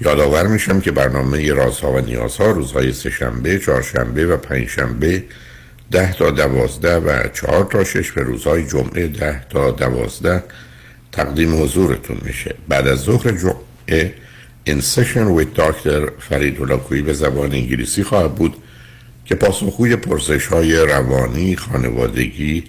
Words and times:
یادآور 0.00 0.46
میشم 0.46 0.80
که 0.80 0.90
برنامه 0.90 1.52
رازها 1.52 1.92
و 1.92 2.00
نیازها 2.00 2.50
روزهای 2.50 2.92
سهشنبه، 2.92 3.58
چهارشنبه 3.58 4.26
و 4.26 4.36
پنجشنبه 4.36 5.24
ده 5.90 6.12
تا 6.12 6.30
دوازده 6.30 6.96
و 6.96 7.28
چهار 7.28 7.64
تا 7.64 7.84
شش 7.84 8.10
به 8.10 8.22
روزهای 8.22 8.66
جمعه 8.66 9.06
ده 9.06 9.44
تا 9.50 9.70
دوازده 9.70 10.44
تقدیم 11.12 11.62
حضورتون 11.62 12.16
میشه. 12.22 12.54
بعد 12.68 12.88
از 12.88 12.98
ظهر 12.98 13.30
جمعه 13.30 14.14
این 14.64 14.80
سشن 14.80 15.26
ویت 15.26 15.54
داکتر 15.54 16.08
فرید 16.18 16.58
هلاکویی 16.60 17.02
به 17.02 17.12
زبان 17.12 17.52
انگلیسی 17.52 18.02
خواهد 18.02 18.34
بود 18.34 18.56
که 19.24 19.34
پاسخگوی 19.34 19.96
پرسش 19.96 20.46
های 20.46 20.76
روانی، 20.76 21.56
خانوادگی، 21.56 22.64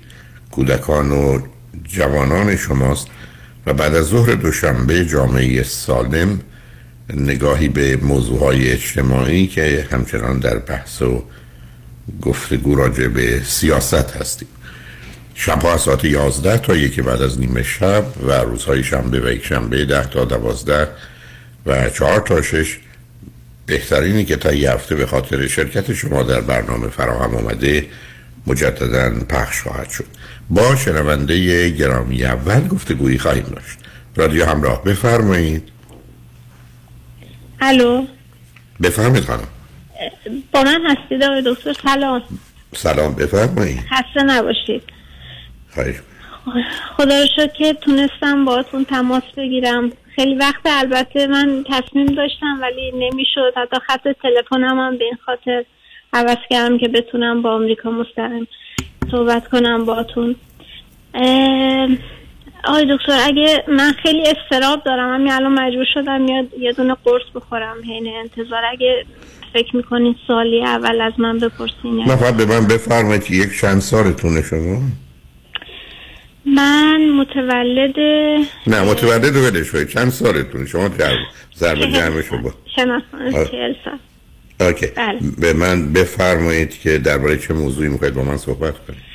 کودکان 0.51 1.11
و 1.11 1.39
جوانان 1.83 2.55
شماست 2.55 3.07
و 3.65 3.73
بعد 3.73 3.95
از 3.95 4.05
ظهر 4.05 4.31
دوشنبه 4.31 5.05
جامعه 5.05 5.63
سالم 5.63 6.39
نگاهی 7.15 7.69
به 7.69 7.95
موضوع 7.95 8.39
های 8.39 8.71
اجتماعی 8.71 9.47
که 9.47 9.87
همچنان 9.91 10.39
در 10.39 10.57
بحث 10.57 11.01
و 11.01 11.23
گفتگو 12.21 12.75
راجع 12.75 13.07
به 13.07 13.41
سیاست 13.43 14.11
هستیم. 14.11 14.47
شبها 15.35 15.73
از 15.73 15.81
ساعت 15.81 16.05
11 16.05 16.57
تا 16.57 16.75
یکی 16.75 17.01
بعد 17.01 17.21
از 17.21 17.39
نیمه 17.39 17.63
شب 17.63 18.05
و 18.27 18.31
روزهای 18.31 18.83
شنبه 18.83 19.19
و 19.19 19.31
یک 19.31 19.45
شنبه 19.45 19.85
10 19.85 20.05
تا 20.05 20.25
12 20.25 20.87
و 21.65 21.89
4 21.89 22.19
تا 22.19 22.41
6 22.41 22.77
بهترینی 23.65 24.25
که 24.25 24.35
تا 24.35 24.53
یه 24.53 24.71
هفته 24.71 24.95
به 24.95 25.05
خاطر 25.05 25.47
شرکت 25.47 25.93
شما 25.93 26.23
در 26.23 26.41
برنامه 26.41 26.87
فراهم 26.87 27.35
آمده 27.35 27.85
مجددا 28.47 29.09
پخش 29.29 29.61
خواهد 29.61 29.89
شد. 29.89 30.05
با 30.49 30.75
شنونده 30.75 31.69
گرامی 31.69 32.23
اول 32.23 32.67
گفتگویی 32.67 33.17
خواهیم 33.17 33.43
داشت. 33.43 33.77
رادیو 34.15 34.45
همراه 34.45 34.83
بفرمایید. 34.83 35.63
الو؟ 37.61 38.05
بفرمید 38.83 39.23
خانم. 39.23 39.47
با 40.53 40.63
من 40.63 40.81
هستید 40.85 41.23
آقای 41.23 41.41
دکتر؟ 41.45 41.73
سلام. 41.73 42.21
سلام 42.75 43.15
بفرمایید. 43.15 43.79
خسته 43.79 44.23
نباشید. 44.23 44.83
خواهش 45.75 45.95
خدا 46.97 47.19
رو 47.19 47.27
شد 47.35 47.53
که 47.53 47.73
تونستم 47.73 48.45
باهاتون 48.45 48.85
تماس 48.85 49.23
بگیرم. 49.37 49.91
خیلی 50.15 50.35
وقت 50.35 50.61
البته 50.65 51.27
من 51.27 51.65
تصمیم 51.69 52.05
داشتم 52.05 52.59
ولی 52.61 52.91
نمی‌شد. 52.91 53.53
حتی 53.57 53.77
خط 53.87 54.07
تلفنم 54.21 54.79
هم 54.79 54.97
به 54.97 55.03
این 55.03 55.17
خاطر 55.25 55.65
عوض 56.13 56.37
کردم 56.49 56.77
که 56.77 56.87
بتونم 56.87 57.41
با 57.41 57.55
آمریکا 57.55 57.91
مستقیم 57.91 58.47
صحبت 59.11 59.47
کنم 59.47 59.85
باهاتون. 59.85 60.35
آقای 62.63 62.97
دکتر 62.97 63.19
اگه 63.25 63.63
من 63.67 63.93
خیلی 64.03 64.23
استراب 64.27 64.83
دارم 64.83 65.13
همین 65.13 65.31
الان 65.31 65.53
مجبور 65.53 65.85
شدم 65.93 66.27
یاد 66.27 66.45
یه 66.59 66.71
دونه 66.73 66.95
قرص 67.03 67.23
بخورم 67.35 67.77
حین 67.87 68.13
انتظار. 68.15 68.61
اگه 68.71 69.05
فکر 69.53 69.75
می‌کنین 69.75 70.15
سالی 70.27 70.63
اول 70.63 71.01
از 71.01 71.13
من 71.17 71.37
بپرسین. 71.37 72.03
نه 72.07 72.15
فقط 72.15 72.33
به 72.33 72.45
من 72.45 72.67
بفرمایید 72.67 73.23
که 73.23 73.35
یک 73.35 73.59
چند 73.61 73.79
سالتونه 73.79 74.41
شما؟ 74.41 74.81
من 76.45 77.09
متولد 77.09 77.99
نه 78.67 78.81
متولد 78.81 79.25
رو 79.25 79.41
بدش 79.41 79.93
چند 79.93 80.09
سالتونه؟ 80.09 80.65
شما 80.65 80.89
ضرب 81.55 81.79
جمعشو 81.79 82.37
با 82.37 82.53
شناسان 82.75 83.31
چهل 83.31 83.73
سال. 83.85 83.99
اوکی. 84.67 84.87
بله. 84.87 85.19
به 85.37 85.53
من 85.53 85.93
بفرمایید 85.93 86.79
که 86.79 86.97
درباره 86.97 87.37
چه 87.37 87.53
موضوعی 87.53 87.89
می‌خواید 87.89 88.13
با 88.13 88.23
من 88.23 88.37
صحبت 88.37 88.73
کنید. 88.87 89.10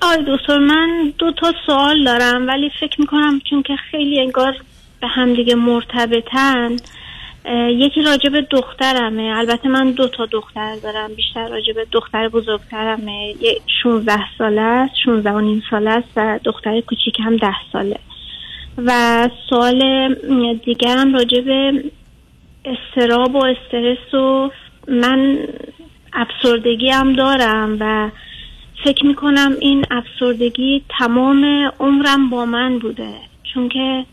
آی 0.00 0.24
دکتر 0.26 0.58
من 0.58 1.12
دو 1.18 1.32
تا 1.32 1.52
سوال 1.66 2.04
دارم 2.04 2.46
ولی 2.46 2.70
فکر 2.80 3.00
می‌کنم 3.00 3.40
چون 3.50 3.62
که 3.62 3.76
خیلی 3.76 4.20
انگار 4.20 4.56
به 5.00 5.06
همدیگه 5.06 5.54
مرتبطن 5.54 6.76
یکی 7.68 8.02
راجب 8.02 8.40
دخترمه. 8.40 9.32
البته 9.36 9.68
من 9.68 9.90
دو 9.90 10.08
تا 10.08 10.26
دختر 10.26 10.76
دارم 10.76 11.14
بیشتر 11.14 11.48
راجب 11.48 11.74
دختر 11.92 12.28
بزرگترمه. 12.28 13.34
یه 13.40 13.60
16 13.82 14.18
ساله 14.38 14.60
است 14.60 14.94
16 15.04 15.30
و 15.30 15.40
نیم 15.40 15.62
ساله 15.70 15.90
است 15.90 16.08
و 16.16 16.38
دختر 16.44 16.80
کوچیک 16.80 17.20
هم 17.20 17.36
10 17.36 17.54
ساله. 17.72 17.98
و 18.84 19.28
سوال 19.50 20.14
دیگرم 20.64 21.14
راجب 21.14 21.44
استراب 22.64 23.34
و 23.34 23.44
استرس 23.44 24.14
و 24.14 24.50
من 24.88 25.38
افسردگی 26.12 26.90
هم 26.90 27.12
دارم 27.12 27.76
و 27.80 28.10
فکر 28.84 29.06
می‌کنم 29.06 29.52
این 29.60 29.84
افسردگی 29.90 30.82
تمام 30.98 31.44
عمرم 31.80 32.30
با 32.30 32.44
من 32.44 32.78
بوده. 32.78 33.14
چون 33.54 33.68
که 33.68 34.04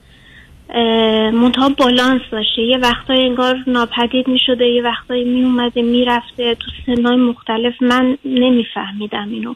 منتها 1.34 1.70
بالانس 1.70 2.22
داشته 2.31 2.62
یه 2.62 2.78
وقتای 2.78 3.25
انگار 3.25 3.56
ناپدید 3.68 4.28
می‌شده 4.28 4.66
یه 4.66 4.84
وقتایی 4.84 5.24
میومده 5.24 5.81
می‌رفته. 5.81 6.56
تو 6.56 6.72
سنهای 6.86 7.16
مختلف 7.16 7.74
من 7.81 8.18
نمیفهمیدم 8.25 9.30
اینو. 9.30 9.54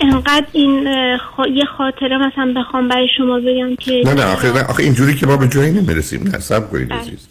انقدر 0.00 0.46
این 0.52 0.86
یه 1.54 1.64
خاطره 1.64 2.18
مثلا 2.18 2.52
بخوام 2.56 2.88
برای 2.88 3.08
شما 3.16 3.40
بگم 3.40 3.76
که 3.76 4.02
نه 4.04 4.14
نه 4.14 4.32
آخه, 4.32 4.52
نه 4.52 4.64
آخه 4.64 4.82
اینجوری 4.82 5.14
که 5.14 5.26
ما 5.26 5.36
به 5.36 5.48
جایی 5.48 5.72
نمی‌رسیم 5.72 6.22
نه 6.22 6.38
سب 6.38 6.70
کنید 6.70 6.88
بله. 6.88 6.98
عزیز. 6.98 7.28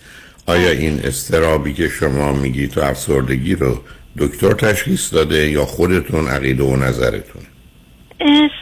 آیا 0.47 0.71
این 0.71 0.99
استرابی 1.03 1.73
که 1.73 1.87
شما 1.87 2.33
میگی 2.33 2.67
تو 2.67 2.81
افسردگی 2.81 3.55
رو 3.55 3.79
دکتر 4.17 4.53
تشخیص 4.53 5.13
داده 5.13 5.49
یا 5.49 5.65
خودتون 5.65 6.27
عقیده 6.27 6.63
و 6.63 6.75
نظرتون؟ 6.75 7.41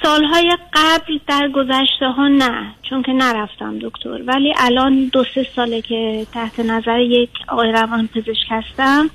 سالهای 0.03 0.57
قبل 0.73 1.19
در 1.27 1.49
گذشته 1.55 2.05
ها 2.17 2.27
نه 2.27 2.73
چون 2.89 3.03
که 3.03 3.11
نرفتم 3.11 3.79
دکتر. 3.79 4.21
ولی 4.27 4.53
الان 4.57 5.09
دو 5.13 5.23
سه 5.35 5.47
ساله 5.55 5.81
که 5.81 6.27
تحت 6.33 6.59
نظر 6.59 6.99
یک 6.99 7.29
آقای 7.47 7.71
روان 7.71 8.07
پزشک 8.07 8.45
هستم 8.49 9.09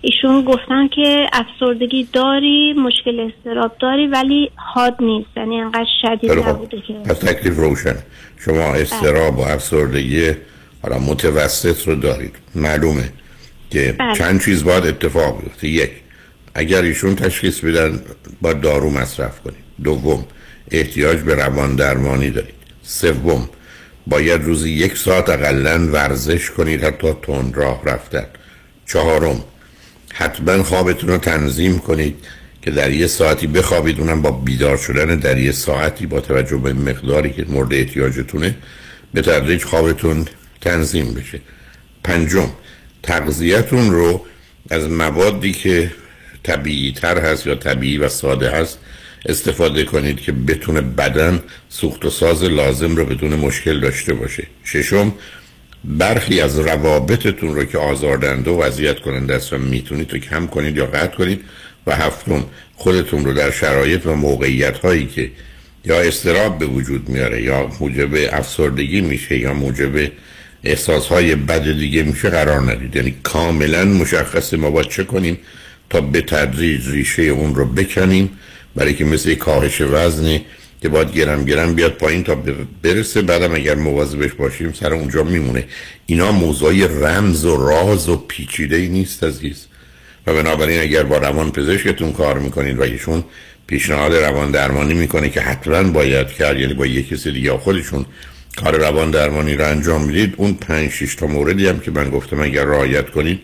ایشون 0.00 0.44
گفتن 0.44 0.88
که 0.88 1.26
افسردگی 1.32 2.08
داری 2.12 2.72
مشکل 2.72 3.30
استراب 3.30 3.72
داری 3.80 4.06
ولی 4.06 4.50
حاد 4.56 4.96
نیست. 5.00 5.28
یعنی 5.36 5.60
انقدر 5.60 5.86
شدید. 6.02 6.32
نبوده 6.32 6.80
که 6.80 6.92
پس 6.92 7.18
تکلیف 7.18 7.56
روشن. 7.56 7.96
شما 8.44 8.74
استراب 8.74 9.38
و 9.38 9.42
افسردگی 9.42 10.30
حالا 10.82 10.98
متوسط 10.98 11.88
رو 11.88 11.94
دارید. 11.94 12.36
معلومه. 12.54 13.12
که 13.72 13.94
بله. 13.98 14.14
چند 14.14 14.44
چیز 14.44 14.64
باید 14.64 14.86
اتفاق 14.86 15.42
بیفته. 15.42 15.68
یک 15.68 15.90
اگر 16.54 16.82
ایشون 16.82 17.16
تشخیص 17.16 17.60
بدن 17.60 18.00
با 18.40 18.52
دارو 18.52 18.90
مصرف 18.90 19.40
کنید. 19.40 19.64
دوم 19.84 20.24
احتیاج 20.70 21.18
به 21.18 21.34
روان 21.34 21.76
درمانی 21.76 22.30
دارید. 22.30 22.54
سوم 22.82 23.48
باید 24.06 24.44
روزی 24.44 24.70
یک 24.70 24.96
ساعت 24.96 25.28
اقلا 25.28 25.88
ورزش 25.92 26.50
کنید 26.50 26.84
حتی 26.84 27.12
تند 27.22 27.56
راه 27.56 27.82
رفتن. 27.84 28.26
چهارم 28.86 29.44
حتما 30.12 30.62
خوابتون 30.62 31.08
رو 31.08 31.18
تنظیم 31.18 31.78
کنید 31.78 32.16
که 32.62 32.70
در 32.70 32.90
یه 32.90 33.06
ساعتی 33.06 33.46
بخوابید. 33.46 34.00
اونم 34.00 34.22
با 34.22 34.30
بیدار 34.30 34.76
شدن 34.76 35.16
در 35.16 35.38
یه 35.38 35.52
ساعتی 35.52 36.06
با 36.06 36.20
توجه 36.20 36.56
به 36.56 36.72
مقداری 36.72 37.30
که 37.30 37.44
مورد 37.48 37.74
احتیاجتونه 37.74 38.54
به 39.14 39.22
تدریج 39.22 39.64
خوابتون 39.64 40.26
تنظیم 40.60 41.14
بشه. 41.14 41.40
پنجم 42.04 42.50
تغذیتون 43.02 43.90
رو 43.90 44.26
از 44.70 44.90
موادی 44.90 45.52
که 45.52 45.92
طبیعی 46.42 46.92
تر 46.92 47.18
هست 47.18 47.46
یا 47.46 47.54
طبیعی 47.54 47.98
و 47.98 48.08
ساده 48.08 48.50
هست 48.50 48.78
استفاده 49.26 49.84
کنید 49.84 50.20
که 50.20 50.32
بتونه 50.32 50.80
بدن 50.80 51.42
سوخت 51.68 52.04
و 52.04 52.10
ساز 52.10 52.44
لازم 52.44 52.96
رو 52.96 53.04
بدون 53.04 53.34
مشکل 53.34 53.80
داشته 53.80 54.14
باشه. 54.14 54.46
ششم 54.64 55.14
برخی 55.84 56.40
از 56.40 56.58
روابطتون 56.58 57.54
رو 57.54 57.64
که 57.64 57.78
آزاردنده 57.78 58.50
و 58.50 58.60
اذیت 58.60 59.00
کننده 59.00 59.34
است 59.34 59.52
و 59.52 59.58
می‌تونید 59.58 60.06
تو 60.06 60.18
کم 60.18 60.46
کنید 60.46 60.76
یا 60.76 60.86
قطع 60.86 61.16
کنید. 61.16 61.40
و 61.86 61.96
هفتم 61.96 62.44
خودتون 62.76 63.24
رو 63.24 63.34
در 63.34 63.50
شرایط 63.50 64.06
و 64.06 64.14
موقعیت 64.14 64.78
هایی 64.78 65.06
که 65.06 65.30
یا 65.84 66.00
استراب 66.00 66.58
به 66.58 66.66
وجود 66.66 67.08
میاره 67.08 67.42
یا 67.42 67.70
موجب 67.80 68.10
افسردگی 68.32 69.00
میشه 69.00 69.38
یا 69.38 69.54
موجب 69.54 70.12
احساس 70.64 71.06
های 71.06 71.34
بد 71.34 71.72
دیگه 71.78 72.02
میشه 72.02 72.30
قرار 72.30 72.60
ندید. 72.72 72.96
یعنی 72.96 73.14
کاملا 73.22 73.84
مشخص 73.84 74.54
ما 74.54 74.70
باید 74.70 74.88
چه 74.88 75.04
کنیم 75.04 75.38
تا 75.90 76.00
به 76.00 76.20
تدریج 76.20 76.88
ریشه 76.88 77.22
اون 77.22 77.54
رو 77.54 77.64
بکنیم. 77.64 78.30
برای 78.76 78.94
که 78.94 79.04
مثل 79.04 79.34
کاهش 79.34 79.80
وزنی 79.80 80.44
که 80.82 80.88
باید 80.88 81.12
گرم 81.12 81.44
گرم 81.44 81.74
بیاد 81.74 81.92
پایین 81.92 82.24
تا 82.24 82.42
برسه. 82.82 83.22
بعدم 83.22 83.54
اگر 83.54 83.74
مواظبش 83.74 84.32
باشیم 84.32 84.72
سر 84.72 84.94
اونجا 84.94 85.22
میمونه. 85.22 85.64
اینا 86.06 86.32
موضوعی 86.32 86.84
رمز 86.84 87.44
و 87.44 87.56
راز 87.56 88.08
و 88.08 88.16
پیچیده 88.16 88.76
ای 88.76 88.88
نیست 88.88 89.24
عزیز. 89.24 89.66
و 90.26 90.34
بنابراین 90.34 90.80
اگر 90.80 91.02
با 91.02 91.18
روان 91.18 91.52
پزشکتون 91.52 92.12
کار 92.12 92.38
می‌کنید 92.38 92.78
و 92.78 92.82
ایشون 92.82 93.24
پیشنهاد 93.66 94.14
روان 94.14 94.50
درمانی 94.50 94.94
می‌کنه 94.94 95.30
که 95.30 95.40
حتما 95.40 95.82
باید 95.82 96.28
کرد 96.28 96.60
یعنی 96.60 96.74
با 96.74 96.86
یک 96.86 97.08
کسی 97.08 97.32
دیگه 97.32 97.52
خودشون 97.52 98.06
کار 98.56 98.76
روان 98.76 99.10
درمانی 99.10 99.54
رو 99.54 99.66
انجام 99.66 100.04
می‌دید 100.04 100.34
اون 100.36 100.54
پنج 100.54 100.90
شش 100.90 101.14
تا 101.14 101.26
موردی 101.26 101.66
هم 101.66 101.80
که 101.80 101.90
من 101.90 102.10
گفتم 102.10 102.42
اگر 102.42 102.64
رعایت 102.64 103.10
کنید 103.10 103.40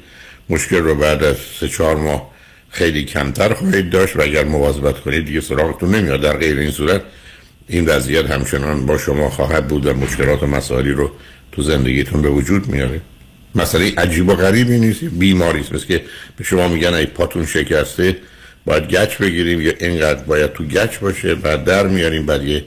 مشکل 0.50 0.76
رو 0.76 0.94
بعد 0.94 1.24
از 1.24 1.36
سه 1.60 1.68
چهار 1.68 1.96
ماه 1.96 2.30
خیلی 2.70 3.04
کمتر 3.04 3.54
خواهید 3.54 3.90
داشت 3.90 4.16
و 4.16 4.22
اگر 4.22 4.44
مواظبت 4.44 5.00
کنید 5.00 5.26
دیگه 5.26 5.40
سراغتون 5.40 5.94
نمیاد. 5.94 6.20
در 6.20 6.36
غیر 6.36 6.58
این 6.58 6.70
صورت 6.70 7.02
این 7.68 7.86
وضعیت 7.86 8.30
همچنان 8.30 8.86
با 8.86 8.98
شما 8.98 9.30
خواهد 9.30 9.68
بود 9.68 9.86
و 9.86 9.94
مشکلات 9.94 10.42
و 10.42 10.46
مسائلی 10.46 10.90
رو 10.90 11.10
تو 11.52 11.62
زندگیتون 11.62 12.22
به 12.22 12.28
وجود 12.28 12.66
میاره. 12.66 13.00
مسئله 13.54 13.92
عجیب 13.96 14.28
و 14.28 14.34
غریبی 14.34 14.78
نیست 14.78 15.04
بیماری 15.04 15.60
است. 15.60 15.86
که 15.86 16.02
به 16.36 16.44
شما 16.44 16.68
میگن 16.68 16.94
ای 16.94 17.06
پاتون 17.06 17.46
شکسته 17.46 18.16
باید 18.64 18.88
گچ 18.88 19.16
بگیریم 19.16 19.60
یا 19.60 19.72
اینقدر 19.80 20.22
باید 20.22 20.52
تو 20.52 20.64
گچ 20.64 20.98
باشه 20.98 21.34
بعد 21.34 21.64
در 21.64 21.86
میاریم 21.86 22.26
بعد 22.26 22.44
یه 22.44 22.64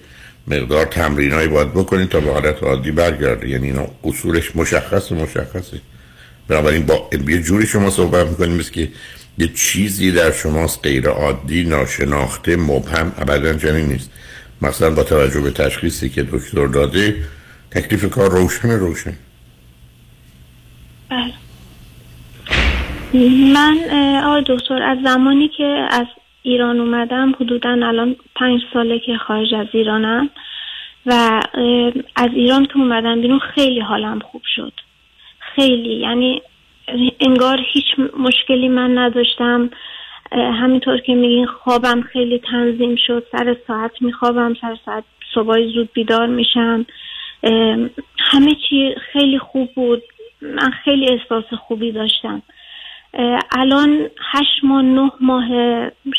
مقدار 0.48 0.86
تمرینایی 0.86 1.48
باید 1.48 1.72
بکنید 1.74 2.10
تا 2.10 2.20
به 2.20 2.34
حالت 2.34 2.64
عادی 2.64 2.92
برگرده. 2.92 3.50
یعنی 3.50 3.68
اینا 3.68 3.88
اصولش 4.04 4.56
مشخص 4.56 5.12
مشخصه. 5.12 5.82
بنابراین 6.48 6.86
با 6.86 7.10
یه 7.28 7.42
جوری 7.42 7.68
شما 7.68 7.90
صحبت 7.90 8.28
می‌کنیم 8.28 8.58
مثل 8.58 8.72
که 8.72 8.90
یه 9.38 9.48
چیزی 9.48 10.12
در 10.12 10.32
شماست 10.32 10.80
غیر 10.84 11.10
عادی 11.10 11.64
ناشناخته 11.64 12.56
مبهم 12.56 13.12
ابدا 13.18 13.54
چنین 13.54 13.86
نیست. 13.86 14.10
مثلا 14.62 14.90
با 14.90 15.04
توجه 15.04 15.42
به 15.42 15.52
تشخیصی 15.52 16.10
که 16.10 16.24
دکتر 16.24 16.68
داده 16.68 17.16
تکلیف 17.72 18.10
کار 18.10 18.32
روشن 18.32 18.70
روشن 18.70 19.14
بله. 21.10 21.34
من 23.54 23.78
آقای 24.24 24.44
دکتر 24.48 24.82
از 24.84 24.98
زمانی 25.04 25.50
که 25.58 25.88
از 25.92 26.06
ایران 26.44 26.80
اومدم 26.80 27.36
حدودا 27.40 27.70
الان 27.70 28.16
پنج 28.36 28.62
ساله 28.74 29.00
که 29.00 29.18
خارج 29.18 29.54
از 29.54 29.68
ایرانم 29.74 30.30
و 31.06 31.42
از 32.16 32.30
ایران 32.34 32.66
که 32.66 32.78
اومدم 32.78 33.22
بیرون 33.22 33.40
خیلی 33.40 33.80
حالم 33.80 34.20
خوب 34.20 34.42
شد. 34.56 34.74
خیلی 35.40 35.94
یعنی 35.94 36.42
انگار 37.20 37.60
هیچ 37.74 37.86
مشکلی 38.18 38.68
من 38.68 38.98
نداشتم. 38.98 39.70
همینطور 40.32 40.98
که 40.98 41.16
میگین 41.16 41.46
خوابم 41.46 42.02
خیلی 42.02 42.40
تنظیم 42.52 42.96
شد. 42.96 43.28
سر 43.32 43.56
ساعت 43.68 44.02
میخوابم 44.02 44.54
سر 44.62 44.78
ساعت 44.86 45.04
صبح 45.34 45.68
زود 45.68 45.90
بیدار 45.94 46.28
میشم. 46.28 46.86
همه 48.18 48.56
چی 48.70 48.96
خیلی 49.14 49.40
خوب 49.40 49.70
بود. 49.76 50.04
من 50.42 50.72
خیلی 50.84 51.10
احساس 51.10 51.54
خوبی 51.54 51.92
داشتم. 51.92 52.42
الان 53.52 54.10
هشت 54.32 54.64
ماه 54.64 54.82
نه 54.82 55.12
ماه 55.22 55.48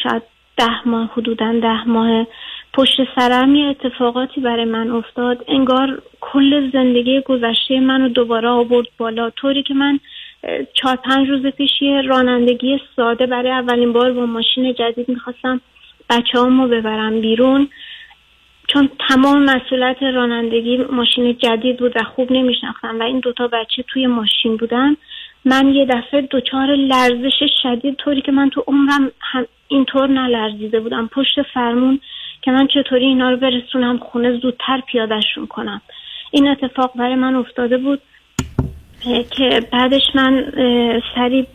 شاید 0.02 0.22
ده 0.56 0.88
ماه 0.88 1.10
حدودا 1.16 1.52
ده 1.52 1.88
ماه 1.88 2.26
پشت 2.75 2.96
سرم 3.16 3.54
یه 3.54 3.66
اتفاقاتی 3.66 4.40
برای 4.40 4.64
من 4.64 4.90
افتاد. 4.90 5.44
انگار 5.49 6.02
کل 6.20 6.70
زندگی 6.70 7.20
گذشته 7.20 7.81
منو 7.81 8.08
دوباره 8.08 8.49
آورد 8.49 8.87
بالا. 8.99 9.31
طوری 9.31 9.62
که 9.62 9.75
من 9.75 9.99
چهار 10.75 10.96
پنج 10.96 11.28
روز 11.28 11.46
پیش 11.46 11.70
یه 11.82 12.00
رانندگی 12.00 12.81
ساده 12.96 13.26
برای 13.26 13.50
اولین 13.50 13.93
بار 13.93 14.12
با 14.12 14.26
ماشین 14.26 14.75
جدید 14.75 15.08
می‌خواستم 15.08 15.60
بچه 16.10 16.38
رو 16.38 16.69
ببرم 16.69 17.20
بیرون. 17.20 17.69
چون 18.69 18.90
تمام 19.08 19.43
مسئولیت 19.44 20.02
رانندگی 20.02 20.76
ماشین 20.76 21.37
جدید 21.38 21.76
بود 21.78 21.93
و 21.96 22.05
خوب 22.05 22.32
نمیشناختم 22.32 23.00
و 23.00 23.02
این 23.02 23.20
دوتا 23.20 23.48
بچه 23.48 23.82
توی 23.82 24.06
ماشین 24.06 24.56
بودن. 24.56 24.96
من 25.44 25.74
یه 25.74 25.86
دفعه 25.86 26.28
دچار 26.30 26.66
لرزش 26.66 27.50
شدید 27.62 27.94
طوری 27.94 28.22
که 28.22 28.32
من 28.32 28.50
تو 28.50 28.64
عمرم 28.66 29.10
هم 29.20 29.46
اینطور 29.68 30.06
نلرزیده 30.06 30.80
بودم. 30.80 31.08
پشت 31.12 31.42
فرمون 31.54 32.00
که 32.42 32.50
من 32.50 32.66
چطوری 32.74 33.04
اینا 33.04 33.30
رو 33.30 33.36
برسونم 33.36 33.98
خونه 33.98 34.38
زودتر 34.38 34.80
پیادشون 34.86 35.46
کنم. 35.46 35.80
این 36.30 36.48
اتفاق 36.48 36.92
برای 36.96 37.14
من 37.14 37.34
افتاده 37.34 37.78
بود 37.78 38.00
که 39.30 39.60
بعدش 39.72 40.02
من 40.14 40.52
سریع 41.14 41.46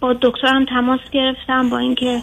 با 0.00 0.12
دکترم 0.12 0.64
تماس 0.64 1.00
گرفتم 1.12 1.70
با 1.70 1.78
اینکه 1.78 2.18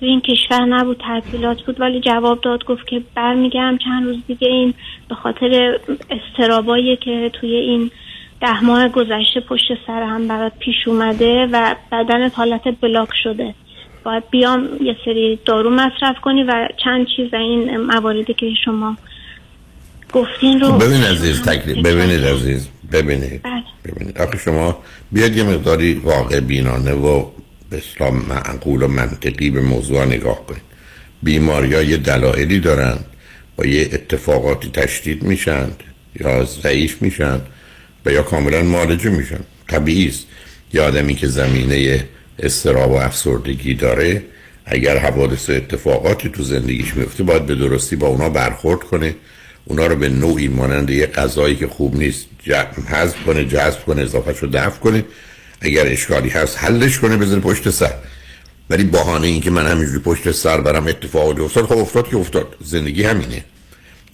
تو 0.00 0.06
این 0.06 0.20
کشور 0.20 0.64
نبود 0.64 0.96
تعطیلات 0.96 1.62
بود. 1.62 1.80
ولی 1.80 2.00
جواب 2.00 2.40
داد 2.40 2.64
گفت 2.64 2.86
که 2.88 3.02
برمیگردم 3.14 3.78
چند 3.78 4.06
روز 4.06 4.16
دیگه 4.26 4.48
این 4.48 4.74
به 5.08 5.14
خاطر 5.14 5.78
استرابایی 6.10 6.96
که 6.96 7.30
توی 7.40 7.54
این 7.54 7.90
ده 8.40 8.64
ماه 8.64 8.88
گذشته 8.88 9.40
پشت 9.40 9.68
سر 9.86 10.02
هم 10.02 10.28
برات 10.28 10.52
پیش 10.58 10.76
اومده 10.86 11.48
و 11.52 11.74
بدن 11.92 12.28
حالت 12.28 12.62
بلاک 12.80 13.08
شده. 13.22 13.54
باید 14.04 14.30
بیام 14.30 14.68
یه 14.80 14.96
سری 15.04 15.38
دارو 15.44 15.70
مصرف 15.70 16.20
کنی 16.22 16.42
و 16.42 16.68
چند 16.84 17.06
چیز 17.16 17.34
این 17.34 17.76
مواردی 17.76 18.34
که 18.34 18.46
شما 18.64 18.96
گفتین 20.12 20.60
رو 20.60 20.72
ببین 20.72 21.02
عزیز 21.02 21.42
تکلیف 21.42 21.86
ببینید 21.86 22.24
عزیز 22.24 22.68
ببینید 22.92 23.42
بله. 23.42 23.62
ببینید. 23.84 24.18
آخه 24.18 24.38
شما 24.38 24.78
بیاد 25.12 25.36
یه 25.36 25.42
مقداری 25.42 25.94
واقع 25.94 26.40
بینانه 26.40 26.92
و 26.92 27.24
به 27.70 27.76
اسلام 27.76 28.16
معقول 28.28 28.82
و 28.82 28.88
منطقی 28.88 29.50
به 29.50 29.60
موضوع 29.60 30.04
نگاه 30.04 30.46
کنید. 30.46 30.62
بیماری 31.22 31.74
ها 31.74 31.82
یه 31.82 31.96
دلایلی 31.96 32.60
دارن 32.60 32.98
با 33.56 33.66
یه 33.66 33.88
اتفاقاتی 33.92 34.70
تشدید 34.70 35.22
میشن 35.22 35.68
یا 36.20 36.44
ضعیف 36.44 37.02
میشن. 37.02 37.40
و 38.06 38.12
یا 38.12 38.22
کاملا 38.22 38.62
معالجه 38.62 39.10
میشن. 39.10 39.40
طبیعی 39.68 40.08
است. 40.08 40.26
یه 40.72 40.82
آدمی 40.82 41.14
که 41.14 41.26
زمینه 41.26 42.04
استراب 42.38 42.90
و 42.90 42.94
افسردگی 42.94 43.74
داره 43.74 44.22
اگر 44.66 44.98
حوادث 44.98 45.50
اتفاقاتی 45.50 46.28
تو 46.28 46.42
زندگیش 46.42 46.94
میفته 46.94 47.22
باید 47.22 47.46
به 47.46 47.54
درستی 47.54 47.96
با 47.96 48.06
اونا 48.06 48.28
برخورد 48.28 48.80
کنه. 48.80 49.14
اونا 49.64 49.86
رو 49.86 49.96
به 49.96 50.08
نوعی 50.08 50.48
مانند 50.48 50.90
یه 50.90 51.06
غذایی 51.06 51.56
که 51.56 51.66
خوب 51.66 51.96
نیست 51.96 52.26
حذف 52.88 53.24
کنه 53.26 53.44
جذب 53.44 53.84
کنه 53.84 54.02
اضافه 54.02 54.40
رو 54.40 54.48
دفع 54.48 54.78
کنه. 54.78 55.04
اگر 55.60 55.86
اشکالی 55.86 56.28
هست 56.28 56.58
حلش 56.58 56.98
کنه 56.98 57.16
بزنه 57.16 57.40
پشت 57.40 57.70
سر. 57.70 57.94
ولی 58.70 58.84
بهانه 58.84 59.26
این 59.26 59.40
که 59.40 59.50
من 59.50 59.66
همینجوری 59.66 59.98
پشت 59.98 60.30
سر 60.30 60.60
برم 60.60 60.86
اتفاقی 60.86 61.42
افتاد 61.42 61.64
خب 61.64 61.78
افتاد 61.78 62.08
که 62.08 62.16
افتاد. 62.16 62.56
زندگی 62.64 63.02
همینه. 63.02 63.44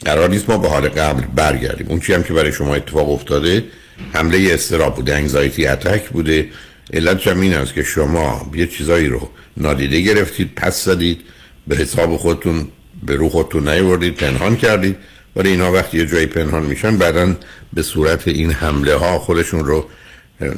قرار 0.05 0.29
نیست 0.29 0.51
ما 0.51 0.59
به 0.59 0.69
حال 0.69 0.89
قبل 0.89 1.23
برگردیم. 1.35 1.87
اون 1.89 2.01
چی 2.01 2.13
هم 2.13 2.23
که 2.23 2.33
برای 2.33 2.53
شما 2.53 2.75
اتفاق 2.75 3.11
افتاده 3.11 3.65
حمله 4.13 4.49
استراب 4.51 4.95
بوده 4.95 5.15
انگزایتی 5.15 5.67
اتک 5.67 6.09
بوده. 6.09 6.49
علت 6.93 7.27
این 7.27 7.55
است 7.55 7.75
که 7.75 7.83
شما 7.83 8.51
یه 8.55 8.67
چیزایی 8.67 9.09
رو 9.09 9.31
نادیده 9.57 10.01
گرفتید 10.01 10.55
پس 10.57 10.85
زدید 10.85 11.21
به 11.67 11.77
حساب 11.77 12.17
خودتون 12.17 12.69
به 13.03 13.17
رو 13.17 13.29
خودتون 13.29 13.69
نیوردید 13.69 14.15
پنهان 14.15 14.57
کردید. 14.57 14.97
ولی 15.37 15.49
اینا 15.49 15.73
وقتی 15.73 15.99
یه 15.99 16.07
جایی 16.07 16.27
پنهان 16.27 16.63
میشن 16.63 16.97
بعدا 16.97 17.37
به 17.73 17.83
صورت 17.83 18.29
این 18.29 18.51
حمله 18.51 18.95
ها 18.95 19.19
خودشون 19.19 19.65
رو 19.65 19.89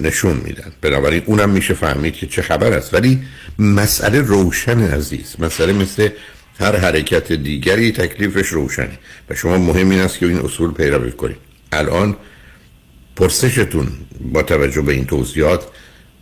نشون 0.01 0.41
میدن. 0.45 0.73
بنابراین 0.81 1.23
اونم 1.27 1.51
میشه 1.51 1.75
فهمید 1.75 2.15
که 2.15 2.27
چه 2.27 2.43
خبر 2.43 2.73
است. 2.73 2.95
ولی 2.95 3.23
مسئله 3.59 4.21
روشن 4.21 4.81
عزیز. 4.81 5.37
مسئله 5.39 5.73
مثل 5.73 6.09
هر 6.61 6.77
حرکت 6.77 7.33
دیگری 7.33 7.93
تکلیفش 7.93 8.49
روشنه. 8.49 8.99
و 9.31 9.35
شما 9.35 9.59
مهم 9.59 9.91
این 9.91 10.01
است 10.01 10.19
که 10.19 10.27
این 10.27 10.39
اصول 10.39 10.73
پیروی 10.73 11.13
کنید. 11.13 11.37
الان 11.73 12.17
پرسشتون 13.17 13.89
با 14.33 14.43
توجه 14.43 14.83
به 14.83 14.93
این 14.93 15.07
توضیحات 15.07 15.67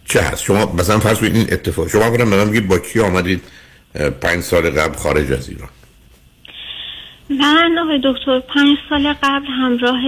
چه 0.05 0.21
هست؟ 0.21 0.43
شما 0.43 0.73
مثلا 0.73 0.99
فرض 0.99 1.19
کنید 1.21 1.37
این 1.37 1.47
اتفاق 1.53 1.89
شما 1.89 2.11
برم 2.11 2.29
من 2.29 2.67
با 2.69 2.79
کی 2.79 3.01
آمدید؟ 3.01 3.41
پنج 4.21 4.41
سال 4.41 4.71
قبل 4.71 4.97
خارج 4.97 5.33
از 5.33 5.49
ایران. 5.49 5.69
من 7.31 7.79
آقای 7.79 8.01
دکتر 8.05 8.41
پنج 8.41 8.79
سال 8.89 9.13
قبل 9.23 9.47
همراه 9.47 10.01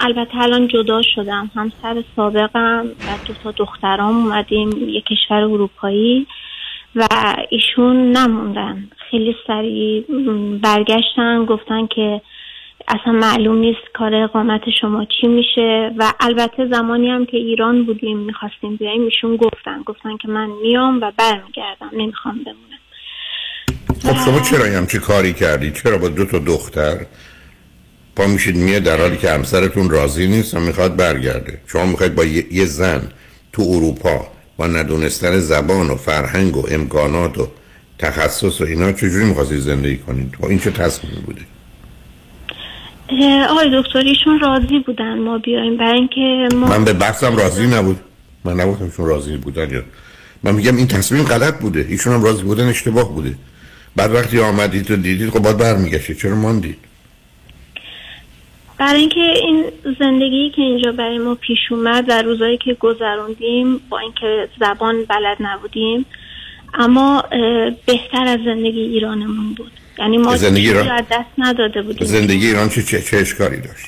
البته 0.00 0.38
الان 0.38 0.68
جدا 0.68 1.02
شدم 1.14 1.50
همسر 1.54 2.04
سابقم 2.16 2.86
و 2.86 3.26
دو 3.26 3.34
تا 3.44 3.50
دخترام 3.50 4.16
اومدیم 4.16 4.70
یک 4.88 5.04
کشور 5.04 5.36
اروپایی 5.36 6.26
و 6.96 7.08
ایشون 7.50 8.12
نموندن. 8.12 8.88
خیلی 9.10 9.36
سریع 9.46 10.04
برگشتن 10.62 11.44
گفتن 11.44 11.86
که 11.86 12.20
اصلا 12.88 13.12
معلوم 13.12 13.58
نیست 13.58 13.92
کار 13.94 14.14
اقامت 14.14 14.60
شما 14.80 15.04
چی 15.20 15.26
میشه 15.26 15.90
و 15.98 16.12
البته 16.20 16.68
زمانی 16.70 17.10
هم 17.10 17.26
که 17.26 17.36
ایران 17.36 17.84
بودیم 17.84 18.18
می‌خواستیم 18.18 18.76
بیاییم 18.76 19.02
ایشون 19.02 19.36
گفتن 19.36 19.82
گفتن 19.86 20.16
که 20.16 20.28
من 20.28 20.50
میام 20.62 21.00
و 21.00 21.12
برمیگردم 21.16 21.90
نمی‌خوام 21.92 22.34
بمونم 22.34 22.78
خب 24.02 24.24
شما 24.24 24.40
چرا 24.40 24.86
چه 24.86 24.98
کاری 24.98 25.32
کردی؟ 25.32 25.70
چرا 25.70 25.98
با 25.98 26.08
دو 26.08 26.24
تا 26.24 26.38
دختر 26.38 26.96
پا 28.16 28.26
میشید 28.26 28.56
میاد 28.56 28.82
در 28.82 29.00
حالی 29.00 29.16
که 29.16 29.30
همسرتون 29.30 29.90
راضی 29.90 30.26
نیست 30.26 30.54
و 30.54 30.60
می‌خواد 30.60 30.96
برگرده 30.96 31.60
شما 31.66 31.86
می‌خواید 31.86 32.14
با 32.14 32.24
یه 32.24 32.64
زن 32.64 33.02
تو 33.52 33.62
اروپا 33.62 34.26
با 34.56 34.66
ندونستن 34.66 35.38
زبان 35.38 35.90
و 35.90 35.96
فرهنگ 35.96 36.56
و 36.56 36.66
امکانات 36.70 37.38
و 37.38 37.48
تخصص 37.98 38.60
و 38.60 38.64
اینا 38.64 38.92
چجوری 38.92 39.24
می‌خواستی 39.24 39.58
زندگی 39.58 39.98
کنید؟ 39.98 40.34
و 40.40 40.46
این 40.46 40.58
چه 40.58 40.70
تصمیم 40.70 41.22
بوده؟ 41.26 41.40
آقای 43.50 43.82
دکتر 43.82 43.98
ایشون 43.98 44.40
راضی 44.40 44.78
بودن 44.78 45.18
ما 45.18 45.38
بیایم. 45.38 45.76
برای 45.76 45.98
اینکه 45.98 46.48
ما 46.56 46.66
من 46.66 46.84
به 46.84 46.92
بحثم 46.92 47.36
راضی 47.36 47.66
نبود. 47.66 48.00
من 48.44 48.60
نبودم 48.60 48.84
ایشون 48.84 49.06
راضی 49.06 49.36
بودن 49.36 49.70
یا 49.70 49.82
من 50.42 50.54
میگم 50.54 50.76
این 50.76 50.86
تصمیم 50.86 51.24
غلط 51.24 51.58
بوده. 51.60 51.86
ایشون 51.88 52.12
هم 52.12 52.22
راضی 52.22 52.42
بودن 52.42 52.66
اشتباه 52.66 53.14
بوده. 53.14 53.34
بعد 53.96 54.14
وقتی 54.14 54.40
آمدید 54.40 54.90
و 54.90 54.96
دیدید 54.96 55.30
خب 55.30 55.38
باید 55.38 55.58
برمیگشتید. 55.58 56.18
چرا 56.18 56.36
ماندید؟ 56.36 56.78
برای 58.78 59.00
اینکه 59.00 59.20
این 59.20 59.64
زندگی 59.98 60.50
که 60.50 60.62
اینجا 60.62 60.92
برای 60.92 61.18
ما 61.18 61.34
پیش 61.34 61.58
اومد 61.70 62.04
و 62.08 62.22
روزایی 62.22 62.58
که 62.58 62.74
گذروندیم 62.80 63.80
با 63.88 63.98
اینکه 63.98 64.48
زبان 64.60 65.04
بلد 65.04 65.36
نبودیم 65.40 66.06
اما 66.74 67.24
بهتر 67.86 68.26
از 68.26 68.40
زندگی 68.44 68.80
ایرانمون 68.80 69.54
بود. 69.54 69.72
یعنی 69.98 70.18
ما 70.18 70.36
زندگی 70.36 70.68
ایران 70.68 71.00
دست 71.00 71.30
نداده 71.38 71.82
بودیم. 71.82 72.06
زندگی 72.06 72.46
ایران 72.46 72.68
چه 72.68 72.82
چه, 72.82 73.02
چه 73.02 73.16
اشکالی 73.16 73.56
داشت؟ 73.56 73.86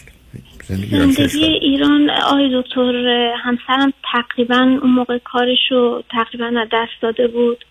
زندگی 0.68 0.94
ایران, 0.94 1.10
زندگی 1.10 1.44
ایران 1.44 2.10
آقای 2.10 2.62
دکتر 2.62 3.06
همسرم 3.44 3.92
تقریبا 4.12 4.78
اون 4.82 4.90
موقع 4.90 5.18
کارشو 5.18 6.02
تقریبا 6.10 6.60
از 6.60 6.68
دست 6.72 7.02
داده 7.02 7.28
بود. 7.28 7.64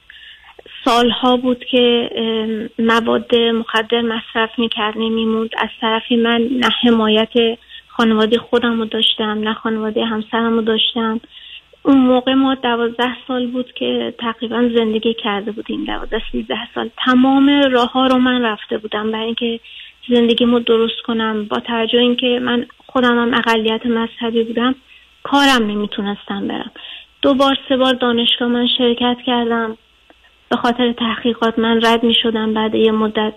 سالها 0.86 1.38
بود 1.38 1.66
که 1.72 2.10
مواد 2.80 3.36
مخدر 3.36 4.02
مصرف 4.02 4.50
می‌کرد 4.58 4.98
نمیموند. 4.98 5.50
از 5.58 5.70
طرفی 5.82 6.16
من 6.16 6.50
نه 6.52 6.70
حمایت 6.84 7.34
خانواده 7.88 8.38
خودم 8.38 8.80
رو 8.80 8.86
داشتم 8.86 9.40
نه 9.44 9.54
خانواده 9.54 10.06
همسرم 10.06 10.54
رو 10.54 10.62
داشتم. 10.62 11.22
اون 11.84 11.98
موقع 11.98 12.34
ما 12.34 12.56
دوازده 12.56 13.16
سال 13.28 13.48
بود 13.48 13.74
که 13.74 14.14
تقریبا 14.20 14.70
زندگی 14.76 15.14
کرده 15.14 15.52
بودیم. 15.52 15.86
دوازده 15.86 16.22
سیزده 16.32 16.68
سال. 16.76 16.90
تمام 17.06 17.50
راه 17.72 17.92
ها 17.92 18.08
رو 18.08 18.18
من 18.18 18.42
رفته 18.42 18.78
بودم 18.78 19.12
برای 19.12 19.26
اینکه 19.26 19.60
زندگیمو 20.10 20.60
درست 20.60 21.02
کنم. 21.02 21.46
با 21.46 21.60
توجه 21.60 22.00
اینکه 22.00 22.40
من 22.42 22.66
خودم 22.88 23.20
هم 23.20 23.34
اقلیت 23.34 23.86
مذهبی 23.86 24.44
بودم 24.44 24.76
کارم 25.24 25.64
نمی‌تونستم 25.68 26.48
برم. 26.48 26.72
دو 27.22 27.34
بار 27.34 27.58
سه 27.70 27.78
بار 27.78 27.94
دانشگاه 27.94 28.48
من 28.48 28.68
شرکت 28.78 29.18
کردم. 29.26 29.78
به 30.50 30.58
خاطر 30.58 30.92
تحقیقات 30.92 31.60
من 31.60 31.82
رد 31.86 32.04
می 32.04 32.16
شدم 32.24 32.54
بعد 32.54 32.76
یه 32.76 32.92
مدت. 32.92 33.34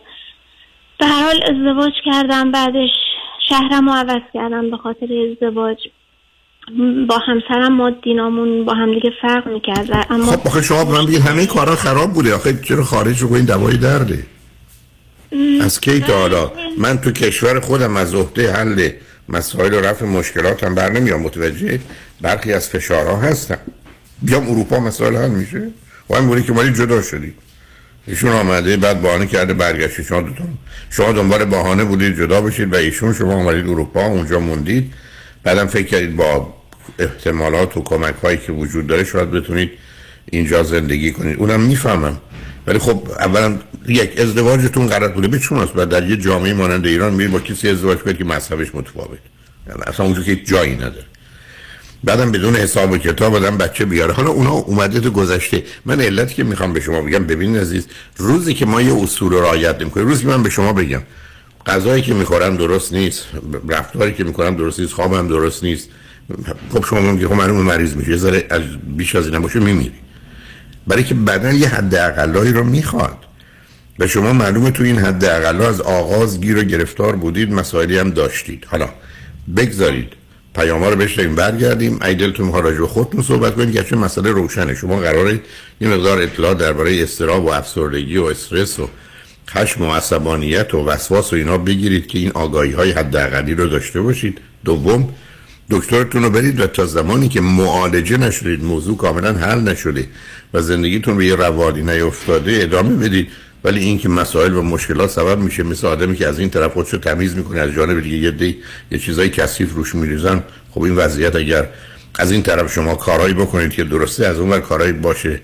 به 0.99 1.07
هر 1.07 1.23
حال 1.23 1.43
ازدواج 1.43 1.93
کردم. 2.05 2.51
بعدش 2.51 2.91
شهرم 3.49 3.89
رو 3.89 3.95
عوض 3.95 4.23
کردم 4.35 4.71
به 4.71 4.77
خاطر 4.77 5.07
ازدواج. 5.31 5.79
با 7.09 7.19
همسرم 7.19 7.77
ما 7.77 7.91
دینامون 7.91 8.65
با 8.65 8.75
هم 8.75 8.95
دیگه 8.95 9.11
فرق 9.23 9.49
می‌کرد 9.49 10.07
اما 10.11 10.33
خب 10.33 10.47
آخه 10.47 10.63
شما 10.63 10.85
من 10.85 11.07
بگید 11.07 11.21
همه 11.21 11.47
کارا 11.47 11.77
خراب 11.77 12.13
بوده. 12.13 12.35
آخه 12.35 12.59
چرا 12.63 12.85
خارج 12.85 13.23
رو 13.23 13.35
این 13.35 13.45
دوای 13.45 13.77
درده 13.77 14.27
از 15.61 15.81
کی 15.81 16.01
تا 16.01 16.19
حالا؟ 16.19 16.53
من 16.79 16.99
تو 16.99 17.11
کشور 17.11 17.61
خودم 17.61 17.97
از 17.97 18.15
عهده 18.15 18.53
حل 18.53 18.89
مسائل 19.29 19.75
و 19.75 19.81
رفع 19.81 20.05
مشکلاتم 20.05 20.75
بر 20.75 20.91
نمیام. 20.91 21.21
متوجه 21.23 21.81
برخی 22.21 22.53
از 22.53 22.69
فشارها 22.69 23.17
هستم. 23.17 23.59
بیام 24.23 24.51
اروپا 24.51 24.81
مسائل 24.81 25.17
حل 25.17 25.31
میشه؟ 25.31 25.69
و 26.11 26.15
این 26.15 26.43
که 26.43 26.53
مالی 26.53 26.73
جدا 26.73 27.03
شدی. 27.03 27.35
ایشون 28.07 28.31
آمده 28.31 28.77
بعد 28.77 29.03
بهانه 29.03 29.27
کرده 29.27 29.55
برگشت 29.55 30.03
شما 30.03 30.23
دوتون 30.23 30.49
شما 30.91 31.13
دنبال 31.13 31.45
بهانه 31.45 31.85
بودید 31.85 32.17
جدا 32.17 32.41
بشید 32.41 32.73
و 32.73 32.77
ایشون 32.77 33.15
شما 33.15 33.35
آمدید 33.35 33.69
اروپا 33.69 34.07
اونجا 34.07 34.41
موندید. 34.41 34.93
بعدم 35.45 35.67
فکر 35.67 35.87
کردید 35.87 36.17
با 36.17 36.55
احتمالات 36.99 37.77
و 37.77 37.83
کمک 37.83 38.15
هایی 38.23 38.39
که 38.47 38.53
وجود 38.53 38.87
داره 38.87 39.05
شاید 39.05 39.31
بتونید 39.31 39.71
اینجا 40.31 40.63
زندگی 40.63 41.13
کنید. 41.13 41.39
اونم 41.39 41.61
می‌فهمم. 41.61 42.19
ولی 42.67 42.79
خب 42.79 43.09
اولا 43.19 43.59
یک 43.89 44.21
ازدواجتون 44.21 44.87
غلط 44.87 45.13
بوده. 45.13 45.29
به 45.29 45.39
چون 45.39 45.59
است 45.59 45.73
و 45.77 45.87
در 45.87 46.11
یه 46.11 46.17
جامعه 46.17 46.55
مانند 46.55 46.87
ایران 46.87 47.15
میرید 47.15 47.33
با 47.33 47.41
کسی 47.41 47.69
ازدواج 47.69 47.99
کنید 47.99 48.19
که 48.19 48.25
مذهبش 48.25 48.75
متفاوت. 48.75 49.19
یعنی 49.69 49.81
اصلا 49.87 50.07
اونجا 50.07 50.23
که 50.23 50.37
جایی 50.37 50.75
نداره. 50.75 51.05
بعدم 52.05 52.33
بدون 52.33 52.57
حساب 52.57 52.91
و 52.91 52.99
کتاب 52.99 53.35
آدم 53.35 53.57
بچه 53.59 53.85
بیاره. 53.85 54.13
حالا 54.13 54.31
اونا 54.31 54.51
اومده 54.51 55.01
تو 55.01 55.11
گذشته. 55.11 55.63
من 55.85 56.01
علتی 56.01 56.35
که 56.35 56.45
می‌خوام 56.45 56.73
به 56.73 56.81
شما 56.81 57.03
بگم 57.03 57.25
ببینید 57.25 57.61
عزیز 57.61 57.87
روزی 58.17 58.55
که 58.55 58.67
ما 58.67 58.83
یه 58.83 58.95
اصول 59.03 59.33
رو 59.33 59.41
رعایت 59.41 59.81
نمی‌کنیم 59.81 60.07
روزی 60.07 60.27
من 60.27 60.43
به 60.43 60.51
شما 60.51 60.73
بگم 60.73 61.03
غذایی 61.67 62.03
که 62.03 62.15
می‌خورم 62.15 62.57
درست 62.57 62.93
نیست 62.93 63.25
رفتاری 63.69 64.13
که 64.13 64.25
می‌کنم 64.25 64.57
درست 64.57 64.81
نیست 64.81 64.93
خوابم 64.93 65.29
درست 65.29 65.65
نیست. 65.65 65.89
خب 66.73 66.85
شما 66.85 67.01
میگید 67.01 67.29
خب 67.29 67.35
معلومه 67.35 67.63
مریض 67.63 67.97
میشه 67.97 68.17
ذره 68.17 68.47
از 68.51 68.63
بیش 68.97 69.17
از 69.17 69.29
این 69.29 69.39
باشه 69.39 69.59
میمیری. 69.59 69.95
برای 70.87 71.05
که 71.05 71.15
بدن 71.15 71.55
یه 71.55 71.69
حد 71.69 71.95
اقلایی 71.95 72.53
رو 72.53 72.65
می‌خواد. 72.65 73.17
و 73.99 74.07
شما 74.07 74.33
معلومه 74.33 74.71
تو 74.71 74.83
این 74.83 74.99
حد 74.99 75.25
اقلا 75.25 75.69
از 75.69 75.81
آغاز 75.81 76.41
گیر 76.41 76.59
و 76.59 76.63
گرفتار 76.63 77.17
بودید 77.17 77.53
مسائلی 77.53 77.99
هم 77.99 78.11
داشتید. 78.11 78.65
حالا 78.69 78.89
بگذارید 79.57 80.13
پیام 80.55 80.85
رو 80.85 80.97
بشنویم 80.97 81.35
برگردیم. 81.35 81.99
ای 82.03 82.15
دلتون 82.15 82.47
می‌خواد 82.47 82.65
راجع 82.65 82.87
خودتون 82.87 83.23
صحبت 83.23 83.55
کنید 83.55 83.73
که 83.75 83.85
چه 83.85 83.97
مسئله 83.97 84.31
روشنه. 84.31 84.75
شما 84.75 84.97
قراره 84.97 85.41
یه 85.81 85.89
مقدار 85.89 86.23
اطلاع 86.23 86.55
درباره 86.55 87.03
استراب 87.03 87.45
و 87.45 87.49
افسردگی 87.49 88.17
و 88.17 88.25
استرس 88.25 88.79
و 88.79 88.89
خشم 89.51 89.83
و 89.83 89.95
عصبانیت 89.95 90.75
و 90.75 90.85
وسواس 90.85 91.33
و 91.33 91.37
اینا 91.37 91.59
بگیرید 91.59 92.07
که 92.07 92.19
این 92.19 92.31
آگاهی 92.31 92.73
های 92.73 92.91
حداقلی 92.91 93.55
رو 93.55 93.67
داشته 93.67 94.01
باشید. 94.01 94.39
دوم 94.65 95.09
دکترتون 95.71 96.23
رو 96.23 96.31
برید 96.31 96.61
و 96.61 96.67
تا 96.67 96.87
زمانی 96.87 97.29
که 97.29 97.41
معالجه 97.41 98.17
نشدید 98.17 98.65
موضوع 98.65 98.97
کاملا 98.97 99.33
حل 99.33 99.61
نشده 99.61 100.07
و 100.55 100.63
زندگیتون 100.63 101.17
به 101.17 101.27
یه 101.27 101.35
روانی 101.35 101.83
نیفتاده 101.83 102.59
ادامه 102.63 102.97
بدید. 102.97 103.29
ولی 103.65 103.81
این 103.81 103.99
که 103.99 104.09
مسائل 104.09 104.55
و 104.55 104.63
مشکلات 104.63 105.11
سبب 105.11 105.39
میشه 105.39 105.63
مثل 105.63 105.87
آدمی 105.87 106.17
که 106.17 106.29
از 106.29 106.39
این 106.39 106.51
طرف 106.51 106.73
خودشو 106.73 106.99
تمیز 106.99 107.37
می‌کنه 107.37 107.61
از 107.61 107.71
جانب 107.71 108.01
دیگه 108.01 108.17
یه 108.17 108.31
دی 108.31 108.57
یه 108.91 108.99
چیزای 108.99 109.29
کثیف 109.29 109.75
روش 109.75 109.95
میریزن 109.95 110.43
خب 110.71 110.83
این 110.83 110.97
وضعیت 110.97 111.37
اگر 111.37 111.69
از 112.15 112.33
این 112.33 112.43
طرف 112.43 112.73
شما 112.73 112.95
کارهایی 112.95 113.35
بکنید 113.35 113.71
که 113.71 113.85
درسته 113.85 114.27
از 114.27 114.39
اون 114.39 114.51
ور 114.51 114.61
کارهایی 114.61 114.93
باشه. 114.93 115.41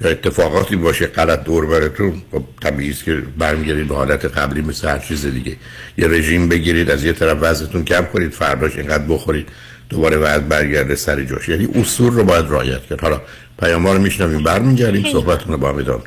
یا 0.00 0.10
اتفاقاتی 0.10 0.76
باشه 0.76 1.06
غلط 1.06 1.44
دور 1.44 1.66
براتون 1.66 2.22
خب 2.32 2.42
طبیعی 2.62 2.92
که 2.92 3.22
برمیگردید 3.38 3.88
به 3.88 3.94
حالت 3.94 4.24
قبلی 4.24 4.60
مثل 4.60 4.88
هر 4.88 4.98
چیز 4.98 5.26
دیگه. 5.26 5.56
یه 5.98 6.08
رژیم 6.08 6.48
بگیرید 6.48 6.90
از 6.90 7.04
یه 7.04 7.12
طرف 7.12 7.38
وزنتون 7.40 7.84
کم 7.84 8.04
کنید 8.04 8.30
فرداش 8.30 8.76
اینقدر 8.76 9.04
بخورید 9.04 9.48
دوباره 9.88 10.16
وزن 10.16 10.48
برگرده 10.48 10.94
سر 10.94 11.24
جاش. 11.24 11.48
یعنی 11.48 11.68
اصول 11.74 12.12
رو 12.12 12.24
باید 12.24 12.44
رعایت 12.44 12.82
کرد. 12.86 13.00
حالا 13.00 13.20
پیام 13.60 13.86
رو 13.86 13.98
میشنویم 13.98 14.42
برمیگردیم 14.42 15.12
صحبتتون 15.12 15.52
رو 15.52 15.58
با 15.58 15.68
هم 15.68 15.78
ادامه 15.78 16.02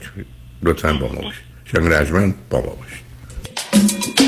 لطفا 0.63 0.93
با 0.93 1.07
ما 1.07 1.21
باشید. 1.21 1.43
شنگ 1.65 1.93
رجمن 1.93 2.33
با 2.49 2.61
ما 2.61 2.75
باشید. 2.75 4.22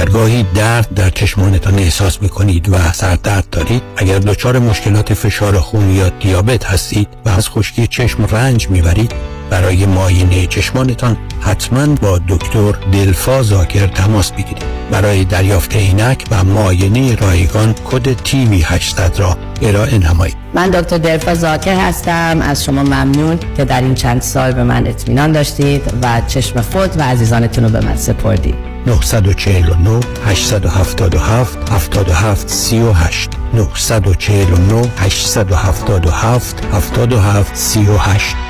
اگر 0.00 0.10
گاهی 0.10 0.46
درد 0.54 0.94
در 0.94 1.10
چشمانتان 1.10 1.78
احساس 1.78 2.22
می‌کنید 2.22 2.68
و 2.68 2.92
سردرد 2.92 3.50
دارید 3.50 3.82
اگر 3.96 4.18
دچار 4.18 4.58
مشکلات 4.58 5.14
فشار 5.14 5.58
خون 5.58 5.90
یا 5.90 6.08
دیابت 6.08 6.64
هستید 6.64 7.08
و 7.24 7.28
از 7.28 7.48
خشکی 7.48 7.86
چشم 7.86 8.24
رنج 8.24 8.68
می‌برید 8.68 9.12
برای 9.50 9.86
معاینه 9.86 10.46
چشمانتان 10.46 11.16
حتما 11.40 11.86
با 11.86 12.20
دکتر 12.28 12.72
دلفا 12.92 13.42
زاکر 13.42 13.86
تماس 13.86 14.32
بگیرید. 14.32 14.62
برای 14.90 15.24
دریافت 15.24 15.76
عینک 15.76 16.24
و 16.30 16.44
معاینه 16.44 17.14
رایگان 17.14 17.74
کد 17.84 18.22
تیوی 18.22 18.62
800 18.62 19.18
را 19.18 19.36
ارائه 19.62 19.98
نمایید. 19.98 20.36
من 20.54 20.70
دکتر 20.70 20.98
دلفا 20.98 21.34
زاکر 21.34 21.74
هستم. 21.74 22.38
از 22.42 22.64
شما 22.64 22.82
ممنون 22.82 23.38
که 23.56 23.64
در 23.64 23.80
این 23.80 23.94
چند 23.94 24.22
سال 24.22 24.52
به 24.52 24.64
من 24.64 24.86
اطمینان 24.86 25.32
داشتید 25.32 25.82
و 26.02 26.22
چشم 26.26 26.60
خود 26.60 26.98
و 26.98 27.02
عزیزانتون 27.02 27.64
رو 27.64 27.70
به 27.70 27.80
من 27.80 27.96
سپردید. 27.96 28.69
949 28.86 30.00
877 30.26 31.58
77 31.66 32.46
38 32.46 33.30
949 33.52 34.90
877 34.98 35.80
77 35.86 36.54
38 36.92 38.49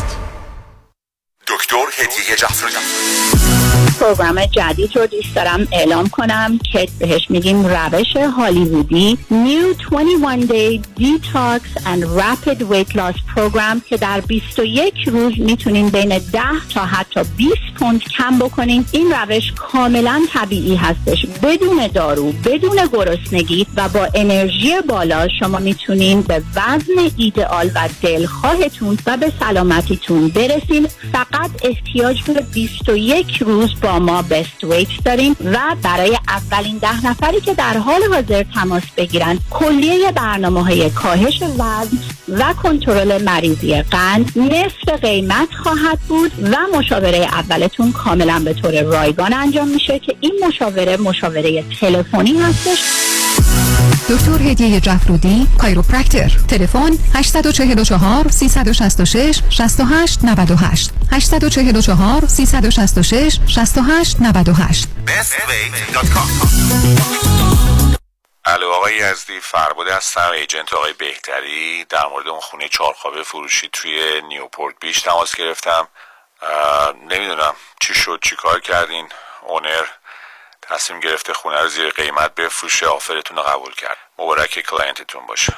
دکتر 1.51 1.85
هدیه 1.97 2.35
جعفری. 2.37 2.71
پروگرام 3.99 4.45
جدید 4.45 4.97
رو 4.97 5.07
دوست 5.07 5.35
دارم 5.35 5.67
اعلام 5.71 6.09
کنم 6.09 6.59
که 6.71 6.87
بهش 6.99 7.21
میگیم 7.29 7.65
روش 7.65 8.17
هالیوودی. 8.37 9.17
New 9.31 9.91
21 9.91 10.47
Day 10.47 10.79
Detox 10.99 11.61
and 11.85 12.03
Rapid 12.19 12.59
Weight 12.71 12.95
Loss 12.95 13.17
Program 13.35 13.89
که 13.89 13.97
در 13.97 14.21
21 14.21 14.93
روز 15.07 15.33
می‌تونین 15.37 15.89
بین 15.89 16.09
10 16.17 16.41
تا 16.73 16.85
حتی 16.85 17.19
20 17.37 17.55
پوند 17.79 18.03
کم 18.17 18.39
بکنین. 18.39 18.85
این 18.91 19.13
روش 19.13 19.51
کاملا 19.55 20.21
طبیعی 20.33 20.75
هستش. 20.75 21.25
بدون 21.43 21.87
دارو 21.87 22.31
بدون 22.31 22.87
گرسنگی 22.93 23.67
و 23.75 23.89
با 23.89 24.07
انرژی 24.15 24.81
بالا 24.87 25.27
شما 25.39 25.59
می‌تونین 25.59 26.21
به 26.21 26.41
وزن 26.55 27.11
ایدئال 27.17 27.71
و 27.75 27.89
دلخواهتون 28.01 28.97
و 29.05 29.17
به 29.17 29.31
سلامتیتون 29.39 30.27
برسین. 30.27 30.87
فقط 31.11 31.40
احتیاج 31.63 32.23
به 32.23 32.41
21 32.53 33.37
روز 33.37 33.69
با 33.81 33.99
ما 33.99 34.21
بست 34.21 34.63
ویت 34.63 34.87
داریم 35.05 35.35
و 35.45 35.59
برای 35.83 36.17
اولین 36.27 36.77
ده 36.77 37.05
نفری 37.05 37.41
که 37.41 37.53
در 37.53 37.77
حال 37.77 38.01
حاضر 38.13 38.43
تماس 38.43 38.83
بگیرن 38.97 39.39
کلیه 39.49 40.11
برنامه 40.11 40.63
های 40.63 40.89
کاهش 40.89 41.41
وزن 41.41 41.97
و 42.27 42.53
کنترل 42.53 43.23
مریضی 43.23 43.81
قند 43.81 44.31
نصف 44.35 45.01
قیمت 45.01 45.53
خواهد 45.63 45.99
بود 46.07 46.31
و 46.43 46.77
مشاوره 46.77 47.17
اولتون 47.17 47.91
کاملا 47.91 48.41
به 48.45 48.53
طور 48.53 48.81
رایگان 48.81 49.33
انجام 49.33 49.67
میشه 49.67 49.99
که 49.99 50.15
این 50.19 50.33
مشاوره 50.47 50.97
مشاوره 50.97 51.63
تلفنی 51.79 52.39
هستش. 52.39 52.83
دکتر 54.09 54.41
هدیه 54.41 54.79
جفرودی 54.79 55.47
کایروپرکتر. 55.59 56.31
تلفن 56.49 56.91
844 57.15 58.29
366 58.29 59.41
68 59.49 60.19
98 60.23 60.91
844 61.11 62.27
366 62.27 63.39
68 63.47 64.21
98 64.21 64.87
الو 68.45 68.69
آقای 68.69 68.95
یزدی 68.95 69.39
فرباده 69.41 69.95
هستم 69.95 70.31
agent 70.31 70.73
آقای 70.73 70.93
بهتری. 70.93 71.85
در 71.89 72.07
مورد 72.07 72.27
اون 72.27 72.39
خونه 72.39 72.69
چهارخوابه 72.69 73.23
فروشی 73.23 73.69
توی 73.73 74.21
نیوپورت 74.27 74.75
بیچ 74.81 75.01
تماس 75.01 75.35
گرفتم. 75.35 75.87
نمی‌دونم 77.09 77.53
چی 77.81 77.93
شد 77.93 78.19
چی 78.23 78.35
کار 78.35 78.59
کردین 78.59 79.09
owner؟ 79.47 79.85
تصمیم 80.61 80.99
گرفته 80.99 81.33
خونه 81.33 81.61
رو 81.61 81.67
زیر 81.67 81.89
قیمت 81.89 82.35
بفروشه 82.35 82.87
offer 82.87 83.18
تون 83.18 83.37
رو 83.37 83.43
قبول 83.43 83.73
کرد. 83.73 83.97
مبارک 84.19 84.59
client 84.59 85.03
تون 85.03 85.25
باشه. 85.25 85.57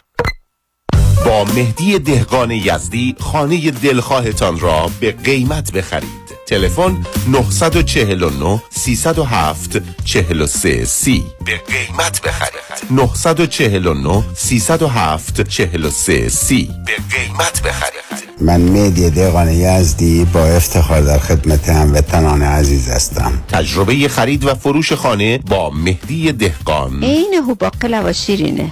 با 1.25 1.43
مهدی 1.45 1.99
دهقان 1.99 2.51
یزدی 2.51 3.15
خانه 3.19 3.71
دلخواهتان 3.71 4.59
را 4.59 4.89
به 4.99 5.11
قیمت 5.11 5.71
بخرید. 5.71 6.09
تلفن 6.47 6.97
949 7.27 8.61
307 8.69 9.77
43 10.05 10.85
سی. 10.85 11.23
به 11.45 11.51
قیمت 11.57 12.21
بخرید. 12.21 12.91
949 12.91 14.23
307 14.35 15.41
43 15.41 16.29
سی. 16.29 16.69
به 16.85 17.17
قیمت 17.17 17.61
بخرید. 17.61 18.03
من 18.41 18.61
مهدی 18.61 19.09
دهقان 19.09 19.49
یزدی 19.51 20.25
با 20.25 20.45
افتخار 20.45 21.01
در 21.01 21.19
خدمت 21.19 21.69
هموطنان 21.69 22.41
عزیز 22.41 22.89
هستم. 22.89 23.43
تجربه 23.47 24.07
خرید 24.07 24.45
و 24.45 24.55
فروش 24.55 24.93
خانه 24.93 25.37
با 25.37 25.69
مهدی 25.69 26.31
دهقان. 26.31 27.03
عین 27.03 27.33
هو 27.47 27.55
باقلا 27.55 28.03
و 28.05 28.13
شیرینه. 28.13 28.71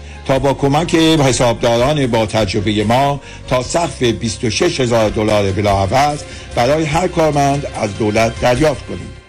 تا 0.25 0.39
با 0.39 0.53
کمک 0.53 0.95
حسابداران 0.95 2.07
با 2.07 2.25
تجربه 2.25 2.83
ما 2.83 3.21
تا 3.47 3.63
سقف 3.63 4.03
26 4.03 4.79
هزار 4.79 5.09
دلار 5.09 5.51
بلاعوض 5.51 6.19
برای 6.55 6.83
هر 6.83 7.07
کارمند 7.07 7.65
از 7.81 7.97
دولت 7.97 8.39
دریافت 8.41 8.87
کنید 8.87 9.21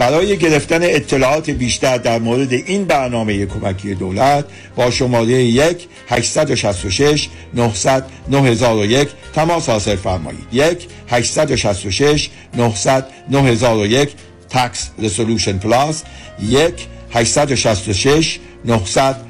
برای 0.00 0.36
گرفتن 0.36 0.82
اطلاعات 0.82 1.50
بیشتر 1.50 1.98
در 1.98 2.18
مورد 2.18 2.52
این 2.52 2.84
برنامه 2.84 3.46
کمکی 3.46 3.94
دولت 3.94 4.44
با 4.76 4.90
شماره 4.90 5.26
1 5.26 5.88
866 6.08 7.28
900 7.54 8.04
9001 8.28 9.08
تماس 9.34 9.68
حاصل 9.68 9.96
فرمایید. 9.96 10.46
1 10.52 10.88
866 11.08 12.30
900 12.54 13.06
9001 13.30 14.08
تکس 14.50 14.90
رسولوشن 14.98 15.58
پلاس 15.58 16.02
1 16.42 16.74
866 17.10 18.38
900 18.64 19.29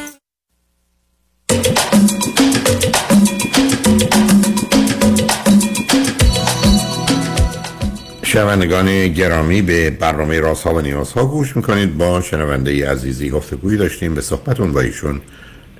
شنوندگان 8.33 9.07
گرامی 9.07 9.61
به 9.61 9.89
برنامه 9.89 10.39
راست 10.39 10.67
ها 10.67 10.73
و 10.73 10.81
نیاز 10.81 11.13
ها 11.13 11.25
گوش 11.25 11.55
می‌کنید. 11.55 11.97
با 11.97 12.21
شنونده 12.21 12.91
عزیزی 12.91 13.29
گفتگوی 13.29 13.77
داشتیم 13.77 14.15
به 14.15 14.21
صحبتون 14.21 14.73
با 14.73 14.81
ایشون 14.81 15.21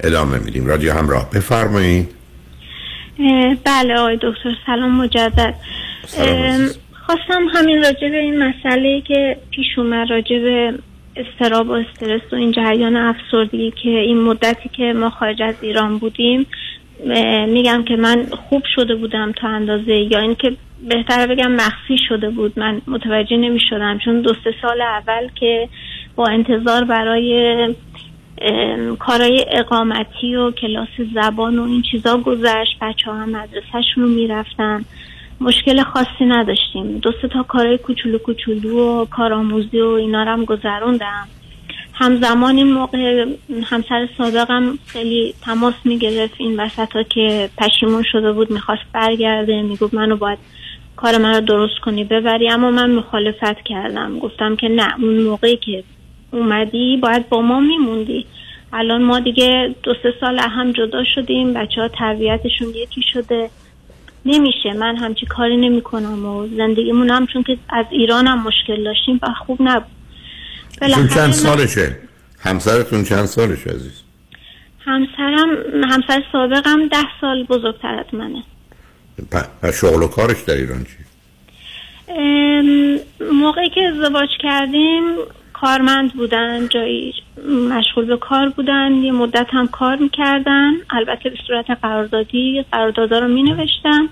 ادامه 0.04 0.38
میدیم. 0.38 0.68
رادیو 0.68 0.94
همراه 0.94 1.30
بفرمایید. 1.30 2.10
بله 3.64 3.98
آقای 3.98 4.16
دکتر 4.16 4.56
سلام 4.66 4.92
مجدد. 4.92 5.56
خواستم 7.06 7.48
همین 7.54 7.84
راجع 7.84 8.10
به 8.10 8.18
این 8.18 8.44
مسئله 8.44 9.02
که 9.08 9.38
پیش 9.52 9.68
اومد 9.78 10.10
راجع 10.10 10.40
به 10.40 10.74
استراب 11.16 11.70
و 11.70 11.72
استرس 11.72 12.22
و 12.32 12.36
این 12.36 12.52
جریان 12.52 12.96
افسردگی 12.96 13.74
که 13.84 13.90
این 13.90 14.22
مدتی 14.22 14.70
که 14.70 14.94
ما 14.94 15.10
خارج 15.10 15.42
از 15.42 15.56
ایران 15.62 15.98
بودیم 15.98 16.48
میگم 17.48 17.84
که 17.84 17.96
من 17.96 18.26
خوب 18.50 18.64
شده 18.76 18.96
بودم 18.96 19.32
تا 19.32 19.48
اندازه 19.48 19.94
یا 19.94 20.20
اینکه 20.20 20.56
بهتر 20.90 21.28
بگم 21.28 21.52
مخفی 21.52 21.98
شده 22.10 22.30
بود. 22.30 22.60
من 22.60 22.82
متوجه 22.88 23.38
نمی 23.38 23.60
شدم 23.70 23.98
چون 24.06 24.22
دو 24.22 24.34
سه 24.44 24.54
سال 24.62 24.82
اول 24.82 25.28
که 25.36 25.70
با 26.16 26.28
انتظار 26.28 26.84
برای 26.84 27.76
کارهای 29.00 29.46
اقامتی 29.52 30.36
و 30.36 30.52
کلاس 30.52 30.90
زبان 31.14 31.60
و 31.60 31.64
این 31.64 31.82
چیزا 31.92 32.18
گذشت. 32.18 32.78
بچه 32.82 33.12
هم 33.12 33.30
مدرسهشون 33.30 34.04
رو 34.04 34.10
می‌رفتن. 34.10 34.86
مشکل 35.42 35.84
خاصی 35.84 36.26
نداشتیم. 36.28 36.98
دو 36.98 37.12
سه 37.22 37.28
تا 37.28 37.44
کارهای 37.44 37.78
کوچولو 37.78 38.18
کوچولو 38.18 39.02
و 39.02 39.06
کارآموزی 39.06 39.82
و 39.82 39.88
اینا 39.88 40.24
رو 40.24 40.30
هم 40.30 40.46
گذروندم. 40.46 41.28
همزمان 42.02 42.58
این 42.58 42.74
موقع 42.74 43.26
همسر 43.64 44.10
سابقم 44.18 44.80
خیلی 44.88 45.34
تماس 45.42 45.74
می‌گرفت 45.86 46.34
این 46.38 46.60
وسط 46.60 47.08
که 47.10 47.50
پشیمون 47.58 48.04
شده 48.12 48.32
بود 48.32 48.52
می‌خواست 48.52 48.82
برگرده 48.94 49.62
می‌گفت 49.62 49.94
منو 49.94 50.18
باید 50.18 50.38
کار 50.96 51.18
من 51.18 51.36
رو 51.36 51.42
درست 51.42 51.80
کنی 51.80 52.04
ببری. 52.04 52.50
اما 52.50 52.72
من 52.72 52.92
مخالفت 52.92 53.64
کردم. 53.66 54.20
گفتم 54.20 54.56
که 54.56 54.68
نه 54.68 55.02
اون 55.02 55.22
موقعی 55.22 55.58
که 55.58 55.84
اومدی 56.32 56.98
باید 56.98 57.30
با 57.30 57.42
ما 57.42 57.60
میموندی. 57.60 58.26
الان 58.74 59.04
ما 59.04 59.20
دیگه 59.20 59.76
دو 59.84 59.94
سه 60.04 60.14
سال 60.20 60.40
هم 60.40 60.72
جدا 60.72 61.04
شدیم 61.04 61.54
بچه 61.54 61.82
ها 61.82 61.88
تربیتشون 61.88 62.68
یکی 62.76 63.02
شده. 63.14 63.50
نمیشه. 64.26 64.74
من 64.74 64.98
همچی 64.98 65.26
کاری 65.26 65.58
نمی 65.58 65.82
کنم 65.82 66.26
و 66.26 66.48
زندگیمون 66.48 67.10
هم 67.10 67.28
چون 67.28 67.44
که 67.44 67.58
از 67.70 67.86
ایران 67.90 68.28
هم 68.28 68.44
مشکل 68.44 68.84
داشتیم 68.84 69.20
و 69.22 69.28
خوب 69.46 69.58
نبود. 69.62 70.01
چون 70.90 71.08
چند 71.08 71.32
سالشه؟ 71.32 71.98
همسرتون 72.40 73.04
چند 73.04 73.26
سالشه 73.26 73.70
عزیز؟ 73.70 74.02
همسرم 74.86 75.50
همسر 75.90 76.24
سابقم 76.32 76.88
ده 76.88 76.98
سال 77.22 77.44
بزرگتر 77.44 78.00
از 78.00 78.14
منه. 78.14 78.44
و 79.64 79.72
شغل 79.72 80.04
و 80.04 80.08
کارش 80.08 80.42
در 80.42 80.54
ایران 80.54 80.84
چی؟ 80.84 80.98
موقعی 83.34 83.70
که 83.70 83.82
ازدواج 83.82 84.30
کردیم 84.40 85.04
کارمند 85.54 86.14
بودن 86.14 86.68
جایی 86.68 87.14
مشغول 87.70 88.06
به 88.06 88.18
کار 88.18 88.50
بودن 88.50 88.92
یه 88.92 89.12
مدت 89.12 89.48
هم 89.50 89.68
کار 89.68 89.96
می‌کردن. 89.96 90.72
البته 90.90 91.30
به 91.30 91.38
صورت 91.48 91.66
قراردادی 91.82 92.66
قراردادا 92.72 93.20
رو 93.20 93.28
می 93.28 93.44
نوشتن 93.44 94.10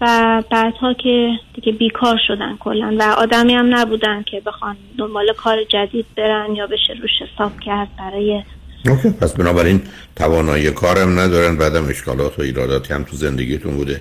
و 0.00 0.42
بعدها 0.50 0.94
که 0.94 1.30
دیگه 1.54 1.72
بیکار 1.72 2.16
شدن 2.26 2.56
کلا 2.60 2.96
و 2.98 3.02
آدمی 3.02 3.54
هم 3.54 3.74
نبودن 3.74 4.22
که 4.22 4.40
بخوان 4.40 4.76
دنبال 4.98 5.32
کار 5.36 5.64
جدید 5.64 6.06
برن 6.16 6.54
یا 6.56 6.66
بشه 6.66 6.92
روش 7.02 7.10
حساب 7.22 7.60
کرد 7.60 7.88
برای 7.98 8.42
اوکی. 8.88 9.10
پس 9.10 9.34
بنابراین 9.34 9.82
توانایی 10.16 10.70
کارم 10.70 11.20
ندارن. 11.20 11.56
بعدم 11.56 11.88
اشکالات 11.88 12.38
و 12.38 12.42
ایراداتی 12.42 12.94
هم 12.94 13.02
تو 13.02 13.16
زندگیتون 13.16 13.76
بوده. 13.76 14.00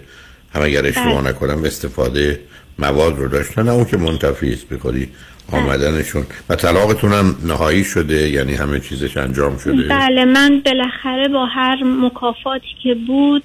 هم 0.53 0.61
اگر 0.61 0.85
اشتباه 0.85 1.21
بله. 1.21 1.29
نکنم 1.29 1.63
استفاده 1.63 2.39
مواد 2.79 3.17
رو 3.17 3.27
داشتن 3.27 3.67
اون 3.67 3.85
که 3.85 3.97
منتفی 3.97 4.53
است 4.53 4.69
بخوری 4.69 5.09
آمدنشون. 5.51 6.23
و 6.49 6.55
طلاقتون 6.55 7.11
هم 7.11 7.35
نهایی 7.43 7.83
شده 7.83 8.29
یعنی 8.29 8.53
همه 8.53 8.79
چیزش 8.79 9.17
انجام 9.17 9.57
شده؟ 9.57 9.87
بله 9.87 10.25
من 10.25 10.61
بالاخره 10.65 11.27
با 11.27 11.45
هر 11.45 11.83
مکافاتی 11.83 12.75
که 12.83 12.95
بود 13.07 13.43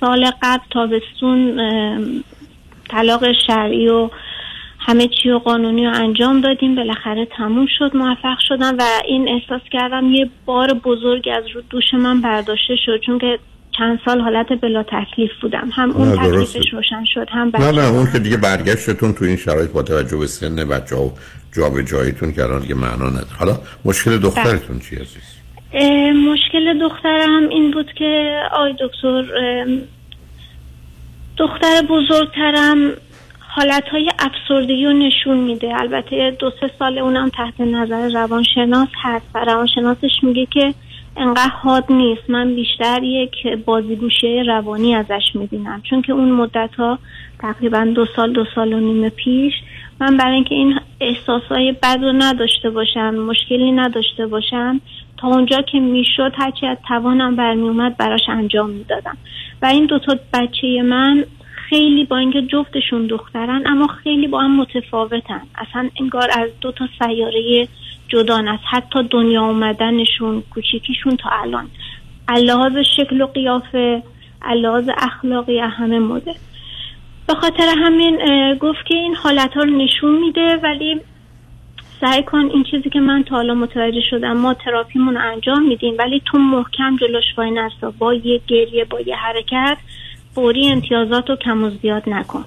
سال 0.00 0.30
قبل 0.42 0.64
تابستون 0.70 1.60
طلاق 2.88 3.24
شرعی 3.46 3.88
و 3.88 4.10
همه 4.78 5.08
چی 5.08 5.30
و 5.30 5.38
قانونی 5.38 5.86
رو 5.86 5.94
انجام 5.94 6.40
دادیم. 6.40 6.74
بالاخره 6.74 7.26
تموم 7.36 7.66
شد 7.78 7.96
موفق 7.96 8.38
شدم 8.48 8.76
و 8.78 8.82
این 9.08 9.28
احساس 9.28 9.62
کردم 9.70 10.12
یه 10.12 10.30
بار 10.46 10.74
بزرگ 10.74 11.28
از 11.36 11.44
رو 11.54 11.60
دوش 11.70 11.94
من 11.94 12.20
برداشته 12.20 12.76
شد. 12.86 13.00
چون 13.06 13.18
که 13.18 13.38
چند 13.78 13.98
سال 14.04 14.20
حالت 14.20 14.46
بلا 14.62 14.82
تکلیف 14.82 15.30
بودم. 15.42 15.68
هم 15.72 15.90
اون 15.90 16.16
تکلیفش 16.16 16.72
روشن 16.72 17.04
شد 17.14 17.28
هم 17.30 17.52
نه 17.58 17.72
نه 17.72 17.88
اون 17.88 18.12
که 18.12 18.18
دیگه 18.18 18.36
برگشتتون 18.36 19.12
تو 19.12 19.24
این 19.24 19.36
شرایط 19.36 19.70
با 19.70 19.82
توجه 19.82 20.16
به 20.16 20.26
سن 20.26 20.56
بچه 20.56 20.96
ها 20.96 21.04
و 21.04 21.12
جا 21.56 21.70
به 21.70 21.84
جایتون 21.84 22.32
که 22.32 22.42
الان 22.42 22.60
دیگه 22.60 22.74
معنا 22.74 23.08
نداره. 23.08 23.36
حالا 23.38 23.58
مشکل 23.84 24.18
دخترتون 24.18 24.78
چی 24.78 24.96
عزیز؟ 24.96 25.42
مشکل 26.14 26.78
دخترم 26.80 27.48
این 27.48 27.70
بود 27.70 27.92
که 27.92 28.40
آی 28.52 28.72
دکتر 28.72 29.24
دختر 31.36 31.82
بزرگترم 31.88 32.92
حالت 33.38 33.84
های 33.92 34.10
افسردگی 34.18 34.84
رو 34.84 34.92
نشون 34.92 35.36
میده. 35.36 35.80
البته 35.80 36.36
دو 36.38 36.50
سه 36.60 36.70
سال 36.78 36.98
اونم 36.98 37.28
تحت 37.28 37.60
نظر 37.60 38.08
روانشناس 38.08 38.88
هست 39.02 39.26
و 39.34 39.38
روانشناسش 39.38 40.10
میگه 40.22 40.46
که 40.46 40.74
انقدر 41.16 41.48
حاد 41.48 41.84
نیست. 41.92 42.30
من 42.30 42.54
بیشتر 42.54 43.02
یک 43.02 43.46
بازیگوشه 43.64 44.42
روانی 44.46 44.94
ازش 44.94 45.22
می‌بینم. 45.34 45.82
چون 45.90 46.02
که 46.02 46.12
اون 46.12 46.30
مدت 46.30 46.74
ها 46.78 46.98
تقریبا 47.38 47.84
دو 47.94 48.06
سال 48.16 48.32
دو 48.32 48.44
سال 48.54 48.72
و 48.72 48.80
نیم 48.80 49.08
پیش 49.08 49.52
من 50.00 50.16
برای 50.16 50.34
اینکه 50.34 50.54
این 50.54 50.80
احساسای 51.00 51.72
بد 51.82 51.98
رو 52.02 52.12
نداشته 52.12 52.70
باشم 52.70 53.14
مشکلی 53.14 53.72
نداشته 53.72 54.26
باشم 54.26 54.80
تا 55.16 55.28
اونجا 55.28 55.62
که 55.62 55.80
می‌شد 55.80 56.32
هرچی 56.34 56.66
از 56.66 56.78
توانم 56.88 57.36
برمی 57.36 57.62
اومد 57.62 57.96
براش 57.96 58.28
انجام 58.28 58.70
می‌دادم. 58.70 59.16
و 59.62 59.66
این 59.66 59.86
دوتا 59.86 60.16
بچه 60.32 60.82
من 60.82 61.24
خیلی 61.68 62.04
با 62.04 62.16
اینکه 62.16 62.42
جفتشون 62.42 63.06
دخترن 63.06 63.62
اما 63.66 63.86
خیلی 63.86 64.28
با 64.28 64.40
هم 64.40 64.56
متفاوتن. 64.56 65.42
اصلا 65.54 65.88
انگار 66.00 66.28
از 66.38 66.50
دو 66.60 66.72
تا 66.72 66.88
سیاره 66.98 67.68
جدان 68.12 68.48
است. 68.48 68.62
حتی 68.70 69.02
دنیا 69.02 69.42
اومدنشون 69.42 70.42
کوچیکیشون 70.54 71.16
تا 71.16 71.30
الان. 71.42 71.68
اللحاظ 72.28 72.72
شکل 72.96 73.20
و 73.20 73.26
قیافه 73.26 74.02
اللحاظ 74.42 74.88
اخلاقی 74.98 75.58
همه 75.58 75.98
مده 75.98 76.34
به 77.26 77.34
خاطر 77.34 77.74
همین 77.78 78.18
گفت 78.54 78.86
که 78.88 78.94
این 78.94 79.14
حالت 79.14 79.54
ها 79.54 79.62
رو 79.62 79.70
نشون 79.70 80.20
میده 80.20 80.56
ولی 80.56 81.00
سعی 82.00 82.22
کن 82.22 82.38
این 82.38 82.64
چیزی 82.70 82.90
که 82.90 83.00
من 83.00 83.22
تا 83.22 83.36
حالا 83.36 83.54
متوجه 83.54 84.00
شدم 84.10 84.36
ما 84.36 84.54
تراپیمون 84.54 85.16
انجام 85.16 85.62
میدیم 85.68 85.94
ولی 85.98 86.22
تو 86.24 86.38
محکم 86.38 86.96
جلوش 86.96 87.24
وای 87.36 87.50
نستا. 87.50 87.90
با 87.98 88.14
یه 88.14 88.40
گریه 88.46 88.84
با 88.84 89.00
یه 89.00 89.16
حرکت 89.16 89.78
فوری 90.34 90.68
امتیازات 90.68 91.30
رو 91.30 91.36
کم 91.36 91.64
و 91.64 91.70
زیاد 91.70 92.08
نکن. 92.08 92.44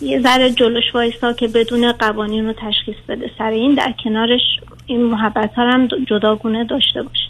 یه 0.00 0.20
ذره 0.20 0.50
جلوش 0.50 0.94
وایستا 0.94 1.32
که 1.32 1.48
بدون 1.48 1.92
قوانین 1.92 2.46
رو 2.46 2.52
تشخیص 2.52 2.96
بده. 3.08 3.30
سر 3.38 3.50
این 3.50 3.74
در 3.74 3.94
کنارش 4.04 4.40
این 4.86 5.02
محبت 5.02 5.54
ها 5.54 5.70
هم 5.70 5.86
جداگونه 5.86 6.64
داشته 6.64 7.02
باشه. 7.02 7.28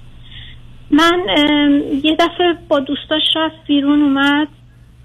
من 0.90 1.20
یه 2.04 2.16
دفعه 2.16 2.54
با 2.68 2.80
دوستاش 2.80 3.22
رفت 3.36 3.66
بیرون 3.66 4.02
اومد. 4.02 4.48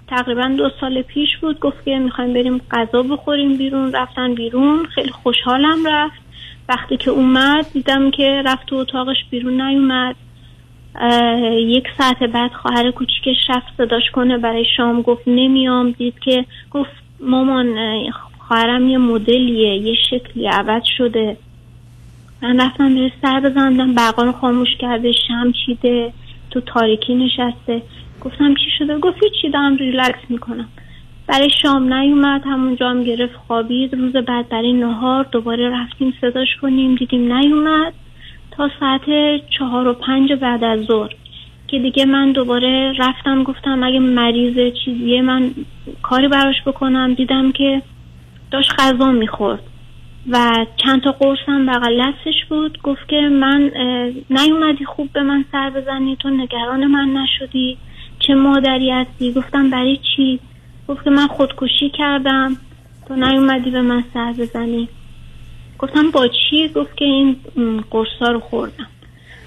تقریبا 0.08 0.48
دو 0.48 0.70
سال 0.80 1.02
پیش 1.02 1.36
بود. 1.36 1.60
گفت 1.60 1.84
که 1.84 1.98
می‌خوایم 1.98 2.32
بریم 2.32 2.60
غذا 2.70 3.02
بخوریم 3.02 3.56
بیرون. 3.56 3.92
رفتن 3.92 4.34
بیرون. 4.34 4.86
خیلی 4.86 5.10
خوشحالم 5.10 5.86
رفت. 5.86 6.22
وقتی 6.68 6.96
که 6.96 7.10
اومد 7.10 7.66
دیدم 7.72 8.10
که 8.10 8.42
رفت 8.44 8.66
تو 8.66 8.76
اتاقش 8.76 9.16
بیرون 9.30 9.60
نیومد. 9.60 10.16
یک 11.52 11.84
ساعت 11.98 12.22
بعد 12.22 12.52
خواهر 12.52 12.90
کوچیکش 12.90 13.36
رفت 13.48 13.66
صداش 13.76 14.10
کنه. 14.12 14.38
برای 14.38 14.64
شام 14.76 15.02
گفت 15.02 15.22
نمیام. 15.26 15.90
دید 15.90 16.18
که 16.18 16.44
گفت 16.70 17.03
مامان 17.24 17.76
خواهرم 18.38 18.88
یه 18.88 18.98
مدلیه 18.98 19.76
یه 19.76 19.94
شکلی 20.10 20.46
عوض 20.46 20.82
شده. 20.98 21.36
من 22.42 22.60
رفتم 22.60 22.94
به 22.94 23.12
سر 23.22 23.40
بزندم 23.40 23.94
برقا 23.94 24.22
رو 24.22 24.32
خاموش 24.32 24.76
کرده 24.78 25.12
شم 25.12 25.52
چیده 25.66 26.12
تو 26.50 26.60
تاریکی 26.60 27.14
نشسته. 27.14 27.82
گفتم 28.20 28.54
چی 28.54 28.70
شده؟ 28.78 28.98
گفت 28.98 29.18
چی 29.42 29.50
دارم 29.50 29.76
ریلکس 29.76 30.18
می‌کنم. 30.28 30.68
برای 31.26 31.50
شام 31.62 31.92
نیومد 31.92 32.42
همونجا 32.44 32.90
هم 32.90 33.04
گرفت 33.04 33.34
خوابید. 33.34 33.94
روز 33.94 34.12
بعد 34.12 34.48
برای 34.48 34.72
نهار 34.72 35.26
دوباره 35.32 35.70
رفتیم 35.70 36.14
صداش 36.20 36.56
کنیم 36.62 36.94
دیدیم 36.94 37.32
نیومد. 37.32 37.92
تا 38.50 38.70
ساعت 38.80 39.00
چهار 39.58 39.88
و 39.88 39.92
پنج 39.92 40.32
بعد 40.32 40.64
از 40.64 40.80
ظهر. 40.80 41.10
که 41.74 41.80
دیگه 41.80 42.04
من 42.04 42.32
دوباره 42.32 42.92
رفتم 42.98 43.42
گفتم 43.42 43.82
اگه 43.82 43.98
مریض 43.98 44.74
چیزیه 44.84 45.22
من 45.22 45.50
کاری 46.02 46.28
براش 46.28 46.54
بکنم. 46.66 47.14
دیدم 47.14 47.52
که 47.52 47.82
داشت 48.50 48.72
غذا 48.78 49.12
می‌خورد 49.12 49.62
و 50.30 50.66
چند 50.76 51.02
تا 51.02 51.12
قرصم 51.12 51.66
بغل 51.66 52.02
دستش 52.02 52.44
بود. 52.48 52.78
گفت 52.82 53.08
که 53.08 53.20
من 53.20 53.70
نیومدی 54.30 54.84
خوب 54.84 55.12
به 55.12 55.22
من 55.22 55.44
سر 55.52 55.70
بزنی 55.70 56.16
تو 56.16 56.30
نگران 56.30 56.86
من 56.86 57.08
نشدی 57.08 57.76
چه 58.18 58.34
مادری 58.34 58.90
هستی؟ 58.90 59.32
گفتم 59.32 59.70
برای 59.70 59.98
چی؟ 60.16 60.40
گفت 60.88 61.04
که 61.04 61.10
من 61.10 61.26
خودکشی 61.26 61.90
کردم 61.90 62.56
تو 63.08 63.14
نیومدی 63.14 63.70
به 63.70 63.82
من 63.82 64.04
سر 64.14 64.32
بزنی. 64.32 64.88
گفتم 65.78 66.10
با 66.10 66.28
چی؟ 66.28 66.68
گفت 66.68 66.96
که 66.96 67.04
این 67.04 67.36
قرصا 67.90 68.32
رو 68.32 68.40
خوردم. 68.40 68.86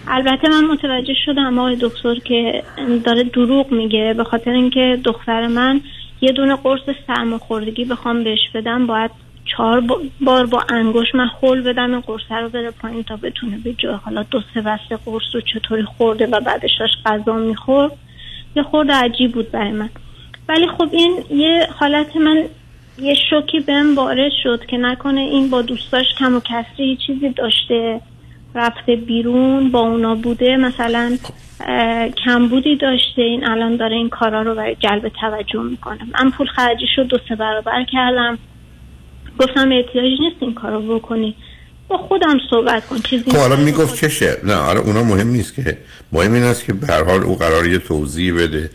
البته 0.10 0.50
من 0.50 0.66
متوجه 0.66 1.14
شدم 1.26 1.60
آقای 1.60 1.78
دکتر 1.82 2.16
که 2.16 2.64
داره 3.06 3.24
دروغ 3.24 3.72
میگه 3.72 4.14
به 4.18 4.24
خاطر 4.24 4.52
اینکه 4.52 5.00
دختر 5.04 5.48
من 5.48 5.82
یه 6.22 6.32
دونه 6.32 6.56
قرص 6.56 6.82
سرماخوردگی 7.08 7.86
بخوام 7.86 8.24
بهش 8.24 8.50
بدم 8.54 8.88
باید 8.88 9.12
چهار 9.46 9.84
بار 10.22 10.46
با 10.46 10.64
انگوش 10.70 11.16
من 11.16 11.28
خول 11.28 11.62
بدم 11.62 11.92
این 11.92 12.00
قرصه 12.00 12.36
رو 12.36 12.50
بره 12.50 12.72
پایین 12.72 13.04
تا 13.04 13.16
بتونه 13.16 13.58
به 13.58 13.74
جای 13.74 13.94
حالا 13.94 14.24
دو 14.24 14.42
سه 14.54 14.62
بسته 14.62 14.98
قرص 15.06 15.24
رو 15.34 15.42
چطوری 15.42 15.84
خورده 15.84 16.28
و 16.28 16.40
بعدش 16.40 16.72
داشت 16.80 16.98
غذا 17.06 17.34
می‌خورد. 17.34 17.92
یه 18.56 18.64
خورده 18.64 18.94
عجیب 18.94 19.32
بود 19.32 19.52
برای 19.52 19.72
من. 19.72 19.90
ولی 20.50 20.68
خب 20.68 20.90
این 20.92 21.24
یه 21.30 21.68
حالت 21.80 22.16
من 22.16 22.44
یه 23.00 23.16
شوکی 23.30 23.60
بهم 23.60 23.96
وارد 23.96 24.32
شد 24.44 24.66
که 24.66 24.78
نکنه 24.78 25.22
این 25.22 25.50
با 25.50 25.62
دوستاش 25.62 26.06
کم 26.20 26.36
و 26.36 26.40
کسری 26.40 26.98
چیزی 27.08 27.30
داشته. 27.30 28.02
رفته 28.56 28.96
بیرون 28.96 29.72
با 29.72 29.80
اونا 29.80 30.16
بوده. 30.16 30.58
مثلا 30.58 31.18
کمبودی 32.26 32.76
داشته. 32.76 33.22
این 33.22 33.46
الان 33.48 33.76
داره 33.76 33.96
این 33.96 34.10
کارا 34.10 34.42
رو 34.42 34.56
برای 34.56 34.76
جلب 34.80 35.12
توجه 35.22 35.62
می‌کنه. 35.62 36.00
من 36.14 36.32
پول 36.32 36.48
خرجی 36.48 36.86
شد 36.96 37.08
دو 37.08 37.18
سه 37.30 37.36
برابر 37.36 37.86
کردم. 37.92 38.38
گفتم 39.40 39.72
احتیاج 39.72 40.20
نیست 40.20 40.36
این 40.40 40.54
کارو 40.54 40.98
بکنی. 40.98 41.36
با 41.88 41.98
خودم 41.98 42.40
صحبت 42.50 42.88
کن. 42.88 42.98
چیزی 42.98 43.32
خب 43.32 43.38
حالا 43.38 43.56
می‌گفت 43.56 43.96
چشه 43.96 44.38
نه 44.44 44.56
حالا 44.56 44.80
اونا 44.80 45.04
مهم 45.04 45.28
نیست 45.28 45.56
که. 45.56 45.78
مهم 46.12 46.34
این 46.34 46.44
است 46.44 46.66
که 46.66 46.74
به 46.74 46.88
هر 46.88 47.04
حال 47.04 47.24
او 47.24 47.36
قرار 47.36 47.68
یه 47.68 47.78
توضیح 47.78 48.34
بده 48.34 48.70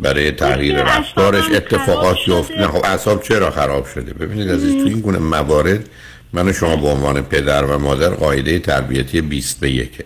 برای 0.00 0.30
تغییر 0.30 0.82
رفتارش 0.82 1.44
اتفاقات 1.50 2.16
یفت 2.28 2.52
نه 2.52 2.66
خب 2.66 2.84
اعصاب 2.84 3.22
چرا 3.22 3.50
خراب 3.50 3.86
شده؟ 3.86 4.14
ببینید 4.14 4.50
عزیز 4.50 4.82
تو 4.82 4.88
این 4.88 5.00
گونه 5.00 5.18
موارد 5.18 5.88
من 6.32 6.52
شما 6.52 6.76
به 6.76 6.88
عنوان 6.88 7.22
پدر 7.22 7.64
و 7.64 7.78
مادر 7.78 8.08
قاعده 8.08 8.58
تربیتی 8.58 9.20
20 9.20 9.60
به 9.60 9.70
یکه 9.70 10.04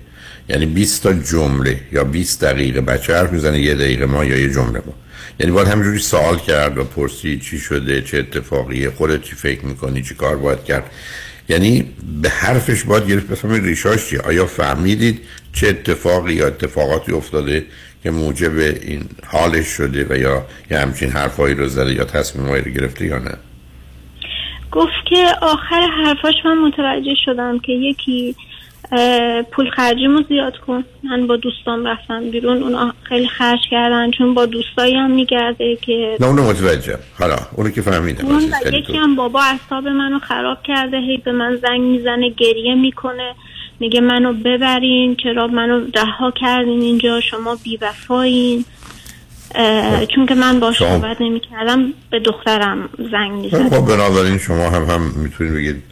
یعنی 0.48 0.66
20 0.66 1.02
تا 1.02 1.12
جمله 1.12 1.80
یا 1.92 2.04
20 2.04 2.44
دقیقه. 2.44 2.80
بچه 2.80 3.16
حرف 3.16 3.32
می‌زنه 3.32 3.60
یه 3.60 3.74
دقیقه 3.74 4.06
ما 4.06 4.24
یا 4.24 4.36
یه 4.36 4.50
جمله 4.50 4.82
ما. 4.86 4.94
یعنی 5.40 5.52
باید 5.52 5.68
همینجوری 5.68 5.98
سوال 5.98 6.38
کرد 6.38 6.78
و 6.78 6.84
پرسید 6.84 7.40
چی 7.40 7.58
شده 7.58 8.02
چه 8.02 8.18
اتفاقیه 8.18 8.90
خودت 8.90 9.22
چی 9.22 9.34
فکر 9.34 9.66
می‌کنی 9.66 10.02
چی 10.02 10.14
کار 10.14 10.36
باید 10.36 10.64
کرد. 10.64 10.90
یعنی 11.48 11.92
به 12.22 12.28
حرفش 12.28 12.84
باید 12.84 13.06
گرفت. 13.06 13.26
بفهمید 13.26 13.64
ریشاش 13.64 14.06
چیه؟ 14.06 14.20
آیا 14.20 14.46
فهمیدید 14.46 15.20
چه 15.52 15.68
اتفاقی 15.68 16.34
یا 16.34 16.46
اتفاقاتی 16.46 17.12
افتاده 17.12 17.64
که 18.02 18.10
موجب 18.10 18.58
این 18.58 19.08
حالش 19.26 19.66
شده 19.66 20.06
و 20.10 20.16
یا 20.16 20.46
یه 20.70 20.78
همچین 20.78 21.10
حرفایی 21.10 21.54
رو 21.54 21.68
زده 21.68 21.94
یا 21.94 22.04
تصمیمایی 22.04 22.62
رو 22.62 22.70
گرفته 22.70 23.06
یا 23.06 23.18
نه؟ 23.18 23.34
گفت 24.76 25.06
که 25.06 25.26
آخر 25.42 25.88
حرفاش 26.04 26.34
من 26.44 26.58
متوجه 26.58 27.14
شدم 27.24 27.58
که 27.58 27.72
یکی 27.72 28.34
پول 29.52 29.70
خرجیمو 29.70 30.22
زیاد 30.28 30.56
کن. 30.56 30.84
من 31.02 31.26
با 31.26 31.36
دوستان 31.36 31.86
رفتم 31.86 32.30
بیرون 32.30 32.62
اونا 32.62 32.92
خیلی 33.02 33.28
خرج 33.28 33.58
کردن 33.70 34.10
چون 34.10 34.34
با 34.34 34.46
دوستایی 34.46 34.94
هم 34.94 35.10
میگرده 35.10 35.76
که 35.76 36.16
نه 36.20 36.26
اونو 36.26 36.50
متوجه. 36.50 36.98
حالا 37.18 37.36
اونو 37.56 37.70
که 37.70 37.82
فهمیدم 37.82 38.26
اون 38.26 38.42
یکی 38.72 38.96
هم 38.96 39.16
بابا 39.16 39.40
اصاب 39.42 39.88
منو 39.88 40.18
خراب 40.18 40.58
کرده 40.62 40.98
هی 40.98 41.16
به 41.16 41.32
من 41.32 41.56
زنگ 41.56 41.80
می‌زنه 41.80 42.30
گریه 42.30 42.74
می‌کنه. 42.74 43.34
میگه 43.80 44.00
منو 44.00 44.32
ببرین 44.32 45.16
چرا 45.16 45.46
منو 45.46 45.80
رها 45.94 46.30
کردین 46.30 46.80
اینجا 46.80 47.20
شما 47.20 47.56
بیوفایین. 47.64 48.64
چون 50.14 50.26
که 50.26 50.34
من 50.34 50.60
با 50.60 50.72
صحبت 50.72 51.16
نمی 51.20 51.40
کردم 51.40 51.92
به 52.10 52.20
دخترم 52.20 52.88
زنگ 53.10 53.32
می‌زنه 53.32 53.70
خب 53.70 53.86
بنابراین 53.86 54.38
شما 54.38 54.70
هم 54.70 54.84
هم 54.84 55.02
می‌تونید 55.16 55.54
بگید 55.54 55.82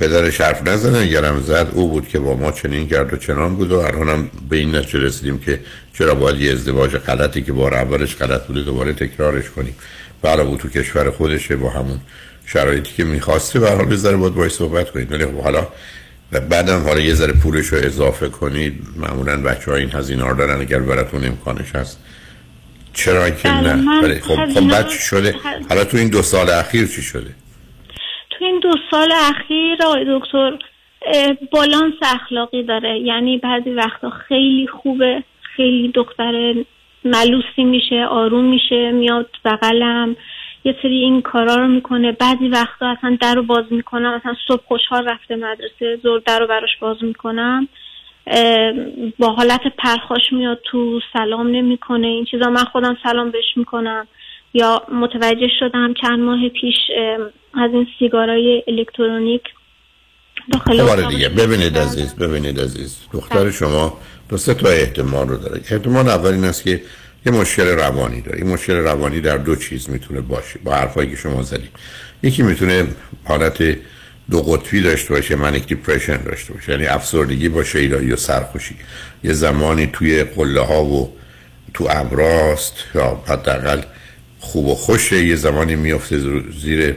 پدرش 0.00 0.40
حرف 0.40 0.68
نزنه 0.68 0.98
اگرم 0.98 1.40
زد 1.40 1.66
او 1.72 1.88
بود 1.88 2.08
که 2.08 2.18
با 2.18 2.36
ما 2.36 2.52
چنین 2.52 2.88
کرد 2.88 3.14
و 3.14 3.16
چنان 3.16 3.56
بود 3.56 3.72
و 3.72 3.82
هم 3.82 4.30
به 4.50 4.56
این 4.56 4.74
نتیجه 4.74 4.98
رسیدیم 4.98 5.38
که 5.38 5.60
چرا 5.98 6.14
باید 6.14 6.40
یه 6.40 6.52
ازدواج 6.52 6.96
غلطی 6.96 7.42
که 7.42 7.52
بار 7.52 7.74
اولش 7.74 8.16
غلط 8.16 8.46
بوده 8.46 8.62
دوباره 8.62 8.92
تکرارش 8.92 9.50
کنیم. 9.50 9.74
برای 10.22 10.46
بود 10.46 10.60
تو 10.60 10.68
کشور 10.68 11.10
خودشه 11.10 11.56
با 11.56 11.70
همون 11.70 12.00
شرایطی 12.46 12.92
که 12.96 13.04
می‌خواسته. 13.04 13.60
به 13.60 13.70
حال 13.70 13.84
بذاره 13.84 14.16
باید 14.16 14.34
باید 14.34 14.50
صحبت 14.50 14.90
کنید. 14.90 15.12
ولی 15.12 15.26
خب 15.26 15.40
حالا 15.40 15.68
و 16.32 16.40
بعدم 16.40 16.82
حالا 16.82 17.00
یه 17.00 17.14
ذره 17.14 17.32
پولش 17.32 17.66
رو 17.66 17.78
اضافه 17.82 18.28
کنید. 18.28 18.80
معمولا 18.96 19.42
بچه 19.42 19.70
ها 19.70 19.76
این 19.76 19.90
هزینه 19.92 20.28
رو 20.28 20.36
دارن 20.36 20.60
اگر 20.60 20.78
براتون 20.78 21.24
امکانش 21.24 21.74
هست. 21.74 21.98
چرا 22.94 23.30
که 23.30 23.48
بله، 23.48 23.74
نه؟ 23.74 24.20
خب 24.20 24.46
خب 24.54 24.68
بعد 24.70 24.88
چی 24.88 24.98
شده؟ 24.98 25.34
حالا 25.68 25.84
تو 25.84 25.96
این 25.96 26.08
دو 26.08 26.22
سال 26.22 26.50
اخیر 26.50 26.86
چی 26.86 27.02
شده؟ 27.02 27.34
تو 28.30 28.44
این 28.44 28.60
دو 28.60 28.72
سال 28.90 29.12
اخیر 29.12 29.78
آقای 29.86 30.04
دکتر 30.08 30.58
بالانس 31.52 31.94
اخلاقی 32.02 32.62
داره. 32.62 33.00
یعنی 33.00 33.38
بعضی 33.38 33.70
وقتا 33.70 34.10
خیلی 34.10 34.66
خوبه 34.66 35.22
خیلی 35.56 35.92
دختر 35.94 36.54
ملوسی 37.04 37.64
میشه 37.64 38.06
آروم 38.10 38.44
میشه 38.44 38.90
میاد 38.92 39.30
بغلم 39.44 40.16
یه 40.64 40.76
سری 40.82 40.96
این 40.96 41.22
کارا 41.22 41.56
رو 41.56 41.68
می‌کنه. 41.68 42.12
بعضی 42.12 42.48
وقتا 42.48 42.94
اصلا 42.98 43.18
در 43.20 43.34
رو 43.34 43.42
باز 43.42 43.64
می‌کنم 43.70 44.16
مثلا 44.16 44.34
صبح 44.48 44.62
خوشحال 44.66 45.08
رفته 45.08 45.36
مدرسه 45.36 45.98
زور 46.02 46.22
در 46.26 46.38
رو 46.38 46.46
براش 46.46 46.76
باز 46.80 46.96
می‌کنم. 47.02 47.68
با 49.18 49.32
حالت 49.32 49.60
پرخاش 49.78 50.32
میاد 50.32 50.58
تو 50.70 51.00
سلام 51.12 51.46
نمی‌کنه. 51.46 52.06
این 52.06 52.24
چیزا 52.30 52.50
من 52.50 52.64
خودم 52.64 52.96
سلام 53.02 53.30
بهش 53.30 53.56
می‌کنم. 53.56 54.06
یا 54.54 54.82
متوجه 54.92 55.48
شدم 55.60 55.94
چند 56.02 56.18
ماه 56.18 56.48
پیش 56.48 56.74
از 57.54 57.70
این 57.72 57.86
سیگارای 57.98 58.62
الکترونیک 58.68 59.42
داخل 60.52 60.86
خب، 60.86 61.08
دیگه. 61.08 61.28
ببینید 61.28 61.78
عزیز 61.78 62.16
ببینید 62.16 62.60
عزیز. 62.60 63.08
دختر 63.12 63.38
بله. 63.38 63.50
شما 63.50 63.98
دو 64.28 64.36
سه 64.36 64.54
تا 64.54 64.68
احتمال 64.68 65.28
رو 65.28 65.36
داره. 65.36 65.60
احتمال 65.70 66.08
اول 66.08 66.30
این 66.30 66.44
است 66.44 66.64
که 66.64 66.82
یه 67.26 67.32
مشکل 67.32 67.66
روانی 67.66 68.20
داره. 68.20 68.38
این 68.38 68.52
مشکل 68.52 68.74
روانی 68.74 69.20
در 69.20 69.38
دو 69.38 69.56
چیز 69.56 69.90
می‌تونه 69.90 70.20
باشه. 70.20 70.58
با 70.64 70.74
حرفایی 70.74 71.10
که 71.10 71.16
شما 71.16 71.42
زدید. 71.42 71.70
یکی 72.22 72.42
می‌تونه 72.42 72.86
حالت 73.24 73.76
دو 74.30 74.42
قطبی 74.42 74.80
داشته 74.80 75.14
باشه 75.14 75.36
منیک 75.36 75.66
دیپرشن 75.66 76.16
داشته 76.16 76.52
باشه. 76.52 76.72
یعنی 76.72 76.86
افسردگی 76.86 77.48
با 77.48 77.64
شیدایی 77.64 78.12
و 78.12 78.16
سرخوشی. 78.16 78.76
یه 79.24 79.32
زمانی 79.32 79.86
توی 79.92 80.24
قله 80.24 80.60
ها 80.60 80.84
و 80.84 81.16
تو 81.74 81.86
ابراست 81.90 82.74
یا 82.94 83.22
حداقل 83.26 83.82
خوب 84.40 84.66
و 84.66 84.74
خوشه 84.74 85.24
یه 85.24 85.36
زمانی 85.36 85.76
میفته 85.76 86.20
زیر 86.62 86.96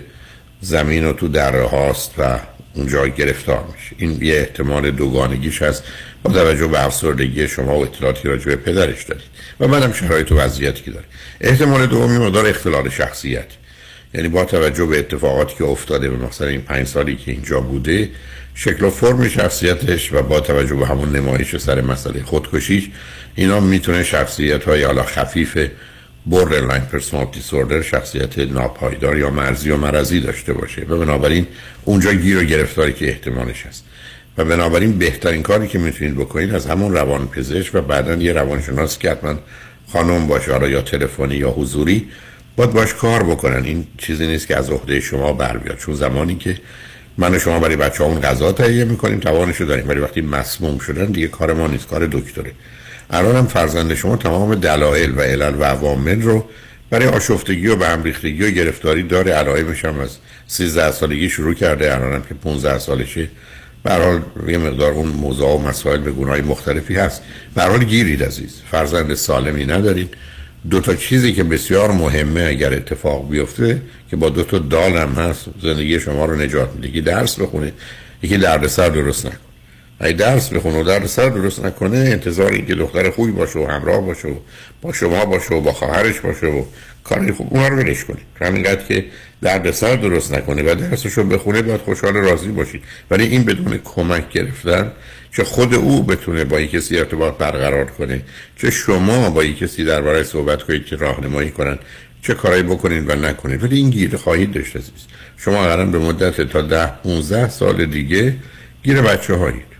زمین 0.62 1.06
و 1.06 1.14
تو 1.14 1.28
دره 1.28 1.68
هاست 1.68 2.14
و 2.18 2.40
اونجا 2.74 3.08
گرفتار 3.08 3.64
میشه. 3.74 3.96
این 3.98 4.24
یه 4.24 4.36
احتمال 4.36 4.92
دوگانگیش 4.92 5.62
هست. 5.62 5.84
با 6.24 6.34
توجه 6.34 6.68
به 6.68 6.86
افسردگی 6.86 7.48
شما 7.48 7.80
و 7.80 7.84
اطلاعاتی 7.84 8.28
راجع 8.28 8.46
به 8.46 8.56
پدرش 8.56 9.04
دارید. 9.04 9.24
و 9.60 9.68
منم 9.68 9.94
شرایط 9.94 10.32
و 10.32 10.36
وضعیتی 10.38 10.84
که 10.84 10.92
داره. 10.92 11.06
احتمال 11.42 11.86
دومی 11.86 12.18
مدار 12.18 12.48
اختلال 12.48 12.90
شخصیت. 12.90 13.48
یعنی 14.18 14.30
با 14.30 14.46
توجه 14.46 14.86
به 14.86 15.00
اتفاقاتی 15.00 15.56
که 15.56 15.64
افتاده 15.64 16.10
به 16.10 16.26
مثلا 16.28 16.48
این 16.48 16.62
پنج 16.62 16.88
سالی 16.88 17.16
که 17.16 17.32
اینجا 17.32 17.60
بوده 17.60 18.10
شکل 18.56 18.86
و 18.86 18.90
فرم 18.90 19.28
شخصیتش 19.28 20.14
و 20.14 20.22
با 20.22 20.40
توجه 20.40 20.76
به 20.76 20.88
همون 20.88 21.16
نمایش 21.16 21.58
سر 21.58 21.82
مسئله 21.82 22.24
خودکشیش 22.24 22.90
اینا 23.36 23.60
می‌تونه 23.60 24.04
شخصیت 24.04 24.64
های 24.64 24.84
حالا 24.84 25.04
خفیف 25.04 25.58
borderline 26.32 26.96
personality 26.96 27.38
disorder 27.38 27.82
شخصیت 27.82 28.40
ناپایدار 28.40 29.18
یا 29.18 29.30
مرزی 29.30 29.70
و 29.70 29.78
مرزی 29.78 30.20
داشته 30.20 30.54
باشه. 30.54 30.82
و 30.82 30.98
بنابراین 30.98 31.48
اونجا 31.86 32.14
گیر 32.14 32.38
و 32.38 32.44
گرفتاری 32.44 32.94
که 32.94 33.08
احتمالش 33.08 33.66
هست. 33.66 33.84
و 34.38 34.46
بنابراین 34.46 34.98
بهترین 34.98 35.44
کاری 35.44 35.68
که 35.68 35.80
می‌تونید 35.80 36.16
بکنید 36.16 36.56
از 36.56 36.66
همون 36.66 36.94
روان 36.94 37.28
پزشک 37.28 37.76
و 37.76 37.82
بعدا 37.82 38.16
یه 38.16 38.34
روانشناس 38.34 38.98
که 39.00 39.12
حتما 39.12 39.36
خانم 39.94 40.28
باشه 40.28 40.52
حالا 40.52 40.68
یا 40.68 40.82
تلفنی 40.82 41.36
یا 41.36 41.50
حضوری 41.50 42.08
باید 42.58 42.72
باش 42.72 42.94
کار 42.94 43.24
بکنن. 43.24 43.64
این 43.64 43.88
چیزی 43.98 44.28
نیست 44.28 44.48
که 44.48 44.58
از 44.58 44.70
عهده 44.70 45.00
شما 45.00 45.34
بر 45.34 45.58
بیاد 45.58 45.78
چون 45.78 45.96
زمانی 45.96 46.36
که 46.36 46.58
من 47.18 47.36
و 47.36 47.40
شما 47.40 47.60
برای 47.60 47.76
بچه 47.76 48.04
اون 48.04 48.20
غذا 48.22 48.52
تهیه 48.52 48.86
می‌کنیم 48.86 49.20
توانشو 49.20 49.66
داریم. 49.66 49.90
ولی 49.90 50.00
وقتی 50.00 50.22
مسموم 50.22 50.80
شدن 50.80 51.06
دیگه 51.06 51.28
کار 51.28 51.54
ما 51.54 51.68
نیست. 51.68 51.88
کار 51.88 52.06
دکتره. 52.06 52.52
الان 53.10 53.36
هم 53.36 53.48
فرزند 53.48 53.94
شما 53.94 54.18
تمام 54.18 54.56
دلایل 54.56 55.18
و 55.18 55.22
علل 55.22 55.56
و 55.60 55.64
عوامل 55.64 56.22
رو 56.22 56.46
برای 56.90 57.08
آشفتگی 57.08 57.68
و 57.68 57.76
به 57.76 57.88
هم 57.88 58.04
ریختگی 58.04 58.44
و 58.44 58.50
گرفتاری 58.50 59.04
داره. 59.04 59.32
علائمش 59.32 59.86
هم 59.86 60.00
از 60.00 60.18
13 60.48 60.92
سالگی 60.92 61.30
شروع 61.30 61.54
کرده. 61.54 61.96
الان 61.96 62.14
هم 62.14 62.24
که 62.24 62.34
15 62.34 62.80
سالشه. 62.80 63.28
به 63.84 63.94
حال 63.94 64.22
یه 64.48 64.58
مقدار 64.58 64.92
اون 64.92 65.08
موضوع 65.08 65.56
و 65.56 65.58
مسائل 65.58 66.00
به 66.00 66.12
گناهی 66.12 66.42
مختلفی 66.42 66.96
هست. 66.96 67.22
به 67.56 67.64
حال 67.64 67.84
گیرید 67.84 68.24
عزیز. 68.24 68.62
فرزند 68.72 69.14
سالمی 69.14 69.66
ندارید 69.66 70.14
دو 70.70 70.80
تا 70.80 70.96
چیزی 70.96 71.34
که 71.34 71.44
بسیار 71.44 71.92
مهمه 71.92 72.42
اگر 72.42 72.74
اتفاق 72.74 73.30
بیفته 73.30 73.82
که 74.10 74.16
با 74.16 74.30
دو 74.30 74.44
تا 74.44 74.60
دال 74.60 74.92
هم 74.92 75.10
هست 75.10 75.46
زندگی 75.62 76.00
شما 76.00 76.26
رو 76.26 76.36
نجات 76.36 76.70
میده. 76.76 76.92
که 76.92 77.02
درس 77.02 77.40
بخونه 77.40 77.74
یکی 78.24 78.38
دردسر 78.38 78.90
درست 78.90 79.26
نکن 79.26 79.47
ای 80.02 80.14
درس 80.14 80.50
بخونه 80.50 80.80
و 80.80 80.84
در 80.84 81.06
سر 81.06 81.30
درست 81.30 81.66
نکنه 81.66 81.98
انتظار 81.98 82.52
این 82.52 82.66
که 82.66 82.76
دختر 82.76 83.10
خوبی 83.10 83.32
باشه 83.32 83.60
و 83.60 83.66
همراه 83.66 84.02
باشه 84.02 84.28
و 84.28 84.36
با 84.82 84.94
شما 84.94 85.26
باشه 85.26 85.56
و 85.56 85.62
با 85.62 85.72
خواهرش 85.72 86.20
باشه 86.20 86.48
و 86.48 86.64
کاری 87.04 87.32
خوب 87.32 87.48
اونها 87.50 87.68
رو 87.68 87.78
ولش 87.78 88.04
کنید. 88.04 88.26
همینقدر 88.42 88.84
که 88.84 89.06
درد 89.42 89.72
سر 89.72 89.96
درست 89.96 90.34
نکنه 90.34 90.72
و 90.72 90.76
درسش 90.76 91.12
رو 91.12 91.24
بخونه 91.24 91.62
باید 91.62 91.82
خوشحال 91.82 92.14
راضی 92.14 92.48
باشید. 92.48 92.84
ولی 93.12 93.24
این 93.24 93.44
بدون 93.44 93.80
کمک 93.84 94.30
گرفتن 94.30 94.92
چه 95.32 95.44
خود 95.44 95.74
او 95.74 96.04
بتونه 96.04 96.44
با 96.44 96.60
یک 96.60 96.72
کسی 96.72 96.98
ارتباط 96.98 97.38
برقرار 97.38 97.86
کنه 97.86 98.22
چه 98.58 98.72
شما 98.72 99.30
با 99.30 99.44
یک 99.44 99.58
کسی 99.58 99.86
درباره 99.86 100.24
صحبت 100.24 100.64
کنید 100.64 100.86
که 100.86 100.96
راهنمایی 100.96 101.50
کنن 101.50 101.80
چه 102.22 102.34
کارایی 102.34 102.64
بکنید 102.64 103.10
و 103.10 103.16
نکنید. 103.16 103.64
ولی 103.64 103.78
این 103.78 103.90
گیر 103.90 104.18
خواهید 104.18 104.54
داشت 104.54 104.78
شما 105.38 105.64
قرار 105.64 105.86
به 105.86 106.00
مدت 106.00 106.42
تا 106.42 106.62
ده 106.62 106.88
15 106.88 107.50
سال 107.50 107.86
دیگه 107.86 108.36
گیر 108.84 109.02
بچه 109.02 109.36
هایید 109.36 109.77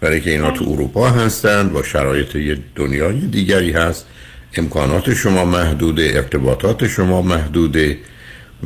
برای 0.00 0.20
که 0.20 0.30
اینا 0.30 0.50
تو 0.50 0.64
اروپا 0.68 1.10
هستن 1.10 1.68
با 1.68 1.82
شرایط 1.82 2.34
یه 2.34 2.58
دنیای 2.76 3.20
دیگری 3.20 3.72
هست. 3.72 4.06
امکانات 4.54 5.14
شما 5.14 5.44
محدوده 5.44 6.10
ارتباطات 6.14 6.86
شما 6.86 7.22
محدوده 7.22 7.98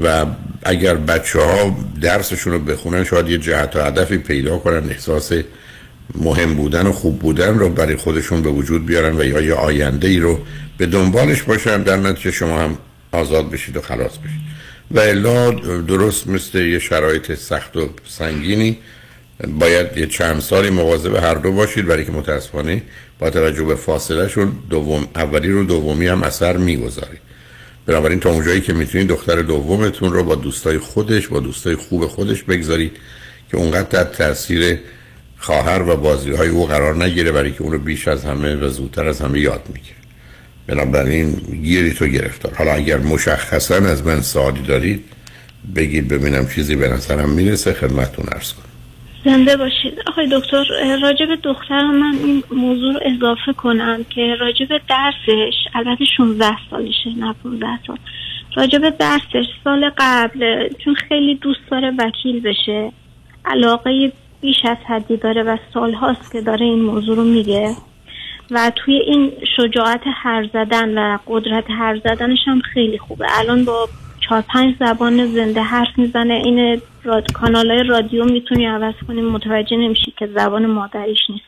و 0.02 0.26
اگر 0.62 0.94
بچه 0.94 1.40
ها 1.40 1.76
درسشون 2.00 2.52
رو 2.52 2.58
بخونن 2.58 3.04
شاید 3.04 3.28
یه 3.28 3.38
جهت 3.38 3.76
و 3.76 3.80
هدفی 3.80 4.18
پیدا 4.18 4.58
کنن 4.58 4.88
احساس 4.90 5.32
مهم 6.14 6.54
بودن 6.54 6.86
و 6.86 6.92
خوب 6.92 7.18
بودن 7.18 7.58
رو 7.58 7.68
برای 7.68 7.96
خودشون 7.96 8.42
به 8.42 8.50
وجود 8.50 8.86
بیارن 8.86 9.16
و 9.16 9.24
یا 9.24 9.40
یه 9.40 9.54
آینده 9.54 10.08
ای 10.08 10.18
رو 10.18 10.38
به 10.78 10.86
دنبالش 10.86 11.42
باشن 11.42 11.82
در 11.82 11.96
نتیجه 11.96 12.30
شما 12.30 12.58
هم 12.58 12.78
آزاد 13.12 13.50
بشید 13.50 13.76
و 13.76 13.80
خلاص 13.80 14.18
بشید. 14.18 14.42
و 14.90 15.00
الا 15.00 15.50
درست 15.80 16.26
مثل 16.26 16.58
یه 16.58 16.78
شرایط 16.78 17.34
سخت 17.34 17.76
و 17.76 17.88
سنگینی 18.08 18.78
باید 19.58 19.96
یه 19.96 20.06
چند 20.06 20.40
سالی 20.40 20.70
مواظب 20.70 21.14
هر 21.14 21.34
دو 21.34 21.52
باشید 21.52 21.86
برای 21.86 22.04
که 22.04 22.12
متاسفانه 22.12 22.82
با 23.18 23.30
توجه 23.30 23.64
به 23.64 23.74
فاصله 23.74 24.28
شون 24.28 24.52
دوم 24.70 25.08
اولی 25.14 25.48
رو 25.48 25.64
دومی 25.64 26.06
هم 26.06 26.22
اثر 26.22 26.56
می‌گذاری 26.56 27.18
بنابراین 27.86 28.20
تا 28.20 28.30
اونجایی 28.30 28.60
که 28.60 28.72
می‌تونید 28.72 29.08
دختر 29.08 29.42
دومتون 29.42 30.12
رو 30.12 30.24
با 30.24 30.34
دوستای 30.34 30.78
خودش 30.78 31.28
با 31.28 31.40
دوستای 31.40 31.76
خوب 31.76 32.06
خودش 32.06 32.42
بگذارید 32.42 32.92
که 33.50 33.56
اونقدر 33.56 33.88
در 33.88 34.04
تاثیر 34.04 34.78
خواهر 35.38 35.82
و 35.82 35.96
بازی 35.96 36.30
های 36.30 36.48
او 36.48 36.66
قرار 36.66 37.04
نگیره 37.04 37.32
برای 37.32 37.52
که 37.52 37.62
اون 37.62 37.72
رو 37.72 37.78
بیش 37.78 38.08
از 38.08 38.24
همه 38.24 38.54
و 38.54 38.68
زودتر 38.68 39.08
از 39.08 39.20
همه 39.20 39.40
یاد 39.40 39.62
می‌گیره. 39.74 39.96
بنابراین 40.66 41.30
گیری 41.62 41.92
تو 41.92 42.06
گرفتار. 42.06 42.54
حالا 42.54 42.72
اگر 42.72 42.98
مشخصا 42.98 43.74
از 43.74 44.06
من 44.06 44.22
سوالی 44.22 44.62
دارید 44.62 45.04
بگید 45.76 46.08
ببینم 46.08 46.48
چیزی 46.48 46.76
به 46.76 46.88
نظرم 46.88 47.30
می‌رسه 47.30 47.72
خدمتتون 47.72 48.26
ارز 48.32 48.52
کنم. 48.52 48.71
زنده 49.24 49.56
باشید. 49.56 50.02
آقای 50.06 50.28
دکتر 50.32 50.64
راجب 51.02 51.35
دخترم 51.42 51.94
من 51.94 52.18
این 52.24 52.42
موضوع 52.50 52.92
رو 52.92 53.00
اضافه 53.02 53.52
کنم 53.52 54.04
که 54.04 54.35
راجب 54.40 54.68
درسش 54.88 55.54
البته 55.74 56.04
16 56.16 56.56
سالشه 56.70 57.11
نه 57.18 57.35
15 57.42 57.66
سال. 57.87 57.98
راجب 58.56 58.88
درسش 58.90 59.46
سال 59.64 59.90
قبل 59.98 60.68
چون 60.85 60.94
خیلی 60.94 61.35
دوست 61.35 61.70
داره 61.70 61.92
وکیل 61.98 62.40
بشه 62.40 62.92
علاقه 63.44 64.12
بیش 64.40 64.64
از 64.64 64.76
حدی 64.88 65.16
داره 65.16 65.42
و 65.42 65.56
سال 65.74 65.94
هاست 65.94 66.32
که 66.32 66.40
داره 66.40 66.66
این 66.66 66.82
موضوع 66.82 67.16
رو 67.16 67.24
میگه. 67.24 67.76
و 68.50 68.72
توی 68.76 68.94
این 68.94 69.32
شجاعت 69.56 70.00
هر 70.06 70.48
زدن 70.52 70.98
و 70.98 71.18
قدرت 71.26 71.64
هر 71.70 71.96
زدنش 72.04 72.38
هم 72.46 72.61
خیلی 72.61 72.98
خوبه. 72.98 73.26
الان 73.38 73.64
با 73.64 73.88
چهار 74.28 74.44
پنج 74.48 74.74
زبان 74.80 75.26
زنده 75.26 75.62
حرف 75.62 75.98
می‌زنه. 75.98 76.35
این 76.35 76.80
راد... 77.04 77.32
کانال 77.32 77.70
های 77.70 77.82
رادیو 77.82 78.24
می‌تونی 78.24 78.66
عوض 78.66 78.94
کنیم 79.08 79.24
متوجه 79.24 79.76
نمیشی 79.76 80.14
که 80.18 80.26
زبان 80.26 80.66
مادریش 80.66 81.30
نیست. 81.30 81.44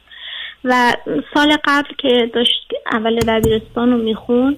و 0.65 0.93
سال 1.35 1.57
قبل 1.65 1.89
که 1.99 2.31
داشت 2.35 2.73
اول 2.93 3.19
دبیرستان 3.19 3.91
رو 3.91 3.99
می‌خوند 3.99 4.57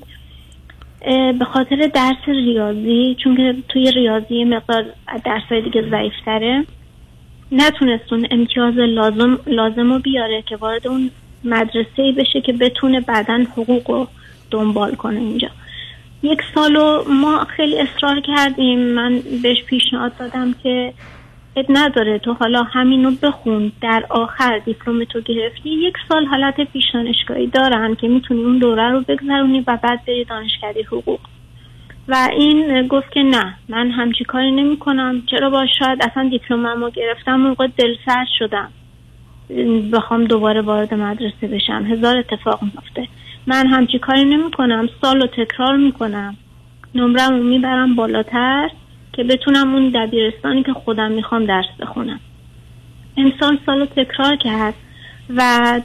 به 1.38 1.44
خاطر 1.52 1.76
درس 1.94 2.28
ریاضی 2.28 3.16
چون 3.24 3.36
که 3.36 3.54
توی 3.68 3.90
ریاضی 3.90 4.44
مقدار 4.44 4.84
درس 5.24 5.52
دیگه 5.64 5.90
ضعیفتره 5.90 6.64
نتونستون 7.52 8.26
امتیاز 8.30 8.74
لازم 8.76 9.38
لازم 9.46 9.92
رو 9.92 9.98
بیاره 9.98 10.42
که 10.42 10.56
وارد 10.56 10.86
اون 10.86 11.10
مدرسه 11.44 12.12
بشه 12.16 12.40
که 12.40 12.52
بتونه 12.52 13.00
بعدا 13.00 13.44
حقوق 13.52 13.90
رو 13.90 14.08
دنبال 14.50 14.94
کنه 14.94 15.20
اینجا. 15.20 15.48
یک 16.32 16.40
سالو 16.54 17.04
ما 17.08 17.44
خیلی 17.44 17.78
اصرار 17.78 18.20
کردیم. 18.20 18.78
من 18.78 19.22
بهش 19.42 19.62
پیشنهاد 19.62 20.16
دادم 20.18 20.54
که 20.62 20.92
اد 21.56 21.66
نداره 21.68 22.18
تو 22.18 22.32
حالا 22.32 22.62
همینو 22.62 23.10
بخون. 23.22 23.72
در 23.82 24.04
آخر 24.10 24.58
دیپلم 24.58 25.04
تو 25.04 25.20
گرفتی. 25.20 25.70
یک 25.70 25.94
سال 26.08 26.24
حالت 26.24 26.60
پیش 26.60 26.84
دانشگاهی 26.94 27.46
دارن 27.46 27.94
که 27.94 28.08
می‌تونی 28.08 28.44
اون 28.44 28.58
دوره 28.58 28.90
رو 28.90 29.00
بگذرونی 29.00 29.60
و 29.60 29.78
بعد 29.82 30.04
بری 30.06 30.24
دانشکده 30.24 30.82
حقوق. 30.82 31.20
و 32.08 32.28
این 32.32 32.88
گفت 32.88 33.12
که 33.12 33.22
نه 33.22 33.54
من 33.68 33.90
همچی 33.90 34.24
کاری 34.24 34.50
نمی 34.50 34.76
کنم 34.78 35.22
چرا 35.26 35.50
با 35.50 35.66
شاید 35.78 35.98
اصلا 36.02 36.28
دیپلمم 36.28 36.84
رو 36.84 36.90
گرفتم 36.90 37.36
موقع 37.36 37.66
دلسرد 37.66 38.26
شدم. 38.38 38.70
بخوام 39.92 40.24
دوباره 40.24 40.60
وارد 40.60 40.94
مدرسه 40.94 41.46
بشم. 41.46 41.84
هزار 41.84 42.16
اتفاق 42.16 42.62
میفته 42.62 43.08
من 43.46 43.66
همچی 43.66 43.98
کاری 43.98 44.24
نمی 44.24 44.50
کنم 44.50 44.88
سال 45.00 45.20
رو 45.20 45.26
تکرار 45.26 45.76
می‌کنم. 45.76 46.36
نمرم 46.94 47.36
رو 47.36 47.42
می‌برم 47.42 47.94
بالاتر 47.94 48.70
که 49.12 49.24
بتونم 49.24 49.74
اون 49.74 49.88
دبیرستانی 49.94 50.62
که 50.62 50.72
خودم 50.72 51.12
می‌خوام 51.12 51.44
درس 51.44 51.66
بخونم. 51.80 52.20
امسال 53.16 53.58
سال 53.66 53.84
تکرار 53.84 54.36
کرد. 54.36 54.74
و 55.36 55.80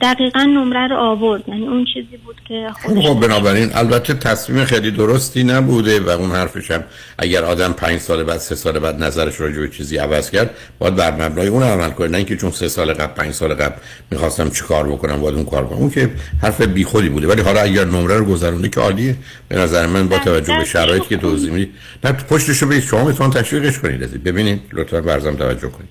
دقیقا 0.00 0.42
نمره 0.42 0.88
رو 0.88 0.96
آورد. 0.96 1.48
یعنی 1.48 1.66
اون 1.66 1.84
چیزی 1.94 2.16
بود 2.16 2.36
که 2.48 2.68
خب, 2.82 3.00
خب 3.00 3.20
بنابراین 3.20 3.70
البته 3.74 4.14
تصمیم 4.14 4.64
خیلی 4.64 4.90
درستی 4.90 5.44
نبوده 5.44 6.00
و 6.00 6.08
اون 6.08 6.30
حرفش 6.30 6.70
هم 6.70 6.84
اگر 7.18 7.44
آدم 7.44 7.72
پنج 7.72 8.00
سال 8.00 8.24
بعد 8.24 8.38
سه 8.38 8.54
سال 8.54 8.78
بعد 8.78 9.02
نظرش 9.02 9.40
راجع 9.40 9.60
به 9.60 9.68
چیزی 9.68 9.96
عوض 9.96 10.30
کرد 10.30 10.50
باید 10.78 10.96
بر 10.96 11.10
مبنای 11.10 11.46
اون 11.46 11.62
عمل 11.62 11.90
کنه. 11.90 12.08
نه 12.08 12.16
اینکه 12.16 12.36
چون 12.36 12.50
سه 12.50 12.68
سال 12.68 12.92
قبل 12.92 13.14
پنج 13.14 13.32
سال 13.32 13.54
قبل 13.54 13.74
می‌خواستم 14.10 14.50
چیکار 14.50 14.88
بکنم 14.88 15.20
باید 15.20 15.34
اون 15.34 15.44
کار 15.44 15.66
کنم. 15.66 15.78
اون 15.78 15.90
که 15.90 16.10
حرف 16.42 16.60
بیخودی 16.60 17.08
بوده. 17.08 17.26
ولی 17.26 17.42
حالا 17.42 17.60
اگر 17.60 17.84
نمره 17.84 18.16
رو 18.16 18.24
گذرونده 18.24 18.68
که 18.68 18.80
عالیه. 18.80 19.16
به 19.48 19.56
نظر 19.56 19.86
من 19.86 20.08
با 20.08 20.18
توجه 20.18 20.58
به 20.58 20.64
شرایطی 20.64 21.08
که 21.08 21.16
توضیح 21.16 21.52
می‌دید 21.52 21.74
نه 22.04 22.12
پشتشو 22.12 22.66
به 22.66 22.80
شما 22.80 23.04
می‌تونن 23.04 23.30
تشویقش 23.30 23.78
کنید. 23.78 24.24
ببینید 24.24 24.60
لطفا 24.72 25.00
برزم 25.00 25.36
توجه 25.36 25.68
کنید. 25.68 25.90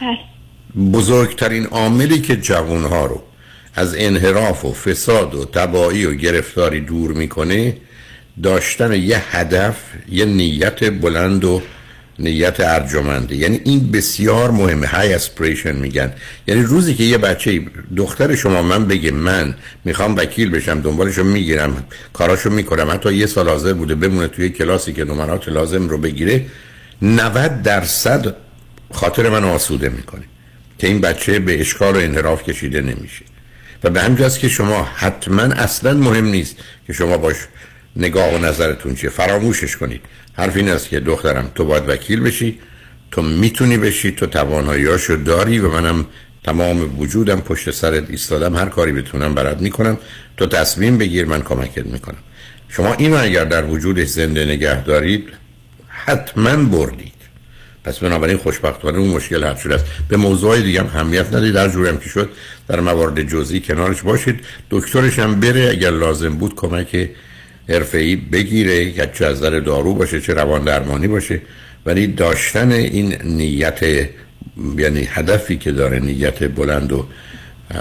بله. 0.00 0.35
بزرگترین 0.76 1.66
عاملی 1.66 2.20
که 2.20 2.36
جوانها 2.36 3.06
رو 3.06 3.22
از 3.74 3.94
انحراف 3.98 4.64
و 4.64 4.72
فساد 4.72 5.34
و 5.34 5.44
تبایی 5.44 6.04
و 6.04 6.14
گرفتاری 6.14 6.80
دور 6.80 7.12
می‌کنه 7.12 7.76
داشتن 8.42 8.92
یه 8.92 9.36
هدف 9.36 9.76
یه 10.08 10.24
نیت 10.24 10.90
بلند 10.90 11.44
و 11.44 11.62
نیت 12.18 12.60
ارجمنده. 12.60 13.36
یعنی 13.36 13.60
این 13.64 13.90
بسیار 13.90 14.50
مهمه. 14.50 14.86
های 14.86 15.14
اسپریشن 15.14 15.76
میگن. 15.76 16.12
یعنی 16.46 16.62
روزی 16.62 16.94
که 16.94 17.04
یه 17.04 17.18
بچه 17.18 17.60
دختر 17.96 18.34
شما 18.34 18.62
من 18.62 18.86
بگه 18.86 19.10
من 19.10 19.54
می‌خوام 19.84 20.16
وکیل 20.16 20.50
بشم 20.50 20.80
دنبالشو 20.80 21.24
می‌گیرم 21.24 21.84
کاراشو 22.12 22.50
می‌کنم 22.50 22.90
حتی 22.90 23.14
یه 23.14 23.26
سال 23.26 23.48
حاضر 23.48 23.72
بوده 23.72 23.94
بمونه 23.94 24.28
توی 24.28 24.50
کلاسی 24.50 24.92
که 24.92 25.04
نمرات 25.04 25.48
لازم 25.48 25.88
رو 25.88 25.98
بگیره 25.98 26.46
90 27.02 27.62
درصد 27.62 28.36
خاطر 28.92 29.28
من 29.28 29.44
آسوده 29.44 29.88
می‌کنه. 29.88 30.24
که 30.78 30.86
این 30.86 31.00
بچه 31.00 31.38
به 31.38 31.60
اشکال 31.60 31.96
و 31.96 31.98
انحراف 31.98 32.42
کشیده 32.42 32.80
نمیشه. 32.80 33.24
و 33.84 33.90
به 33.90 34.00
همجاست 34.00 34.38
که 34.38 34.48
شما 34.48 34.88
حتما 34.94 35.42
اصلا 35.42 35.94
مهم 35.94 36.24
نیست 36.24 36.56
که 36.86 36.92
شما 36.92 37.18
باش 37.18 37.36
نگاه 37.96 38.34
و 38.34 38.38
نظرتون 38.38 38.94
چیه. 38.94 39.10
فراموشش 39.10 39.76
کنید. 39.76 40.00
حرف 40.32 40.56
این 40.56 40.68
است 40.68 40.88
که 40.88 41.00
دخترم 41.00 41.50
تو 41.54 41.64
باید 41.64 41.88
وکیل 41.88 42.20
بشی. 42.20 42.58
تو 43.10 43.22
می‌تونی 43.22 43.78
بشی. 43.78 44.12
تو 44.12 44.26
تواناییاشو 44.26 45.16
داری 45.16 45.58
و 45.58 45.68
منم 45.68 46.06
تمام 46.44 47.00
وجودم 47.00 47.40
پشت 47.40 47.70
سرت 47.70 48.10
ایستادم. 48.10 48.56
هر 48.56 48.66
کاری 48.66 48.92
بتونم 48.92 49.34
برات 49.34 49.60
می‌کنم. 49.60 49.98
تو 50.36 50.46
تصمیم 50.46 50.98
بگیر 50.98 51.26
من 51.26 51.42
کمکت 51.42 51.86
می‌کنم. 51.86 52.22
شما 52.68 52.94
اینو 52.94 53.16
اگر 53.16 53.44
در 53.44 53.64
وجودش 53.64 54.08
زنده 54.08 54.44
نگه 54.44 54.84
دارید 54.84 55.28
حتما 55.88 56.56
بردید 56.56 57.15
پس 57.86 57.98
بنابراین 57.98 58.36
خوشبختانه 58.36 58.98
اون 58.98 59.08
مشکل 59.08 59.44
حل 59.44 59.54
شده 59.54 59.74
است. 59.74 59.84
به 60.08 60.16
موضوع 60.16 60.60
دیگه 60.60 60.80
هم 60.80 61.00
همیت 61.00 61.34
ندید. 61.34 61.54
در 61.54 61.68
جورم 61.68 61.98
که 61.98 62.08
شد 62.08 62.30
در 62.68 62.80
موارد 62.80 63.22
جزئی 63.22 63.60
کنارش 63.60 64.02
باشید. 64.02 64.40
دکترش 64.70 65.18
هم 65.18 65.40
بره. 65.40 65.68
اگر 65.70 65.90
لازم 65.90 66.36
بود 66.36 66.54
کمک 66.54 67.08
حرفه‌ای 67.68 68.16
بگیره. 68.16 68.84
یا 68.84 69.06
چه 69.06 69.26
از 69.26 69.40
در 69.40 69.60
دارو 69.60 69.94
باشه 69.94 70.20
چه 70.20 70.34
روان 70.34 70.64
درمانی 70.64 71.08
باشه. 71.08 71.40
ولی 71.86 72.06
داشتن 72.06 72.72
این 72.72 73.22
نیت 73.24 73.82
یعنی 74.78 75.08
هدفی 75.10 75.56
که 75.56 75.72
داره 75.72 75.98
نیت 75.98 76.48
بلند 76.48 76.92
و 76.92 77.06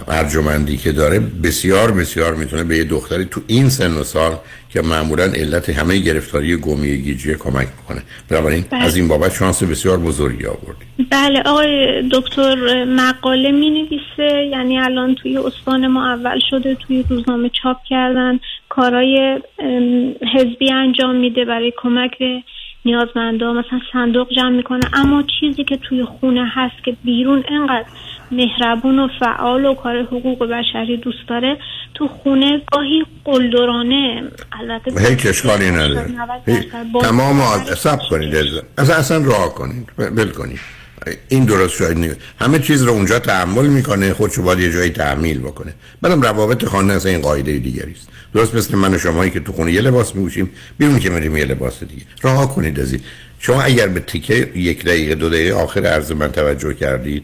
ارجمندی 0.07 0.77
که 0.77 0.91
داره 0.91 1.19
بسیار 1.43 1.91
بسیار 1.91 2.35
می‌تونه 2.35 2.63
به 2.63 2.77
یه 2.77 2.83
دختری 2.83 3.25
تو 3.25 3.41
این 3.47 3.69
سن 3.69 3.91
و 3.91 4.03
سال 4.03 4.31
که 4.69 4.81
معمولا 4.81 5.23
علت 5.23 5.69
همه 5.69 5.97
گرفتاری 5.97 6.55
گومی 6.55 6.97
گیجی 6.97 7.35
کمک 7.35 7.67
کنه 7.87 8.01
بنابراین 8.29 8.65
بله. 8.71 8.83
از 8.83 8.97
این 8.97 9.07
بابت 9.07 9.33
شانس 9.33 9.63
بسیار 9.63 9.97
بزرگی 9.97 10.45
آوردی 10.45 10.85
بله 11.11 11.41
آقای 11.45 12.03
دکتر 12.11 12.83
مقاله 12.83 13.51
می 13.51 13.69
نویسه 13.69 14.45
یعنی 14.51 14.79
الان 14.79 15.15
توی 15.15 15.37
استان 15.37 15.87
ما 15.87 16.13
اول 16.13 16.39
شده 16.49 16.75
توی 16.75 17.03
روزنامه 17.09 17.49
چاپ 17.63 17.77
کردن. 17.89 18.39
کارهای 18.69 19.39
ام، 19.59 20.15
حزبی 20.33 20.71
انجام 20.71 21.15
میده 21.15 21.45
برای 21.45 21.73
کمک 21.77 22.19
به 22.19 22.43
نیازمندا. 22.85 23.53
مثلا 23.53 23.79
صندوق 23.93 24.27
جمع 24.35 24.49
می‌کنه. 24.49 24.81
اما 24.93 25.23
چیزی 25.39 25.63
که 25.63 25.77
توی 25.77 26.03
خونه 26.03 26.51
هست 26.53 26.83
که 26.85 26.95
بیرون 27.03 27.43
انقدر 27.49 27.87
مهربون 28.31 28.99
و 28.99 29.07
فعال 29.19 29.65
و 29.65 29.73
کار 29.75 30.01
حقوق 30.03 30.43
بشری 30.51 30.97
دوست 30.97 31.17
داره 31.29 31.57
تو 31.93 32.07
خونه 32.07 32.61
گاهی 32.71 33.05
قلدرانه. 33.25 34.23
البته 34.59 35.09
هیچ 35.09 35.25
اشکالی 35.25 35.71
نداره. 35.71 36.11
90 36.11 36.29
هیچ- 36.45 36.71
درصد 36.71 36.91
با- 36.93 37.01
تمام. 37.01 37.63
سب 37.77 37.99
کنید. 38.09 38.35
اصلا 38.77 38.95
اصلا 38.95 39.17
راه 39.25 39.53
کنید. 39.55 39.89
بل 39.97 40.29
کنید. 40.29 40.59
این 41.29 41.45
درست 41.45 41.75
شاید 41.77 41.97
نیست. 41.97 42.17
همه 42.39 42.59
چیز 42.59 42.83
رو 42.83 42.91
اونجا 42.91 43.19
تحمل 43.19 43.65
می‌کنه 43.67 44.13
خودشو 44.13 44.41
باید 44.43 44.59
یه 44.59 44.71
جایی 44.71 44.89
تحمیل 44.89 45.39
بکنه. 45.39 45.73
بعدم 46.01 46.21
روابط 46.21 46.65
خانه 46.65 46.93
اصلا 46.93 47.11
این 47.11 47.21
قاعده 47.21 47.59
دیگری 47.59 47.91
است. 47.91 48.09
درست 48.33 48.55
مثل 48.55 48.77
من 48.77 48.93
و 48.93 48.97
شمایی 48.97 49.31
که 49.31 49.39
تو 49.39 49.51
خونه 49.51 49.71
یه 49.71 49.81
لباس 49.81 50.15
میپوشیم 50.15 50.49
بیرون 50.77 50.99
که 50.99 51.09
میریم 51.09 51.37
یه 51.37 51.45
لباس 51.45 51.83
دیگه. 51.83 52.01
راه 52.21 52.55
کنید 52.55 52.79
از 52.79 52.93
این 52.93 53.01
شما 53.39 53.61
اگر 53.61 53.87
به 53.87 53.99
تیکه 53.99 54.51
یک 54.55 54.85
دقیقه 54.85 55.15
دو 55.15 55.29
دقیقه 55.29 55.55
آخر 55.55 55.85
عرض 55.85 56.11
من 56.11 56.31
توجه 56.31 56.73
کردید 56.73 57.23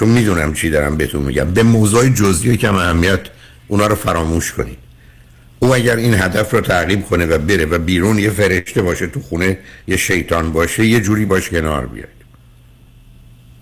چون 0.00 0.08
می‌دونم 0.08 0.54
چی 0.54 0.70
دارم 0.70 0.96
بهتون 0.96 1.22
میگم. 1.22 1.44
به 1.44 1.62
موضوع 1.62 2.08
جزئی 2.08 2.56
کم 2.56 2.74
اهمیت 2.74 3.20
اونا 3.68 3.86
رو 3.86 3.94
فراموش 3.94 4.52
کنید. 4.52 4.78
او 5.58 5.74
اگر 5.74 5.96
این 5.96 6.14
هدف 6.14 6.50
رو 6.54 6.60
تعقیب 6.60 7.02
کنه 7.02 7.26
و 7.26 7.38
بره 7.38 7.64
و 7.64 7.78
بیرون 7.78 8.18
یه 8.18 8.30
فرشته 8.30 8.82
باشه 8.82 9.06
تو 9.06 9.20
خونه 9.20 9.58
یه 9.88 9.96
شیطان 9.96 10.52
باشه 10.52 10.86
یه 10.86 11.00
جوری 11.00 11.24
باش 11.24 11.50
کنار 11.50 11.86
بیاید. 11.86 12.20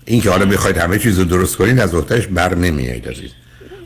این 0.05 0.21
که 0.21 0.29
حالا 0.29 0.45
بخواید 0.45 0.77
همه 0.77 0.99
چیز 0.99 1.19
رو 1.19 1.25
درست 1.25 1.57
کنید 1.57 1.79
از 1.79 1.95
وقتش 1.95 2.27
بر 2.27 2.55
نمیایید 2.55 3.07
عزیز. 3.07 3.31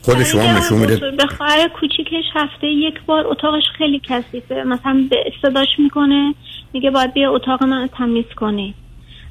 خود 0.01 0.23
شما 0.23 0.57
نشون 0.57 0.79
میده 0.79 0.95
به 0.95 1.27
خواهر 1.37 1.69
کوچیکش 1.79 2.25
هفته 2.35 2.67
یک 2.67 2.95
بار 3.05 3.27
اتاقش 3.27 3.63
خیلی 3.77 4.01
کثیفه. 4.09 4.63
مثلا 4.63 5.07
به 5.09 5.17
صداش 5.41 5.69
می‌کنه 5.79 6.35
میگه 6.73 6.91
باید 6.91 7.13
بیا 7.13 7.31
اتاق 7.31 7.63
من 7.63 7.89
تمیز 7.97 8.25
کنی. 8.35 8.75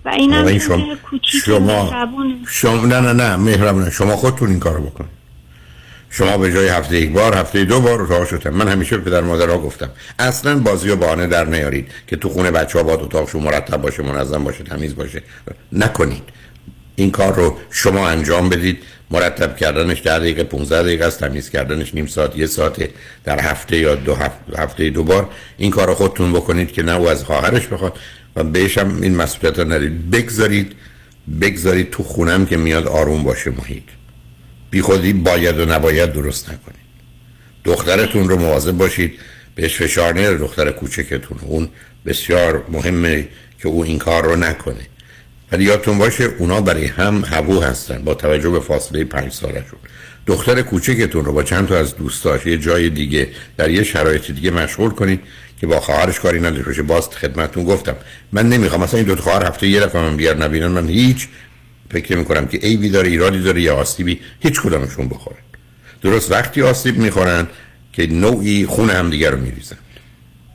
و 0.05 0.09
این 0.09 0.45
که 0.45 0.59
شما 0.59 0.97
کوچیک 1.11 1.43
شما. 1.45 2.09
شما 2.49 2.87
نه 2.87 3.01
نه 3.01 3.13
نه 3.13 3.37
مهربونه 3.37 3.91
شما 3.91 4.17
خودتون 4.17 4.49
این 4.49 4.61
کارو 4.61 4.83
بکنید 4.83 5.23
شما 6.11 6.39
به 6.39 6.53
جای 6.53 6.69
هفته 6.69 6.97
یک 6.97 7.13
بار 7.13 7.35
هفته 7.35 7.65
دو 7.65 7.81
بار 7.81 8.03
اتاق 8.03 8.29
شدم. 8.29 8.55
من 8.55 8.69
همیشه 8.69 8.97
به 8.97 9.11
پدر 9.11 9.21
مادرها 9.21 9.59
گفتم 9.59 9.91
اصلا 10.19 10.59
بازی 10.59 10.91
و 10.91 10.97
بهانه 10.97 11.27
در 11.27 11.45
نیارید 11.45 11.89
که 12.07 12.17
تو 12.17 12.29
خونه 12.29 12.51
بچه 12.51 12.79
ها 12.79 12.85
باید 12.85 13.01
اتاقشون 13.01 13.43
مرتب 13.43 13.83
باشه 13.83 14.03
منظم 14.03 14.45
باشه 14.45 14.65
تمیز 14.65 14.95
باشه. 14.97 15.23
نکنید. 15.73 16.23
این 16.97 17.11
کار 17.11 17.35
رو 17.35 17.57
شما 17.71 18.09
انجام 18.09 18.49
بدید. 18.49 18.79
مرتب 19.11 19.57
کردنش 19.57 20.01
در 20.01 20.19
دقیقه 20.19 20.45
15 20.45 20.83
دقیقه 20.83 21.05
است. 21.05 21.21
تمیز 21.21 21.51
کردنش 21.51 21.95
نیم 21.95 22.07
ساعت 22.07 22.37
یه 22.37 22.47
ساعت 22.47 22.89
در 23.25 23.41
هفته 23.41 23.77
یا 23.77 23.95
دو 23.95 24.15
هفته, 24.15 24.63
هفته 24.63 24.91
دو 24.91 25.05
بار. 25.05 25.29
این 25.57 25.71
کار 25.71 25.87
رو 25.87 25.95
خودتون 25.95 26.33
بکنید 26.33 26.73
که 26.73 26.83
نه 26.83 26.97
او 26.97 27.09
از 27.09 27.25
خواهرش 27.25 27.67
بخواد 27.67 27.99
و 28.37 28.45
بهش 28.45 28.79
هم 28.79 29.03
این 29.03 29.17
مسئولیت 29.17 29.59
رو 29.59 29.73
ندید. 29.73 30.11
بگذارید 30.11 30.73
بگذارید 31.41 31.91
تو 31.91 32.03
خونم 32.03 32.47
که 32.47 32.57
میاد 32.57 32.87
آروم 32.87 33.23
باشه 33.23 33.51
محیط. 33.51 33.83
بی 34.71 34.83
خودی 34.83 35.13
باید 35.13 35.59
و 35.59 35.67
نباید 35.67 36.13
درست 36.13 36.51
نکنید. 36.51 36.83
دخترتون 37.65 38.29
رو 38.29 38.37
مواظب 38.37 38.73
باشید. 38.73 39.19
بهش 39.55 39.77
فشار 39.77 40.15
نیاره 40.15 40.39
دختر 40.39 40.71
کوچکتون. 40.71 41.39
اون 41.43 41.69
بسیار 42.07 42.65
مهمه 42.69 43.29
که 43.59 43.69
او 43.69 43.85
این 43.85 43.99
کار 43.99 44.25
رو 44.25 44.37
نکنه. 44.37 44.87
ولی 45.53 45.65
یادتون 45.65 45.99
باشه 45.99 46.25
اونا 46.25 46.61
برای 46.61 46.87
هم 46.87 47.25
هوو 47.25 47.63
هستن 47.63 48.03
با 48.05 48.15
توجه 48.15 48.51
به 48.51 48.61
فاصله 48.61 49.05
پنج 49.05 49.33
سالشون. 49.33 49.79
دختر 50.27 50.63
کوچکتون 50.63 51.25
رو 51.25 51.33
با 51.33 51.43
چند 51.43 51.69
تا 51.69 51.77
از 51.77 51.97
دوستاش 51.97 52.47
یه 52.47 52.59
جای 52.59 52.91
دیگه 52.91 53.29
در 53.57 53.71
یه 53.71 53.83
شرایط 53.83 54.31
دیگه 54.31 54.51
مشغول 54.51 54.91
کنید 54.91 55.21
که 55.61 55.67
با 55.67 55.81
خواهرش 55.81 56.21
کاری 56.21 56.41
نداشته 56.41 56.65
باشه 56.65 56.83
باز 56.83 57.09
خدمتتون 57.09 57.65
گفتم. 57.65 57.97
من 58.33 58.49
نمی‌خوام. 58.49 58.83
مثلا 58.83 58.99
این 58.99 59.07
دو 59.07 59.15
تا 59.15 59.23
خواهر 59.23 59.47
هفته 59.47 59.69
یه 59.69 59.81
دفعه 59.81 60.03
من 60.03 60.17
بیار 60.17 60.37
نبینن 60.37 60.67
من 60.67 60.89
هیچ 60.89 61.29
فکر 61.91 62.17
می‌کنم 62.17 62.47
که 62.47 62.59
عیبی 62.59 62.89
داره 62.89 63.09
ایرادی 63.09 63.41
داره 63.41 63.61
یا 63.61 63.75
آسیبی. 63.77 64.21
هیچ 64.41 64.61
کدامشون 64.61 65.09
بخورن. 65.09 65.39
درست 66.03 66.33
وقتی 66.33 66.63
آسیب 66.63 66.99
می‌خورن 66.99 67.47
که 67.93 68.07
نوعی 68.07 68.67
خون 68.67 68.91
همدیگه 68.91 69.31
رو 69.31 69.39
میریزن. 69.39 69.77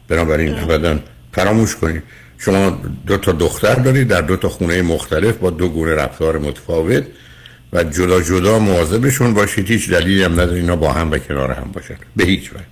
بنابراین 0.07 0.59
ابدا 0.59 0.99
فراموش 1.34 1.76
کنید. 1.76 2.03
شما 2.38 2.82
دو 3.07 3.18
تا 3.18 3.32
دختر 3.32 3.76
دارید 3.76 4.07
در 4.07 4.22
دو 4.22 4.36
تا 4.36 4.49
خونه 4.49 4.82
مختلف 4.82 5.36
با 5.36 5.49
دو 5.49 5.70
گونه 5.70 5.95
رفتار 5.95 6.38
متفاوت. 6.38 7.03
و 7.78 7.84
جدا 7.84 8.21
جدا 8.21 8.59
مواظبشون 8.59 9.34
باشید 9.34 9.71
هیچ 9.71 9.89
دلیلی 9.89 10.23
هم 10.23 10.32
نداره 10.32 10.55
اینا 10.55 10.75
با 10.75 10.91
هم 10.91 11.11
و 11.11 11.17
کنار 11.17 11.51
هم 11.51 11.71
باشن. 11.73 11.95
به 12.15 12.23
هیچ 12.23 12.51
وجه. 12.51 12.63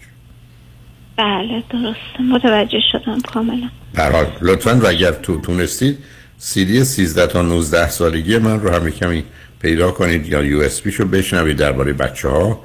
بله 1.18 1.64
درسته. 1.70 2.24
متوجه 2.32 2.80
شدم 2.92 3.20
کاملا. 3.22 3.70
در 3.94 4.12
حال 4.12 4.28
لطفا 4.42 4.80
و 4.84 4.88
اگر 4.88 5.12
تو 5.12 5.42
تونستید 5.42 5.98
سی 6.38 6.66
دی 6.66 6.84
13 6.84 7.28
تا 7.28 7.42
19 7.42 7.90
سالگی 7.90 8.38
من 8.38 8.60
رو 8.60 8.70
هم 8.70 8.90
کمی 8.90 9.24
پیدا 9.62 9.92
کنید 9.92 10.28
یا 10.28 10.44
یو 10.44 10.60
اس 10.60 10.88
شو 10.88 11.06
بشنوید 11.06 11.58
درباره 11.58 11.94
بچه 11.94 12.30
ها 12.30 12.60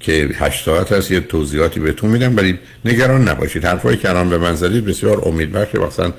که 0.00 0.28
8 0.34 0.64
ساعت 0.64 0.92
هست 0.92 1.10
یه 1.10 1.20
توضیحاتی 1.20 1.80
بهتون 1.80 2.10
میدم 2.10 2.36
ولی 2.36 2.58
نگران 2.84 3.28
نباشید. 3.28 3.64
حرفایی 3.64 3.96
که 3.96 4.10
الان 4.10 4.30
به 4.30 4.38
من 4.38 4.54
زدید 4.54 4.84
بسیار 4.84 5.28
امیدبخشه 5.28 5.78
مثلا 5.78 6.12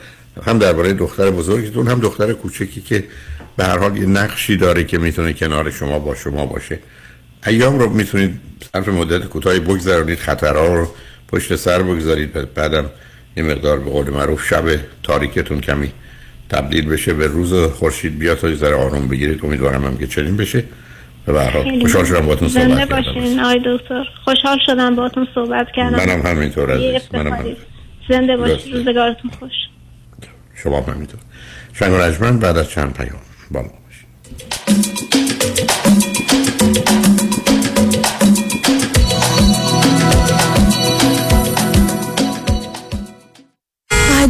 هم 0.45 0.59
درباره 0.59 0.93
دختر 0.93 1.31
بزرگتون 1.31 1.87
هم 1.87 1.99
دختر 1.99 2.33
کوچکی 2.33 2.81
که 2.81 3.03
به 3.57 3.63
هر 3.63 3.77
حال 3.77 3.97
یه 3.97 4.05
نقشی 4.05 4.57
داره 4.57 4.83
که 4.83 4.97
می‌تونه 4.97 5.33
کنار 5.33 5.71
شما 5.71 5.99
با 5.99 6.15
شما 6.15 6.45
باشه. 6.45 6.79
ایام 7.47 7.79
رو 7.79 7.89
می‌تونید 7.89 8.39
صرف 8.73 8.87
مدت 8.87 9.25
کوتاهی 9.25 9.59
بگذرونید 9.59 10.19
خطرها 10.19 10.75
رو 10.75 10.87
پشت 11.27 11.55
سر 11.55 11.81
بگذارید 11.83 12.53
بعدم 12.53 12.85
یه 13.37 13.43
مقدار 13.43 13.79
به 13.79 13.89
قول 13.89 14.09
معروف 14.09 14.47
شب 14.47 14.63
تاریکتون 15.03 15.61
کمی 15.61 15.91
تبدیل 16.49 16.89
بشه 16.89 17.13
به 17.13 17.27
روز 17.27 17.53
خورشید. 17.53 18.19
بیاد 18.19 18.37
تا 18.37 18.55
ذره 18.55 18.75
آروم 18.75 19.07
بگیرید. 19.07 19.45
امیدوارم 19.45 19.85
هم 19.85 19.97
که 19.97 20.07
چنین 20.07 20.37
بشه. 20.37 20.63
به 21.25 21.41
هر 21.41 21.49
حال 21.49 21.79
خوشحال 21.81 22.05
شدم 22.05 22.25
باهاتون 22.25 22.49
صحبت 22.49 22.89
کردم. 22.89 22.95
باشین 22.95 23.39
آقای 23.39 23.59
دکتر. 23.65 24.03
خوشحال 24.25 24.57
شدم 24.65 24.95
باهاتون 24.95 25.27
صحبت 25.35 25.67
کردم. 25.75 25.97
منم 25.97 26.21
همینطور 26.21 26.71
عزیز. 26.71 27.01
منم. 27.13 27.33
همینطور. 27.33 27.55
زنده. 28.09 28.37
باشین 28.37 28.73
روزگارتون 28.73 29.31
خوش. 29.39 29.51
شما 30.63 30.81
هم 30.81 30.93
همینطور. 30.93 31.19
شنگ 31.73 32.39
بعد 32.39 32.57
از 32.57 32.69
چند 32.69 32.93
پیام 32.93 33.19
با 33.51 33.65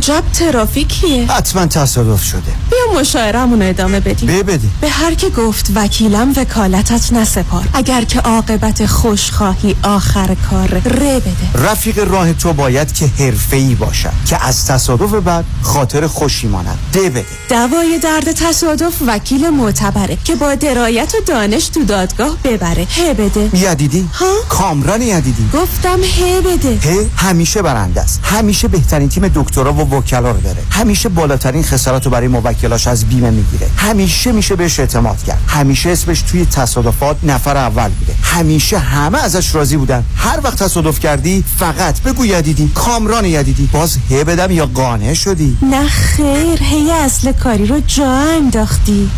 عجب 0.02 0.24
ترافیکیه. 0.34 1.32
حتما 1.32 1.66
تصادف 1.66 2.24
شده. 2.24 2.42
بیا 2.42 3.00
مشاعرمون 3.02 3.62
ادامه 3.62 4.00
بدیم. 4.00 4.44
بده 4.44 4.60
به 4.82 4.90
هر 4.90 5.14
که 5.14 5.30
گفت 5.30 5.72
وکیلم 5.76 6.34
وکالتت 6.38 7.14
نسپار. 7.14 7.68
اگر 7.74 8.04
که 8.04 8.20
عاقبت 8.20 8.86
خوش 8.86 9.32
خواهی 9.32 9.76
آخر 9.84 10.36
کار 10.50 10.68
ره 10.86 11.20
بده. 11.20 11.70
رفیق 11.72 12.00
راه 12.00 12.34
تو 12.34 12.54
باید 12.54 12.94
که 12.94 13.06
حرفه‌ای 13.20 13.76
باشد 13.76 14.12
که 14.26 14.46
از 14.46 14.66
تصادف 14.66 15.14
بعد 15.14 15.46
خاطر 15.62 16.08
خوشی 16.08 16.48
ماند. 16.48 16.80
ده 16.94 17.10
بده. 17.10 17.26
دوای 17.50 18.00
درد 18.04 18.32
تصادف 18.32 18.94
وکیل 19.08 19.50
معتبره 19.50 20.18
که 20.24 20.36
با 20.36 20.56
درایت 20.56 21.14
و 21.16 21.18
دانش 21.26 21.68
تو 21.68 21.84
دادگاه 21.84 22.38
ببره. 22.44 22.88
هه 22.96 23.14
بده. 23.14 23.50
یدیدی؟ 23.54 24.10
ها؟ 24.14 24.34
کامران 24.50 25.02
یدیدی. 25.02 25.50
گفتم 25.54 26.00
هه 26.04 26.42
بده. 26.42 26.80
هه 26.84 27.10
همیشه 27.18 27.62
برنده 27.62 28.02
است. 28.02 28.20
همیشه 28.24 28.68
بهترین 28.68 29.10
تیم 29.10 29.28
دکترا 29.28 29.74
و 29.74 29.86
وکلا 29.92 30.32
رو 30.32 30.42
داره. 30.42 30.64
همیشه 30.72 31.10
بالاترین 31.10 31.64
خسارت 31.64 32.06
رو 32.06 32.12
برای 32.12 32.28
موکلاش 32.28 32.88
از 32.88 33.06
بیمه 33.06 33.30
می‌گیره. 33.30 33.70
همیشه 33.78 34.32
میشه 34.32 34.56
بهش 34.56 34.80
اعتماد 34.80 35.24
کرد. 35.24 35.42
همیشه 35.48 35.90
اسمش 35.90 36.22
توی 36.22 36.46
تصادفات 36.46 37.18
نفر 37.24 37.58
اول 37.58 37.90
بوده. 37.90 38.16
همیشه 38.24 38.80
همه 38.80 39.18
ازش 39.18 39.56
راضی 39.56 39.78
بودن. 39.78 40.04
هر 40.16 40.40
وقت 40.44 40.64
تصادف 40.64 41.00
کردی 41.00 41.44
فقط 41.60 42.02
بگو 42.02 42.26
یدیدی. 42.26 42.72
کامران 42.76 43.26
یدیدی. 43.26 43.70
باز 43.74 43.98
هه 44.10 44.24
بدم 44.24 44.52
یا 44.52 44.66
قانع 44.66 45.14
شدی. 45.14 45.58
نه 45.62 45.88
خیر 45.88 46.64
هی 46.64 46.92
اصل 46.92 47.32
کاری 47.32 47.68
رو 47.68 47.80
جا 47.88 48.12
انداختی. 48.12 49.10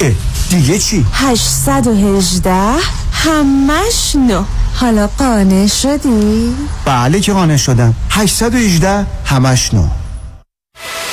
دیگه 0.50 0.80
چی؟ 0.80 1.06
818 1.14 2.54
همش 3.12 4.16
نو. 4.16 4.44
حالا 4.76 5.08
قانع 5.08 5.68
شدی؟ 5.68 6.56
بله 6.86 7.20
که 7.20 7.34
قانع 7.34 7.58
شدم. 7.58 7.94
818 8.10 9.06
همش 9.26 9.74
نو 10.76 11.13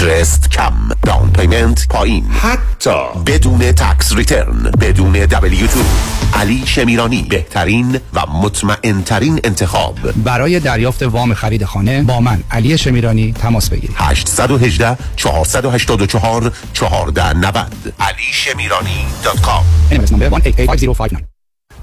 interest 0.00 0.50
کم 0.50 0.72
down 1.02 1.30
payment 1.32 1.88
پایین 1.88 2.24
حتی 2.30 3.20
بدون 3.26 3.58
tax 3.58 4.12
return 4.12 4.70
بدون 4.80 5.12
دبلیو 5.12 5.66
تو 5.66 5.80
علی 6.34 6.62
شمیرانی 6.66 7.22
بهترین 7.22 8.00
و 8.14 8.26
مطمئن 8.42 9.02
ترین 9.02 9.40
انتخاب. 9.44 9.98
برای 10.24 10.60
دریافت 10.60 11.02
وام 11.02 11.34
خرید 11.34 11.64
خانه 11.64 12.02
با 12.02 12.20
من 12.20 12.42
علی 12.50 12.78
شمیرانی 12.78 13.32
تماس 13.32 13.70
بگیرید. 13.70 13.96
818 13.96 14.98
484 15.16 16.52
1490 16.74 17.72
علی 18.00 18.22
شمیرانی 18.32 19.06
dot 19.24 19.40
com 19.40 19.64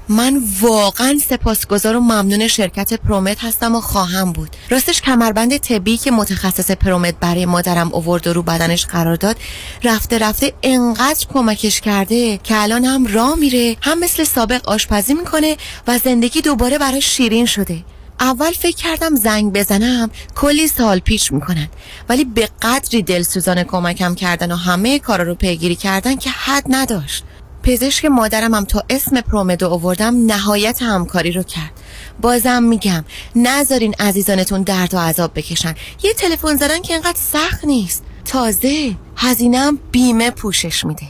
من 0.08 0.42
واقعا 0.60 1.18
سپاسگزار 1.28 1.96
و 1.96 2.00
ممنون 2.00 2.48
شرکت 2.48 2.94
پرومت 2.94 3.44
هستم 3.44 3.74
و 3.74 3.80
خواهم 3.80 4.32
بود. 4.32 4.56
راستش 4.70 5.02
کمربند 5.02 5.56
طبی 5.56 5.96
که 5.96 6.10
متخصص 6.10 6.70
پرومت 6.70 7.14
برای 7.20 7.46
مادرم 7.46 7.94
اوورد 7.94 8.26
و 8.26 8.32
رو 8.32 8.42
بدنش 8.42 8.86
قرار 8.86 9.16
داد 9.16 9.36
رفته 9.84 10.18
رفته 10.18 10.52
انقدر 10.62 11.26
کمکش 11.34 11.80
کرده 11.80 12.38
که 12.38 12.62
الان 12.62 12.84
هم 12.84 13.06
راه 13.06 13.34
میره 13.34 13.76
هم 13.80 13.98
مثل 13.98 14.24
سابق 14.24 14.68
آشپزی 14.68 15.14
می‌کنه 15.14 15.56
و 15.86 15.98
زندگی 15.98 16.40
دوباره 16.40 16.78
برای 16.78 17.00
شیرین 17.00 17.46
شده. 17.46 17.84
اول 18.20 18.52
فکر 18.52 18.76
کردم 18.76 19.16
زنگ 19.16 19.52
بزنم 19.52 20.10
کلی 20.34 20.68
سال 20.68 20.98
پیش 20.98 21.32
می‌کنن. 21.32 21.68
ولی 22.08 22.24
به 22.24 22.48
قدری 22.62 23.02
دلسوزان 23.02 23.64
کمکم 23.64 24.14
کردن 24.14 24.52
و 24.52 24.56
همه 24.56 24.98
کارا 24.98 25.24
رو 25.24 25.34
پیگیری 25.34 25.76
کردن 25.76 26.16
که 26.16 26.30
حد 26.30 26.64
نداشت. 26.68 27.24
پزشک 27.64 28.04
مادرم 28.04 28.54
هم 28.54 28.64
تا 28.64 28.84
اسم 28.90 29.20
پرومدو 29.20 29.68
آوردم 29.68 30.26
نهایت 30.26 30.82
همکاری 30.82 31.32
رو 31.32 31.42
کرد. 31.42 31.72
بازم 32.20 32.62
میگم 32.62 33.04
نذارین 33.36 33.94
عزیزانتون 34.00 34.62
درد 34.62 34.94
و 34.94 34.98
عذاب 34.98 35.30
بکشن. 35.34 35.74
یه 36.02 36.14
تلفن 36.14 36.56
زدن 36.56 36.82
که 36.82 36.92
اینقدر 36.92 37.18
سخت 37.32 37.64
نیست. 37.64 38.02
تازه 38.24 38.94
هزینم 39.16 39.78
بیمه 39.92 40.30
پوشش 40.30 40.84
میده. 40.84 41.06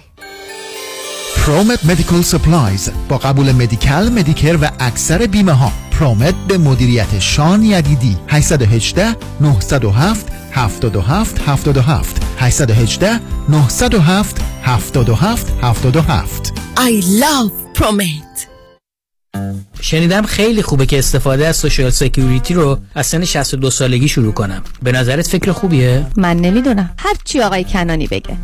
پرومت 1.37 1.85
Medical 1.85 2.23
Supplies 2.23 2.91
با 3.09 3.19
قبول 3.19 3.53
Medi-Cal 3.53 4.09
Medicare 4.09 4.59
و 4.63 4.71
اکثر 4.81 5.27
بیمه 5.27 5.53
ها 5.53 5.73
پرومت 5.91 6.35
به 6.49 6.59
مدیریت 6.59 7.19
شان 7.19 7.63
یدیدی. 7.65 8.17
818 8.29 9.17
907 9.41 10.27
77 10.53 11.41
77 11.49 12.23
818 12.39 13.21
907 13.49 14.54
77 14.65 15.53
77 15.63 16.53
I 16.77 17.03
love 17.03 17.79
Promet. 17.79 18.47
شنیدم 19.81 20.23
خیلی 20.23 20.63
خوبه 20.63 20.87
که 20.87 20.99
استفاده 20.99 21.47
از 21.47 21.57
social 21.57 21.91
security 21.91 22.55
رو 22.55 22.79
از 22.95 23.07
سن 23.07 23.25
62 23.25 23.71
سالگی 23.71 24.09
شروع 24.09 24.33
کنم. 24.33 24.63
به 24.83 24.93
نظرت 24.93 25.29
فکر 25.29 25.53
خوبیه؟ 25.53 26.07
من 26.17 26.37
نمی‌دونم. 26.37 26.91
هر 26.99 27.15
چی 27.25 27.41
آقای 27.41 27.65
کنانی 27.65 28.07
بگه. 28.07 28.37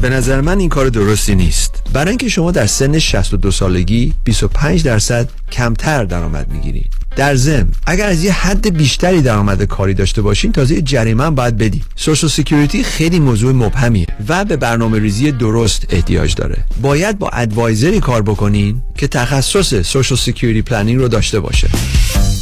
به 0.00 0.10
نظر 0.10 0.40
من 0.40 0.58
این 0.58 0.68
کار 0.68 0.88
درستی 0.88 1.34
نیست. 1.34 1.82
برای 1.92 2.08
اینکه 2.08 2.28
شما 2.28 2.50
در 2.50 2.66
سن 2.66 2.98
62 2.98 3.50
سالگی 3.50 4.14
25 4.24 4.82
درصد 4.82 5.28
کمتر 5.52 6.04
درآمد 6.04 6.52
می‌گیرید. 6.52 6.90
در 7.16 7.34
ضمن 7.34 7.68
اگر 7.86 8.06
از 8.06 8.24
یه 8.24 8.32
حد 8.32 8.76
بیشتری 8.76 9.22
درآمد 9.22 9.62
کاری 9.62 9.94
داشته 9.94 10.22
باشین 10.22 10.52
تازه 10.52 10.82
جریمه 10.82 11.24
هم 11.24 11.34
باید 11.34 11.56
بدی 11.56 11.82
social 11.96 12.30
security 12.30 12.84
خیلی 12.84 13.20
موضوع 13.20 13.52
مبهمیه 13.52 14.06
و 14.28 14.44
به 14.44 14.56
برنامه 14.56 14.98
ریزی 14.98 15.32
درست 15.32 15.86
احتیاج 15.90 16.34
داره. 16.34 16.56
باید 16.82 17.18
با 17.18 17.28
adviser 17.28 17.91
ی 17.91 18.00
کار 18.00 18.22
بکنین 18.22 18.82
که 18.98 19.08
تخصص 19.08 19.74
social 19.74 20.18
security 20.18 20.62
planning 20.62 21.00
رو 21.00 21.08
داشته 21.08 21.40
باشه. 21.40 21.68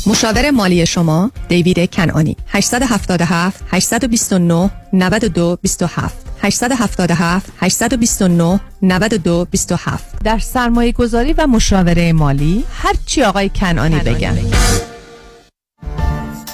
مشاور 0.07 0.51
مالی 0.51 0.87
شما 0.87 1.31
دیوید 1.49 1.91
کنانی. 1.91 2.37
877 2.49 3.61
829 3.71 4.71
92 4.93 5.59
27 5.63 6.15
877 6.45 7.53
829 7.61 8.61
92 8.83 9.47
27 9.51 10.05
در 10.25 10.39
سرمایه 10.39 10.93
گذاری 10.93 11.33
و 11.33 11.47
مشاوره 11.47 12.13
مالی 12.13 12.65
هر 12.73 12.95
چی 13.07 13.23
آقای 13.23 13.49
کنانی 13.49 13.99
بگن. 13.99 14.39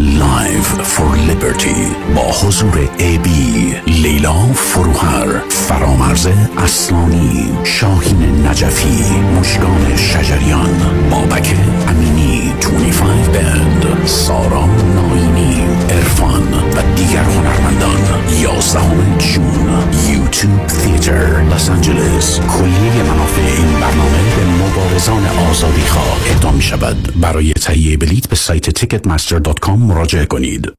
62 0.00 0.18
Live 0.18 0.82
for 0.84 1.16
Liberty 1.28 2.14
با 2.14 2.22
حضور 2.22 2.88
ای 2.98 3.18
بی 3.18 3.74
لیلا 3.86 4.32
فروهر 4.52 5.38
فرامرز 5.48 6.28
اصلانی 6.56 7.50
شاهین 7.64 8.46
نجفی 8.46 9.20
مشگان 9.40 9.96
شجریان 9.96 11.08
بابک 11.10 11.54
امینی. 11.88 12.37
25 12.60 13.26
بند 13.26 14.06
سارا 14.06 14.66
ناینی 14.66 15.62
ارفان 15.90 16.52
و 16.52 16.82
دیگر 16.96 17.22
هنرمندان 17.22 17.98
11 18.40 18.80
جون 19.18 19.68
یوتیوب 20.10 20.66
تیتر 20.66 21.42
لس 21.42 21.70
آنجلس 21.70 22.40
کلیه 22.40 23.02
منافع 23.02 23.42
این 23.42 23.80
برنامه 23.80 24.36
به 24.36 24.44
مبارزان 24.44 25.26
آزادی 25.50 25.80
خواه 25.80 26.18
اقدام 26.30 26.54
می 26.54 26.62
شود. 26.62 27.20
برای 27.20 27.52
تهیه 27.52 27.96
بلیت 27.96 28.28
به 28.28 28.36
سایت 28.36 28.78
ticketmaster.com 28.78 29.68
مراجعه 29.68 30.26
کنید. 30.26 30.72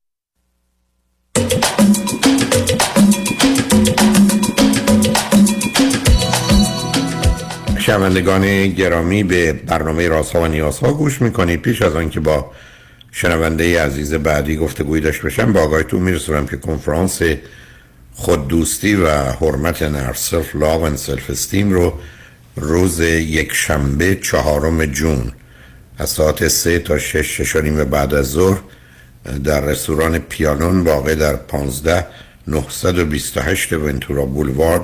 شنوندگان 7.90 8.68
گرامی 8.68 9.24
به 9.24 9.54
برنامه 9.54 10.08
رازها 10.08 10.42
و 10.42 10.48
نیازها 10.48 10.94
گوش 10.94 11.22
می‌کنید 11.22 11.62
پیش 11.62 11.82
از 11.82 11.96
آنکه 11.96 12.20
با 12.20 12.52
شنونده 13.12 13.84
عزیز 13.84 14.14
بعدی 14.14 14.58
گفتگوی 14.58 15.00
داشت 15.00 15.22
بشم 15.22 15.54
با 15.54 15.62
آقایتون 15.62 16.02
میرسونم 16.02 16.48
که 16.48 16.58
کنفرانس 16.58 17.22
خوددوستی 18.14 18.96
و 18.96 19.10
حرمت 19.10 19.84
نفس 19.84 20.30
self 20.30 20.56
love 20.56 20.86
و 20.86 20.98
self 20.98 21.30
esteem 21.30 21.72
رو 21.72 21.94
روز 22.56 23.00
یک 23.00 23.54
شنبه 23.54 24.16
چهارم 24.16 24.86
June 24.86 25.32
از 25.98 26.10
ساعت 26.10 26.48
سه 26.48 26.80
تا 26.80 26.98
شش 26.98 27.42
شش 27.42 27.56
بعد 27.92 28.14
از 28.14 28.26
ظهر 28.26 28.60
در 29.44 29.62
رستوران 29.62 30.20
پیانون 30.20 30.80
واقع 30.80 31.16
در 31.16 31.36
15 31.36 32.06
928 32.48 33.74
ونتورا 33.74 34.26
بولوارد 34.26 34.84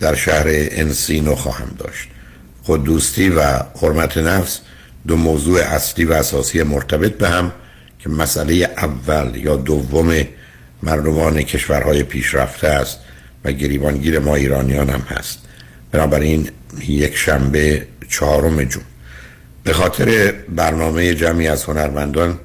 در 0.00 0.14
شهر 0.14 0.44
انسینو 0.48 1.34
خواهم 1.34 1.76
داشت. 1.78 2.08
خود 2.62 2.84
دوستی 2.84 3.28
و 3.28 3.42
حرمت 3.82 4.18
نفس 4.18 4.60
دو 5.06 5.16
موضوع 5.16 5.60
اصلی 5.60 6.04
و 6.04 6.12
اساسی 6.12 6.62
مرتبط 6.62 7.12
به 7.12 7.28
هم 7.28 7.52
که 7.98 8.08
مسئله 8.08 8.54
اول 8.54 9.36
یا 9.36 9.56
دوم 9.56 10.26
مردمان 10.82 11.42
کشورهای 11.42 12.02
پیشرفته 12.02 12.68
است 12.68 12.98
و 13.44 13.52
گریبانگیر 13.52 14.18
ما 14.18 14.34
ایرانیان 14.34 14.90
هم 14.90 15.00
هست. 15.00 15.38
بنابراین 15.92 16.48
یک 16.88 17.16
شنبه 17.16 17.86
چهارم 18.08 18.64
جون 18.64 18.82
به 19.64 19.72
خاطر 19.72 20.34
برنامه 20.48 21.14
جمعی 21.14 21.48
از 21.48 21.64
هنرمندان 21.64 22.38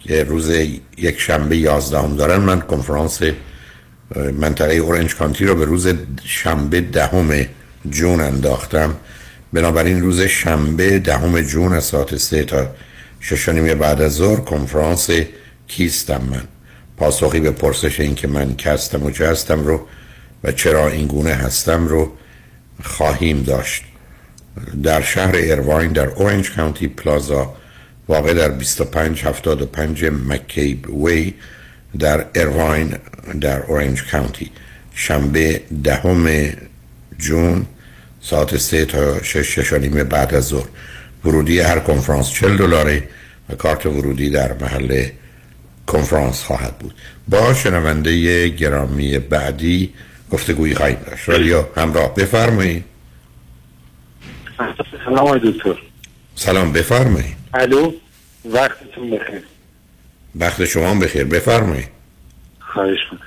که 0.00 0.24
روز 0.24 0.50
یک 0.98 1.20
شنبه 1.20 1.56
یازدهم 1.56 2.16
دارن 2.16 2.36
من 2.36 2.60
کنفرانس 2.60 3.20
منطقه 4.40 4.74
اورنج 4.74 5.14
کانتی 5.14 5.44
رو 5.44 5.54
به 5.54 5.64
روز 5.64 5.88
شنبه 6.24 6.80
دهم 6.80 7.46
جون 7.90 8.20
انداختم. 8.20 8.94
بنابراین 9.52 10.02
روز 10.02 10.20
شنبه 10.20 10.98
دهم 10.98 11.40
جون 11.40 11.72
از 11.72 11.84
ساعت 11.84 12.16
سه 12.16 12.44
تا 12.44 12.66
شش 13.20 13.48
بعد 13.48 14.02
از 14.02 14.12
ظهر 14.12 14.40
کنفرانس 14.40 15.10
کیستم 15.68 16.22
من. 16.30 16.42
پاسخی 16.96 17.40
به 17.40 17.50
پرسش 17.50 18.00
این 18.00 18.14
که 18.14 18.28
من 18.28 18.56
کستم 18.56 19.02
و 19.02 19.10
چه 19.10 19.28
هستم 19.28 19.64
رو 19.64 19.86
و 20.44 20.52
چرا 20.52 20.88
این 20.88 21.06
گونه 21.06 21.34
هستم 21.34 21.88
رو 21.88 22.12
خواهیم 22.84 23.42
داشت. 23.42 23.84
در 24.82 25.02
شهر 25.02 25.34
ایرواین 25.34 25.92
در 25.92 26.06
اورنج 26.06 26.50
کانتی 26.50 26.88
پلازا 26.88 27.54
واقع 28.08 28.34
در 28.34 28.48
2575 28.48 30.04
مکیب 30.04 31.04
وی 31.04 31.34
در 31.98 32.26
ایرواین 32.34 32.94
در 33.40 33.62
اورنج 33.62 34.02
کانتی 34.10 34.50
شنبه 34.94 35.60
دهم 35.84 36.52
جون 37.18 37.66
ساعت 38.26 38.56
سه 38.56 38.84
تا 38.84 39.22
شش 39.22 39.58
شش 39.58 39.72
بعد 39.72 40.34
از 40.34 40.48
ظهر. 40.48 40.68
ورودی 41.24 41.60
هر 41.60 41.78
کنفرانس 41.78 42.30
40 42.30 42.56
دلاره 42.56 43.08
و 43.48 43.54
کارت 43.54 43.86
ورودی 43.86 44.30
در 44.30 44.52
محل 44.52 45.06
کنفرانس 45.86 46.42
خواهد 46.42 46.78
بود. 46.78 46.94
با 47.28 47.54
شنونده 47.54 48.48
گرامی 48.48 49.18
بعدی 49.18 49.94
گفتگویی 50.30 50.74
خواهیم 50.74 50.98
داشت. 51.06 51.28
رادیو 51.28 51.64
همراه 51.76 52.14
بفرمایید. 52.14 52.84
سلام 55.04 55.38
دکتر. 55.38 55.74
سلام 56.34 56.72
بفرمایید. 56.72 57.36
الو 57.54 57.92
وقتتون 58.44 59.10
بخیر. 59.10 59.42
وقت 60.36 60.64
شما 60.64 60.90
هم 60.90 60.98
بخیر 60.98 61.24
بفرمایید. 61.24 61.88
خواهش 62.60 62.98
کن 63.10 63.18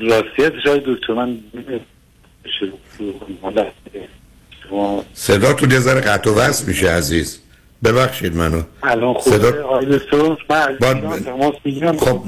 راستیتش 0.00 0.66
آقای 0.66 0.82
دکتر 0.86 1.12
من 1.12 1.38
صدا 5.12 5.52
تو 5.52 5.72
یه 5.72 5.78
ذره 5.78 6.00
قطع 6.00 6.30
و 6.30 6.34
وصل 6.34 6.68
میشه 6.68 6.90
عزیز. 6.90 7.40
ببخشید 7.84 8.36
منو. 8.36 8.62
الان 8.82 9.14
خوبه؟ 9.14 9.36
صدا... 9.36 10.36
با... 10.48 10.94
تماس 11.24 11.54
می‌گیرم 11.64 11.96
خب 11.96 12.22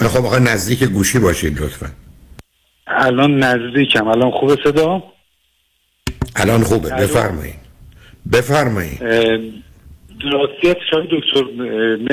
خب 0.00 0.26
آقا 0.26 0.38
نزدیک 0.38 0.84
گوشی 0.84 1.18
باشید 1.18 1.62
لطفا. 1.62 1.86
الان 2.86 3.38
نزدیکم. 3.38 4.08
الان 4.08 4.30
خوبه 4.30 4.56
صدا؟ 4.64 5.02
الان 6.36 6.62
خوبه. 6.62 6.88
بفرمایید. 6.88 7.54
بفرمایید. 8.32 9.02
راستیت 10.32 10.76
شاید 10.90 11.08
دکتر 11.10 11.44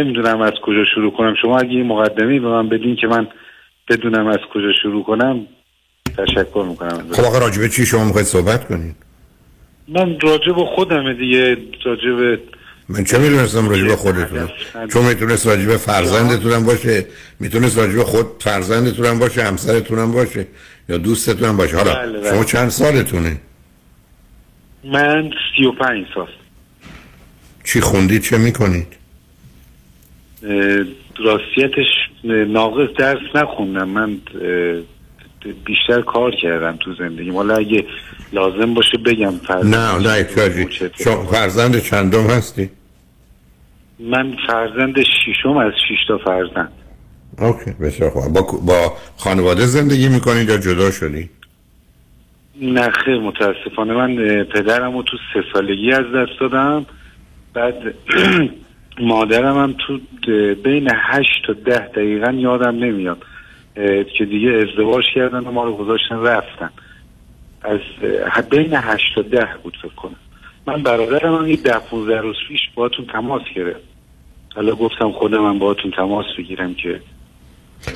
نمی‌دونم 0.01 0.41
از 0.41 0.53
کجا 0.63 0.85
شروع 0.95 1.11
کنم. 1.11 1.35
شما 1.41 1.59
اگه 1.59 1.69
این 1.69 1.85
مقدمی 1.85 2.39
به 2.39 2.47
من 2.47 2.69
بدین 2.69 2.95
که 2.95 3.07
من 3.07 3.27
بدونم 3.89 4.27
از 4.27 4.39
کجا 4.53 4.73
شروع 4.81 5.03
کنم. 5.03 5.47
تشکر 6.17 6.65
می‌کنم. 6.69 7.05
خب 7.11 7.23
آقا 7.23 7.37
راجبه 7.37 7.69
چی 7.69 7.85
شما 7.85 8.03
می‌خواید 8.05 8.27
صحبت 8.27 8.67
کنید؟ 8.67 8.95
من 9.87 10.19
راجب 10.19 10.55
خودمه 10.75 11.13
دیگه 11.13 11.57
راجب 11.85 12.39
من 12.89 13.03
چه 13.03 13.17
می‌دونستم 13.17 13.69
راجب 13.69 13.95
خودتون؟ 13.95 14.49
چون 14.93 15.05
می‌تونست 15.05 15.47
راجب 15.47 15.77
فرزندتونم 15.77 16.65
باشه 16.65 17.05
می‌تونست 17.39 17.77
راجب 17.77 18.03
خود 18.03 18.25
فرزندتونم 18.39 19.19
باشه 19.19 19.43
همسرتونم 19.43 20.11
باشه 20.11 20.47
یا 20.89 20.97
دوستتونم 20.97 21.57
باشه. 21.57 21.77
حالا 21.77 21.93
بله 21.93 22.19
بله. 22.19 22.29
شما 22.29 22.43
چند 22.43 22.69
سالتونه؟ 22.69 23.37
من 24.83 25.31
سی 25.57 25.65
و 25.65 25.71
پنج 25.71 26.05
سال. 26.15 26.27
چی 27.63 27.81
خوندید؟ 27.81 28.21
چه 28.21 28.37
می‌کنید؟ 28.37 28.87
راستیتش 31.17 31.85
ناقص 32.23 32.89
درس 32.97 33.35
نخوندم. 33.35 33.89
من 33.89 34.17
بیشتر 35.65 36.01
کار 36.01 36.31
کردم 36.31 36.77
تو 36.79 36.93
زندگی. 36.93 37.29
حالا 37.29 37.55
اگه 37.55 37.85
لازم 38.33 38.73
باشه 38.73 38.97
بگم 38.97 39.31
فرزند 39.31 39.75
نه 39.75 39.97
نه 39.97 40.09
احتیاجی 40.09 40.67
فرزند 41.31 41.79
چندم 41.79 42.27
هستی؟ 42.27 42.69
من 43.99 44.35
فرزند 44.47 44.95
ششم 45.01 45.57
از 45.57 45.73
شش 45.89 46.07
تا 46.07 46.17
فرزند. 46.17 46.71
اوکی 47.39 47.71
بسیار 47.71 48.09
خوب. 48.09 48.33
با, 48.33 48.41
با 48.41 48.93
خانواده 49.17 49.65
زندگی 49.65 50.09
می‌کنید 50.09 50.49
یا 50.49 50.57
جدا 50.57 50.91
شدی؟ 50.91 51.29
نه 52.61 52.89
خیر 52.89 53.19
متاسفانه. 53.19 53.93
من 53.93 54.43
پدرم 54.43 54.97
رو 54.97 55.03
تو 55.03 55.17
سه 55.33 55.43
سالگی 55.53 55.91
از 55.91 56.05
دست 56.15 56.39
دادم. 56.39 56.85
بعد 57.53 57.75
مادرم 58.99 59.57
هم 59.57 59.75
تو 59.87 59.99
بین 60.63 60.89
هشت 60.95 61.45
تا 61.47 61.53
ده 61.53 61.87
دقیقا 61.87 62.31
یادم 62.31 62.75
نمیاد. 62.75 63.17
که 64.17 64.25
دیگه 64.25 64.49
ازدواج 64.49 65.03
کردن 65.15 65.39
و 65.39 65.51
ما 65.51 65.63
رو 65.63 65.77
گذاشتن 65.77 66.21
رفتن. 66.21 66.69
از 68.33 68.49
بین 68.49 68.73
هشت 68.73 69.15
تا 69.15 69.21
ده 69.21 69.49
بود 69.63 69.77
فکر 69.81 69.95
کنم. 69.95 70.15
من 70.67 70.83
برادرم 70.83 71.35
هم 71.35 71.47
یه 71.47 71.55
ده 71.55 71.79
پونزده 71.79 72.17
روز 72.17 72.35
پیش 72.47 72.59
باهاتون 72.75 73.05
تماس 73.05 73.41
گرفت. 73.55 73.83
حالا 74.55 74.75
گفتم 74.75 75.11
خودم 75.11 75.41
من 75.41 75.59
باهاتون 75.59 75.91
تماس 75.91 76.25
بگیرم 76.37 76.73
که 76.73 77.01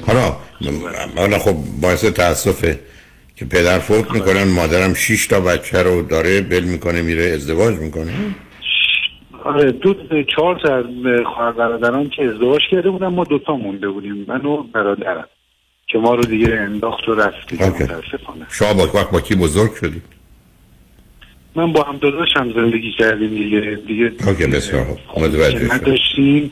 حالا 0.08 0.36
حالا 1.18 1.38
خب 1.38 1.56
باعث 1.82 2.06
تاسفه 2.06 2.80
که 3.36 3.46
پدر 3.46 3.80
فوت 3.80 4.12
می‌کنن 4.12 4.44
مادرم 4.44 4.94
شش 4.94 5.28
تا 5.28 5.40
بچه 5.40 5.84
رو 5.84 6.02
داره 6.02 6.42
بل 6.42 6.64
می‌کنه 6.64 7.02
میره 7.02 7.24
ازدواج 7.24 7.76
می‌کنه. 7.76 8.14
آره 9.44 9.72
دو 9.72 9.96
چهار 10.36 10.60
تا 10.60 10.76
از 10.76 10.86
خواهر 11.36 11.52
برادران 11.52 12.10
که 12.10 12.24
ازدواج 12.24 12.62
کرده 12.72 12.90
بودن 12.90 13.08
ما 13.08 13.24
دوتا 13.24 13.56
مونده 13.56 13.90
بودیم 13.90 14.26
من 14.28 14.46
و 14.46 14.64
برادرم. 14.64 15.28
که 15.90 15.98
ما 15.98 16.16
رو 16.16 16.24
دیگه 16.24 16.48
انداخت 16.54 17.10
و 17.10 17.16
رفت 17.16 17.50
دیگه. 17.50 17.70
متاسفانه. 17.70 18.46
شما 18.50 18.74
با 18.74 18.84
وقت 18.94 19.12
با 19.12 19.22
کی 19.22 19.36
بزرگ 19.36 19.76
شدید 19.76 20.02
من 21.56 21.74
با 21.74 21.84
هم 21.84 21.98
داداشم 21.98 22.54
زندگی 22.54 22.92
کردیم 23.00 23.30
دیگه. 23.30 23.80
دیگه 23.88 24.12
اوکی 24.28 24.46
بسیار 24.46 24.86
متوجه 25.18 25.60
شدم. 25.60 25.74
نداشتیم. 25.76 26.52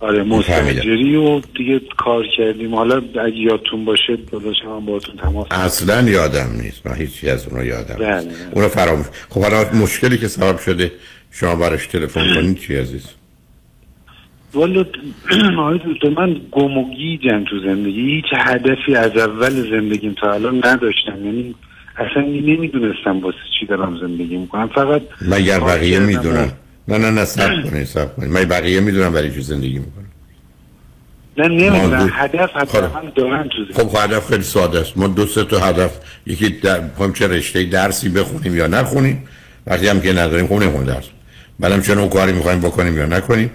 آره 0.00 0.22
مستجری 0.22 1.16
و 1.16 1.40
دیگه 1.40 1.80
کار 1.96 2.26
کردیم. 2.36 2.74
حالا 2.74 2.96
اگه 2.96 3.36
یادتون 3.36 3.84
باشه 3.84 4.16
داداشم 4.32 4.68
هم 4.68 4.86
باهاتون 4.86 5.16
تماس 5.16 5.46
اصلا 5.50 6.10
یادم 6.10 6.50
نیست. 6.62 6.86
من 6.86 6.94
هیچی 6.94 7.30
از 7.30 7.48
اونو 7.48 7.64
یادم 7.66 7.94
بله، 7.94 8.20
نیست. 8.20 8.44
بله. 8.44 8.54
اونو 8.54 8.68
فراموش 8.68 9.06
خب 9.30 9.42
حالا 9.42 9.70
مشکلی 9.74 10.18
که 10.18 10.28
سبب 10.28 10.58
شده 10.58 10.92
شما 11.30 11.56
براش 11.56 11.86
تلفن 11.86 12.34
کنید 12.34 12.58
چی 12.58 12.76
عزیز؟ 12.76 13.06
والا 14.54 14.84
آقای 15.58 15.80
دکتر 15.86 16.08
من 16.08 16.36
گم 16.50 16.78
و 16.78 16.94
گیجم 16.94 17.44
تو 17.44 17.60
زندگی. 17.64 18.00
هیچ 18.00 18.24
هدفی 18.36 18.94
از 18.94 19.16
اول 19.16 19.70
زندگیم 19.70 20.14
تا 20.20 20.32
الان 20.32 20.60
نداشتم. 20.64 21.24
یعنی 21.24 21.54
اصلا 21.96 22.22
نمی‌دونستم 22.22 23.20
واسه 23.20 23.38
چی 23.60 23.66
دارم 23.66 23.98
زندگی 24.00 24.36
می‌کنم. 24.36 24.68
فقط 24.68 25.02
مگر 25.22 25.60
بقیه 25.60 25.98
می‌دونن 25.98 26.52
نه 26.88 26.98
نه 26.98 27.10
نه 27.10 27.24
سب 27.24 27.70
کنید 27.70 27.84
سب 27.84 28.16
کنید. 28.16 28.30
من 28.30 28.44
بقیه 28.44 28.80
می‌دونم 28.80 29.12
برای 29.12 29.34
چی 29.34 29.40
زندگی 29.40 29.78
می‌کنم. 29.78 30.04
نه 31.38 31.48
نمی‌دونم. 31.48 32.10
هدف 32.12 32.50
حتما 32.56 33.10
دارم 33.14 33.48
تو 33.48 33.64
زندگی. 33.64 33.72
خب 33.72 33.96
هدف 34.04 34.28
خیلی 34.28 34.42
ساده 34.42 34.78
است. 34.78 34.98
ما 34.98 35.06
دو 35.06 35.26
سه 35.26 35.44
تا 35.44 35.58
هدف 35.58 35.98
یکی 36.26 36.48
در 36.48 36.80
چه 37.14 37.28
رشته 37.28 37.64
درسی 37.64 38.08
بخونیم 38.08 38.56
یا 38.56 38.66
نخونیم. 38.66 39.28
وقتی 39.66 39.88
هم 39.88 40.00
که 40.00 40.12
نداریم 40.12 40.46
خب 40.46 40.54
نخونیم 40.54 40.84
درس. 40.84 41.08
بعدم 41.60 41.82
چه 41.82 41.94
نوع 41.94 42.08
کاری 42.08 42.32
می‌خوایم 42.32 42.60
بکنیم 42.60 42.96
یا 42.98 43.06
نکنیم 43.06 43.50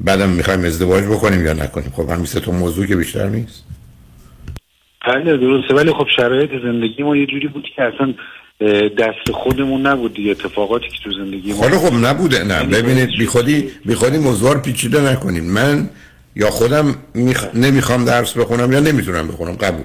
بعدم 0.00 0.28
می‌خوایم 0.28 0.64
ازدواج 0.64 1.04
بکنیم 1.04 1.46
یا 1.46 1.52
نکنیم؟ 1.52 1.92
خب 1.96 2.10
همین 2.10 2.24
سه 2.24 2.40
تا 2.40 2.52
موضوع 2.52 2.86
که 2.86 2.96
بیشتر 2.96 3.28
نیست. 3.28 3.64
بله 5.06 5.36
درسته. 5.36 5.74
ولی 5.74 5.92
خب 5.92 6.06
شرایط 6.16 6.50
زندگی 6.62 7.02
ما 7.02 7.16
یه 7.16 7.26
جوری 7.26 7.48
بود 7.48 7.64
که 7.76 7.82
اصلا 7.82 8.14
دست 8.98 9.32
خودمون 9.34 9.86
نبود 9.86 10.14
دیگه 10.14 10.30
اتفاقاتی 10.30 10.88
که 10.88 10.98
تو 11.04 11.12
زندگی 11.12 11.52
ما 11.52 11.58
حالا 11.58 11.78
خب 11.78 11.94
نبوده. 11.94 12.44
نه 12.44 12.64
ببینید 12.64 13.08
بیخودی 13.18 13.70
بیخودی 13.84 14.18
موضوع 14.18 14.54
رو 14.54 14.60
پیچیده 14.60 15.12
نکنیم. 15.12 15.44
من 15.44 15.90
یا 16.36 16.50
خودم 16.50 16.94
میخ... 17.14 17.44
نمی‌خوام 17.54 18.04
درس 18.04 18.36
بخونم 18.36 18.72
یا 18.72 18.80
نمی‌تونم 18.80 19.28
بخونم 19.28 19.52
قبول. 19.52 19.84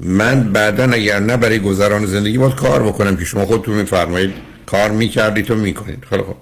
من 0.00 0.52
بعدا 0.52 0.84
اگر 0.84 1.20
نه 1.20 1.36
برای 1.36 1.58
گذران 1.58 2.06
زندگی 2.06 2.38
باید 2.38 2.54
کار 2.54 2.82
بکنم 2.82 3.16
که 3.16 3.24
شما 3.24 3.46
خودتون 3.46 3.74
میفرمایید 3.74 4.32
کار 4.66 4.90
می‌کردید 4.90 5.50
و 5.50 5.54
می‌کنید. 5.54 6.04
خیلی 6.10 6.22
خب 6.22 6.36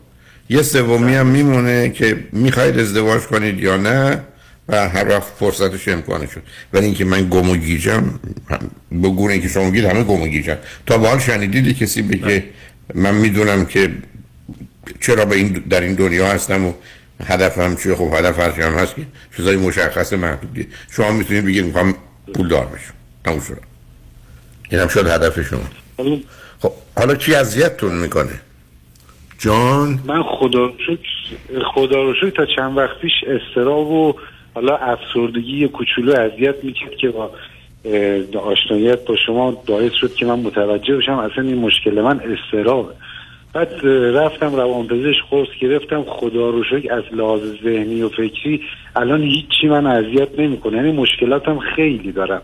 یه 0.48 0.62
سومی 0.62 1.14
هم 1.14 1.26
میمونه 1.26 1.90
که 1.90 2.24
می‌خواید 2.32 2.78
ازدواج 2.78 3.22
کنید 3.22 3.60
یا 3.60 3.76
نه 3.76 4.20
و 4.68 4.88
هر 4.88 5.08
وقت 5.08 5.22
فرصتش 5.38 5.88
امکانه 5.88 6.26
شد. 6.26 6.42
ولی 6.72 6.84
اینکه 6.84 7.04
من 7.04 7.28
گم 7.30 7.50
و 7.50 7.56
گیجم 7.56 8.04
بگونه 8.90 9.32
اینکه 9.32 9.48
شما 9.48 9.70
گید 9.70 9.84
همه 9.84 10.02
گم 10.02 10.22
و 10.22 10.26
گیجم 10.26 10.56
تا 10.86 10.98
به 10.98 11.08
حال 11.08 11.18
شنیدید 11.18 11.78
کسی 11.78 12.02
بگه 12.02 12.44
من 12.94 13.14
می‌دونم 13.14 13.66
که 13.66 13.90
چرا 15.00 15.24
به 15.24 15.36
این 15.36 15.48
در 15.70 15.80
این 15.80 15.94
دنیا 15.94 16.28
هستم 16.28 16.64
و 16.64 16.72
هدفم 17.24 17.76
چیه؟ 17.76 17.94
خب 17.94 18.14
هدف 18.14 18.38
هر 18.38 18.50
هم 18.50 18.74
هست 18.74 18.94
که 18.94 19.02
چیزای 19.36 19.56
مشخص 19.56 20.12
محدودی 20.12 20.66
شما 20.90 21.12
می‌تونید 21.12 21.44
بگید 21.44 21.64
می‌خوام 21.64 21.94
پول 22.34 22.48
دار 22.48 22.66
بشم. 22.66 22.94
تموم 23.24 23.40
شد. 23.40 23.60
این 24.70 24.80
هم 24.80 24.88
شد 24.88 25.06
هدف 25.06 25.40
شما. 25.40 25.68
خب. 26.60 26.72
حالا 26.96 27.14
چی 27.14 27.34
اذیتتون 27.34 27.94
می‌کنه؟ 27.94 28.40
جان. 29.38 29.98
من 30.06 30.22
خدا 30.22 30.64
رو 30.64 30.72
شکر 30.86 31.62
خدا 31.64 32.02
رو 32.02 32.14
شکر 32.14 32.30
تا 32.30 32.46
چند 32.56 32.76
وقت 32.76 32.98
پیش 32.98 33.12
استراب 33.26 33.90
و 33.90 34.14
حالا 34.54 34.76
افسردگی 34.76 35.68
کوچولو 35.68 36.12
اذیت 36.12 36.64
می‌کرد 36.64 36.96
که 36.96 37.08
با 37.08 37.30
اه، 37.84 38.40
آشناییت 38.40 39.04
با 39.04 39.16
شما 39.26 39.50
باعث 39.50 39.92
شد 39.92 40.14
که 40.14 40.26
من 40.26 40.40
متوجه 40.40 40.96
بشم 40.96 41.12
اصلا 41.12 41.44
این 41.44 41.58
مشکل 41.58 42.00
من 42.00 42.20
استرابه 42.20 42.92
بعد 43.52 43.86
رفتم 44.16 44.54
روانپزشک 44.54 45.22
قرص 45.30 45.48
گرفتم. 45.60 46.04
خدا 46.04 46.50
رو 46.50 46.64
شکر 46.64 46.92
از 46.94 47.04
لحاظ 47.12 47.40
ذهنی 47.64 48.02
و 48.02 48.08
فکری 48.08 48.60
الان 48.96 49.22
هیچی 49.22 49.68
من 49.68 49.86
اذیت 49.86 50.38
نمی‌کنه. 50.38 50.76
یعنی 50.76 50.92
مشکلاتم 50.92 51.58
خیلی 51.58 52.12
دارم. 52.12 52.42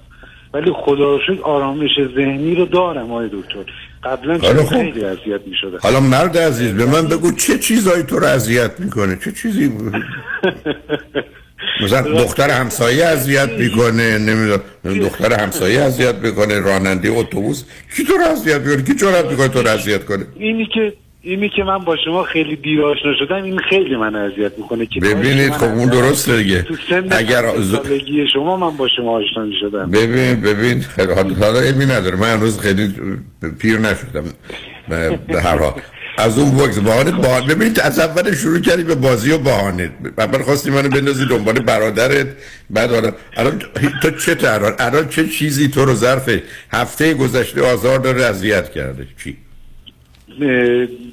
ولی 0.54 0.72
خدا 0.72 1.14
رو 1.14 1.20
شکر 1.26 1.42
آرامش 1.42 1.90
ذهنی 2.16 2.54
رو 2.54 2.64
دارم 2.64 3.10
آقای 3.10 3.28
دکتر. 3.28 3.72
قبلا 4.04 4.38
خب. 4.38 4.64
خیلی 4.64 5.04
اذیت 5.04 5.40
می‌شدم 5.46 5.78
حالا 5.80 6.00
مرد 6.00 6.38
عزیز 6.38 6.72
به 6.72 6.86
من 6.86 7.08
بگو 7.08 7.32
چه 7.32 7.58
چیزایی 7.58 8.02
تو 8.02 8.18
رو 8.18 8.26
اذیت 8.26 8.80
می‌کنه؟ 8.80 9.18
چه 9.24 9.32
چیزی 9.32 9.72
مثلا 11.84 12.02
دختر 12.02 12.50
همسایه 12.50 13.04
اذیت 13.04 13.48
می‌کنه 13.50 14.18
نمی‌دونم 14.18 14.60
دختر 14.84 15.40
همسایه 15.40 15.80
اذیت 15.80 16.14
می‌کنه 16.14 16.60
راننده 16.60 17.10
اتوبوس 17.10 17.64
کی 17.96 18.04
تو 18.04 18.12
رو 18.12 18.24
اذیت 18.24 18.60
می‌کنه؟ 18.60 18.82
کی 18.82 18.94
جرأت 18.94 19.24
می‌کنه 19.24 19.48
تو 19.48 19.62
رو 19.62 19.68
اذیت 19.68 20.04
کنه؟ 20.04 20.26
اینی 20.36 20.66
که 20.74 20.92
اینی 21.24 21.48
که 21.48 21.64
من 21.64 21.78
با 21.78 21.96
شما 22.04 22.22
خیلی 22.22 22.56
دیر 22.56 22.82
آشنا 22.82 23.14
شدم 23.18 23.42
این 23.44 23.58
خیلی 23.58 23.96
من 23.96 24.16
اذیت 24.16 24.52
می‌کنه 24.58 24.86
که 24.86 25.00
ببینید 25.00 25.52
خب 25.52 25.64
اون 25.64 25.88
درسته 25.88 26.36
دیگه. 26.36 26.62
تو 26.62 26.74
سن 26.88 27.08
اگر 27.10 27.42
سالگی 27.72 28.26
شما 28.32 28.56
من 28.56 28.76
با 28.76 28.88
شما 28.96 29.10
آشنا 29.10 29.44
می‌شدم. 29.44 29.90
ببین 29.90 30.40
ببین 30.40 30.80
خیلی 30.80 31.12
حالا 31.12 31.60
علمی 31.60 31.86
نداره. 31.86 32.16
من 32.16 32.36
هنوز 32.36 32.60
خیلی 32.60 32.94
پیر 33.58 33.78
نشدم 33.78 34.24
به 35.28 35.42
هر 35.42 35.58
حال. 35.58 35.72
از 36.18 36.38
اون 36.38 36.56
وقت 36.56 36.78
بهانه 36.78 37.10
بهانه 37.10 37.54
ببینید 37.54 37.80
از 37.80 37.98
اول 37.98 38.34
شروع 38.34 38.60
کردی 38.60 38.82
به 38.82 38.94
بازی 38.94 39.32
و 39.32 39.38
بهانه. 39.38 39.90
اول 40.18 40.42
خواستی 40.42 40.70
منو 40.70 40.88
بندازی 40.88 41.26
دنبال 41.26 41.54
برادرت 41.54 42.26
بعد 42.70 42.90
حالا 42.90 43.12
الان 43.36 43.62
تو 44.02 44.10
چه 44.10 44.36
الان 44.52 44.72
الان 44.78 45.08
چه 45.08 45.28
چیزی 45.28 45.68
تو 45.68 45.84
رو 45.84 45.94
ظرف 45.94 46.30
هفته 46.72 47.14
گذشته 47.14 47.62
آزار 47.62 47.98
داره 47.98 48.24
اذیت 48.24 48.72
کرده؟ 48.72 49.06
چی؟ 49.24 49.36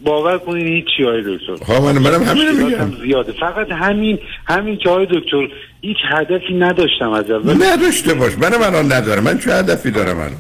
باور 0.03 0.37
کنید 0.37 0.67
هیچی 0.67 1.03
های 1.03 1.21
دکتر؟ 1.37 1.65
ها، 1.65 1.81
من- 1.81 1.97
منم 1.97 2.23
همین 2.23 2.63
میگم. 2.63 2.91
زیاده. 3.05 3.31
فقط 3.31 3.71
همین 3.71 4.19
همین 4.47 4.77
که 4.77 4.89
های 4.89 5.05
دکتر 5.05 5.47
هیچ 5.81 5.97
هدفی 6.11 6.53
نداشتم 6.53 7.09
از 7.11 7.31
اول. 7.31 7.63
نداشته 7.65 8.13
باش. 8.13 8.33
منم 8.37 8.61
الان 8.61 8.91
ندارم. 8.91 9.23
من 9.23 9.39
چه 9.39 9.53
هدفی 9.53 9.91
دارم 9.91 10.17
الان؟ 10.17 10.35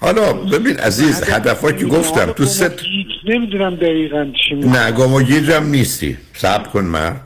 حالا 0.00 0.32
ببین 0.32 0.76
عزیز 0.76 1.22
هدفا 1.30 1.72
که 1.72 1.84
گفتم 1.86 2.32
تو 2.32 2.44
ست 2.44 2.80
نمی‌دونم 3.28 3.76
دقیقا 3.76 4.26
چی 4.48 4.54
نه 4.54 4.92
گم 4.92 5.12
و 5.14 5.22
گیجم 5.22 5.64
نیستی. 5.66 6.16
صبر 6.34 6.68
کن 6.68 6.84
مرد. 6.84 7.20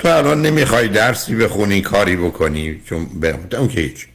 تو 0.00 0.08
الان 0.08 0.42
نمی‌خوای 0.42 0.88
درسی 0.88 1.34
بخونی 1.36 1.80
کاری 1.80 2.16
بکنی 2.16 2.80
چون 2.88 3.06
به 3.20 3.34
اون 3.58 3.68
که 3.68 3.80
هیچ. 3.80 4.06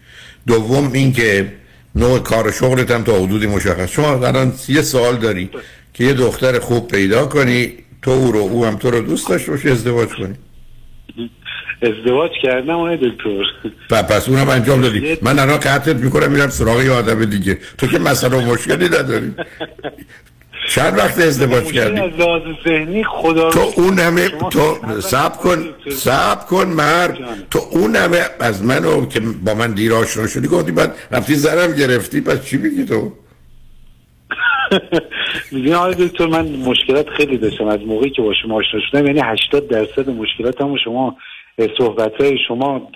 دوم 0.48 0.92
اینکه 0.94 1.52
نوع 1.96 2.20
کار 2.20 2.52
شغلت 2.52 2.92
هم 2.92 3.04
تا 3.04 3.14
حدودی 3.14 3.48
مشخص. 3.48 3.92
شما 3.92 4.28
الان 4.28 4.54
یه 4.68 4.82
سوال 4.82 5.16
داری 5.16 5.50
که 5.94 6.04
یه 6.04 6.14
دختر 6.14 6.60
خوب 6.60 6.88
پیدا 6.88 7.26
کنی 7.26 7.74
تو 8.02 8.12
او 8.12 8.32
رو 8.32 8.40
او 8.40 8.66
هم 8.66 8.76
تو 8.76 8.92
رو 8.92 9.02
دوست 9.02 9.30
داشته 9.30 9.52
باشه 9.52 9.72
ازدواج 9.72 10.10
کنی. 10.10 10.36
ازدواج 11.82 12.32
کردم 12.44 12.80
های 12.80 12.98
دکتر. 12.98 13.44
پس 13.90 14.30
اونم 14.30 14.50
انجام 14.50 14.82
دادی. 14.82 15.18
من 15.22 15.40
الان 15.40 15.58
قطعت 15.58 15.96
می‌کنم 15.96 16.32
میرم 16.32 16.50
سراغ 16.50 16.84
یه 16.84 16.92
آدم 16.92 17.26
دیگه. 17.26 17.58
تو 17.78 17.88
که 17.88 18.00
مسئله 18.00 18.38
و 18.38 18.42
مشکلی 18.42 18.86
نداری. 18.86 19.34
چند 20.68 20.98
وقت 20.98 21.20
ازدواج 21.20 21.64
کردی؟ 21.72 22.00
از 22.00 22.12
لحاظ 22.12 22.42
ذهنی 22.68 23.04
خدا 23.04 23.50
تو. 23.50 23.74
اون 23.76 24.00
همه 24.00 24.30
تو 24.30 24.78
سب 25.02 25.38
کن 25.38 25.66
سب 25.92 26.46
کن 26.46 26.68
مرد. 26.68 27.18
تو 27.52 27.60
اون 27.72 27.96
همه 27.96 28.22
از 28.40 28.64
منو 28.64 29.06
که 29.06 29.20
با 29.20 29.54
من 29.54 29.74
دیر 29.74 29.94
آشنا 29.94 30.28
شدی 30.28 30.48
گفتی 30.48 30.72
بعد 30.72 30.96
رفتی 31.12 31.36
زرم 31.36 31.76
گرفتی 31.76 32.22
پس 32.22 32.46
چی 32.46 32.58
میگی 32.58 32.86
تو؟ 32.86 33.12
می‌دونی 35.52 35.74
آقای 35.74 36.08
دکتر 36.08 36.26
من 36.26 36.46
مشکلات 36.48 37.10
خیلی 37.10 37.38
داشتم. 37.38 37.68
از 37.68 37.80
موقعی 37.82 38.10
که 38.10 38.22
با 38.22 38.34
شما 38.42 38.56
آشنا 38.56 38.80
شدم 38.92 39.06
یعنی 39.06 39.22
80 39.24 39.68
درصد 39.68 40.10
مشکلات 40.10 40.62
هم 40.62 40.76
شما 40.84 41.18
صحبت 41.78 42.22
های 42.22 42.38
شما 42.48 42.92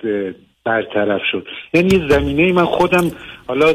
برطرف 0.65 1.21
شد. 1.31 1.47
یعنی 1.73 2.07
زمینه 2.09 2.53
من 2.53 2.65
خودم 2.65 3.11
حالا 3.47 3.73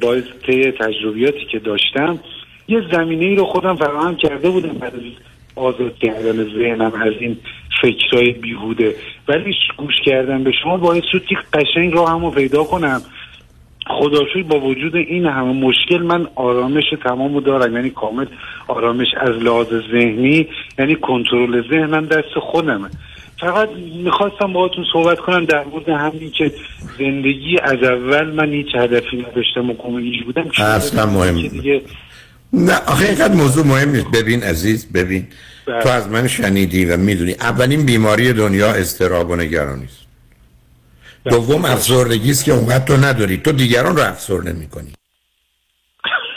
باعث 0.00 0.24
طی 0.46 0.70
تجربیاتی 0.70 1.44
که 1.52 1.58
داشتم 1.58 2.18
یه 2.68 2.82
زمینه 2.92 3.24
ای 3.24 3.36
رو 3.36 3.44
خودم 3.44 3.76
فراهم 3.76 4.16
کرده 4.16 4.50
بودم 4.50 4.76
از 4.82 4.92
آزاد 5.56 5.98
کردن 5.98 6.44
ذهنم 6.44 6.92
از 6.94 7.12
این 7.20 7.36
فکرهای 7.82 8.32
بیهوده. 8.32 8.94
ولی 9.28 9.54
گوش 9.76 9.94
کردن 10.04 10.44
به 10.44 10.52
شما 10.62 10.76
باعث 10.76 11.04
شد 11.12 11.24
که 11.24 11.36
قشنگ 11.52 11.92
رو 11.92 12.06
همو 12.06 12.30
پیدا 12.30 12.64
کنم. 12.64 13.02
خدا 13.86 14.26
شکر 14.26 14.42
با 14.42 14.60
وجود 14.60 14.96
این 14.96 15.26
همه 15.26 15.52
مشکل 15.52 16.02
من 16.02 16.26
آرامش 16.34 16.84
تمامو 17.04 17.40
دارم. 17.40 17.76
یعنی 17.76 17.90
کامل 17.90 18.26
آرامش 18.68 19.08
از 19.20 19.30
لحاظ 19.30 19.68
ذهنی 19.92 20.48
یعنی 20.78 20.94
کنترل 20.94 21.68
ذهنم 21.70 22.06
دست 22.06 22.38
خودمه. 22.40 22.88
فقط 23.42 23.68
می‌خواستم 24.04 24.52
باهاتون 24.52 24.84
صحبت 24.92 25.18
کنم 25.18 25.44
در 25.44 25.64
مورد 25.64 25.88
همین 25.88 26.30
که 26.30 26.52
زندگی 26.98 27.58
از 27.62 27.82
اول 27.82 28.30
من 28.30 28.52
هیچ 28.52 28.66
هدفی 28.74 29.16
نداشتم 29.16 29.70
و 29.70 29.74
کمگیش 29.74 30.22
بودم. 30.24 30.50
اصلا 30.56 31.06
مهم 31.06 31.48
دیگه 31.48 31.82
نه 32.52 32.76
آخه 32.86 33.04
اینقدر 33.04 33.34
موضوع 33.34 33.66
مهم 33.66 33.90
نیست. 33.90 34.10
ببین 34.10 34.42
عزیز 34.42 34.92
ببین. 34.92 35.26
بله. 35.66 35.82
تو 35.82 35.88
از 35.88 36.08
من 36.08 36.28
شنیدی 36.28 36.84
و 36.84 36.96
می‌دونی. 36.96 37.32
اولین 37.32 37.86
بیماری 37.86 38.32
دنیا 38.32 38.70
استراب 38.70 39.30
و 39.30 39.36
نگرانی 39.36 39.84
است 39.84 40.02
دوم 41.24 41.64
افسردگی 41.64 42.30
است 42.30 42.44
که 42.44 42.52
اونقدر 42.52 42.84
تو 42.84 42.96
نداری. 42.96 43.36
تو 43.36 43.52
دیگران 43.52 43.96
رو 43.96 44.02
افسرده 44.02 44.52
می‌کنی 44.52 44.92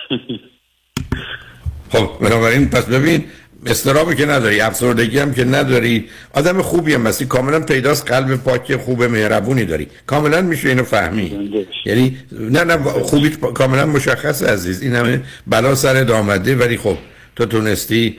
خب 1.92 2.10
بنابراین 2.22 2.70
پس 2.70 2.86
ببین 2.86 3.26
استرابی 3.66 4.16
که 4.16 4.26
نداری 4.26 4.62
افسردگی 4.62 5.20
هم 5.20 5.34
که 5.34 5.44
نداری. 5.44 6.06
آدم 6.34 6.62
خوبی 6.62 6.94
هم 6.94 7.08
هستی 7.08 7.26
کاملا 7.26 7.60
پیداست 7.60 8.12
قلب 8.12 8.36
پاک 8.36 8.76
خوب 8.76 9.04
مهربونی 9.04 9.66
داری. 9.66 9.88
کاملا 10.08 10.42
میشه 10.42 10.70
اینو 10.70 10.84
فهمی. 10.84 11.52
یعنی 11.86 12.18
نه 12.32 12.64
نه 12.64 12.78
خوبی 12.78 13.30
کاملا 13.30 13.86
مشخص 13.86 14.44
عزیز. 14.44 14.82
این 14.82 14.96
همه 14.96 15.22
بلا 15.48 15.76
سر 15.76 16.12
آمده 16.12 16.56
ولی 16.56 16.78
خب 16.78 16.98
تو 17.36 17.46
تونستی 17.46 18.18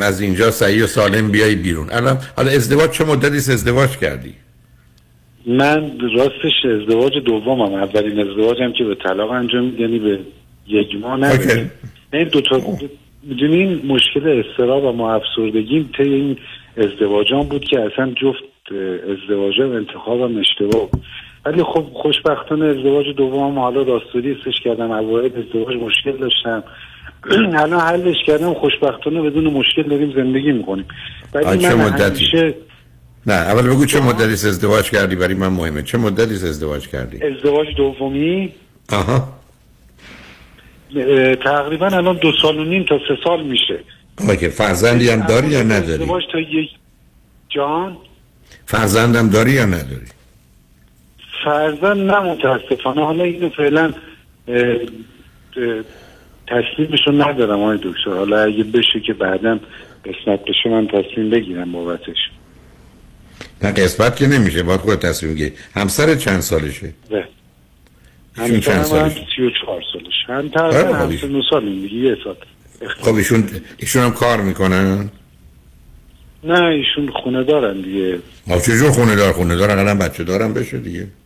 از 0.00 0.20
اینجا 0.20 0.50
صحیح 0.50 0.84
و 0.84 0.86
سالم 0.86 1.30
بیای 1.30 1.54
بیرون. 1.54 1.90
الان 1.90 2.18
حالا 2.36 2.50
ازدواج 2.50 2.90
چه 2.90 3.04
مدتی 3.04 3.36
ازدواج 3.36 3.90
کردی؟ 3.90 4.34
من 5.46 5.92
راستش 6.16 6.80
ازدواج 6.80 7.12
دومم. 7.24 7.60
اولین 7.60 8.30
ازدواجم 8.30 8.72
که 8.72 8.84
به 8.84 8.94
طلاق 8.94 9.30
انجام 9.30 9.80
یعنی 9.80 9.98
به 9.98 10.18
یک 10.66 10.88
ماه 11.00 11.16
نه 12.12 12.24
دو 12.24 12.40
تا 12.40 12.60
می‌دونین 13.22 13.80
مشکل 13.86 14.42
استراب 14.44 14.84
و 14.84 14.92
ما 14.92 15.14
افسردگی 15.14 15.88
طی 15.96 16.02
این 16.02 16.38
ازدواجان 16.76 17.42
بود 17.42 17.64
که 17.64 17.80
اصلا 17.80 18.14
جفت 18.22 18.72
ازدواج 19.12 19.60
و 19.60 19.72
انتخابم 19.72 20.38
اشتباه 20.38 20.90
بود. 20.90 21.02
ولی 21.46 21.62
خب 21.62 21.86
خوشبختانه 21.92 22.66
ازدواج 22.66 23.06
دومم 23.16 23.58
حالا 23.58 23.82
راستوری 23.82 24.32
استش 24.32 24.54
کردم 24.64 24.90
اوایل 24.90 25.32
ازدواج 25.36 25.76
مشکل 25.76 26.16
داشتم. 26.16 26.64
الان 27.62 27.80
حلش 27.80 28.16
کردم 28.26 28.54
خوشبختانه 28.54 29.22
بدون 29.22 29.44
مشکل 29.44 29.82
داریم 29.82 30.12
زندگی 30.16 30.52
می‌کنیم. 30.52 30.84
ولی 31.34 31.58
چه 31.58 31.74
من 31.74 31.84
مدتی؟ 31.84 32.04
همیشه 32.04 32.54
نه 33.26 33.34
اول 33.34 33.62
بگو 33.62 33.86
چه 33.86 34.00
مدتی 34.00 34.32
ازدواج 34.32 34.90
کردی؟ 34.90 35.16
برای 35.16 35.34
من 35.34 35.48
مهمه. 35.48 35.82
چه 35.82 35.98
مدتی 35.98 36.34
ازدواج 36.34 36.88
کردی؟ 36.88 37.24
ازدواج 37.24 37.66
دومی. 37.76 38.52
آها. 38.92 39.41
تقریبا 41.44 41.86
الان 41.86 42.16
دو 42.16 42.32
سال 42.42 42.58
و 42.58 42.64
نیم 42.64 42.84
تا 42.84 42.98
سه 43.08 43.16
سال 43.24 43.42
میشه. 43.42 43.78
اوکی 44.28 44.48
فرزندی 44.48 45.10
هم 45.10 45.26
داری 45.26 45.48
یا 45.48 45.62
نداری؟ 45.62 45.92
ازدواج 45.92 46.22
تا 46.32 46.38
یک 46.38 46.70
جان؟ 47.48 47.96
فرزندم 48.66 49.28
داری 49.28 49.50
یا 49.50 49.64
نداری؟ 49.64 50.06
فرزند 51.44 52.10
نه 52.10 52.20
متاسفانه. 52.20 53.04
حالا 53.04 53.24
اینو 53.24 53.48
فعلا 53.48 53.92
تصمیمشو 56.46 57.12
ندارم 57.12 57.60
آقای 57.60 57.78
دکتر. 57.82 58.10
حالا 58.10 58.42
اگه 58.42 58.64
بشه 58.64 59.00
که 59.06 59.12
بعدا 59.12 59.60
قسمت 60.04 60.44
بشه 60.44 60.68
من 60.70 60.86
تصمیم 60.86 61.30
بگیرم 61.30 61.72
بابتش. 61.72 62.16
نه 63.62 63.72
قسمت 63.72 64.16
که 64.16 64.26
نمیشه. 64.26 64.62
باید 64.62 64.80
خود 64.80 64.98
تصمیم 64.98 65.34
گیری 65.34 65.52
همسر 65.74 66.14
چند 66.14 66.40
سالشه؟ 66.40 66.94
ایشون 67.10 67.20
چند 67.20 67.41
همسرم 68.36 68.76
هم 68.76 68.82
سالشه 68.82 69.26
34 69.36 69.82
سالش. 69.92 70.14
هم 70.28 70.34
آره، 70.34 70.48
تقریبا 70.48 71.16
خب. 71.16 71.42
سالیم 71.50 71.80
دیگه 71.80 71.94
یه 71.94 72.16
سال. 72.24 72.36
خب 73.00 73.14
ایشون 73.14 73.48
ایشون 73.76 74.02
هم 74.02 74.12
کار 74.12 74.40
می‌کنن؟ 74.40 75.10
نه 76.44 76.64
ایشون 76.64 77.10
خونه 77.22 77.44
دارن 77.44 77.80
دیگه. 77.80 78.18
ما 78.46 78.58
چجور 78.58 78.90
خونه 78.90 79.16
دار؟ 79.16 79.32
خونه 79.32 79.56
دار 79.56 79.70
اقلا 79.70 79.94
بچه 79.94 80.24
دارم 80.24 80.54
بشه 80.54 80.78
دیگه. 80.78 81.06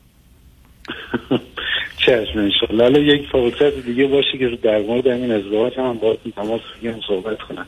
چشم 2.07 2.38
انشالله. 2.38 2.82
حالا 2.82 2.98
یک 2.98 3.28
فرصت 3.32 3.86
دیگه 3.86 4.07
باشه 4.07 4.38
که 4.38 4.59
در 4.62 4.78
مورد 4.78 5.07
همین 5.07 5.32
ازدواج 5.32 5.72
هم 5.78 5.98
باهاتون 5.98 6.32
تماس 6.32 6.61
بگیرم 6.78 7.00
صحبت 7.09 7.38
کنم. 7.38 7.66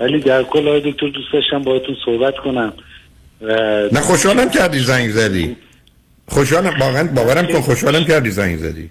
ولی 0.00 0.20
در 0.20 0.42
کل 0.42 0.68
آقای 0.68 0.92
دکتر 0.92 1.08
دوست 1.08 1.32
داشتم 1.32 1.62
باهاتون 1.62 1.96
صحبت 2.04 2.36
کنم. 2.36 2.72
و 3.40 3.52
نه 3.92 4.00
خوشحالم 4.00 4.50
کردی 4.50 4.78
زنگ 4.78 5.10
زدی. 5.10 5.56
خوشحالم 6.28 6.74
واقعا 6.80 7.08
باورم 7.16 7.46
کن 7.46 7.60
خوشحالم 7.60 8.04
کردی 8.04 8.30
زنگ 8.30 8.56
زدی. 8.56 8.90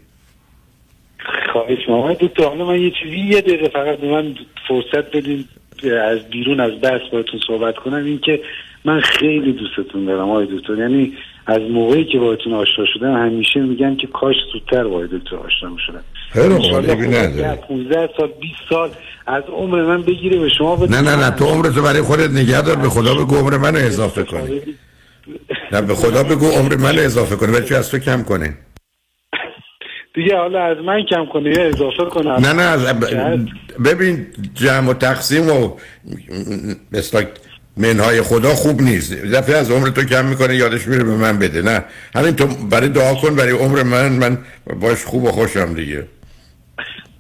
خواهش 1.54 1.90
آقای 1.90 2.16
دکتر 2.22 2.44
حالا 2.44 2.66
من 2.66 2.82
یه 2.82 2.92
چیزی 3.04 3.18
یه 3.18 3.42
دقیقه 3.42 3.70
فقط 3.70 3.98
به 3.98 4.12
من 4.12 4.36
فرصت 4.68 5.16
بدین 5.16 5.46
از 5.84 6.20
بیرون 6.32 6.60
از 6.60 6.72
بحث 6.82 7.02
باهاتون 7.12 7.40
صحبت 7.48 7.76
کنم. 7.76 8.06
این 8.06 8.20
که 8.20 8.42
من 8.86 9.02
خیلی 9.02 9.54
دوستتون 9.54 10.06
دارم 10.06 10.30
آقای 10.30 10.48
دکتر. 10.58 10.78
یعنی 10.78 11.14
از 11.46 11.62
موقعی 11.62 12.06
که 12.06 12.20
باهاتون 12.20 12.54
آشنا 12.54 12.86
شدم 12.94 13.14
همیشه 13.14 13.60
میگم 13.60 13.96
که 13.96 14.08
کاش 14.08 14.36
زودتر 14.54 14.84
با 14.84 15.06
دکتر 15.06 15.36
آشنا 15.36 15.70
می‌شدم. 15.70 16.04
نداره. 17.08 17.56
15 17.56 18.10
سال 18.18 18.30
20 18.42 18.56
سال 18.70 18.90
از 19.28 19.44
عمر 19.44 19.84
من 19.84 20.02
بگیره 20.02 20.40
به 20.40 20.50
شما 20.50 20.76
بده 20.76 21.02
نه 21.02 21.10
نه 21.10 21.26
نه 21.26 21.32
تو 21.32 21.46
عمرتو 21.46 21.82
برای 21.82 22.02
خودت 22.02 22.30
نگه 22.30 22.62
دار 22.62 22.76
به 22.76 22.90
خدا 22.90 23.16
بگو 23.16 23.36
عمر 23.36 23.58
منو 23.58 23.78
اضافه 23.78 24.24
کنی. 24.24 24.62
نه 25.72 25.82
به 25.82 25.96
خدا 25.96 26.24
بگو 26.24 26.50
عمر 26.52 26.76
منو 26.76 27.02
اضافه 27.10 27.36
کنه 27.36 27.52
ولی 27.52 27.76
از 27.76 27.92
تو 27.92 28.00
کم 28.00 28.24
کنه. 28.24 28.54
دیگه 30.16 30.38
حالا 30.38 30.64
از 30.64 30.78
من 30.78 31.06
کم 31.10 31.26
کنه 31.34 31.50
یا 31.50 31.68
اضافه 31.68 32.06
کنه؟ 32.06 32.40
نه 32.40 32.54
نه 32.54 32.62
از 32.62 32.86
ببین 33.86 34.28
جمع 34.54 34.90
و 34.90 34.94
تقسیم 34.94 35.50
و 35.50 35.78
مثلا 36.92 37.24
منهای 37.78 38.22
خدا 38.22 38.50
خوب 38.50 38.82
نیست. 38.82 39.14
دفعه 39.14 39.56
از 39.56 39.72
عمر 39.72 39.90
تو 39.90 40.04
کم 40.04 40.26
می‌کنه 40.26 40.56
یادش 40.56 40.88
میره 40.88 41.04
به 41.04 41.16
من 41.16 41.40
بده. 41.40 41.62
نه 41.62 41.84
همین 42.16 42.36
تو 42.36 42.48
برای 42.72 42.90
دعا 42.90 43.16
کن 43.16 43.36
برای 43.36 43.52
عمر 43.52 43.84
من 43.84 44.12
من 44.12 44.38
باش 44.82 45.04
خوب 45.04 45.24
و 45.24 45.32
خوشم 45.32 45.74
دیگه. 45.74 46.08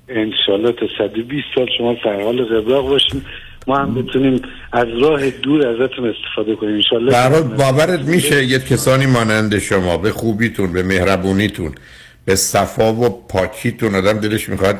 انشالله 0.10 0.72
تا 0.72 0.86
120 0.98 1.46
سال 1.56 1.68
شما 1.78 1.96
سر 2.04 2.22
حال 2.22 2.46
قبراق 2.46 2.88
باشین. 2.88 3.22
ما 3.68 3.78
هم 3.78 3.96
بتونیم 3.96 4.42
از 4.72 4.88
راه 5.02 5.30
دور 5.30 5.68
ازتون 5.68 6.10
استفاده 6.10 6.56
کنیم 6.56 6.76
انشالله 6.76 7.12
در 7.12 7.42
باورت 7.42 8.00
میشه 8.00 8.46
یه 8.46 8.60
کسانی 8.60 9.06
مانند 9.06 9.60
شما 9.60 9.98
به 9.98 10.12
خوبیتون 10.12 10.74
به 10.74 10.84
مهربونیتون 10.84 11.72
به 12.26 12.36
صفا 12.36 12.94
و 12.94 13.10
پاکیتون 13.10 13.96
آدم 13.96 14.20
دلش 14.20 14.50
می‌خواد 14.50 14.80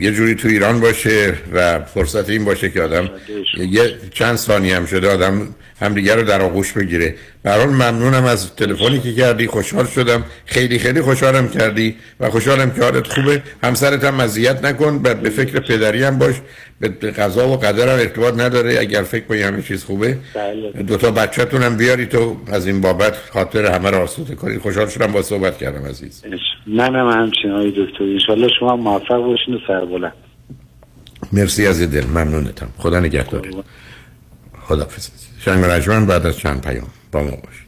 یه 0.00 0.12
جوری 0.12 0.34
تو 0.34 0.48
ایران 0.48 0.80
باشه 0.80 1.34
و 1.52 1.80
فرصت 1.80 2.30
این 2.30 2.44
باشه 2.44 2.70
که 2.70 2.82
آدم 2.82 3.10
یه 3.56 3.94
چند 4.12 4.36
ثانیه 4.36 4.76
هم 4.76 4.86
شده 4.86 5.10
آدم 5.10 5.54
همدیگه 5.80 6.14
رو 6.14 6.22
در 6.22 6.42
آغوش 6.42 6.72
بگیره. 6.72 7.14
برحال 7.42 7.68
ممنونم 7.68 8.24
از 8.24 8.54
تلفنی 8.54 9.00
که 9.00 9.14
کردی. 9.14 9.46
خوشحال 9.46 9.86
شدم. 9.86 10.24
خیلی 10.46 10.78
خیلی 10.78 11.00
خوشحالم 11.00 11.48
کردی 11.48 11.96
و 12.20 12.30
خوشحالم 12.30 12.70
که 12.70 12.82
حالت 12.82 13.06
خوبه. 13.06 13.42
همسرت 13.64 14.04
هم 14.04 14.14
مزیت 14.14 14.64
نکن. 14.64 15.00
و 15.04 15.14
به 15.14 15.30
فکر 15.30 15.60
پدری 15.60 16.02
هم 16.04 16.18
باش. 16.18 16.34
به 16.80 16.88
قضا 16.88 17.48
و 17.48 17.56
قدر 17.56 17.88
هم 17.88 17.98
ارتباط 17.98 18.34
نداره. 18.34 18.80
اگر 18.80 19.02
فکر 19.02 19.24
کنی 19.24 19.42
همه 19.42 19.62
چیز 19.62 19.84
خوبه. 19.84 20.18
بله. 20.34 20.82
دوتا 20.82 21.10
بچه‌تون 21.10 21.62
هم 21.62 21.76
بیاری 21.76 22.06
تو. 22.06 22.36
از 22.46 22.66
این 22.66 22.80
بابت 22.80 23.16
خاطر 23.32 23.66
همه 23.66 23.90
را 23.90 23.98
آسوده 23.98 24.34
کنی. 24.34 24.58
خوشحال 24.58 24.88
شدم 24.88 25.12
با 25.12 25.22
صحبت 25.22 25.58
کردم 25.58 25.86
عزیز. 25.86 26.22
نه 26.66 26.88
نه 26.88 27.02
من 27.02 27.18
همچنین 27.18 27.54
های 27.54 27.70
دکتر. 27.70 28.04
انشالله 28.04 28.48
شما 28.60 28.76
موفق 28.76 29.16
باشین 29.16 29.54
و 29.54 29.58
سربلند. 29.66 30.12
مرسی 31.32 31.66
از 31.66 31.90
دل. 31.90 32.04
ممنونتم. 32.04 32.68
خدا 32.78 33.00
نگهدار 33.00 33.48
خدا 34.69 34.87
شنگ 35.39 35.63
رجمن 35.65 36.05
بعد 36.05 36.25
از 36.25 36.37
چند 36.37 36.61
پیام 36.61 36.87
با 37.11 37.23
ما 37.23 37.31
باش 37.31 37.65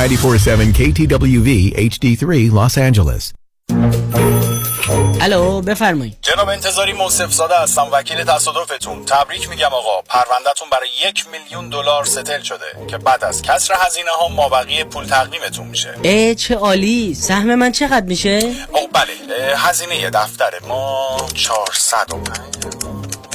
Ninety-four 0.00 0.38
seven 0.38 0.72
KTWV 0.72 1.50
HD3 1.92 2.50
Los 2.50 2.78
Angeles. 2.78 3.34
الو 5.25 5.61
بفرمایید. 5.61 6.17
جناب 6.21 6.49
انتظاری 6.49 6.93
موصف 6.93 7.31
زاده 7.31 7.59
هستم 7.59 7.87
وکیل 7.91 8.23
تصادفتون. 8.23 9.05
تبریک 9.05 9.49
میگم 9.49 9.73
آقا. 9.73 10.01
پروندهتون 10.01 10.69
برای 10.71 10.89
یک 11.07 11.25
میلیون 11.27 11.69
دلار 11.69 12.05
ستل 12.05 12.41
شده 12.41 12.65
که 12.87 12.97
بعد 12.97 13.23
از 13.23 13.41
کسر 13.41 13.73
هزینه 13.77 14.11
ها 14.11 14.27
مابقی 14.27 14.83
پول 14.83 15.05
تقدیمتون 15.05 15.67
میشه. 15.67 15.95
اه 16.03 16.33
چه 16.33 16.55
عالی. 16.55 17.13
سهم 17.13 17.55
من 17.55 17.71
چقدر 17.71 18.05
میشه؟ 18.05 18.39
او 18.73 18.87
بله 18.87 19.57
هزینه 19.57 20.09
دفتر 20.09 20.53
ما 20.67 21.17
405 21.35 23.04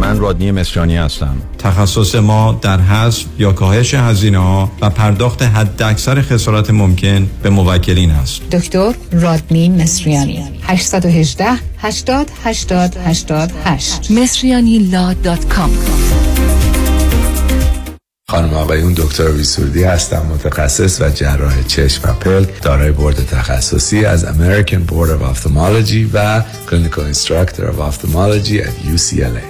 من 0.00 0.18
رادنی 0.18 0.50
مصریانی 0.50 0.96
هستم. 0.96 1.36
تخصص 1.58 2.14
ما 2.14 2.58
در 2.62 2.80
حذف 2.80 3.24
یا 3.38 3.52
کاهش 3.52 3.94
هزینه 3.94 4.38
ها 4.38 4.70
و 4.80 4.90
پرداخت 4.90 5.42
حداکثر 5.42 6.22
خسارات 6.22 6.70
ممکن 6.70 7.30
به 7.42 7.50
موکلین 7.50 8.10
است. 8.10 8.50
دفتر 8.50 8.94
رادنی 9.12 9.82
مصریانی. 9.82 10.44
818 10.62 11.46
80 11.78 12.30
80 12.44 12.96
88 13.06 14.10
مصریانی 14.10 14.78
law 14.78 15.12
dot 15.12 15.48
com. 15.48 15.70
خانم 18.30 18.54
آقایون 18.54 18.92
دکتر 18.92 19.30
سرودی 19.30 19.82
هستم 19.82 20.26
متخصص 20.34 21.00
و 21.00 21.10
جراح 21.10 21.62
چشم 21.62 22.10
و 22.10 22.12
پلک 22.12 22.62
دارای 22.62 22.92
بورد 22.92 23.26
تخصصی 23.26 24.04
از 24.04 24.24
American 24.24 24.90
Board 24.90 25.08
of 25.08 25.36
Ophthalmology 25.36 26.10
و 26.14 26.42
Clinical 26.66 27.14
Instructor 27.14 27.62
of 27.62 27.80
Ophthalmology 27.80 28.60
at 28.62 28.94
UCLA 28.94 29.49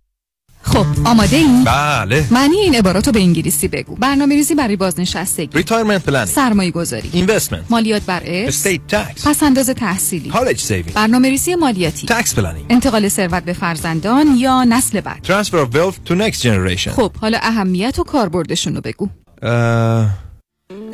خب 0.63 0.85
آماده 1.05 1.35
این؟ 1.35 1.63
بله. 1.63 2.25
معنی 2.31 2.55
این 2.55 2.75
عبارات 2.75 3.07
رو 3.07 3.13
به 3.13 3.19
انگلیسی 3.19 3.67
بگو. 3.67 3.95
برنامه 3.95 4.35
ریزی 4.35 4.55
برای 4.55 4.75
بازنشستگی 4.75 5.57
retirement 5.57 6.03
planning 6.03 6.27
سرمایه 6.27 6.71
گذاری 6.71 7.09
investment 7.13 7.63
مالیات 7.69 8.01
بر 8.01 8.21
estate 8.25 8.87
tax 8.87 9.27
پس 9.27 9.43
انداز 9.43 9.69
تحصیلی. 9.69 10.29
college 10.29 10.59
saving 10.59 10.93
برنامه 10.93 11.29
ریزی 11.29 11.55
مالیاتی. 11.55 12.07
tax 12.07 12.35
planning 12.35 12.65
انتقال 12.69 13.09
ثروت 13.09 13.43
به 13.43 13.53
فرزندان 13.53 14.35
یا 14.37 14.63
نسل 14.63 15.01
بعد. 15.01 15.21
transfer 15.21 15.57
of 15.57 15.75
wealth 15.75 15.95
to 16.05 16.15
next 16.15 16.41
generation 16.41 16.91
خب 16.91 17.11
حالا 17.15 17.37
اهمیت 17.41 17.99
و 17.99 18.03
کاربردشون 18.03 18.75
رو 18.75 18.81
بگو 18.81 19.09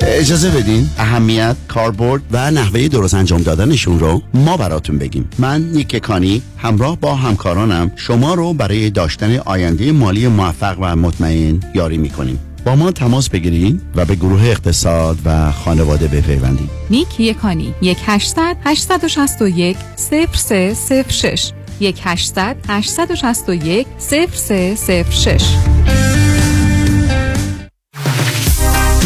اجازه 0.01 0.49
بدین 0.49 0.89
اهمیت 0.97 1.55
کاربرد 1.67 2.21
و 2.31 2.51
نحوه 2.51 2.87
درست 2.87 3.13
انجام 3.13 3.41
دادنشون 3.41 3.99
رو 3.99 4.21
ما 4.33 4.57
براتون 4.57 4.97
بگیم. 4.97 5.29
من 5.39 5.61
نیک 5.61 5.95
کنانی 5.95 6.41
همراه 6.57 6.97
با 6.97 7.15
همکارانم 7.15 7.91
شما 7.95 8.33
رو 8.33 8.53
برای 8.53 8.89
داشتن 8.89 9.37
آینده 9.37 9.91
مالی 9.91 10.27
موفق 10.27 10.77
و 10.81 10.95
مطمئن 10.95 11.59
یاری 11.75 11.97
می‌کنیم. 11.97 12.39
با 12.65 12.75
ما 12.75 12.91
تماس 12.91 13.29
بگیرید 13.29 13.81
و 13.95 14.05
به 14.05 14.15
گروه 14.15 14.43
اقتصاد 14.43 15.17
و 15.25 15.51
خانواده 15.51 16.07
بپیوندید 16.07 16.69
نیک 16.89 17.19
یکانی 17.19 17.73
1 17.81 17.97
800 18.05 18.57
861 18.65 19.77
0306 19.97 21.51
1 21.79 22.01
800 22.03 22.55
861 22.69 23.87
0306 23.99 26.16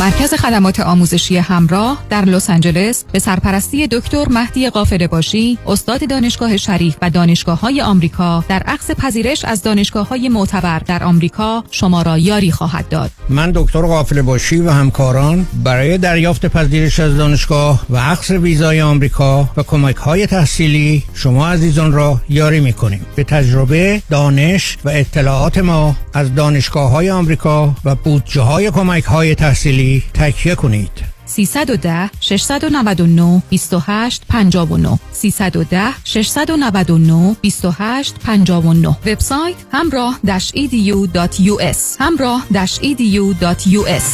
مرکز 0.02 0.34
خدمات 0.34 0.80
آموزشی 0.80 1.38
همراه 1.38 2.04
در 2.10 2.26
لس 2.26 2.50
آنجلس 2.50 3.04
به 3.12 3.20
سرپرستی 3.20 3.88
دکتر 3.88 4.26
مهدی 4.30 4.70
قافله 4.70 5.08
باشی 5.08 5.58
استاد 5.68 6.10
دانشگاه 6.10 6.58
شریف 6.58 6.96
و 7.02 7.10
دانشگاه 7.10 7.60
های 7.60 7.82
آمریکا 7.82 8.44
در 8.50 8.64
عقص 8.66 8.92
پذیرش 8.92 9.46
از 9.46 9.64
دانشگاه 9.64 10.08
های 10.08 10.30
معتبر 10.30 10.80
در 10.80 11.04
آمریکا 11.04 11.64
شما 11.72 12.02
را 12.02 12.18
یاری 12.18 12.52
خواهد 12.52 12.90
داد. 12.90 13.12
من 13.30 13.52
دکتر 13.56 13.82
قافله 13.82 14.22
باشی 14.22 14.62
و 14.62 14.72
همکاران 14.72 15.48
برای 15.64 15.98
دریافت 15.98 16.46
پذیرش 16.46 17.00
از 17.00 17.18
دانشگاه 17.18 17.86
و 17.90 17.98
عقص 17.98 18.32
ویزای 18.32 18.82
آمریکا 18.82 19.50
و 19.58 19.64
کمک 19.64 19.96
های 19.96 20.28
تحصیلی 20.28 21.04
شما 21.14 21.48
عزیزان 21.48 21.92
را 21.92 22.22
یاری 22.30 22.60
می 22.60 22.74
کنیم 22.74 23.06
به 23.16 23.24
تجربه 23.24 24.02
دانش 24.10 24.78
و 24.86 24.90
اطلاعات 24.90 25.58
ما 25.58 25.96
از 26.14 26.36
دانشگاه 26.36 26.92
های 26.92 27.10
آمریکا 27.10 27.76
و 27.86 27.96
بودجه 27.96 28.42
های 28.42 28.72
کمک 28.72 29.04
های 29.04 29.36
تحصیلی 29.36 29.91
تکیه 30.14 30.56
کنید. 30.56 30.92
310 31.26 32.10
699 32.20 33.42
28 33.50 34.24
59 34.30 35.00
310 35.14 35.94
699 36.04 37.36
28 37.42 38.16
59 38.26 38.98
وبسایت 39.06 39.56
همراه 39.74 40.20
edu.us 40.56 41.78
همراه 42.00 42.46
edu.us 42.82 44.08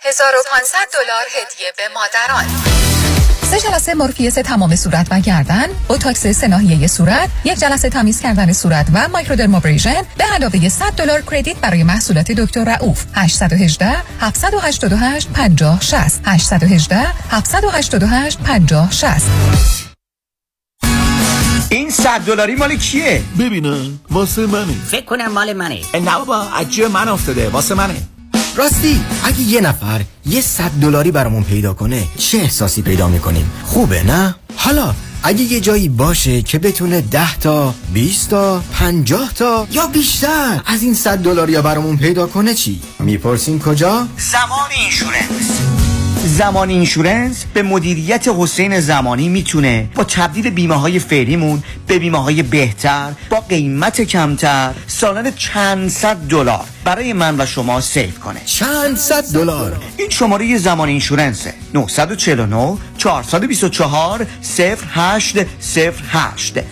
1500 0.00 0.78
دلار 0.92 1.26
هدیه 1.34 1.72
به 1.76 1.88
مادران. 1.94 2.75
سه 3.50 3.60
جلسه 3.60 3.94
مورفیس 3.94 4.34
تمام 4.34 4.76
صورت 4.76 5.06
و 5.10 5.20
گردن، 5.20 5.66
بوتاکس 5.88 6.26
سه 6.26 6.86
صورت، 6.86 7.30
یک 7.44 7.58
جلسه 7.58 7.88
تمیز 7.88 8.20
کردن 8.20 8.52
صورت 8.52 8.86
و 8.92 9.08
مایکرودرمابریژن 9.08 10.02
به 10.18 10.24
علاوه 10.24 10.68
100 10.68 10.92
دلار 10.92 11.22
کردیت 11.30 11.56
برای 11.56 11.82
محصولات 11.84 12.32
دکتر 12.32 12.64
رؤوف. 12.64 13.04
818 13.14 13.96
788 14.20 15.28
50 15.30 15.80
60 15.80 16.20
818 16.24 16.96
788 17.30 18.38
50 18.38 18.90
60 18.90 19.22
این 21.70 21.90
100 21.90 22.20
دلاری 22.20 22.54
مال 22.54 22.76
کیه؟ 22.76 23.22
ببینم 23.38 24.00
واسه 24.10 24.46
منه. 24.46 24.72
فکر 24.90 25.04
کنم 25.04 25.28
مال 25.32 25.52
منه. 25.52 25.80
نه 25.94 26.18
بابا 26.18 26.42
از 26.42 26.53
جیب 26.53 26.84
من 26.84 27.08
افتاده 27.08 27.48
واسه 27.48 27.74
منه. 27.74 27.96
راستی 28.56 29.00
اگه 29.24 29.40
یه 29.40 29.60
نفر 29.60 30.02
یه 30.26 30.40
صد 30.40 30.70
دلاری 30.82 31.10
برامون 31.10 31.44
پیدا 31.44 31.74
کنه 31.74 32.04
چه 32.18 32.38
احساسی 32.38 32.82
پیدا 32.82 33.08
می‌کنیم؟ 33.08 33.50
خوبه 33.64 34.02
نه؟ 34.02 34.34
حالا 34.56 34.94
اگه 35.22 35.40
یه 35.40 35.60
جایی 35.60 35.88
باشه 35.88 36.42
که 36.42 36.58
بتونه 36.58 37.00
ده 37.00 37.36
تا 37.36 37.74
20 37.92 38.30
تا 38.30 38.62
50 38.72 39.32
تا 39.34 39.66
یا 39.70 39.86
بیشتر 39.86 40.60
از 40.66 40.82
این 40.82 40.94
صد 40.94 41.18
دلاری 41.18 41.60
برامون 41.62 41.96
پیدا 41.96 42.26
کنه 42.26 42.54
چی؟ 42.54 42.80
می‌پرسین 42.98 43.58
کجا؟ 43.58 44.08
زمان 44.18 44.70
insurance 44.80 45.75
زمان 46.36 46.68
insurance 46.68 47.44
به 47.54 47.62
مدیریت 47.62 48.28
حسین 48.38 48.80
زمانی 48.80 49.28
می‌تونه 49.28 49.88
با 49.94 50.04
تبدیل 50.04 50.50
بیمه 50.50 50.74
های 50.74 50.98
فعلیمون 50.98 51.62
به 51.86 51.98
بیمه 51.98 52.22
های 52.22 52.42
بهتر 52.42 53.12
با 53.30 53.40
قیمت 53.40 54.00
کمتر 54.00 54.74
سالانه 54.86 55.32
چند 55.36 55.88
صد 55.88 56.16
دلار 56.16 56.64
برای 56.86 57.12
من 57.12 57.40
و 57.40 57.46
شما 57.46 57.80
save 57.80 58.18
کنه. 58.18 58.40
چند 58.44 58.96
صد 58.96 59.32
دلار؟ 59.34 59.76
این 59.96 60.10
شماره 60.10 60.58
زمان 60.58 60.88
insurance 60.88 61.42
ه. 61.42 61.54
949 61.74 62.76
424 62.98 64.26
0808 64.58 65.36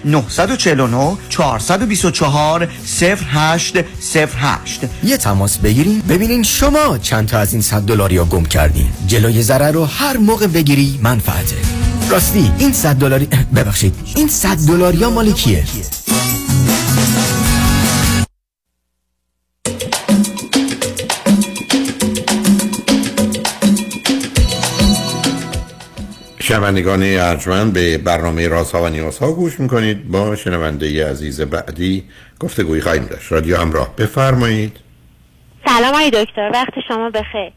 949 0.04 1.16
424 1.28 2.68
0808 3.00 3.76
یه 5.04 5.16
تماس 5.16 5.58
بگیریم 5.58 6.02
ببینین 6.08 6.42
شما 6.42 6.98
چند 6.98 7.28
تا 7.28 7.38
از 7.38 7.52
این 7.52 7.62
صد 7.62 7.82
دلاری 7.82 8.18
رو 8.18 8.24
گم 8.24 8.44
کردین. 8.44 8.88
جلوی 9.06 9.42
ضرر 9.54 9.72
رو 9.72 9.84
هر 9.84 10.16
موقع 10.16 10.46
بگیری 10.46 11.00
منفعته. 11.02 11.56
راستی 12.10 12.52
این 12.58 12.72
صد 12.72 12.96
دلاری 12.96 13.28
ببخشید 13.56 13.94
این 14.16 14.28
صد 14.28 14.56
دلاری 14.68 15.02
ها 15.02 15.10
مال 15.10 15.32
کیه؟ 15.32 15.64
شنوندگان 26.38 27.02
ارجمند 27.02 27.72
به 27.72 27.98
برنامه 27.98 28.48
رازها 28.48 28.82
و 28.82 28.88
نیازها 28.88 29.32
گوش 29.32 29.60
می‌کنید. 29.60 30.08
با 30.08 30.36
شنونده 30.36 31.10
عزیز 31.10 31.40
بعدی 31.40 32.04
گفتگوی 32.40 32.80
خواهیم 32.80 33.04
داشت. 33.04 33.32
رادیو 33.32 33.56
همراه 33.56 33.96
بفرمایید. 33.96 34.76
سلام 35.66 35.94
ای 35.94 36.10
دکتر 36.10 36.50
وقت 36.54 36.72
شما 36.88 37.10
بخیر. 37.10 37.52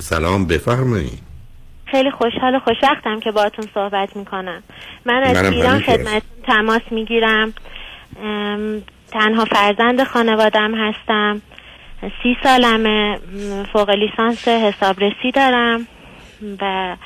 سلام 0.00 0.46
بفرمایید. 0.46 1.33
خیلی 1.84 2.10
خوشحال 2.10 2.54
و 2.54 2.58
خوشوقتم 2.58 3.20
که 3.20 3.30
باتون 3.30 3.68
صحبت 3.74 4.16
می‌کنم. 4.16 4.62
من 5.04 5.22
از 5.22 5.52
ایران 5.52 5.80
خدمت 5.80 6.22
تماس 6.46 6.82
می‌گیرم. 6.90 7.54
تنها 9.12 9.44
فرزند 9.44 10.04
خانوادم 10.04 10.74
هستم. 10.74 11.42
سی 12.22 12.36
سالمه. 12.42 13.18
فوق 13.72 13.90
لیسانس 13.90 14.48
حسابرسی 14.48 15.30
دارم 15.34 15.86
و 16.60 16.96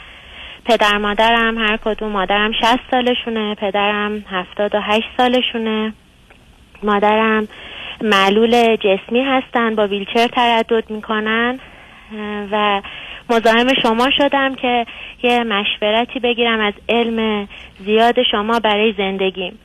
پدر 0.65 0.99
مادرم 0.99 1.59
هر 1.59 1.77
کدوم 1.77 2.13
مادرم 2.13 2.53
60 2.53 2.81
سالشونه 2.91 3.55
پدرم 3.55 4.25
78 4.31 5.05
سالشونه. 5.17 5.93
مادرم 6.83 7.49
معلول 8.03 8.77
جسمی 8.77 9.21
هستن 9.21 9.75
با 9.75 9.87
ویلچر 9.87 10.27
تردد 10.27 10.91
می‌کنن. 10.91 11.59
و 12.53 12.83
مزاحم 13.31 13.67
شما 13.83 14.11
شدم 14.19 14.55
که 14.55 14.87
یه 15.23 15.45
مشورتی 15.45 16.21
بگیرم 16.21 16.61
از 16.61 16.75
علم 16.89 17.49
زیاد 17.85 18.15
شما 18.31 18.61
برای 18.61 18.95
زندگیم. 18.99 19.59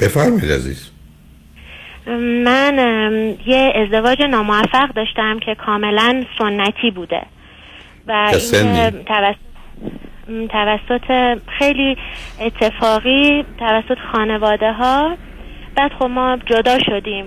بفرمید 0.00 0.44
عزیز. 0.44 0.90
من 2.44 2.78
یه 3.46 3.72
ازدواج 3.74 4.22
ناموفق 4.22 4.88
داشتم 4.96 5.38
که 5.38 5.54
کاملا 5.54 6.24
سنتی 6.38 6.90
بوده. 6.90 7.22
و 8.06 8.32
این 10.28 10.48
توسط 10.48 11.38
خیلی 11.58 11.96
اتفاقی 12.40 13.44
توسط 13.58 13.98
خانواده 14.12 14.72
ها 14.72 15.16
بعد 15.76 15.92
خب 15.98 16.04
ما 16.04 16.38
جدا 16.46 16.78
شدیم. 16.78 17.24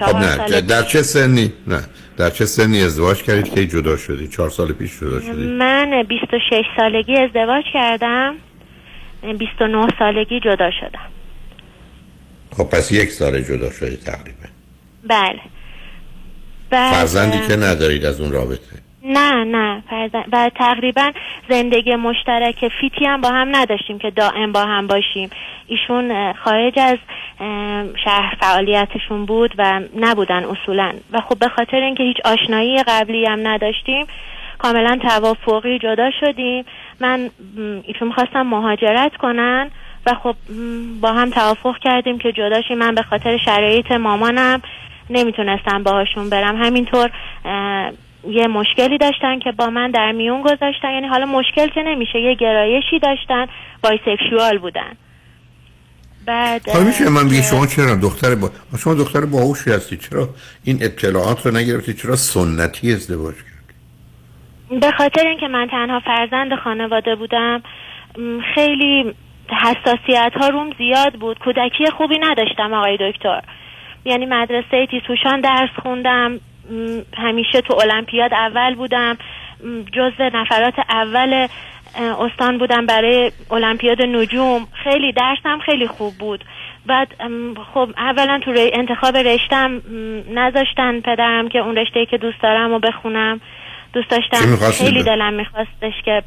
خب 0.00 0.16
نه 0.16 0.60
در 0.60 0.82
چه 0.82 1.02
سنی؟ 1.02 1.52
نه. 1.66 1.80
در 2.16 2.30
چه 2.30 2.46
سنی 2.46 2.82
ازدواج 2.82 3.22
کردید 3.22 3.54
که 3.54 3.66
جدا 3.66 3.96
شدید؟ 3.96 4.30
چهار 4.30 4.50
سال 4.50 4.72
پیش 4.72 5.00
جدا 5.00 5.20
شدید. 5.20 5.48
من 5.48 6.02
26 6.08 6.64
سالگی 6.76 7.16
ازدواج 7.16 7.64
کردم. 7.72 8.34
29 9.38 9.86
سالگی 9.98 10.40
جدا 10.40 10.70
شدم. 10.80 11.08
خب 12.56 12.64
پس 12.64 12.92
یک 12.92 13.10
سال 13.10 13.40
جدا 13.40 13.70
شدید 13.70 14.00
تقریبا. 14.00 14.48
بله. 15.08 15.40
فرزندی 16.70 17.46
که 17.48 17.56
ندارید 17.56 18.04
از 18.04 18.20
اون 18.20 18.32
رابطه؟ 18.32 18.83
نه 19.04 19.44
نه. 19.44 19.82
و 20.32 20.50
تقریبا 20.54 21.10
زندگی 21.48 21.96
مشترک 21.96 22.68
فیتی 22.80 23.04
هم 23.04 23.20
با 23.20 23.28
هم 23.28 23.56
نداشتیم 23.56 23.98
که 23.98 24.10
دائم 24.10 24.52
با 24.52 24.60
هم 24.60 24.86
باشیم. 24.86 25.30
ایشون 25.66 26.32
خارج 26.32 26.78
از 26.78 26.98
شهر 28.04 28.36
فعالیتشون 28.40 29.26
بود 29.26 29.54
و 29.58 29.80
نبودن 29.96 30.44
اصولا. 30.44 30.92
و 31.12 31.20
خب 31.20 31.38
به 31.38 31.48
خاطر 31.48 31.76
اینکه 31.76 32.02
هیچ 32.02 32.16
آشنایی 32.24 32.82
قبلی 32.82 33.26
هم 33.26 33.48
نداشتیم 33.48 34.06
کاملا 34.58 34.98
توافقی 35.02 35.78
جدا 35.78 36.10
شدیم. 36.20 36.64
من 37.00 37.30
ایشون 37.84 38.12
خواستم 38.12 38.42
مهاجرت 38.42 39.16
کنن 39.16 39.70
و 40.06 40.14
خب 40.14 40.34
با 41.00 41.12
هم 41.12 41.30
توافق 41.30 41.78
کردیم 41.78 42.18
که 42.18 42.32
جداشیم 42.32 42.78
من 42.78 42.94
به 42.94 43.02
خاطر 43.02 43.36
شرایط 43.44 43.92
مامانم 43.92 44.62
نمی‌تونستم 45.10 45.82
باهاشون 45.82 46.30
برم. 46.30 46.56
همینطور 46.56 47.10
یه 48.28 48.46
مشکلی 48.46 48.98
داشتن 48.98 49.38
که 49.38 49.52
با 49.52 49.70
من 49.70 49.90
در 49.90 50.12
میون 50.12 50.42
گذاشتن. 50.42 50.90
یعنی 50.94 51.06
حالا 51.06 51.26
مشکل 51.26 51.66
که 51.66 51.82
نمیشه 51.82 52.20
یه 52.20 52.34
گرایشی 52.34 52.98
داشتن 52.98 53.46
بایسکشوال 53.82 54.58
بودن. 54.58 54.92
بعد 56.26 56.68
حالا 56.68 56.84
میشه 56.84 57.10
من 57.10 57.28
بگی 57.28 57.42
شما 57.42 57.66
چرا 57.66 57.94
دختر 57.94 58.34
با 58.34 58.50
شما 58.78 58.94
دختر 58.94 59.24
باهوشی 59.24 59.70
هستی؟ 59.70 59.96
چرا 59.96 60.28
این 60.64 60.78
اطلاعات 60.82 61.46
رو 61.46 61.56
نگرفتی؟ 61.56 61.94
چرا 61.94 62.16
سنتی 62.16 62.92
ازدواج 62.92 63.34
کردی؟ 63.34 64.80
به 64.80 64.90
خاطر 64.90 65.26
اینکه 65.26 65.48
من 65.48 65.68
تنها 65.70 66.00
فرزند 66.00 66.54
خانواده 66.64 67.14
بودم 67.14 67.62
خیلی 68.54 69.14
حساسیت 69.48 70.32
ها 70.40 70.48
روم 70.48 70.70
زیاد 70.78 71.14
بود. 71.14 71.38
کودکی 71.38 71.86
خوبی 71.96 72.18
نداشتم 72.18 72.72
آقای 72.72 72.98
دکتر. 73.00 73.40
یعنی 74.04 74.26
مدرسه 74.26 74.86
تیتوشان 74.90 75.40
درس 75.40 75.70
خوندم. 75.82 76.40
همیشه 77.16 77.60
تو 77.60 77.74
المپیاد 77.74 78.34
اول 78.34 78.74
بودم. 78.74 79.18
جزو 79.92 80.30
نفرات 80.34 80.74
اول 80.88 81.48
استان 82.20 82.58
بودم 82.58 82.86
برای 82.86 83.32
المپیاد 83.50 84.02
نجوم. 84.02 84.66
خیلی 84.84 85.12
درسم 85.12 85.58
خیلی 85.58 85.86
خوب 85.86 86.14
بود. 86.18 86.44
بعد 86.86 87.08
خب 87.74 87.88
اولا 87.96 88.40
تو 88.44 88.52
انتخاب 88.56 89.16
رشتم 89.16 89.82
نذاشتن 90.34 91.00
پدرم 91.00 91.48
که 91.48 91.58
اون 91.58 91.76
رشته 91.76 92.06
که 92.06 92.18
دوست 92.18 92.42
دارم 92.42 92.72
و 92.72 92.78
بخونم. 92.78 93.40
دوست 93.92 94.10
داشتم 94.10 94.70
خیلی 94.70 95.02
دلم 95.02 95.32
میخواستش 95.32 95.92
که 96.04 96.22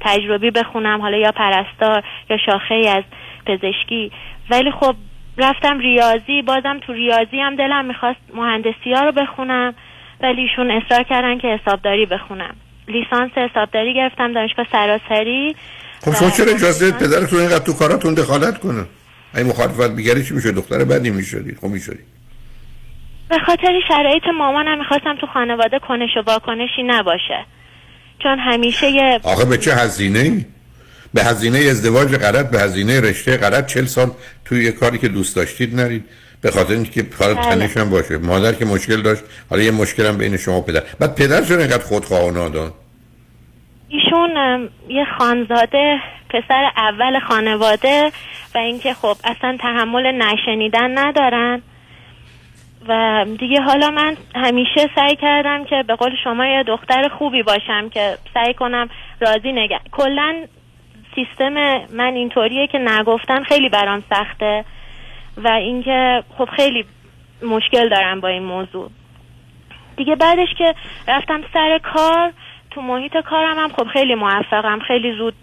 تجربی 0.00 0.50
بخونم 0.50 1.00
حالا 1.00 1.16
یا 1.16 1.32
پرستار 1.32 2.02
یا 2.30 2.36
شاخه 2.46 2.74
ای 2.74 2.88
از 2.88 3.04
پزشکی. 3.46 4.12
ولی 4.50 4.70
خب 4.70 4.94
رفتم 5.38 5.78
ریاضی 5.78 6.42
بازم 6.46 6.80
تو 6.86 6.92
ریاضی 6.92 7.40
هم 7.40 7.56
دلم 7.56 7.84
می‌خواست 7.84 8.20
مهندسی 8.34 8.92
ها 8.96 9.02
رو 9.02 9.12
بخونم 9.12 9.74
ولی 10.20 10.42
ایشون 10.42 10.70
اصرار 10.70 11.02
کردن 11.02 11.38
که 11.38 11.48
حسابداری 11.48 12.06
بخونم. 12.06 12.54
لیسانس 12.88 13.30
حسابداری 13.36 13.94
گرفتم 13.94 14.32
دانشگاه 14.32 14.66
سراسری. 14.72 15.56
خب 16.00 16.14
شما 16.14 16.30
چرا 16.30 16.52
اجازه 16.52 16.92
پدرتون 16.92 17.40
اینقدر 17.40 17.64
تو 17.64 17.72
کاراتون 17.72 18.14
دخالت 18.14 18.58
کنه؟ 18.58 18.84
این 19.36 19.46
مخالفت 19.46 19.96
بیگری 19.96 20.24
چی 20.24 20.34
میشه 20.34 20.52
دختر 20.52 20.84
بدی 20.84 21.10
می‌شدی؟ 21.10 21.54
خب 21.54 21.66
می‌شدی. 21.66 22.02
به 23.28 23.38
خاطر 23.46 23.80
شرایط 23.88 24.22
مامانم 24.38 24.78
می‌خواستم 24.78 25.16
تو 25.20 25.26
خانواده 25.26 25.78
کنش 25.78 26.16
و 26.16 26.22
واکنشی 26.26 26.82
نباشه. 26.86 27.44
چون 28.22 28.38
همیشه 28.38 28.90
یه 28.90 29.20
آخه 29.22 29.44
به 29.44 29.58
چه 29.58 29.74
هزینه 29.74 30.18
ای؟ 30.18 30.44
به 31.14 31.24
هزینه 31.24 31.58
ازدواج 31.58 32.16
غلط 32.16 32.50
به 32.50 32.60
هزینه 32.60 33.00
رشته 33.00 33.36
غلط 33.36 33.66
چل 33.66 33.84
سال 33.84 34.10
توی 34.44 34.64
یه 34.64 34.72
کاری 34.72 34.98
که 34.98 35.08
دوست 35.08 35.36
داشتید 35.36 35.80
نرید. 35.80 36.04
به 36.40 36.50
خاطر 36.50 36.72
اینکه 36.72 37.02
کار 37.02 37.34
بله. 37.34 37.44
تنش 37.44 37.76
هم 37.76 37.90
باشه. 37.90 38.18
مادر 38.18 38.52
که 38.52 38.64
مشکل 38.64 39.02
داشت 39.02 39.22
حالا 39.50 39.62
یه 39.62 39.70
مشکل 39.70 40.06
هم 40.06 40.18
بین 40.18 40.36
شما 40.36 40.60
پدر. 40.60 40.82
بعد 41.00 41.14
پدر 41.14 41.42
چرا 41.42 41.58
اینقدر 41.58 41.84
خودخواه 41.84 42.24
و 42.24 42.30
نادان؟ 42.30 42.72
ایشون 43.88 44.68
یه 44.88 45.04
خانزاده 45.18 45.98
پسر 46.30 46.70
اول 46.76 47.20
خانواده 47.28 48.12
و 48.54 48.58
اینکه 48.58 48.94
خب 48.94 49.16
اصلا 49.24 49.56
تحمل 49.60 50.22
نشنیدن 50.22 50.98
ندارن. 50.98 51.62
و 52.88 53.24
دیگه 53.38 53.60
حالا 53.60 53.90
من 53.90 54.16
همیشه 54.34 54.90
سعی 54.94 55.16
کردم 55.16 55.64
که 55.64 55.84
به 55.86 55.94
قول 55.94 56.12
شما 56.24 56.46
یه 56.46 56.62
دختر 56.62 57.08
خوبی 57.18 57.42
باشم 57.42 57.88
که 57.88 58.18
سعی 58.34 58.54
کنم 58.54 58.88
راضی 59.20 59.52
نگه. 59.52 59.80
کلا 59.92 60.34
سیستم 61.18 61.54
من 61.92 62.14
اینطوریه 62.14 62.66
که 62.66 62.78
نگفتن 62.78 63.42
خیلی 63.42 63.68
برام 63.68 64.02
سخته 64.10 64.64
و 65.36 65.48
اینکه 65.48 66.22
خب 66.38 66.48
خیلی 66.56 66.84
مشکل 67.42 67.88
دارم 67.88 68.20
با 68.20 68.28
این 68.28 68.42
موضوع. 68.42 68.90
دیگه 69.96 70.16
بعدش 70.16 70.48
که 70.58 70.74
رفتم 71.08 71.40
سر 71.52 71.78
کار 71.78 72.32
تو 72.70 72.80
محیط 72.80 73.16
کارم 73.16 73.58
هم 73.58 73.68
خب 73.68 73.84
خیلی 73.84 74.14
موفقم 74.14 74.78
خیلی 74.78 75.12
زود 75.12 75.34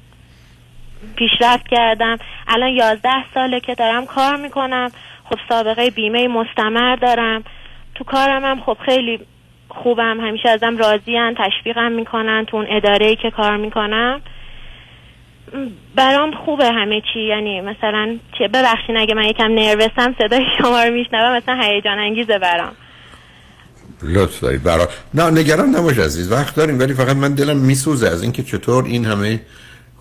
پیشرفت 1.15 1.67
کردم. 1.67 2.17
الان 2.47 2.69
یازده 2.69 3.34
ساله 3.34 3.59
که 3.59 3.76
دارم 3.76 4.05
کار 4.05 4.36
می‌کنم. 4.36 4.91
خب 5.30 5.39
سابقه 5.49 5.89
بیمه 5.89 6.28
مستمر 6.28 6.95
دارم. 6.95 7.43
تو 7.95 8.03
کارم 8.03 8.45
هم 8.45 8.61
خب 8.61 8.78
خیلی 8.86 9.19
خوبم. 9.69 10.19
همیشه 10.19 10.49
ازم 10.49 10.78
راضیان 10.78 11.36
تشویقم 11.36 11.91
می‌کنن 11.91 12.45
تو 12.45 12.57
اون 12.57 12.65
اداره 12.69 13.15
که 13.15 13.32
کار 13.32 13.57
می‌کنم. 13.57 14.21
برام 15.95 16.31
خوبه 16.45 16.71
همه 16.71 17.01
چی. 17.13 17.19
یعنی 17.19 17.61
مثلا 17.61 18.17
چه 18.39 18.47
ببخشین 18.47 18.97
اگه 18.97 19.13
من 19.13 19.23
یکم 19.23 19.51
نروسم 19.51 20.15
صدای 20.17 20.45
شما 20.57 20.83
رو 20.83 20.93
میشنوم 20.93 21.37
مثلا 21.37 21.61
هیجان 21.61 21.99
انگیزه 21.99 22.39
برام. 22.39 22.71
لطف 24.03 24.39
دارید 24.39 24.63
برا 24.63 24.89
نه 25.13 25.29
نگران 25.29 25.75
نباش 25.75 25.99
عزیز 25.99 26.31
وقت 26.31 26.55
داریم 26.55 26.79
ولی 26.79 26.93
فقط 26.93 27.15
من 27.15 27.33
دلم 27.33 27.57
میسوزه 27.57 28.07
از 28.07 28.23
اینکه 28.23 28.43
چطور 28.43 28.85
این 28.85 29.05
همه 29.05 29.41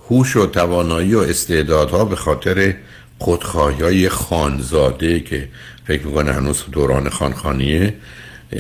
هوش 0.09 0.37
و 0.37 0.47
توانایی 0.47 1.15
و 1.15 1.19
استعدادها 1.19 2.05
به 2.05 2.17
خاطر 2.17 2.75
خودخواهی 3.19 3.83
های 3.83 4.09
خانزاده 4.09 5.21
که 5.21 5.49
فکر 5.85 6.07
می‌کنه 6.07 6.33
هنوز 6.33 6.65
دوران 6.73 7.09
خانخانیه 7.09 7.95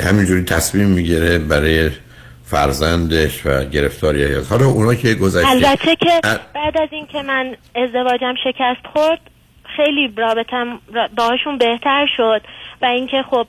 همینجوری 0.01 0.43
تصمیم 0.43 0.87
می‌گیره 0.87 1.39
برای 1.39 1.91
فرزندش 2.55 3.47
و 3.47 3.65
گرفتاری 3.65 4.25
هست 4.25 4.53
حالا 4.53 4.67
اونا 4.67 4.95
که 4.95 5.15
گذشته 5.15 5.51
البته 5.51 5.97
که 5.97 6.21
بعد 6.55 6.79
از 6.79 6.89
اینکه 6.93 7.23
من 7.23 7.57
ازدواجم 7.75 8.35
شکست 8.45 8.87
خورد 8.93 9.21
خیلی 9.77 10.15
رابطم 10.17 10.79
باهاشون 11.17 11.59
بهتر 11.59 12.07
شد 12.17 12.41
و 12.83 12.87
اینکه 12.87 13.25
خب 13.31 13.47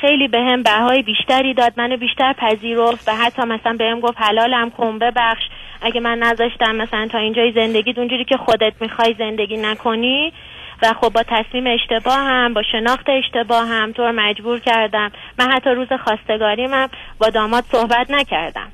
خیلی 0.00 0.28
به 0.28 0.38
هم 0.38 0.62
بهای 0.62 1.02
بیشتری 1.02 1.54
داد 1.54 1.72
منو 1.76 1.96
بیشتر 1.96 2.32
پذیرفت 2.32 3.08
و 3.08 3.16
حتی 3.16 3.42
مثلا 3.42 3.76
بهم 3.78 4.00
گفت 4.00 4.16
حلالم 4.16 4.70
کن 4.70 4.98
ببخش. 4.98 5.42
اگه 5.82 6.00
من 6.00 6.18
نذاشتم 6.18 6.76
مثلا 6.76 7.08
تا 7.12 7.18
اینجای 7.18 7.52
زندگی 7.52 7.94
اونجوری 7.96 8.24
که 8.24 8.36
خودت 8.36 8.72
می‌خوای 8.80 9.14
زندگی 9.18 9.56
نکنی 9.56 10.32
و 10.82 10.92
خب 10.92 11.08
با 11.08 11.22
تصمیم 11.22 11.66
اشتباه 11.66 12.18
هم 12.18 12.54
با 12.54 12.62
شناخت 12.72 13.08
اشتباه 13.08 13.68
هم 13.68 13.92
تو 13.92 14.02
مجبور 14.02 14.58
کردم. 14.58 15.12
من 15.38 15.52
حتی 15.52 15.70
روز 15.70 15.88
خواستگاریم 16.04 16.70
با 17.18 17.30
داماد 17.30 17.64
صحبت 17.64 18.10
نکردم. 18.10 18.72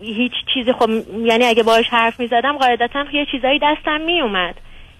هیچ 0.00 0.32
چیزی 0.54 0.72
خب 0.72 0.90
یعنی 1.24 1.44
اگه 1.44 1.62
باش 1.62 1.88
حرف 1.88 2.20
می‌زدم 2.20 2.58
قاعدتا 2.58 3.04
یه 3.12 3.26
چیزایی 3.26 3.58
دستم 3.62 4.00
میومد 4.00 4.54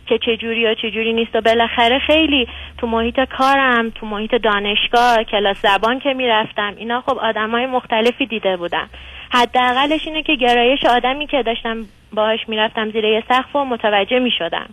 که 0.07 0.19
چجوری 0.19 0.61
یا 0.61 0.75
چجوری 0.75 1.13
نیست 1.13 1.37
و 1.37 1.41
بالاخره 1.41 1.99
خیلی 1.99 2.49
تو 2.79 2.87
محیط 2.87 3.21
کارم 3.21 3.91
تو 3.91 4.07
محیط 4.07 4.35
دانشگاه 4.35 5.25
کلاس 5.25 5.57
زبان 5.63 6.01
که 6.01 6.15
می‌رفتم 6.15 6.75
اینا 6.77 7.01
خب 7.01 7.19
آدمای 7.19 7.67
مختلفی 7.67 8.27
دیده 8.27 8.57
بودم. 8.57 8.89
حداقلش 9.31 10.07
اینه 10.07 10.23
که 10.23 10.35
گرایش 10.35 10.85
آدمی 10.85 11.27
که 11.27 11.43
داشتم 11.43 11.85
باهاش 12.13 12.41
می‌رفتم 12.49 12.91
زیر 12.91 13.05
یه 13.05 13.23
سقف 13.29 13.57
و 13.57 13.65
متوجه 13.65 14.19
می‌شدم. 14.19 14.67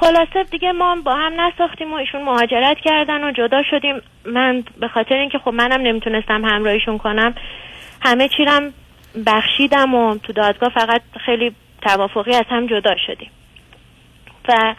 خلاصه 0.00 0.44
دیگه 0.50 0.72
ما 0.72 0.96
با 1.04 1.14
هم 1.14 1.40
نساختیم 1.40 1.92
و 1.92 1.94
ایشون 1.94 2.22
مهاجرت 2.22 2.76
کردن 2.84 3.24
و 3.24 3.32
جدا 3.32 3.62
شدیم. 3.70 4.00
من 4.24 4.64
به 4.80 4.88
خاطر 4.88 5.14
اینکه 5.14 5.38
خب 5.38 5.50
منم 5.50 5.80
نمی‌تونستم 5.80 6.44
همراهیشون 6.44 6.98
کنم 6.98 7.34
همه 8.00 8.28
چیرم 8.28 8.72
بخشیدم 9.26 9.94
و 9.94 10.16
تو 10.16 10.32
دادگاه 10.32 10.68
فقط 10.68 11.02
خیلی 11.26 11.54
توافقی 11.82 12.34
از 12.34 12.44
هم 12.50 12.66
جدا 12.66 12.94
شدیم. 13.06 13.30
و 14.48 14.74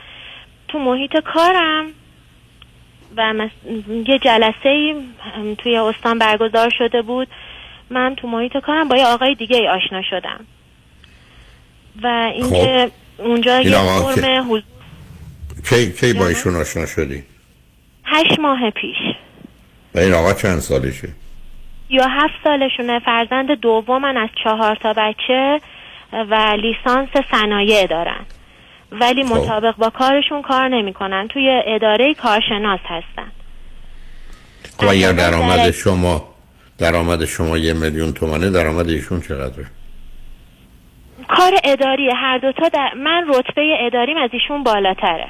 تو 0.68 0.80
محیط 0.80 1.18
کارم 1.18 1.86
و 3.18 3.34
یه 4.07 4.20
جلسه 4.20 4.95
توی 5.57 5.78
استان 5.78 6.20
برگزار 6.20 6.70
شده 6.78 7.01
بود. 7.01 7.28
من 7.89 8.16
تو 8.16 8.28
محیط 8.28 8.57
کارم 8.57 8.88
با 8.88 8.97
یه 8.97 9.05
آقای 9.05 9.36
دیگه 9.36 9.70
آشنا 9.70 10.01
شدم. 10.01 10.45
و 12.03 12.07
اینکه 12.34 12.91
خب. 13.18 13.24
اونجا 13.24 13.61
یه 13.61 13.78
فرم 14.16 14.45
حضور 14.51 14.64
کی, 15.70 15.91
کی 15.91 16.14
با 16.14 16.28
ایشون 16.28 16.56
آشنا 16.56 16.86
شدی؟ 16.86 17.24
هشت 18.06 18.39
ماه 18.39 18.70
پیش. 18.70 18.97
و 19.95 19.99
این 19.99 20.14
آقا 20.14 20.34
چند 20.34 20.60
سالشه؟ 20.60 21.09
یا 21.89 22.08
هفت 22.08 22.34
سالشونه. 22.43 23.00
فرزند 23.00 23.51
دومن 23.51 24.17
از 24.17 24.30
چهار 24.43 24.75
تا 24.75 24.93
بچه 24.93 25.59
و 26.13 26.58
لیسانس 26.62 27.09
صنایع 27.32 27.88
دارن. 27.88 28.25
ولی 28.92 29.24
خب. 29.24 29.36
مطابق 29.36 29.75
با 29.75 29.89
کارشون 29.89 30.42
کار 30.42 30.67
نمی‌کنن. 30.67 31.28
توی 31.28 31.62
اداره 31.66 32.13
کارشناس 32.13 32.80
هستن. 32.86 33.32
خب 34.78 34.88
اگر 34.88 35.12
درآمد 35.12 35.71
شما 35.71 36.34
درآمد 36.78 37.25
شما 37.25 37.58
یه 37.58 37.74
میلیون 37.74 38.13
تومنه 38.13 38.50
درآمد 38.50 38.89
ایشون 38.89 39.21
چقدره؟ 39.21 39.66
کار 41.28 41.51
اداری 41.63 42.09
هر 42.16 42.38
دوتا 42.38 42.70
در 42.70 42.93
من 42.93 43.25
رتبه 43.28 43.78
اداریم 43.80 44.17
از 44.17 44.30
ایشون 44.34 44.63
بالاتره. 44.63 45.30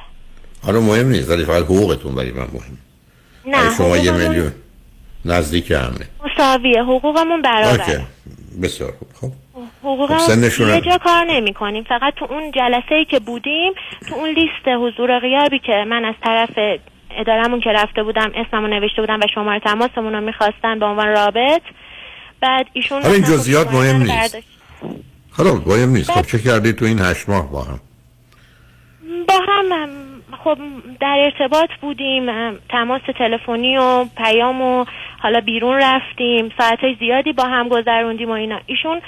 حالا 0.63 0.81
مهم 0.81 1.09
نیست 1.09 1.29
ولی 1.29 1.45
فقط 1.45 1.63
حقوقتون 1.63 2.15
برای 2.15 2.31
من 2.31 2.47
مهم. 2.53 2.77
نه 3.45 3.77
شما 3.77 3.97
یه 3.97 4.11
میلیون 4.11 4.51
نزدیک 5.25 5.71
همه. 5.71 6.07
مساویه 6.25 6.83
حقوقمون 6.83 7.41
برابر 7.41 8.01
بسیار 8.61 8.93
خوب. 8.99 9.09
خب. 9.21 9.31
حقوق 9.83 10.17
خب 10.17 10.61
یه 10.61 10.81
جا 10.81 10.97
کار 10.97 11.25
نمی 11.25 11.53
کنیم 11.53 11.83
فقط 11.83 12.13
تو 12.15 12.25
اون 12.29 12.51
جلسه 12.51 12.95
ای 12.95 13.05
که 13.05 13.19
بودیم 13.19 13.73
تو 14.09 14.15
اون 14.15 14.29
لیست 14.29 14.67
حضور 14.67 15.19
غیابی 15.19 15.59
که 15.59 15.85
من 15.89 16.05
از 16.05 16.15
طرف 16.23 16.79
ادارمون 17.11 17.59
که 17.59 17.69
رفته 17.69 18.03
بودم 18.03 18.31
اسممو 18.35 18.67
نوشته 18.67 19.01
بودم 19.01 19.19
و 19.19 19.27
شماره 19.35 19.59
تماسمون 19.59 20.13
رو 20.13 20.21
می‌خواستن 20.21 20.79
به 20.79 20.85
عنوان 20.85 21.07
رابط 21.07 21.61
بعد 22.41 22.65
ایشون 22.73 23.01
حالا 23.01 23.13
این 23.13 23.23
جزئیات 23.23 23.73
مهم 23.73 24.03
نیست. 24.03 24.37
حالا 25.31 25.53
مهم 25.53 25.89
نیست. 25.89 26.11
خب 26.11 26.21
چه 26.21 26.39
کردی 26.39 26.73
تو 26.73 26.85
این 26.85 26.99
هشت 26.99 27.29
ماه 27.29 27.51
با 27.51 27.61
هم؟ 27.61 27.79
با 29.27 29.39
با 29.39 29.75
هم 29.75 30.12
خب 30.43 30.57
در 30.99 31.17
ارتباط 31.23 31.69
بودیم 31.81 32.51
تماس 32.69 33.01
تلفنی 33.17 33.77
و 33.77 34.05
پیام 34.17 34.61
و 34.61 34.85
حالا 35.19 35.39
بیرون 35.39 35.81
رفتیم. 35.81 36.51
ساعت 36.57 36.79
زیادی 36.99 37.33
با 37.33 37.43
هم 37.43 37.67
گذروندیم 37.67 38.29
و 38.29 38.31
اینا. 38.31 38.59
ایشون 38.65 39.01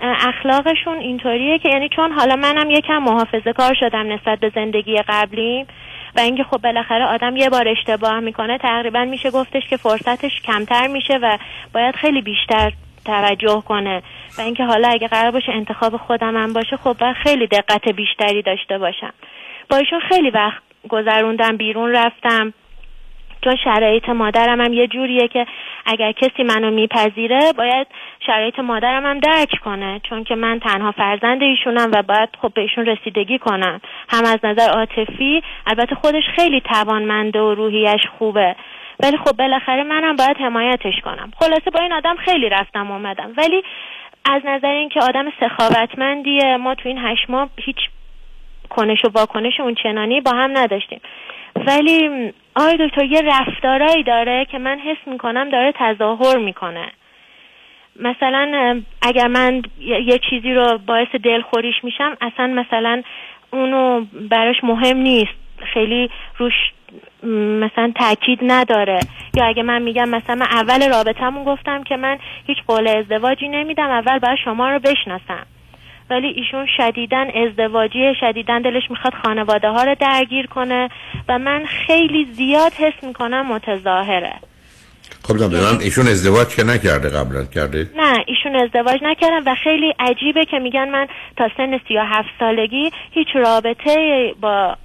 اخلاقشون 0.00 0.98
اینطوریه 0.98 1.58
که 1.58 1.68
یعنی 1.68 1.88
چون 1.88 2.12
حالا 2.12 2.36
منم 2.36 2.70
یکم 2.70 2.98
محافظه 2.98 3.52
کار 3.52 3.74
شدم 3.80 4.12
نسبت 4.12 4.40
به 4.40 4.52
زندگی 4.54 4.96
قبلیم 5.08 5.66
و 6.16 6.20
اینکه 6.20 6.44
خب 6.44 6.62
بالاخره 6.62 7.04
آدم 7.04 7.36
یه 7.36 7.50
بار 7.50 7.68
اشتباه 7.68 8.20
می‌کنه 8.20 8.58
تقریبا 8.58 9.04
میشه 9.04 9.30
گفتش 9.30 9.62
که 9.70 9.76
فرصتش 9.76 10.42
کمتر 10.44 10.86
میشه 10.86 11.18
و 11.22 11.38
باید 11.74 11.94
خیلی 11.96 12.22
بیشتر 12.22 12.72
توجه 13.04 13.62
کنه. 13.68 14.02
و 14.38 14.40
اینکه 14.40 14.64
حالا 14.64 14.88
اگه 14.88 15.08
قرار 15.08 15.30
باشه 15.30 15.52
انتخاب 15.52 15.96
خودم 15.96 16.36
هم 16.36 16.52
باشه 16.52 16.76
خب 16.76 16.96
باید 17.00 17.16
خیلی 17.16 17.46
دقت 17.46 17.88
بیشتری 17.88 18.42
داشته 18.42 18.78
باشم. 18.78 19.12
با 19.70 19.76
ایشون 19.76 20.00
خیلی 20.00 20.30
وقت 20.30 20.62
گذروندم 20.88 21.56
بیرون 21.56 21.92
رفتم. 21.92 22.52
چون 23.44 23.56
شرایط 23.64 24.08
مادرم 24.08 24.60
هم 24.60 24.72
یه 24.72 24.86
جوریه 24.86 25.28
که 25.28 25.46
اگر 25.86 26.12
کسی 26.12 26.42
منو 26.42 26.70
میپذیره 26.70 27.52
باید 27.58 27.86
شرایط 28.26 28.58
مادرم 28.58 29.06
هم 29.06 29.18
درک 29.18 29.60
کنه. 29.64 30.00
چون 30.08 30.24
که 30.24 30.34
من 30.34 30.58
تنها 30.58 30.92
فرزند 30.92 31.42
ایشونم 31.42 31.90
و 31.92 32.02
باید 32.02 32.28
خب 32.42 32.52
به 32.54 32.60
ایشون 32.60 32.86
رسیدگی 32.86 33.38
کنم. 33.38 33.80
هم 34.08 34.24
از 34.24 34.38
نظر 34.42 34.68
عاطفی 34.68 35.42
البته 35.66 35.94
خودش 35.94 36.24
خیلی 36.36 36.60
توانمنده 36.60 37.40
و 37.40 37.54
روحیش 37.54 38.06
خوبه. 38.18 38.56
ولی 39.02 39.16
خب 39.16 39.36
بالاخره 39.36 39.82
منم 39.82 40.16
باید 40.16 40.36
حمایتش 40.36 41.00
کنم. 41.04 41.32
خلاصه 41.40 41.70
با 41.70 41.80
این 41.80 41.92
آدم 41.92 42.16
خیلی 42.16 42.48
رفتم 42.48 42.90
اومدم. 42.90 43.32
ولی 43.36 43.62
از 44.24 44.42
نظر 44.44 44.70
اینکه 44.70 45.00
آدم 45.00 45.32
سخاوتمندیه 45.40 46.56
ما 46.56 46.74
تو 46.74 46.88
این 46.88 46.98
هشت 46.98 47.30
ماه 47.30 47.48
هیچ 47.56 47.76
کنش 48.66 49.04
و 49.04 49.08
واکنش 49.14 49.60
اون 49.60 49.74
چنانی 49.74 50.20
با 50.20 50.30
هم 50.30 50.58
نداشتیم. 50.58 51.00
ولی 51.66 52.10
آقای 52.56 52.88
دکتر 52.88 53.04
یه 53.04 53.22
رفتارایی 53.24 54.02
داره 54.02 54.44
که 54.44 54.58
من 54.58 54.78
حس 54.78 55.06
می‌کنم 55.06 55.50
داره 55.50 55.72
تظاهر 55.78 56.38
می‌کنه. 56.38 56.86
مثلا 58.00 58.82
اگر 59.02 59.26
من 59.26 59.62
یه 59.78 60.18
چیزی 60.30 60.54
رو 60.54 60.78
باعث 60.86 61.08
دلخوریش 61.08 61.74
میشم 61.82 62.16
اصلا 62.20 62.46
مثلا 62.46 63.02
اونو 63.50 64.04
براش 64.30 64.56
مهم 64.62 64.96
نیست. 64.96 65.32
خیلی 65.72 66.10
روش 66.36 66.52
مثلا 67.60 67.92
تاکید 67.94 68.38
نداره. 68.42 69.00
یا 69.34 69.44
اگه 69.44 69.62
من 69.62 69.82
میگم 69.82 70.08
مثلا 70.08 70.34
من 70.34 70.46
اول 70.50 70.88
رابطمون 70.88 71.44
گفتم 71.44 71.82
که 71.82 71.96
من 71.96 72.18
هیچ 72.46 72.58
قول 72.68 72.88
ازدواجی 72.88 73.48
نمیدم 73.48 73.90
اول 73.90 74.18
باید 74.18 74.38
شما 74.44 74.70
رو 74.70 74.78
بشناسم. 74.78 75.46
ولی 76.10 76.26
ایشون 76.26 76.66
شدیدن 76.76 77.26
ازدواجی 77.30 78.14
شدیدن 78.20 78.62
دلش 78.62 78.90
می‌خواد 78.90 79.14
خانواده 79.24 79.68
ها 79.68 79.84
رو 79.84 79.94
درگیر 80.00 80.46
کنه 80.46 80.88
و 81.28 81.38
من 81.38 81.64
خیلی 81.86 82.24
زیاد 82.32 82.72
حس 82.72 83.04
می‌کنم 83.04 83.46
متظاهره. 83.46 84.32
خب 85.22 85.34
بدونم 85.34 85.78
ایشون 85.80 86.06
ازدواج 86.06 86.48
که 86.56 86.64
نکرده 86.64 87.08
قبلا 87.08 87.44
کرده؟ 87.44 87.90
نه 87.96 88.24
ایشون 88.26 88.56
ازدواج 88.56 88.98
نکردن 89.02 89.42
و 89.46 89.54
خیلی 89.54 89.94
عجیبه 89.98 90.44
که 90.44 90.58
میگن 90.58 90.88
من 90.88 91.06
تا 91.36 91.48
سن 91.56 91.80
سی 91.88 91.96
هفت 91.96 92.28
سالگی 92.38 92.90
هیچ 93.10 93.28
رابطه 93.34 94.34
با 94.40 94.76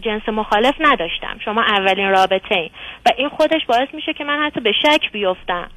جنس 0.00 0.28
مخالف 0.28 0.74
نداشتم. 0.80 1.38
شما 1.44 1.62
اولین 1.62 2.08
رابطه 2.10 2.54
ای 2.54 2.70
و 3.06 3.10
این 3.16 3.28
خودش 3.28 3.60
باعث 3.68 3.88
میشه 3.92 4.12
که 4.12 4.24
من 4.24 4.46
حتی 4.46 4.60
به 4.60 4.72
شک 4.82 5.12
بیفتم. 5.12 5.68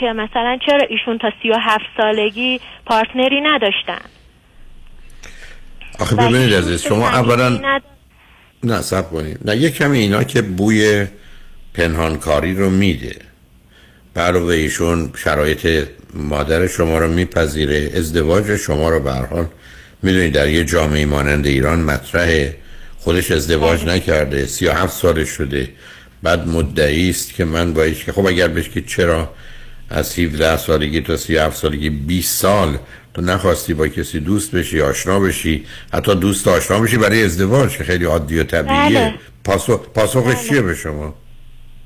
که 0.00 0.06
مثلا 0.06 0.58
چرا 0.66 0.86
ایشون 0.88 1.18
تا 1.18 1.32
سی 1.42 1.50
و 1.50 1.56
هفت 1.60 1.84
سالگی 1.96 2.60
پارتنری 2.86 3.40
نداشتن؟ 3.40 4.04
آخه 5.98 6.16
ببینید 6.16 6.54
عزیز 6.54 6.82
شما 6.82 7.08
اولا 7.08 7.80
نه 8.64 8.82
سب 8.82 9.10
کنید. 9.10 9.38
نه 9.44 9.56
یه 9.56 9.70
کمی 9.70 9.98
اینا 9.98 10.24
که 10.24 10.42
بوی 10.42 11.06
پنهانکاری 11.74 12.54
رو 12.54 12.70
میده. 12.70 13.16
علاوه 14.16 14.54
ایشون 14.54 15.10
شرایط 15.16 15.88
مادر 16.14 16.66
شما 16.66 16.98
رو 16.98 17.08
میپذیره 17.08 17.90
ازدواج 17.96 18.56
شما 18.56 18.90
رو 18.90 19.00
به 19.00 19.12
حال 19.12 19.46
می‌دونید 20.02 20.32
در 20.32 20.48
یه 20.48 20.64
جامعه 20.64 21.06
مانند 21.06 21.46
ایران 21.46 21.80
مطرح. 21.80 22.50
خودش 22.98 23.30
ازدواج 23.30 23.84
بله. 23.84 23.94
نکرده 23.94 24.46
سی 24.46 24.66
و 24.66 24.72
هفت 24.72 24.92
سالش 24.92 25.28
شده. 25.28 25.68
بعد 26.22 26.48
مدعی 26.48 27.10
است 27.10 27.34
که 27.34 27.44
من 27.44 27.72
با 27.72 27.88
که 27.88 28.12
خب 28.12 28.26
اگر 28.26 28.48
بهش 28.48 28.68
که 28.68 28.80
چرا 28.80 29.30
از 29.90 30.18
17 30.18 30.56
سالگی 30.56 31.00
تا 31.00 31.16
37 31.16 31.56
سالگی 31.56 31.90
20 31.90 32.40
سال 32.40 32.78
تو 33.14 33.22
نخواستی 33.22 33.74
با 33.74 33.88
کسی 33.88 34.20
دوست 34.20 34.54
بشی 34.54 34.80
آشنا 34.80 35.20
بشی 35.20 35.64
حتی 35.92 36.14
دوست 36.14 36.48
آشنا 36.48 36.80
بشی 36.80 36.96
برای 36.96 37.24
ازدواج 37.24 37.78
که 37.78 37.84
خیلی 37.84 38.04
عادی 38.04 38.40
و 38.40 38.44
طبیعیه. 38.44 39.00
بله. 39.00 39.14
پاسخ 39.44 39.80
پاسخش 39.94 40.34
بله. 40.34 40.48
چیه 40.48 40.62
به 40.62 40.74
شما؟ 40.74 41.14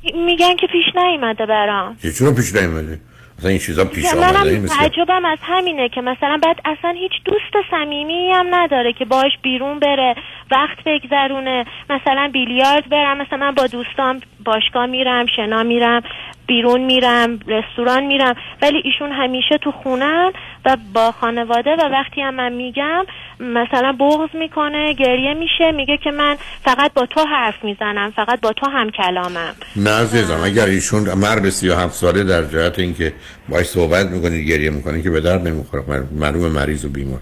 میگن 0.02 0.56
که 0.56 0.66
پیش 0.66 0.84
نیومده 0.96 1.46
برام. 1.46 1.96
چرا 2.18 2.32
پیش 2.32 2.54
نیومده؟ 2.54 3.00
مثلا 3.40 3.50
این 3.50 3.58
چیزا 3.58 3.84
پیش 3.84 4.04
آمده 4.14 4.58
منم 4.58 4.66
تعجبم 4.66 5.24
از 5.24 5.38
همینه 5.42 5.88
که 5.88 6.00
مثلا 6.00 6.40
بعد 6.42 6.56
اصلا 6.64 6.90
هیچ 6.90 7.12
دوست 7.24 7.70
صمیمی 7.70 8.30
هم 8.30 8.46
نداره 8.50 8.92
که 8.92 9.04
باش 9.04 9.32
بیرون 9.42 9.78
بره 9.78 10.14
وقت 10.50 10.78
بگذرونه 10.86 11.64
مثلا 11.90 12.30
بیلیارد 12.32 12.88
برم 12.88 13.18
مثلا 13.18 13.38
من 13.38 13.50
با 13.50 13.66
دوستام 13.66 14.20
باشگاه 14.44 14.86
میرم 14.86 15.26
شنا 15.36 15.62
میرم. 15.62 16.02
بیرون 16.50 16.80
میرم 16.80 17.38
رستوران 17.46 18.04
میرم 18.04 18.34
ولی 18.62 18.82
ایشون 18.84 19.12
همیشه 19.12 19.58
تو 19.58 19.70
خونن 19.70 20.32
و 20.64 20.76
با 20.94 21.12
خانواده 21.12 21.70
و 21.70 21.88
وقتی 21.92 22.20
هم 22.20 22.34
من 22.34 22.52
میگم 22.52 23.04
مثلا 23.40 23.92
بغض 24.00 24.34
می‌کنه 24.34 24.92
گریه 24.92 25.34
میشه 25.34 25.72
میگه 25.72 25.96
که 26.04 26.10
من 26.10 26.36
فقط 26.64 26.92
با 26.94 27.06
تو 27.06 27.20
حرف 27.20 27.64
می‌زنم 27.64 28.12
فقط 28.16 28.40
با 28.40 28.52
تو 28.52 28.66
هم 28.66 28.90
کلامم. 28.90 29.54
نه 29.76 29.90
عزیزم 29.90 30.40
اگر 30.44 30.66
ایشون 30.66 31.14
مرد 31.14 31.48
سی 31.48 31.68
و 31.68 31.74
هفت 31.74 31.94
ساله 31.94 32.24
در 32.24 32.44
جهت 32.44 32.78
اینکه 32.78 33.12
باش 33.48 33.66
صحبت 33.66 34.06
می‌کنه 34.06 34.42
گریه 34.42 34.70
می‌کنه 34.70 35.02
که 35.02 35.10
به 35.10 35.20
درد 35.20 35.48
نمی‌خوره. 35.48 35.82
معلوم 36.12 36.52
مریض 36.52 36.84
و 36.84 36.88
بیمار. 36.88 37.20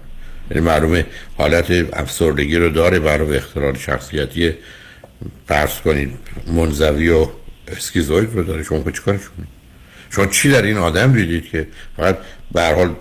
یعنی 0.51 0.63
معلومه 0.63 1.05
حالت 1.37 1.71
افسردگی 1.93 2.57
رو 2.57 2.69
داره 2.69 2.99
برای 2.99 3.37
اختلال 3.37 3.75
شخصیتی 3.75 4.53
فرض 5.47 5.81
کنید 5.81 6.17
منزوی 6.47 7.09
و 7.09 7.27
اسکیزوید 7.77 8.29
رو 8.33 8.43
داره 8.43 8.63
شما 8.63 8.91
چیکارش 8.91 9.21
کنید 9.37 9.49
شما 10.09 10.25
چی 10.25 10.49
در 10.49 10.61
این 10.61 10.77
آدم 10.77 11.13
دیدید 11.13 11.49
که 11.49 11.67
فقط 11.97 12.17
به 12.51 12.61
حال 12.61 12.95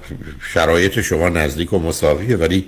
شرایط 0.54 1.00
شما 1.00 1.28
نزدیک 1.28 1.72
و 1.72 1.78
مساویه 1.78 2.36
ولی 2.36 2.64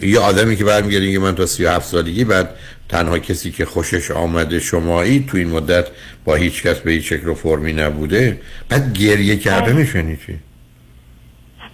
یه 0.00 0.18
آدمی 0.18 0.56
که 0.56 0.64
برمیگردین 0.64 1.12
که 1.12 1.18
من 1.18 1.34
تا 1.34 1.46
37 1.46 1.88
سالگی 1.88 2.24
بعد 2.24 2.50
تنها 2.88 3.18
کسی 3.18 3.50
که 3.50 3.64
خوشش 3.64 4.10
آمده 4.10 4.60
شمایی 4.60 5.26
تو 5.28 5.36
این 5.36 5.48
مدت 5.48 5.86
با 6.24 6.34
هیچ 6.34 6.62
کس 6.62 6.78
به 6.78 6.90
هیچ 6.90 7.08
شکل 7.08 7.28
و 7.28 7.34
فرمی 7.34 7.72
نبوده 7.72 8.40
بعد 8.68 8.92
گریه 8.92 9.36
کردنشونی 9.36 10.18
چی؟ 10.26 10.38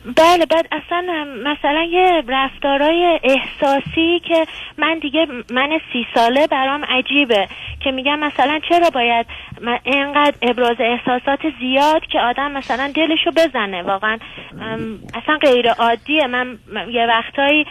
بله 0.04 0.46
بعد 0.46 0.68
اصلا 0.72 1.26
مثلا 1.44 1.82
یه 1.82 2.22
رفتارای 2.28 3.20
احساسی 3.22 4.20
که 4.28 4.46
من 4.78 4.98
دیگه 4.98 5.26
من 5.50 5.80
سی 5.92 6.06
ساله 6.14 6.46
برام 6.46 6.84
عجیبه 6.84 7.48
که 7.80 7.90
میگم 7.90 8.18
مثلا 8.18 8.60
چرا 8.68 8.90
باید 8.90 9.26
اینقدر 9.84 10.34
ابراز 10.42 10.76
احساسات 10.80 11.40
زیاد 11.60 12.06
که 12.06 12.20
آدم 12.20 12.52
مثلا 12.52 12.92
دلشو 12.94 13.30
بزنه؟ 13.30 13.82
واقعا 13.82 14.18
اصلا 15.14 15.38
غیر 15.40 15.70
عادیه 15.70 16.26
من 16.26 16.58
یه 16.88 17.06
وقتایی 17.06 17.66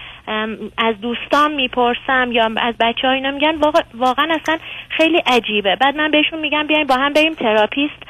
از 0.77 1.01
دوستان 1.01 1.53
می‌پرسم 1.53 2.31
یا 2.31 2.51
از 2.57 2.75
بچه 2.79 3.07
ها 3.07 3.13
اینا 3.13 3.31
میگن 3.31 3.55
واقعا 3.93 4.27
اصلا 4.41 4.57
خیلی 4.89 5.17
عجیبه. 5.17 5.75
بعد 5.75 5.95
من 5.95 6.11
بهشون 6.11 6.39
میگم 6.39 6.67
بیاین 6.67 6.87
با 6.87 6.95
هم 6.95 7.13
بریم 7.13 7.33
therapist 7.33 8.03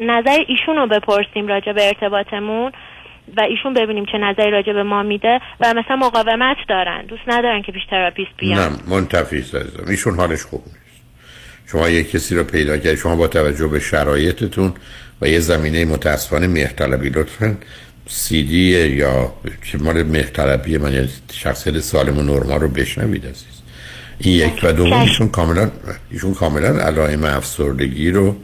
نظر 0.00 0.44
ایشون 0.46 0.76
رو 0.76 0.86
بپرسیم 0.86 1.46
راجع 1.46 1.72
به 1.72 1.86
ارتباطمون. 1.86 2.72
و 3.36 3.40
ایشون 3.40 3.74
ببینیم 3.74 4.04
چه 4.12 4.18
نظری 4.18 4.50
راجع 4.50 4.72
به 4.72 4.82
ما 4.82 5.02
میده 5.02 5.40
و 5.60 5.74
مثلا 5.74 5.96
مقاومت 5.96 6.56
دارن. 6.68 7.06
دوست 7.06 7.22
ندارن 7.26 7.62
که 7.62 7.72
پیش 7.72 7.82
therapist 7.90 8.30
بیان. 8.38 8.72
نه 8.72 8.78
منتفی 8.88 9.38
عزیزم. 9.38 9.84
ایشون 9.88 10.14
حالش 10.16 10.42
خوب 10.42 10.62
نیست. 10.66 10.80
شما 11.66 11.88
یه 11.88 12.04
کسی 12.04 12.34
رو 12.34 12.44
پیدا 12.44 12.78
کرد 12.78 12.94
شما 12.94 13.16
با 13.16 13.28
توجه 13.28 13.66
به 13.66 13.80
شرایطتون 13.80 14.72
و 15.22 15.28
یه 15.28 15.38
زمینه 15.38 15.84
متاسفانه 15.84 16.46
مهرطلبی 16.46 17.08
لطفا 17.08 17.56
سی 18.06 18.44
دی 18.44 18.88
یا 18.88 19.32
مال 19.80 20.02
مهرطلبی 20.02 20.78
من 20.78 20.92
یعنی 20.92 21.08
شخصیت 21.32 21.80
سالم 21.80 22.18
و 22.18 22.22
نرمال 22.22 22.60
رو 22.60 22.68
بشنوید 22.68 23.26
عزیز. 23.26 23.62
این 24.18 24.48
یک 24.48 24.60
و 24.62 24.72
دوم 24.72 24.92
ایشون 24.92 25.28
کاملا 25.28 25.70
ایشون 26.10 26.34
کاملا 26.34 26.78
علائم 26.78 27.24
افسردگی 27.24 28.10
رو 28.10 28.36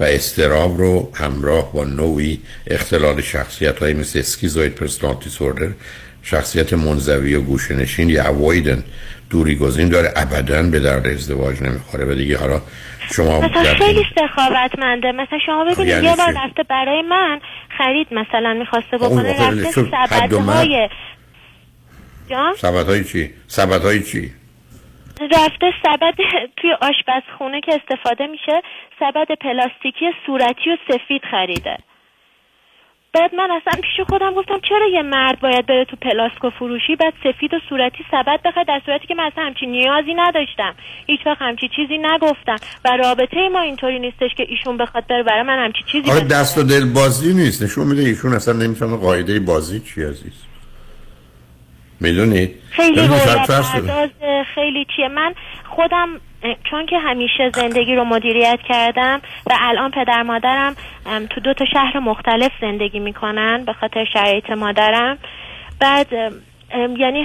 و 0.00 0.04
استراب 0.04 0.78
رو 0.78 1.10
همراه 1.14 1.72
با 1.72 1.84
نوعی 1.84 2.40
اختلال 2.66 3.20
شخصیت 3.20 3.78
های 3.78 3.94
مثل 3.94 4.18
اسکیزوید 4.18 4.74
پرسنالتی 4.74 5.30
سوردر 5.30 5.68
شخصیت 6.22 6.72
منزوی 6.72 7.34
و 7.34 7.40
گوشنشین 7.40 8.08
یا 8.08 8.28
اوایدن 8.28 8.84
دوری 9.30 9.54
گزین 9.56 9.88
داره 9.88 10.12
ابدا 10.16 10.62
به 10.62 10.80
درد 10.80 11.06
ازدواج 11.06 11.62
نمی‌خوره. 11.62 12.04
و 12.04 12.14
دیگه 12.14 12.38
حالا 12.38 12.62
شما 13.10 13.40
مثلا 13.40 13.74
خیلی 13.74 14.04
سخاوتمنده. 14.18 15.12
مثلا 15.12 15.38
شما 15.46 15.64
ببینید 15.64 15.88
یعنی 15.88 16.06
یه 16.06 16.16
بار 16.16 16.32
رفته 16.44 16.62
برای 16.62 17.02
من 17.02 17.40
خرید 17.78 18.06
مثلا 18.10 18.54
می‌خواسته 18.54 18.98
بکنه 18.98 19.48
رفته 19.48 19.70
سبت 19.72 20.32
های 20.32 20.88
سبت 22.56 22.86
های 22.86 23.04
چی؟ 23.04 23.30
سبت 23.46 23.82
های 23.82 24.02
چی؟ 24.02 24.32
رفته 25.20 25.72
سبد 25.84 26.14
توی 26.56 26.72
آشپزخونه 26.72 27.60
که 27.60 27.74
استفاده 27.74 28.26
میشه 28.26 28.62
سبد 29.00 29.26
پلاستیکی 29.40 30.06
صورتی 30.26 30.70
و 30.70 30.76
سفید 30.88 31.22
خریده. 31.30 31.76
بعد 33.12 33.34
من 33.34 33.50
اصلا 33.50 33.80
پیش 33.80 34.06
خودم 34.08 34.34
گفتم 34.34 34.60
چرا 34.68 34.86
یه 34.86 35.02
مرد 35.02 35.40
باید 35.40 35.66
بره 35.66 35.84
تو 35.84 35.96
پلاسکو 35.96 36.50
فروشی 36.50 36.96
بعد 36.96 37.14
سفید 37.24 37.54
و 37.54 37.58
صورتی 37.68 38.04
سبد 38.10 38.40
بخواد 38.44 38.66
در 38.66 38.80
صورتی 38.86 39.06
که 39.06 39.14
من 39.14 39.24
اصلا 39.24 39.44
همچین 39.44 39.70
نیازی 39.70 40.14
نداشتم. 40.14 40.74
هیچ 41.06 41.20
وقت 41.26 41.42
همچی 41.42 41.68
چیزی 41.76 41.98
نگفتم. 41.98 42.56
و 42.84 42.96
رابطه 42.96 43.48
ما 43.52 43.60
اینطوری 43.60 43.98
نیستش 43.98 44.30
که 44.36 44.46
ایشون 44.48 44.76
بخواد 44.76 45.06
بره 45.06 45.22
برای 45.22 45.42
من 45.42 45.64
همچی 45.64 45.82
چیزی 45.92 46.10
آره 46.10 46.20
دست 46.20 46.58
و 46.58 46.62
دل 46.62 46.92
بازی 46.94 47.34
نیست. 47.34 47.62
نشون 47.62 47.86
میده 47.86 48.02
ایشون 48.02 48.32
اصلا 48.32 48.54
نمی‌تونه 48.54 48.96
قاعده 48.96 49.40
بازی 49.40 49.80
چی 49.80 50.02
عزیز. 50.02 50.42
می‌دونید 52.00 52.54
خیلی 52.70 53.08
خیلی 54.54 54.86
چیه. 54.96 55.08
من 55.08 55.34
خودم 55.64 56.08
چون 56.70 56.86
که 56.86 56.98
همیشه 56.98 57.50
زندگی 57.54 57.94
رو 57.94 58.04
مدیریت 58.04 58.58
کردم 58.68 59.20
و 59.46 59.56
الان 59.60 59.90
پدر 59.90 60.22
مادرم 60.22 60.76
تو 61.30 61.40
دو 61.40 61.54
تا 61.54 61.64
شهر 61.72 61.98
مختلف 61.98 62.50
زندگی 62.60 62.98
می‌کنن 62.98 63.64
به 63.64 63.72
خاطر 63.72 64.04
شرایط 64.12 64.50
مادرم. 64.50 65.18
بعد 65.80 66.06
یعنی 66.98 67.24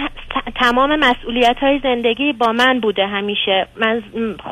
تمام 0.56 0.96
مسئولیت 0.96 1.56
های 1.62 1.80
زندگی 1.84 2.34
با 2.34 2.52
من 2.52 2.80
بوده 2.80 3.08
همیشه. 3.08 3.68
من 3.76 4.04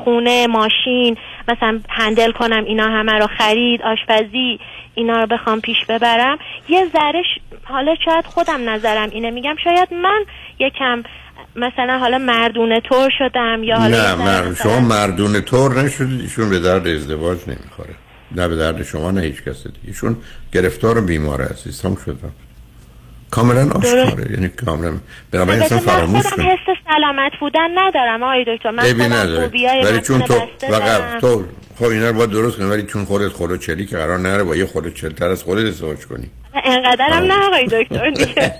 خونه 0.03 0.47
ماشین 0.47 1.17
مثلا 1.47 1.79
هندل 1.89 2.31
کنم 2.31 2.63
اینا 2.63 2.87
همه 2.87 3.11
رو 3.11 3.27
خرید 3.37 3.81
آشپزی 3.81 4.59
اینا 4.95 5.19
رو 5.21 5.27
بخوام 5.27 5.61
پیش 5.61 5.77
ببرم. 5.89 6.37
یه 6.69 6.85
ذره 6.93 7.23
حالا 7.63 7.95
شاید 8.05 8.25
خودم 8.25 8.69
نظرم 8.69 9.09
اینه. 9.11 9.31
میگم 9.31 9.55
شاید 9.63 9.93
من 9.93 10.25
یکم 10.59 11.03
مثلا 11.55 11.99
حالا 11.99 12.17
مردونه 12.17 12.79
طور 12.79 13.09
شدم 13.17 13.63
یا 13.63 13.77
حالا 13.77 14.15
نه 14.15 14.55
شما 14.55 14.79
مردونه 14.79 15.41
طور 15.41 15.81
نشدید 15.81 16.21
ایشون 16.21 16.49
به 16.49 16.59
درد 16.59 16.87
ازدواج 16.87 17.37
نمی‌خوره. 17.47 17.95
نه 18.31 18.47
به 18.47 18.55
درد 18.55 18.83
شما 18.83 19.11
نه 19.11 19.21
هیچ 19.21 19.43
کس 19.43 19.67
دیگه. 19.67 19.79
ایشون 19.87 20.17
گرفتار 20.53 20.97
و 20.97 21.01
بیماره 21.01 21.45
هست 21.45 21.85
هم 21.85 21.95
شدم 22.05 22.31
کاملا 23.31 23.69
آشکاره. 23.71 24.31
یعنی 24.31 24.49
کاملا 24.49 24.93
بنابراین 25.31 25.61
اصلا 25.61 25.77
فراموش 25.77 26.23
کن 26.23 26.41
حس 26.41 26.77
سلامت 26.87 27.31
بودن 27.39 27.69
ندارم 27.75 28.23
آقای 28.23 28.45
دکتر. 28.47 28.71
من 28.71 28.83
خودم 28.83 29.83
ولی 29.83 30.01
چون 30.01 30.21
تو 30.21 30.33
وقت 30.69 31.17
تو 31.21 31.45
خب 31.79 31.85
اینا 31.85 32.09
رو 32.09 32.13
باید 32.13 32.29
درست 32.29 32.57
کنی 32.57 32.69
ولی 32.69 32.83
چون 32.83 33.05
خودت 33.05 33.27
خودو 33.31 33.57
چلی 33.57 33.85
که 33.85 33.97
قرار 33.97 34.19
نره 34.19 34.43
با 34.43 34.55
یه 34.55 34.65
خودت 34.65 34.93
چلتر 34.93 35.29
از 35.29 35.43
خودت 35.43 35.67
ازدواج 35.67 36.05
کنی. 36.05 36.29
انقدرم 36.65 37.23
نه 37.23 37.45
آقای 37.47 37.65
دکتر 37.65 38.09
دیگه. 38.09 38.55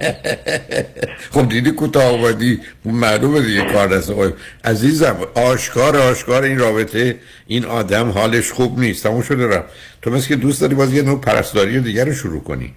خب 1.33 1.49
دیدی 1.49 1.71
کوتاه 1.71 2.03
آمدی 2.03 2.59
معلومه 2.85 3.41
دیگه 3.41 3.61
کار 3.61 3.87
دست 3.87 4.13
عزیزم 4.63 5.17
آشکار 5.35 5.97
آشکار 5.97 6.43
این 6.43 6.59
رابطه. 6.59 7.15
این 7.47 7.65
آدم 7.65 8.09
حالش 8.09 8.51
خوب 8.51 8.79
نیست. 8.79 9.03
تموم 9.03 9.21
شده 9.21 9.47
رفت. 9.47 9.67
تو 10.01 10.11
مثل 10.11 10.27
که 10.27 10.35
دوست 10.35 10.61
داری 10.61 10.75
باز 10.75 10.93
یه 10.93 11.01
نوع 11.01 11.21
پرستاری 11.21 11.79
دیگر 11.79 12.05
رو 12.05 12.13
شروع 12.13 12.43
کنی. 12.43 12.73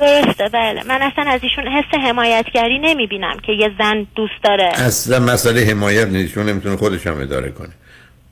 درسته 0.00 0.48
بله. 0.48 0.82
من 0.88 1.02
اصلا 1.02 1.24
از 1.30 1.40
ایشون 1.42 1.64
حس 1.66 2.00
حمایتگری 2.08 2.78
نمی 2.78 3.06
بینم 3.06 3.36
که 3.46 3.52
یه 3.52 3.70
زن 3.78 4.06
دوست 4.14 4.42
داره. 4.44 4.72
اصلا 4.74 5.18
مسئله 5.18 5.60
حمایت 5.60 6.08
نیست 6.08 6.34
چون 6.34 6.46
نمی‌تونه 6.46 6.76
خودش 6.76 7.06
هم 7.06 7.20
اداره 7.20 7.50
کنه. 7.50 7.72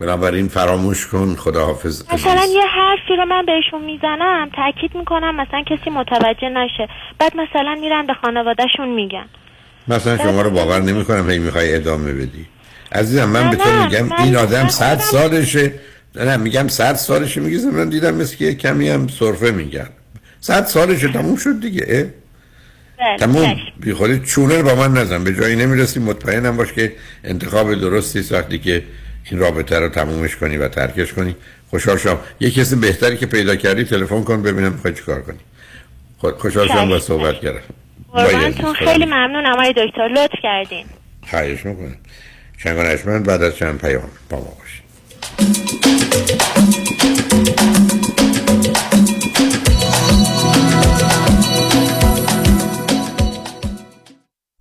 بنابراین 0.01 0.49
فراموش 0.49 1.07
کن 1.07 1.37
خداحافظ. 1.37 2.03
مثلا 2.13 2.45
یه 2.55 2.67
حرفی 2.67 3.17
رو 3.19 3.25
من 3.25 3.47
بهشون 3.47 3.85
می‌زنم 3.85 4.51
تاکید 4.57 4.95
می‌کنم 4.95 5.37
مثلا 5.37 5.63
کسی 5.63 5.91
متوجه 5.91 6.49
نشه. 6.49 6.89
بعد 7.19 7.33
مثلا 7.37 7.75
میرن 7.81 8.07
به 8.07 8.15
خانوادهشون 8.15 8.89
میگن. 8.89 9.27
مثلا 9.89 10.19
شما 10.19 10.43
رو 10.43 10.51
باور 10.51 10.81
نمی‌کنم 10.81 11.31
هی 11.31 11.39
می‌خوای 11.39 11.75
ادامه 11.75 12.13
بدی. 12.13 12.47
عزیزم 12.93 13.25
من 13.25 13.51
به 13.51 13.57
تو 13.57 13.71
میگم 13.85 14.13
این 14.13 14.37
آدم 14.37 14.69
صد 14.69 14.99
سالشه. 14.99 15.73
نه 16.15 16.37
میگم 16.37 16.69
صد 16.69 16.95
سالشه 16.95 17.41
میگه 17.41 17.59
من 17.73 17.89
دیدم 17.89 18.15
مثل 18.15 18.37
که 18.37 18.55
کمی 18.55 18.89
هم 18.89 19.09
صرفه 19.09 19.51
میگن 19.51 19.89
صد 20.43 20.67
سالشه 20.67 21.09
تموم 21.09 21.37
شد 21.37 21.61
دیگه. 21.61 22.15
بله، 22.99 23.19
تموم. 23.19 23.57
بی 23.81 24.21
چونه 24.25 24.63
با 24.63 24.75
من 24.75 24.93
نزن. 24.93 25.25
به 25.25 25.35
جایی 25.35 25.57
نمی‌رسی 25.57 26.01
مطمئنم 26.01 26.57
باش 26.57 26.73
که 26.73 26.93
انتخاب 27.25 27.75
درستی 27.75 28.35
وقتی 28.35 28.59
که 28.59 28.83
این 29.31 29.41
رابطه 29.41 29.79
رو 29.79 29.89
تمومش 29.89 30.37
کنی 30.37 30.57
و 30.57 30.69
ترکش 30.69 31.13
کنی. 31.13 31.37
خوشحال 31.71 31.99
شم 31.99 32.19
یه 32.41 32.51
کسی 32.51 32.77
بهتری 32.77 33.17
که 33.17 33.27
پیدا 33.27 33.57
کردی 33.57 33.85
تلفن 33.85 34.25
کن 34.25 34.43
ببینم 34.43 34.73
می‌خوای 34.73 34.95
چیکار 34.95 35.23
کنی. 35.23 35.39
خوشحال 36.39 36.69
شم 36.69 36.89
با 36.89 37.01
صحبت 37.01 37.41
کردم 37.41 37.61
قربانتون. 38.13 38.75
خیلی 38.75 39.05
ممنونم. 39.05 39.53
آقای 39.53 39.75
دکتر 39.77 40.09
لطف 40.09 40.35
کردین. 40.43 40.87
خواهش 41.31 41.67
می‌کنم. 41.67 41.97
چند 42.65 43.27
بعد 43.27 43.43
از 43.43 43.57
چند 43.57 43.81
پیام 43.81 44.11
با 44.31 44.39
ما 44.39 44.57
باشید 44.59 46.02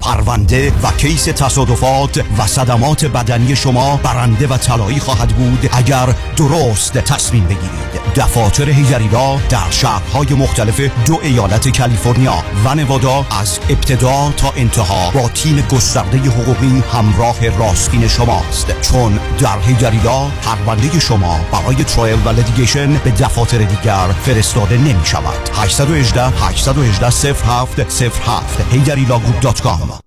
پرونده 0.01 0.73
و 0.83 0.91
case 0.97 1.23
تصادفات 1.25 2.23
و 2.37 2.47
صدمات 2.47 3.05
بدنی 3.05 3.55
شما 3.55 3.99
برنده 4.03 4.47
و 4.47 4.57
طلایی 4.57 4.99
خواهد 4.99 5.29
بود 5.29 5.69
اگر 5.73 6.15
درست 6.35 6.93
تصمیم 6.93 7.43
بگیرید. 7.43 8.01
دفاتر 8.15 8.69
هجری 8.69 9.08
Law 9.08 9.37
در 9.49 9.69
شهرهای 9.69 10.33
مختلف 10.33 10.79
دو 11.05 11.19
ایالت 11.23 11.77
کالیفرنیا 11.77 12.43
و 12.65 12.75
نوادا 12.75 13.25
از 13.41 13.59
ابتدا 13.69 14.33
تا 14.37 14.53
انتها 14.55 15.11
با 15.11 15.29
تیم 15.29 15.61
گسترده 15.71 16.17
حقوقی 16.17 16.83
همراه 16.93 17.49
راستین 17.49 18.07
شماست. 18.07 18.81
چون 18.81 19.19
در 19.39 19.59
هجری 19.59 19.98
Law 19.98 20.27
پرونده 20.41 20.99
شما 20.99 21.39
برای 21.51 21.83
trial 21.83 22.19
و 22.25 22.29
litigation 22.29 22.93
به 22.93 23.11
دفاتر 23.11 23.57
دیگر 23.57 24.07
فرستاده 24.25 24.77
نمی 24.77 25.05
شود 25.05 25.49
818 25.53 26.23
818 26.27 27.33
07 27.33 28.01
07 28.01 28.61
HejriLawGroup.com 28.71 30.00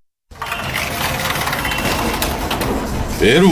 برو 3.25 3.51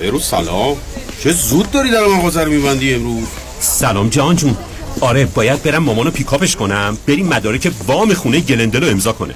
برو 0.00 0.18
سلام. 0.18 0.76
چه 1.22 1.32
زود 1.32 1.70
داری 1.70 1.90
در 1.90 2.06
مغازه 2.06 2.44
رو 2.44 2.50
میبندی 2.50 2.94
امروز؟ 2.94 3.28
سلام 3.60 4.08
جان 4.08 4.36
جون. 4.36 4.56
آره 5.00 5.24
باید 5.24 5.62
برم 5.62 5.82
مامانو 5.82 6.10
pick 6.10 6.33
up 6.33 6.44
ش 6.44 6.56
کنم. 6.56 6.98
بریم 7.06 7.26
مدارک 7.26 7.72
وام 7.86 8.14
خونه 8.14 8.40
گلندل 8.40 8.80
رو 8.84 8.90
امضا 8.90 9.12
کنه. 9.12 9.34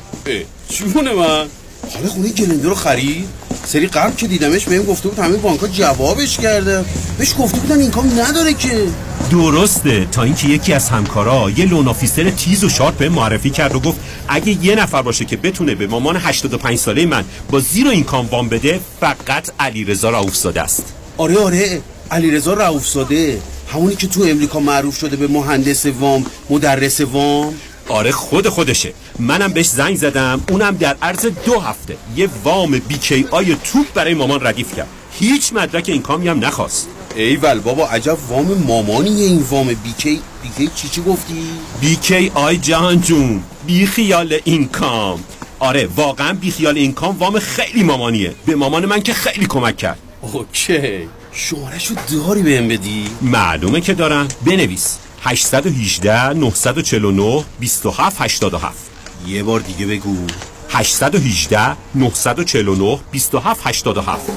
جون 0.69 1.13
من؟ 1.13 1.47
حالا 1.91 2.09
خونه 2.09 2.29
گلندل 2.29 2.69
رو 2.69 2.75
خرید؟ 2.75 3.29
سری 3.65 3.87
قبل 3.87 4.15
که 4.15 4.27
دیدمش 4.27 4.65
بهم 4.65 4.83
گفته 4.83 5.09
بود 5.09 5.19
همه 5.19 5.37
بانک‌ها 5.37 5.69
جوابش 5.69 6.37
کرده. 6.39 6.85
بهش 7.19 7.35
گفته 7.39 7.59
بودن 7.59 7.79
income 7.81 8.21
نداره 8.21 8.55
که. 8.55 8.87
درسته. 9.31 10.07
تا 10.13 10.23
اینکه 10.23 10.49
یکی 10.49 10.73
از 10.73 10.89
همکارا 10.89 11.51
یه 11.57 11.65
loan 11.65 11.89
officer 11.89 12.31
تیز 12.31 12.65
و 12.65 12.69
sharp 12.69 12.97
بهم 12.97 13.09
معرفی 13.09 13.51
کرد 13.51 13.75
و 13.75 13.81
گفت 13.81 14.01
اگه 14.29 14.65
یه 14.65 14.75
نفر 14.75 15.03
باشه 15.03 15.25
که 15.25 15.37
بتونه 15.37 15.75
به 15.75 15.87
مامان 15.87 16.17
85 16.17 16.79
ساله 16.79 17.07
من 17.07 17.25
با 17.51 17.61
zero 17.61 17.91
income 17.91 18.27
وام 18.27 18.49
بده 18.49 18.81
فقط 19.01 19.51
علیرضا 19.61 20.11
رؤوفزاده 20.11 20.63
است. 20.63 20.85
آره 21.17 21.39
آره. 21.39 21.81
علیرضا 22.11 22.55
رؤوفزاده. 22.55 23.39
همونی 23.73 23.97
که 23.97 24.07
تو 24.07 24.23
امریکا 24.23 24.61
معروف 24.61 24.99
شده 24.99 25.17
به 25.17 25.29
مهندس 25.29 25.87
وام 25.87 26.27
مدرس 26.51 27.01
وام. 27.01 27.55
آره 27.89 28.13
خود 28.13 28.49
خودشه. 28.49 28.93
منم 29.19 29.53
بهش 29.53 29.67
زنگ 29.67 29.97
زدم 29.97 30.41
اونم 30.51 30.77
در 30.77 30.97
عرض 31.03 31.27
دو 31.27 31.61
هفته. 31.61 31.97
یه 32.17 32.29
وام 32.45 32.71
BKI 32.71 33.57
توپ 33.65 33.87
برای 33.95 34.15
مامان 34.15 34.47
ردیف 34.47 34.77
کرد. 34.77 34.89
هیچ 35.19 35.53
مدرک 35.53 35.89
income 35.89 36.03
ی 36.03 36.29
هم 36.29 36.45
نخواست. 36.45 36.89
ایول 37.17 37.61
بابا 37.61 37.87
عجب 37.87 38.19
وام 38.29 38.47
مامانیه 38.47 39.25
این 39.25 39.45
وام 39.51 39.67
BKI. 39.67 40.21
بیکی 40.43 40.71
چی 40.75 40.89
چی 40.89 41.03
گفتی؟ 41.03 41.43
BKI 41.81 42.57
جهان 42.57 43.01
جون 43.01 43.43
بی 43.67 43.87
خیال 43.87 44.39
income. 44.45 45.25
آره 45.59 45.89
واقعا 45.97 46.33
بی 46.33 46.51
خیال 46.51 46.77
income 46.77 47.19
وام 47.19 47.39
خیلی 47.39 47.83
مامانیه. 47.83 48.35
به 48.47 48.55
مامان 48.55 48.87
من 48.87 49.03
که 49.03 49.15
خیلی 49.15 49.47
کمک 49.47 49.77
کرد. 49.77 49.99
Okay. 50.23 51.09
شمارشو 51.33 51.95
داری 52.13 52.43
بهم 52.43 52.69
بدی؟ 52.69 53.09
معلومه 53.23 53.81
که 53.81 53.95
دارم. 53.95 54.29
بنویس. 54.47 54.99
818 55.25 56.33
949 56.35 57.45
27 57.61 58.21
87 58.21 58.91
یه 59.27 59.43
بار 59.43 59.61
دیگه 59.61 59.87
بگو. 59.87 60.27
818 60.71 61.77
949 61.95 63.01
27 63.11 63.67
87 63.67 64.31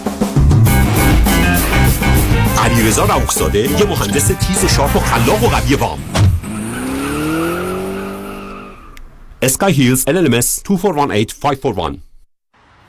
علیرضا 2.63 3.05
رؤوفزاده 3.05 3.59
یه 3.59 3.85
مهندس 3.85 4.27
تیز 4.27 4.65
sharp 4.65 4.95
و 4.95 4.99
خلاق 4.99 5.43
و 5.43 5.47
قوی 5.47 5.75
وام. 5.75 5.99
اسکای 9.41 9.73
هیلز 9.73 10.05
LLMS 10.05 10.63
2418541 10.63 11.99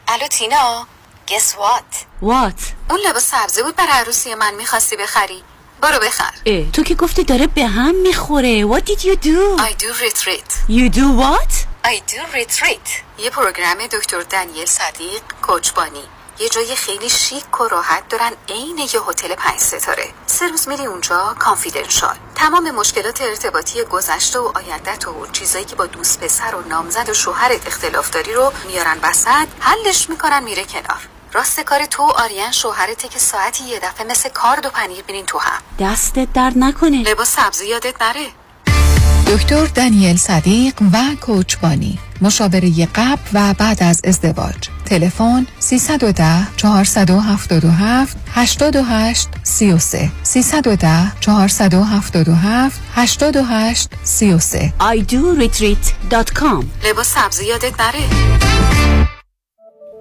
الو 0.08 0.26
تینا 0.30 0.86
Guess 1.26 1.54
what? 1.54 1.96
What? 2.22 2.60
اون 2.90 3.00
لباس 3.08 3.30
سبزی 3.30 3.62
بود 3.62 3.76
برای 3.76 3.92
عروسی 3.92 4.34
من 4.34 4.54
می‌خواستی 4.54 4.96
بخری. 4.96 5.42
برو 5.80 5.98
بخر. 5.98 6.30
اه 6.46 6.70
تو 6.70 6.82
که 6.82 6.94
گفتی 6.94 7.24
داره 7.24 7.46
به 7.46 7.66
هم 7.66 7.94
می‌خوره. 7.94 8.66
What 8.66 8.82
did 8.82 9.00
you 9.00 9.16
do? 9.16 9.60
I 9.60 9.72
do 9.82 9.92
retreat. 10.06 10.50
You 10.68 10.90
do 10.94 11.06
what? 11.22 11.52
I 11.84 11.96
do 12.12 12.36
retreat. 12.36 12.90
یه 13.18 13.30
پروگرام 13.30 13.86
دکتر 13.92 14.20
دانیل 14.20 14.66
صدیق 14.66 15.22
کوچبانی 15.42 16.02
یه 16.38 16.48
جای 16.48 16.76
خیلی 16.76 17.08
شیک 17.08 17.60
و 17.60 17.68
راحت 17.68 18.08
دارن 18.08 18.32
عین 18.48 18.78
یه 18.78 19.00
هتل 19.08 19.34
پنج 19.34 19.58
ستاره. 19.58 20.08
سه 20.26 20.48
روز 20.48 20.68
میری 20.68 20.86
اونجا 20.86 21.36
کانفیدنشال 21.38 22.16
تمام 22.34 22.70
مشکلات 22.70 23.22
ارتباطی 23.22 23.82
گذشته 23.84 24.38
و 24.38 24.52
آیندت 24.54 25.08
و 25.08 25.26
چیزایی 25.32 25.64
که 25.64 25.76
با 25.76 25.86
دوست 25.86 26.20
پسر 26.20 26.54
و 26.54 26.68
نامزد 26.68 27.08
و 27.08 27.14
شوهرت 27.14 27.66
اختلاف 27.66 28.10
داری 28.10 28.32
رو 28.32 28.52
میارن 28.66 28.98
وسط 29.02 29.48
حلش 29.60 30.10
می‌کنن 30.10 30.44
میره 30.44 30.64
کنار. 30.64 31.00
راست 31.32 31.60
کار 31.60 31.84
تو 31.84 32.02
آریان 32.02 32.52
شوهرته 32.52 33.08
که 33.08 33.18
ساعتی 33.18 33.64
یه 33.64 33.78
دفعه 33.78 34.06
مثل 34.06 34.28
کارد 34.28 34.66
و 34.66 34.70
پنیر 34.70 35.02
بینین 35.02 35.26
تو 35.26 35.38
هم. 35.38 35.62
دستت 35.78 36.32
درد 36.32 36.58
نکنه. 36.58 37.02
لباس 37.02 37.28
سبزی 37.36 37.66
یادت 37.66 38.02
نره. 38.02 38.26
دکتر 39.26 39.66
دانیل 39.66 40.16
صدیق 40.16 40.74
و 40.92 40.96
کوچبانی 41.20 41.98
مشاوره 42.20 42.86
قبل 42.94 43.20
و 43.32 43.54
بعد 43.54 43.82
از 43.82 44.00
ازدواج. 44.04 44.68
تلفن 44.86 45.46
310 45.58 46.56
477 46.56 48.16
828 48.34 49.28
33 49.42 50.10
310 50.22 51.12
477 51.20 52.80
828 52.94 53.88
33 54.02 54.72
idoretreat.com 54.80 56.64
لباس 56.84 57.14
سبزی 57.14 57.46
یادت 57.46 57.80
نره. 57.80 59.15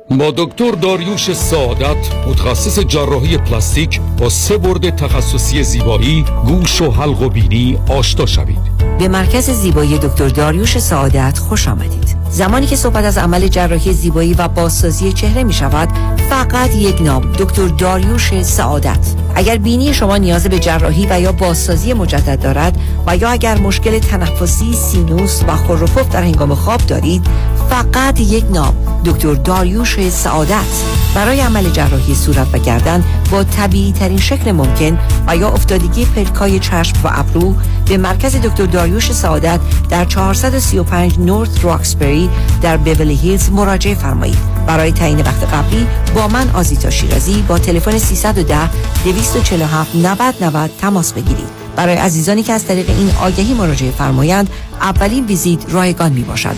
با 0.09 0.31
دکتر 0.37 0.71
داریوش 0.71 1.33
سعادت 1.33 1.97
متخصص 2.27 2.79
جراحی 2.79 3.37
پلاستیک 3.37 4.01
با 4.17 4.29
سه 4.29 4.57
برد 4.57 4.95
تخصصی 4.95 5.63
زیبایی 5.63 6.25
گوش 6.47 6.81
و 6.81 6.91
حلق 6.91 7.21
و 7.21 7.29
بینی 7.29 7.77
آشنا 7.89 8.25
شوید. 8.25 8.75
به 8.99 9.07
مرکز 9.07 9.49
زیبایی 9.49 9.97
دکتر 9.97 10.27
داریوش 10.27 10.77
سعادت 10.77 11.37
خوش 11.37 11.67
آمدید. 11.67 12.15
زمانی 12.29 12.65
که 12.65 12.75
صحبت 12.75 13.05
از 13.05 13.17
عمل 13.17 13.47
جراحی 13.47 13.93
زیبایی 13.93 14.33
و 14.33 14.47
بازسازی 14.47 15.13
چهره 15.13 15.43
می 15.43 15.53
شود 15.53 15.89
فقط 16.29 16.75
یک 16.75 17.01
نام 17.01 17.31
دکتر 17.31 17.67
داریوش 17.67 18.41
سعادت. 18.41 19.15
اگر 19.35 19.57
بینی 19.57 19.93
شما 19.93 20.17
نیاز 20.17 20.47
به 20.47 20.59
جراحی 20.59 21.07
و 21.09 21.21
یا 21.21 21.31
بازسازی 21.31 21.93
مجدد 21.93 22.41
دارد 22.41 22.77
و 23.07 23.17
یا 23.17 23.29
اگر 23.29 23.57
مشکل 23.57 23.99
تنفسی 23.99 24.73
سینوس 24.73 25.43
و 25.47 25.55
خروپف 25.55 26.09
در 26.09 26.23
هنگام 26.23 26.55
خواب 26.55 26.81
دارید 26.81 27.27
فقط 27.69 28.19
یک 28.19 28.45
نام 28.53 28.73
دکتر 29.05 29.33
داریوش 29.33 29.94
سعادت. 30.01 30.83
برای 31.15 31.41
عمل 31.41 31.69
جراحی 31.69 32.15
صورت 32.15 32.47
و 32.53 32.57
گردن 32.57 33.03
با 33.31 33.43
طبیعی 33.43 33.91
ترین 33.91 34.17
شکل 34.17 34.51
ممکن 34.51 34.99
و 35.27 35.37
یا 35.37 35.49
افتادگی 35.49 36.05
پلکای 36.05 36.59
چشم 36.59 36.95
و 37.03 37.09
ابرو 37.11 37.55
به 37.85 37.97
مرکز 37.97 38.35
دکتر 38.35 38.65
داریوش 38.65 39.11
سعادت 39.11 39.59
در 39.89 40.05
435 40.05 41.19
نورت 41.19 41.65
راکسبری 41.65 42.29
در 42.61 42.77
بیولی 42.77 43.15
هیلز 43.15 43.49
مراجعه 43.49 43.95
فرمایید. 43.95 44.37
برای 44.67 44.91
تعیین 44.91 45.21
وقت 45.21 45.43
قبلی 45.53 45.87
با 46.15 46.27
من 46.27 46.49
آزیتا 46.49 46.89
شیرازی 46.89 47.41
با 47.47 47.59
تلفن 47.59 47.97
310 47.97 48.69
247 49.03 49.95
90 49.95 50.35
90 50.41 50.71
تماس 50.81 51.13
بگیرید. 51.13 51.65
برای 51.75 51.95
عزیزانی 51.95 52.43
که 52.43 52.53
از 52.53 52.65
طریق 52.65 52.89
این 52.89 53.11
آگهی 53.21 53.53
مراجعه 53.53 53.91
فرمایند 53.91 54.49
اولین 54.81 55.25
ویزیت 55.25 55.59
رایگان 55.69 56.11
می 56.11 56.21
باشد 56.21 56.55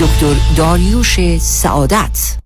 دکتر 0.00 0.34
داریوش 0.56 1.38
سعادت. 1.38 2.45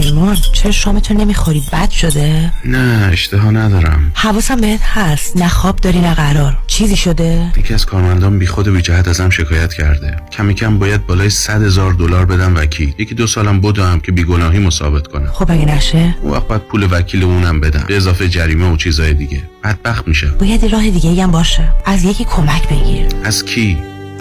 پیمان 0.00 0.36
چرا 0.52 0.70
شامتون 0.70 1.16
نمی‌خوری؟ 1.16 1.62
بد 1.72 1.90
شده؟ 1.90 2.52
نه 2.64 3.08
اشتها 3.12 3.50
ندارم. 3.50 4.12
حواسم 4.14 4.56
بهت 4.56 4.80
هست. 4.82 5.36
نه 5.36 5.48
خواب 5.48 5.76
داری 5.76 6.00
نه 6.00 6.14
قرار. 6.14 6.58
چیزی 6.66 6.96
شده؟ 6.96 7.52
یکی 7.56 7.74
از 7.74 7.86
کارمندان 7.86 8.38
بی 8.38 8.46
خود 8.46 8.68
و 8.68 8.72
بی 8.72 8.82
جهت 8.82 9.08
ازم 9.08 9.30
شکایت 9.30 9.74
کرده. 9.74 10.16
کمی 10.32 10.54
کم 10.54 10.78
باید 10.78 11.06
بالای 11.06 11.30
100 11.30 11.62
هزار 11.62 11.92
دلار 11.92 12.26
بدم 12.26 12.56
وکیل. 12.56 12.94
یکی 12.98 13.14
دو 13.14 13.26
سالم 13.26 13.60
بدم 13.60 14.00
که 14.00 14.12
بیگناهی 14.12 14.58
مثابت 14.58 15.06
کنم. 15.06 15.30
خب 15.32 15.50
اگه 15.50 15.64
نشه؟ 15.64 16.14
اون 16.22 16.32
وقت 16.32 16.48
باید 16.48 16.62
پول 16.62 16.88
وکیل 16.90 17.24
اونم 17.24 17.60
بدم. 17.60 17.84
به 17.88 17.96
اضافه 17.96 18.28
جریمه 18.28 18.72
و 18.72 18.76
چیزای 18.76 19.14
دیگه. 19.14 19.42
بدبخت 19.64 20.08
میشه 20.08 20.26
باید 20.26 20.64
راه 20.64 20.90
دیگه 20.90 21.22
هم 21.22 21.30
باشه. 21.30 21.68
از 21.86 22.04
یکی 22.04 22.24
کمک 22.24 22.68
بگیر. 22.68 23.06
از 23.24 23.44
کی؟ 23.44 23.78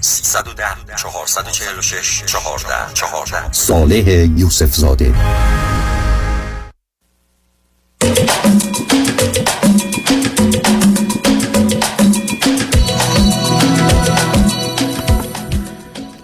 310 0.00 0.64
446 0.96 2.22
14 2.26 2.94
14 2.94 3.52
صالح 3.52 4.08
یوسف 4.36 4.74
زاده 4.74 5.14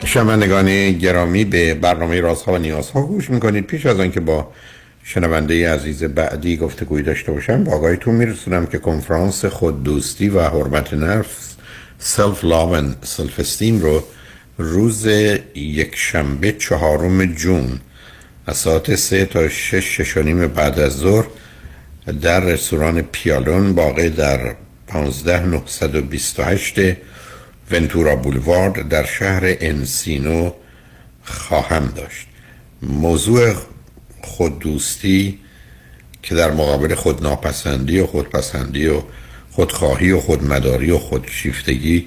شنوندگان 0.04 0.92
گرامی 0.92 1.44
به 1.44 1.74
برنامه 1.74 2.20
رازها 2.20 2.52
و 2.52 2.58
نیازها 2.58 3.02
گوش 3.02 3.30
می‌کنید. 3.30 3.66
پیش 3.66 3.86
از 3.86 4.00
آنکه 4.00 4.20
با 4.20 4.52
شنونده 5.04 5.72
عزیز 5.72 6.04
بعدی 6.04 6.56
گفتگوی 6.56 7.02
داشته 7.02 7.32
باشم 7.32 7.64
با 7.64 7.72
آقایتون 7.72 8.14
میرسونم 8.14 8.66
که 8.66 8.78
کنفرانس 8.78 9.44
خود 9.44 9.82
دوستی 9.82 10.28
و 10.28 10.40
حرمت 10.40 10.94
نفس 10.94 11.56
self-love 11.98 12.76
و 12.76 12.92
self-esteem 13.02 13.80
رو 13.80 14.04
روز 14.58 15.06
یک 15.54 15.96
شنبه 15.96 16.52
چهارم 16.52 17.24
June 17.24 17.80
از 18.46 18.56
ساعت 18.56 18.94
سه 18.94 19.24
تا 19.24 19.48
شش 19.48 19.96
شش 19.96 20.16
و 20.16 20.22
نیم 20.22 20.46
بعد 20.46 20.78
از 20.78 20.96
ظهر 20.96 21.26
در 22.22 22.40
رستوران 22.40 23.02
پیالون 23.02 23.70
واقع 23.70 24.08
در 24.08 24.54
15928 24.86 26.96
Ventura 27.70 28.16
Boulevard 28.16 28.88
در 28.88 29.04
شهر 29.04 29.42
Encino 29.44 30.52
خواهم 31.24 31.92
داشت. 31.96 32.26
موضوع 32.82 33.54
خوددوستی 34.22 35.38
که 36.22 36.34
در 36.34 36.50
مقابل 36.50 36.94
خود 36.94 37.22
ناپسندی 37.22 37.98
و 37.98 38.06
خودپسندی 38.06 38.86
و 38.86 39.02
خودخواهی 39.58 40.10
و 40.10 40.20
خودمداری 40.20 40.90
و 40.90 40.98
خودشیفتگی 40.98 42.06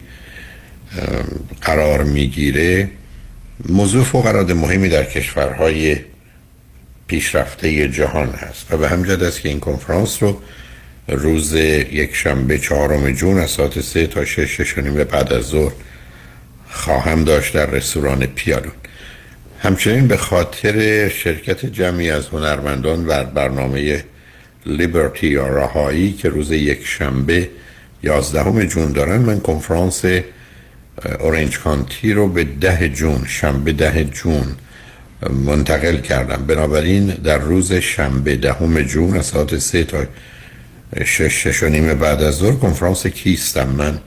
قرار 1.61 2.03
می‌گیره. 2.03 2.89
موضوع 3.69 4.03
فوق 4.03 4.25
العاده 4.25 4.53
مهمی 4.53 4.89
در 4.89 5.03
کشورهای 5.03 5.97
پیشرفته 7.07 7.87
جهان 7.87 8.29
هست 8.29 8.73
و 8.73 8.77
به 8.77 8.89
همجد 8.89 9.23
است 9.23 9.41
که 9.41 9.49
این 9.49 9.59
کنفرانس 9.59 10.23
رو 10.23 10.41
روز 11.07 11.53
یک 11.53 12.15
شنبه 12.15 12.57
چهارم 12.57 13.11
جون 13.11 13.39
از 13.39 13.49
ساعت 13.49 13.81
سه 13.81 14.07
تا 14.07 14.25
شش 14.25 14.61
شش 14.61 14.77
نیم 14.77 15.03
بعد 15.03 15.33
از 15.33 15.43
ظهر 15.43 15.73
خواهم 16.69 17.23
داشت 17.23 17.53
در 17.53 17.65
رستوران 17.65 18.25
پیالون. 18.25 18.73
همچنین 19.59 20.07
به 20.07 20.17
خاطر 20.17 21.09
شرکت 21.09 21.65
جمعی 21.65 22.11
از 22.11 22.27
هنرمندان 22.27 23.07
و 23.07 23.23
برنامه 23.23 24.03
لیبرتی 24.65 25.27
یا 25.27 25.47
رهایی 25.47 26.13
که 26.13 26.29
روز 26.29 26.51
یک 26.51 26.85
شنبه 26.85 27.49
یازدهم 28.03 28.63
جون 28.63 28.91
دارن. 28.91 29.17
من 29.17 29.39
کنفرانس 29.39 30.05
اورنج 31.19 31.59
کانتی 31.59 32.13
رو 32.13 32.27
به 32.27 32.43
ده 32.43 32.89
جون 32.89 33.25
شنبه 33.27 33.73
ده 33.73 34.03
جون 34.03 34.55
منتقل 35.45 35.97
کردم. 35.97 36.45
بنابراین 36.45 37.05
در 37.05 37.38
روز 37.38 37.73
شنبه 37.73 38.35
دهم 38.35 38.81
جون 38.81 39.17
از 39.17 39.25
ساعت 39.25 39.57
سه 39.57 39.83
تا 39.83 40.03
شش 41.03 41.47
شش 41.47 41.63
و 41.63 41.69
نیم 41.69 41.93
بعد 41.93 42.23
از 42.23 42.35
ظهر 42.35 42.55
کنفرانس 42.55 43.07
کیستم؟ 43.07 43.67
من 43.67 43.99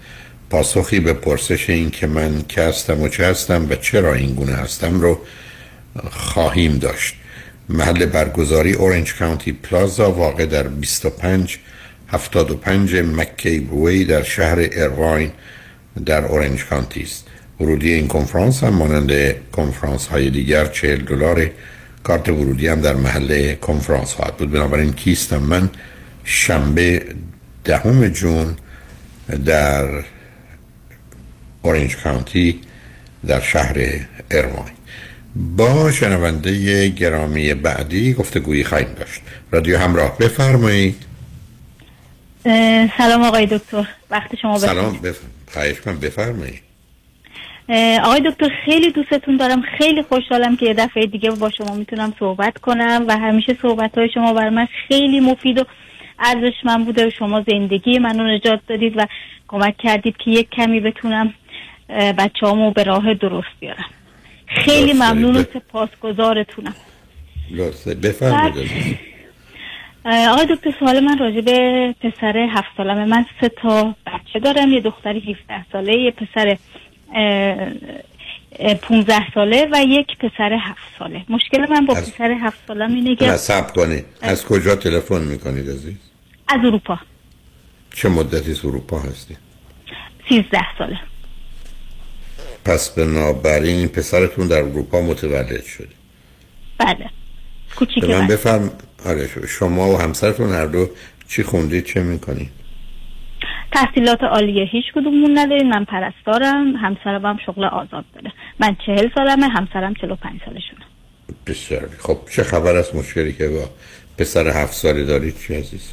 پاسخی 0.51 1.01
به 1.01 1.13
پرسش 1.13 1.71
این 1.71 1.91
که 1.91 2.07
من 2.07 2.45
که 2.49 2.63
هستم 2.63 3.03
و 3.03 3.09
چه 3.09 3.27
هستم 3.27 3.67
و 3.71 3.75
چرا 3.75 4.15
این 4.15 4.35
گونه 4.35 4.53
هستم 4.53 5.01
رو 5.01 5.19
خواهیم 6.11 6.79
داشت. 6.79 7.15
محل 7.69 8.07
برگزاری 8.07 8.73
اورنج 8.73 9.15
کانتی 9.15 9.53
پلازا 9.53 10.13
واقع 10.13 10.47
در 10.47 10.63
25 10.63 11.59
75 12.09 12.97
مکی 12.97 13.59
وی 13.59 14.05
در 14.05 14.23
شهر 14.23 14.69
ارواین 14.73 15.31
در 16.07 16.25
اورنج 16.25 16.65
کانتی 16.65 17.03
است. 17.03 17.27
ورودی 17.61 17.93
این 17.93 18.09
کنفرانس 18.09 18.65
هم 18.65 18.75
مانند 18.75 19.35
کنفرانس 19.53 20.07
های 20.07 20.31
دیگر 20.31 20.67
40 20.67 21.05
دلار 21.05 21.51
کارت 22.03 22.29
ورودی 22.29 22.69
هم 22.69 22.81
در 22.81 22.95
محل 22.95 23.55
کنفرانس 23.55 24.13
خواهد 24.13 24.37
بود. 24.37 24.51
بنابراین 24.51 24.93
کیستم 24.93 25.43
من 25.43 25.71
شنبه 26.25 27.03
دهم 27.65 28.09
جون 28.09 28.57
در 29.45 29.89
اورنج 31.63 31.97
کانتی 31.97 32.61
در 33.27 33.41
شهر 33.41 33.77
ارواین 34.31 34.75
با 35.37 35.93
شنونده 35.93 36.89
گرامی 36.89 37.55
بعدی 37.55 38.13
گفتگویی 38.13 38.65
خواهیم 38.65 38.95
داشت. 38.99 39.23
رادیو 39.51 39.79
همراه 39.79 40.19
بفرمایید. 40.19 41.07
سلام 42.99 43.23
آقای 43.23 43.47
دکتر. 43.47 43.89
وقت 44.11 44.37
شما 44.37 44.55
بخیر. 44.55 44.69
سلام 44.69 44.99
بف... 44.99 45.87
من 45.87 46.01
بفرمایید. 46.01 46.61
آقای 48.05 48.21
دکتر 48.31 48.49
خیلی 48.65 48.93
دوستتون 48.93 49.37
دارم. 49.37 49.63
خیلی 49.79 50.03
خوشحالم 50.03 50.57
که 50.57 50.67
یه 50.67 50.75
دفعه 50.75 51.07
دیگه 51.07 51.31
با 51.31 51.51
شما 51.51 51.75
می‌تونم 51.75 52.15
صحبت 52.19 52.59
کنم 52.59 53.05
و 53.09 53.19
همیشه 53.19 53.57
صحبت 53.63 53.99
های 53.99 54.09
شما 54.15 54.33
برای 54.33 54.51
من 54.51 54.69
خیلی 54.89 55.21
مفید 55.21 55.59
و 55.59 55.65
من 56.65 56.85
بوده 56.85 57.07
و 57.07 57.11
شما 57.11 57.45
زندگی 57.51 57.99
منو 57.99 58.35
نجات 58.35 58.61
دادید 58.69 58.93
و 58.97 59.07
کمک 59.49 59.77
کردید 59.79 60.17
که 60.17 60.31
یک 60.31 60.51
کمی 60.51 60.81
بتونم 60.81 61.35
بچه 61.89 62.73
به 62.75 62.83
راه 62.83 63.15
درست 63.15 63.49
بیارم. 63.61 63.91
خیلی 64.47 64.93
ممنون 64.93 65.37
و 65.37 65.43
سپاسگزارتونم. 65.55 66.75
لطفه 67.51 67.95
بفرمایید. 67.95 68.99
آقای 70.05 70.47
دکتر 70.47 70.75
سوال 70.79 71.01
من 71.01 71.19
راجع 71.19 71.41
به 71.41 71.95
پسر 72.01 72.49
هفت 72.51 72.69
سالمه. 72.77 73.05
من 73.05 73.27
سه 73.41 73.49
تا 73.49 73.95
بچه 74.07 74.39
دارم 74.39 74.73
یه 74.73 74.81
دختری 74.81 75.21
17 75.21 75.65
ساله 75.73 75.99
یه 75.99 76.11
پسر 76.11 76.57
15 78.83 79.31
ساله 79.35 79.69
و 79.73 79.85
یک 79.89 80.19
پسر 80.19 80.53
هفت 80.53 80.83
ساله. 80.99 81.25
مشکل 81.29 81.71
من 81.71 81.87
با 81.87 81.95
پسر 81.95 82.37
هفت 82.43 82.59
سالم 82.69 82.95
اینه 82.95 83.17
که 83.17 83.37
سب 83.37 83.73
کنید. 83.73 84.05
از 84.23 84.45
کجا 84.45 84.77
تلفن 84.77 85.23
می‌کنید 85.23 85.71
عزیز؟ 85.71 85.97
از 86.49 86.61
اروپا. 86.65 86.99
چه 87.95 88.09
مدتی 88.09 88.51
از 88.51 88.65
اروپا 88.65 88.99
هستی؟ 88.99 89.37
13 90.29 90.59
ساله. 90.79 91.01
پس 92.65 92.91
بنابراین 92.91 93.89
پسرتون 93.89 94.49
در 94.49 94.59
اروپا 94.59 95.01
متولد 95.01 95.65
شده. 95.65 95.89
بله. 96.79 97.11
کوچیک 97.77 98.05
من 98.05 98.27
بفهم 98.27 98.71
آره 99.07 99.29
شما 99.49 99.89
و 99.89 99.97
همسرتون 99.99 100.53
هر 100.53 100.67
دو 100.67 100.91
چی 101.29 101.43
خوندید 101.43 101.85
چه 101.85 102.03
می‌کنید؟ 102.03 102.51
تحصیلات 103.73 104.23
عالیه 104.23 104.65
هیچ 104.65 104.85
کدومون 104.95 105.39
نداریم 105.39 105.69
من 105.69 105.85
پرستارم 105.85 106.77
همسرم 106.77 107.27
هم 107.27 107.39
شغل 107.47 107.65
آزاد 107.65 108.05
داره. 108.15 108.33
من 108.61 108.77
چهل 108.87 109.09
سالمه 109.15 109.49
همسرم 109.49 109.95
چلو 109.95 110.17
پنج 110.17 110.41
سالشونه. 110.45 110.85
بسیار. 111.47 111.89
خب 111.99 112.19
چه 112.31 112.43
خبر 112.43 112.77
است؟ 112.77 112.95
مشکلی 112.95 113.33
که 113.33 113.49
با 113.49 113.71
پسر 114.19 114.63
هفت 114.63 114.73
ساله 114.73 115.05
دارید 115.05 115.39
چی 115.39 115.55
عزیز؟ 115.55 115.93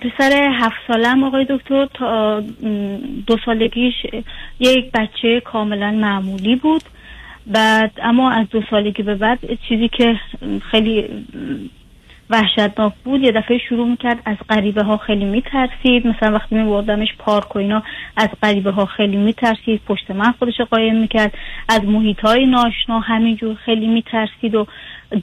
پسر 0.00 0.50
هفت 0.52 0.76
سالم 0.86 1.24
آقای 1.24 1.46
دکتر 1.50 1.86
تا 1.94 2.40
دو 3.26 3.36
سالگیش 3.44 3.94
یک 4.60 4.92
بچه 4.92 5.40
کاملا 5.40 5.90
معمولی 5.90 6.56
بود. 6.56 6.82
بعد 7.46 7.92
اما 8.02 8.30
از 8.30 8.48
دو 8.50 8.62
سالگی 8.70 9.02
به 9.02 9.14
بعد 9.14 9.38
چیزی 9.68 9.88
که 9.88 10.20
خیلی 10.70 11.04
وحشتناک 12.30 12.92
بود 13.04 13.20
یه 13.20 13.32
دفعه 13.32 13.58
شروع 13.58 13.88
می‌کرد 13.88 14.22
از 14.24 14.36
غریبه 14.48 14.82
ها 14.82 14.96
خیلی 14.96 15.24
میترسید. 15.24 16.06
مثلا 16.06 16.32
وقتی 16.32 16.54
میبردمش 16.54 17.08
پارک 17.18 17.56
و 17.56 17.58
اینا 17.58 17.82
از 18.16 18.28
غریبه 18.42 18.70
ها 18.70 18.86
خیلی 18.86 19.16
میترسید. 19.16 19.80
پشت 19.86 20.10
من 20.10 20.32
خودش 20.32 20.60
قایم 20.60 20.96
می‌کرد. 20.96 21.34
از 21.68 21.84
محیط 21.84 22.20
های 22.20 22.46
ناشنا 22.46 23.00
همینجور 23.00 23.54
خیلی 23.54 23.86
میترسید 23.86 24.54
و 24.54 24.66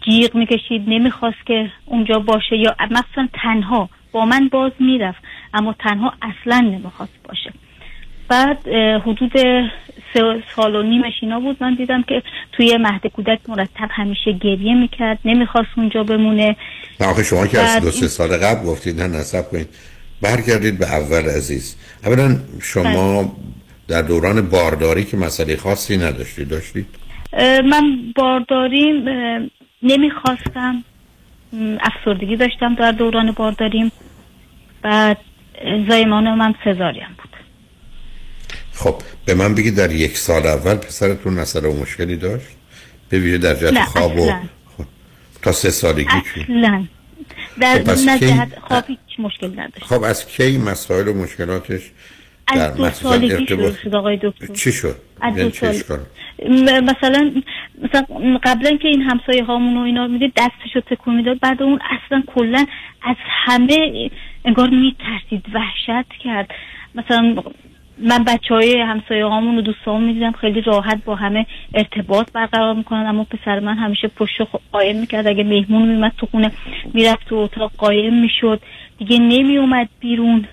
جیغ 0.01 0.35
می‌کشید. 0.35 0.83
نمی‌خواست 0.87 1.45
که 1.45 1.71
اونجا 1.85 2.19
باشه 2.19 2.57
یا 2.57 2.75
مثلا 2.91 3.27
تنها 3.33 3.89
با 4.13 4.25
من 4.25 4.49
باز 4.51 4.71
می‌رفت 4.79 5.19
اما 5.53 5.75
تنها 5.79 6.13
اصلا 6.21 6.59
نمی‌خواست 6.59 7.13
باشه. 7.23 7.53
بعد 8.29 8.67
حدود 9.01 9.31
سه 10.13 10.43
سال 10.55 10.75
و 10.75 10.83
نیمش 10.83 11.13
اینا 11.21 11.39
بود 11.39 11.57
من 11.61 11.75
دیدم 11.75 12.03
که 12.03 12.23
توی 12.51 12.77
مهد 12.77 13.07
کودک 13.07 13.39
مرتب 13.47 13.89
همیشه 13.91 14.31
گریه 14.31 14.75
می‌کرد 14.75 15.19
نمی‌خواست 15.25 15.69
اونجا 15.77 16.03
بمونه. 16.03 16.55
نه 16.99 17.07
آخه 17.07 17.23
شما 17.23 17.47
که 17.47 17.59
از 17.59 17.81
دو 17.81 17.91
سه 17.91 18.07
سال 18.07 18.37
قبل 18.37 18.65
گفتید 18.65 19.01
نه 19.01 19.07
نصب 19.07 19.49
کنید. 19.51 19.67
برگردید 20.21 20.79
به 20.79 20.85
اول 20.85 21.29
عزیز. 21.37 21.75
اولا 22.05 22.37
شما 22.61 23.23
بله. 23.23 23.31
در 23.87 24.01
دوران 24.01 24.49
بارداری 24.49 25.03
که 25.03 25.17
مسئله 25.17 25.55
خاصی 25.55 25.97
نداشتید 25.97 26.49
داشتید؟ 26.49 26.85
من 27.71 27.97
بارداریم 28.15 29.05
نمی‌خواستم. 29.83 30.83
افسردگی 31.81 32.35
داشتم 32.35 32.75
در 32.75 32.91
دوران 32.91 33.31
بارداریم. 33.31 33.91
بعد 34.81 35.17
زایمان 35.89 36.33
من 36.33 36.53
سزاریم 36.65 37.07
بود. 37.17 37.29
خب 38.73 38.95
به 39.25 39.33
من 39.33 39.55
بگید 39.55 39.75
در 39.75 39.91
یک 39.91 40.17
سال 40.17 40.47
اول 40.47 40.75
پسرتون 40.75 41.33
مسئله 41.33 41.69
و 41.69 41.81
مشکلی 41.81 42.17
داشت؟ 42.17 42.47
به 43.09 43.19
ویژه 43.19 43.37
در 43.37 43.55
جهت 43.55 43.85
خواب 43.85 44.19
و 44.19 44.31
خب. 44.77 44.85
تا 45.41 45.51
سه 45.51 45.69
سالگی 45.69 46.09
اصلا. 46.09 46.85
در 47.61 47.83
خب 47.83 48.17
جهت 48.17 48.59
خواب 48.67 48.83
هیچ 48.87 49.19
مشکل 49.19 49.59
نداشت. 49.59 49.85
خب 49.85 50.03
از 50.03 50.25
کی 50.25 50.57
مسائل 50.57 51.07
و 51.07 51.13
مشکلاتش 51.13 51.91
از 52.47 52.77
دو 52.77 52.89
سالگی 52.89 53.47
شروع 53.47 53.71
شد 53.71 53.95
آقای 53.95 54.19
دکتر. 54.21 54.53
چی 54.53 54.71
شد؟ 54.71 54.95
از 55.21 55.37
یعنی 55.37 55.49
دو 55.49 55.55
سال... 55.55 55.99
مثلا 56.81 57.31
مثلا 57.83 58.05
قبلا 58.43 58.77
که 58.77 58.87
این 58.87 59.01
همسایه 59.01 59.43
هامون 59.43 59.77
و 59.77 59.81
اینا 59.81 60.07
میده 60.07 60.31
دستشو 60.35 60.79
تکون 60.79 61.15
می‌داد 61.15 61.39
بعد 61.39 61.63
اون 61.63 61.79
اصلا 61.81 62.23
کلا 62.27 62.65
از 63.01 63.15
همه 63.27 64.09
انگار 64.45 64.69
میترسید 64.69 65.45
وحشت 65.53 66.09
کرد. 66.23 66.51
مثلا 66.95 67.35
من 67.97 68.23
بچه 68.23 68.53
های 68.53 68.81
همسایه 68.81 69.25
هامون 69.25 69.57
و 69.57 69.61
دوستان 69.61 70.03
می‌دیدم 70.03 70.31
خیلی 70.31 70.61
راحت 70.61 71.03
با 71.05 71.15
همه 71.15 71.45
ارتباط 71.73 72.31
برقرار 72.31 72.73
می‌کنن 72.73 73.05
اما 73.05 73.23
پسر 73.23 73.59
من 73.59 73.77
همیشه 73.77 74.07
پشت 74.07 74.41
قایم 74.71 74.99
می‌کرد. 74.99 75.27
اگه 75.27 75.43
مهمون 75.43 75.87
میمد 75.87 76.11
تو 76.17 76.25
خونه 76.25 76.51
می‌رفت 76.93 77.27
تو 77.27 77.35
اتاق 77.35 77.71
قایم 77.77 78.21
می‌شد. 78.21 78.61
دیگه 78.97 79.19
نمیومد 79.19 79.89
بیرون. 79.99 80.47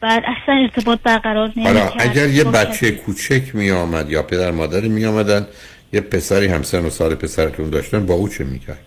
بعد 0.00 0.22
اصلا 0.26 0.54
ارتباط 0.54 0.98
برقرار 1.02 1.52
نمی‌کرد. 1.56 1.92
اگر 1.98 2.28
یه 2.28 2.44
بچه 2.44 2.90
کوچک 2.90 3.54
میآمد 3.54 4.10
یا 4.10 4.22
پدر 4.22 4.50
مادر 4.50 4.80
میآمدن 4.80 5.46
یه 5.92 6.00
پسری 6.00 6.46
همسن 6.46 6.84
و 6.84 6.90
سال 6.90 7.14
پسرتون 7.14 7.70
داشتن 7.70 8.06
با 8.06 8.14
او 8.14 8.28
چه 8.28 8.44
می‌کرد؟ 8.44 8.84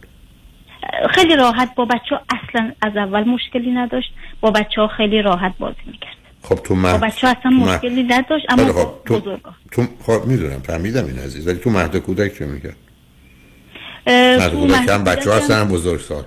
خیلی 1.12 1.36
راحت 1.36 1.76
با 1.76 1.86
بچه 1.86 2.16
ها 2.16 2.22
اصلا 2.30 2.72
از 2.82 2.98
اول 2.98 3.24
مشکلی 3.24 3.72
نداشت 3.72 4.14
با 4.42 4.52
بچه 4.52 4.82
ها 4.82 4.88
خیلی 4.88 5.22
راحت 5.22 5.54
بازی 5.60 5.76
می‌کرد. 5.86 6.16
خب 6.44 6.56
تو 6.56 6.76
مهد 6.76 7.00
بچه 7.00 7.28
اصلا 7.28 7.52
مشکلی 7.52 8.04
نداشت 8.04 8.46
اما 8.50 8.74
خب 8.74 8.94
تو... 9.06 9.20
بزرگا. 9.20 9.54
تو 9.72 9.88
خب 10.06 10.26
می‌دونم 10.26 10.60
فهمیدم 10.60 11.06
این 11.06 11.20
عزیز 11.20 11.48
ولی 11.48 11.60
تو 11.60 11.70
مهد 11.70 11.98
کودک 11.98 12.38
چه 12.38 12.46
میگه 12.46 12.74
مهد 14.08 14.52
کودک 14.52 14.90
هم 14.90 15.04
بچه 15.04 15.30
ها 15.30 15.38
هستن 15.38 15.68
بزرگ 15.68 16.00
سال 16.00 16.24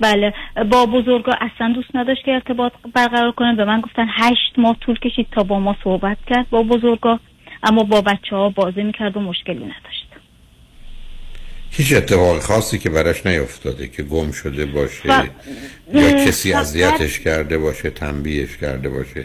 بله. 0.00 0.34
با 0.70 0.86
بزرگا 0.86 1.32
اصلا 1.40 1.72
دوست 1.72 1.96
نداشت 1.96 2.24
که 2.24 2.32
ارتباط 2.32 2.72
برقرار 2.94 3.32
کنه. 3.32 3.54
به 3.54 3.64
من 3.64 3.80
گفتن 3.80 4.06
هشت 4.10 4.58
ماه 4.58 4.76
طول 4.80 4.98
کشید 4.98 5.26
تا 5.32 5.42
با 5.42 5.60
ما 5.60 5.76
صحبت 5.84 6.16
کرد 6.26 6.50
با 6.50 6.62
بزرگا. 6.62 7.20
اما 7.62 7.82
با 7.82 8.00
بچه 8.00 8.36
ها 8.36 8.48
بازی 8.48 8.82
می‌کرد 8.82 9.16
و 9.16 9.20
مشکلی 9.20 9.56
نداشت. 9.56 10.06
هیچ 11.70 11.92
اتفاق 11.96 12.38
خاصی 12.38 12.78
که 12.78 12.90
براش 12.90 13.26
نیفتاده 13.26 13.88
که 13.88 14.02
گم 14.02 14.32
شده 14.32 14.66
باشه 14.66 15.08
یا 15.94 16.10
کسی 16.10 16.52
اذیتش 16.52 17.20
کرده 17.20 17.58
باشه 17.58 17.90
تنبیهش 17.90 18.56
کرده 18.56 18.88
باشه؟ 18.88 19.24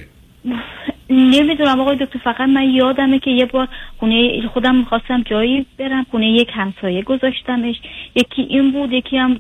نمی‌دونم 1.10 1.80
آقای 1.80 1.96
دکتر 1.96 2.20
فقط 2.20 2.50
من 2.50 2.70
یادمه 2.70 3.20
که 3.20 3.32
یه 3.32 3.46
بار 3.46 3.68
خونه 3.98 4.48
خودم 4.48 4.76
می‌خواستم 4.76 5.24
جایی 5.24 5.66
برم. 5.78 6.06
خونه 6.12 6.28
یک 6.28 6.50
همسایه 6.54 7.02
گذاشتمش. 7.02 7.76
یکی 8.16 8.42
این 8.42 8.72
بود 8.72 8.92
یکی 8.92 9.18
هم 9.18 9.40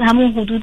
همون 0.00 0.32
حدود 0.32 0.62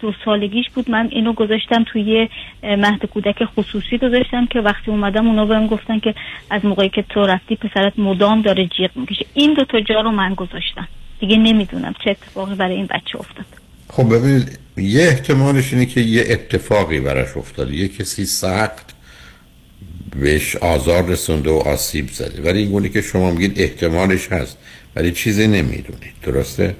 دو 0.00 0.12
سالگیش 0.24 0.66
بود. 0.74 0.90
من 0.90 1.08
اینو 1.12 1.32
گذاشتم 1.32 1.84
توی 1.84 2.28
مهد 2.62 3.06
کودک 3.06 3.44
خصوصی 3.44 3.98
گذاشتم 3.98 4.46
که 4.46 4.60
وقتی 4.60 4.90
اومدم 4.90 5.26
اونا 5.26 5.46
بهم 5.46 5.66
گفتن 5.66 5.98
که 5.98 6.14
از 6.50 6.64
موقعی 6.64 6.88
که 6.88 7.04
تو 7.08 7.20
رفتی 7.20 7.56
پسرت 7.56 7.92
مدام 7.98 8.42
داره 8.42 8.66
جیغ 8.76 8.90
می‌کشه. 8.94 9.26
این 9.34 9.54
دو 9.54 9.64
تا 9.64 9.80
جا 9.80 10.00
رو 10.00 10.10
من 10.10 10.34
گذاشتم. 10.34 10.88
دیگه 11.20 11.36
نمی‌دونم 11.36 11.94
چه 12.04 12.10
اتفاقی 12.10 12.54
برای 12.54 12.74
این 12.74 12.86
بچه 12.86 13.18
افتاد. 13.18 13.46
خب 13.88 14.14
ببینید 14.14 14.58
یه 14.76 15.02
احتمالش 15.02 15.72
اینه 15.72 15.86
که 15.86 16.00
یه 16.00 16.24
اتفاقی 16.30 17.00
براش 17.00 17.36
افتاد. 17.36 17.70
یه 17.70 17.88
کسی 17.88 18.24
سخت 18.24 18.96
بهش 20.20 20.56
آزار 20.56 21.06
رسونده 21.06 21.50
و 21.50 21.54
آسیب 21.54 22.08
زده. 22.08 22.42
ولی 22.42 22.58
این 22.58 22.70
گونه 22.70 22.88
که 22.88 23.02
شما 23.02 23.30
میگید 23.30 23.60
احتمالش 23.60 24.32
هست. 24.32 24.58
ولی 24.96 25.12
چیزی 25.12 25.46
نمی‌دونید. 25.46 26.12
درسته؟ 26.22 26.76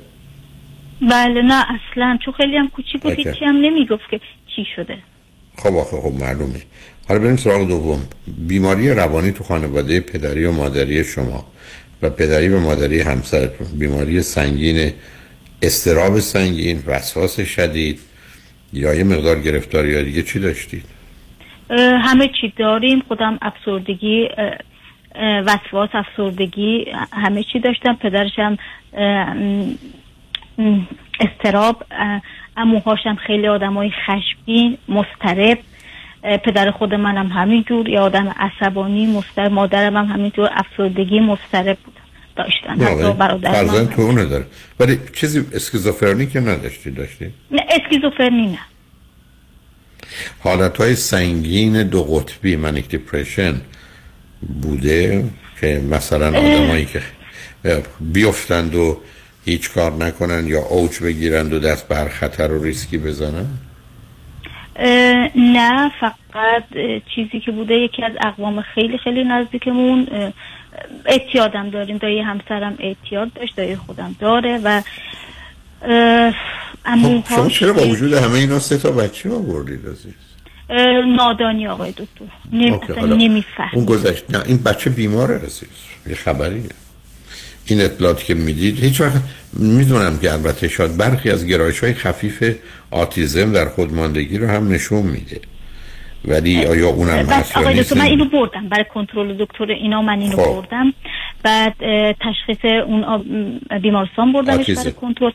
بله 1.03 1.43
نه 1.43 1.65
اصلا. 1.75 2.19
چون 2.25 2.35
خیلی 2.35 2.57
هم 2.57 2.69
کوچیک 2.69 3.03
بود 3.03 3.17
چی 3.17 3.45
هم 3.45 3.57
نمی‌گفت 3.57 4.11
که 4.11 4.21
چی 4.57 4.67
شده. 4.77 4.99
خب 5.57 5.77
آخه 5.77 5.97
خب 5.97 6.13
معلومه. 6.21 6.61
حالا 7.09 7.21
بریم 7.21 7.37
سراغ 7.37 7.69
دوم. 7.69 8.03
بیماری 8.49 8.91
روانی 8.91 9.33
تو 9.33 9.45
خانواده 9.45 10.01
پدری 10.01 10.45
و 10.45 10.53
مادری 10.53 11.05
شما 11.05 11.47
و 12.03 12.11
پدری 12.11 12.49
و 12.49 12.61
مادری 12.61 13.01
همسرتون. 13.01 13.67
بیماری 13.79 14.23
سنگین 14.23 14.93
استراب 15.63 16.19
سنگین 16.19 16.83
وسواس 16.87 17.41
شدید 17.41 18.01
یا 18.73 18.95
یه 18.95 19.05
مقدار 19.05 19.41
گرفتاری 19.41 19.89
یا 19.89 20.03
دیگه 20.03 20.23
چی 20.23 20.39
داشتید؟ 20.39 20.85
همه 21.79 22.29
چی 22.41 22.53
داریم. 22.57 23.03
خودم 23.09 23.39
افسردگی 23.43 24.29
وسواس 25.21 25.91
افسردگی 25.93 26.87
همه 27.13 27.43
چی 27.53 27.61
داشتم. 27.61 27.95
پدرشم 27.95 28.59
استراب 31.21 31.85
اموهاشم 32.57 33.17
خیلی 33.27 33.49
آدمای 33.49 33.91
خشمگین 33.91 34.79
مسترب 34.89 35.59
پدر 36.45 36.71
خود 36.71 36.95
منم 36.95 37.27
همینجور 37.27 37.89
یه 37.89 38.01
آدم 38.01 38.35
عصبانی 38.39 39.07
مسترب 39.07 39.53
مادرم 39.53 39.97
هم 39.97 40.05
همینجور 40.05 40.49
افسردگی 40.53 41.21
مسترب 41.21 41.79
بود. 41.85 42.01
داشتن. 42.37 42.77
فرزن 43.41 43.87
تو 43.87 44.03
اونه 44.03 44.25
داره. 44.25 44.47
ولی 44.81 45.01
چیزی 45.13 45.45
اسکیزوفرنی 45.53 46.27
که 46.27 46.41
نداشتی 46.41 46.91
داشتی؟ 46.91 47.33
نه 47.51 47.63
اسکیزوفرنی 47.71 48.47
نه. 48.47 48.59
حالت 50.39 50.77
های 50.77 50.95
سنگین 50.95 51.83
دو 51.83 52.05
قطبی 52.05 52.57
manic 52.57 52.89
depression 52.89 53.61
بوده 54.63 55.25
که 55.61 55.83
مثلا 55.91 56.29
آدمایی 56.29 56.85
که 56.85 57.03
بیفتند 58.01 58.75
و 58.75 59.01
هیچ 59.47 59.71
کار 59.71 59.93
نکنن 59.93 60.47
یا 60.47 60.61
اوج 60.61 60.99
بگیرند 61.03 61.53
و 61.53 61.59
دست 61.59 61.89
به 61.89 62.09
خطر 62.09 62.53
و 62.53 62.63
ریسکی 62.63 62.99
بزنن؟ 62.99 63.47
نه 65.37 65.93
فقط 66.01 66.65
چیزی 67.15 67.41
که 67.41 67.51
بوده 67.51 67.75
یکی 67.75 68.05
از 68.05 68.13
اقوام 68.25 68.63
خیلی 68.63 68.99
خیلی 68.99 69.25
نزدیکمون 69.25 70.07
اعتیادم 71.07 71.71
داریم. 71.71 71.99
دایی 71.99 72.21
همسرم 72.21 72.77
اعتیاد 72.79 73.33
داشت 73.33 73.57
دایی 73.57 73.77
خودم 73.77 74.17
داره 74.21 74.61
و 74.65 74.83
خب 76.85 77.25
شما 77.29 77.49
چرا 77.49 77.73
با 77.73 77.83
وجود 77.83 78.13
همه 78.13 78.35
اینا 78.35 78.59
سه 78.59 78.79
تا 78.79 78.91
بچه 78.91 79.31
آوردید 79.31 79.81
عزیز؟ 79.89 80.15
نادانی 81.17 81.69
آقای 81.69 81.91
دکتر. 81.91 82.25
نمیفهم 83.07 83.71
اون 83.75 83.85
گذشت. 83.85 84.25
نه 84.31 84.43
این 84.47 84.57
بچه 84.57 84.91
بیماره 84.91 85.37
عزیز. 85.37 85.69
یه 86.07 86.15
خبریه. 86.15 86.63
این 87.67 87.81
اطلاعاتی 87.81 88.25
که 88.25 88.35
می‌دید 88.35 88.85
هیچ 88.85 89.01
وقت 89.01 89.23
می‌دونم 89.53 90.19
که 90.19 90.33
البته 90.33 90.69
شاید 90.69 90.97
برخی 90.97 91.31
از 91.31 91.47
گرایش 91.47 91.81
های 91.81 91.95
خفیف 91.95 92.57
آتیزم 92.91 93.53
در 93.53 93.69
خودماندگی 93.69 94.39
رو 94.39 94.49
هم 94.49 94.73
نشون 94.73 95.03
میده. 95.03 95.41
ولی 96.25 96.67
آیا 96.67 96.89
اونم 96.89 97.27
هست 97.27 97.57
آقای 97.57 97.83
دکتر 97.83 97.99
من 97.99 98.05
اینو 98.05 98.25
بردم. 98.25 98.69
برای 98.69 98.85
کنترل 98.95 99.37
دکتر 99.45 99.71
اینا 99.71 100.03
من 100.03 100.21
اینو 100.21 100.37
خب. 100.37 100.45
بردم. 100.45 100.93
بعد 101.43 101.75
تشخیص 102.13 102.65
اون 102.87 103.23
بیمارستان 103.83 104.33
بردمش 104.33 104.71
برای 104.71 104.93
کنترل. 104.93 105.31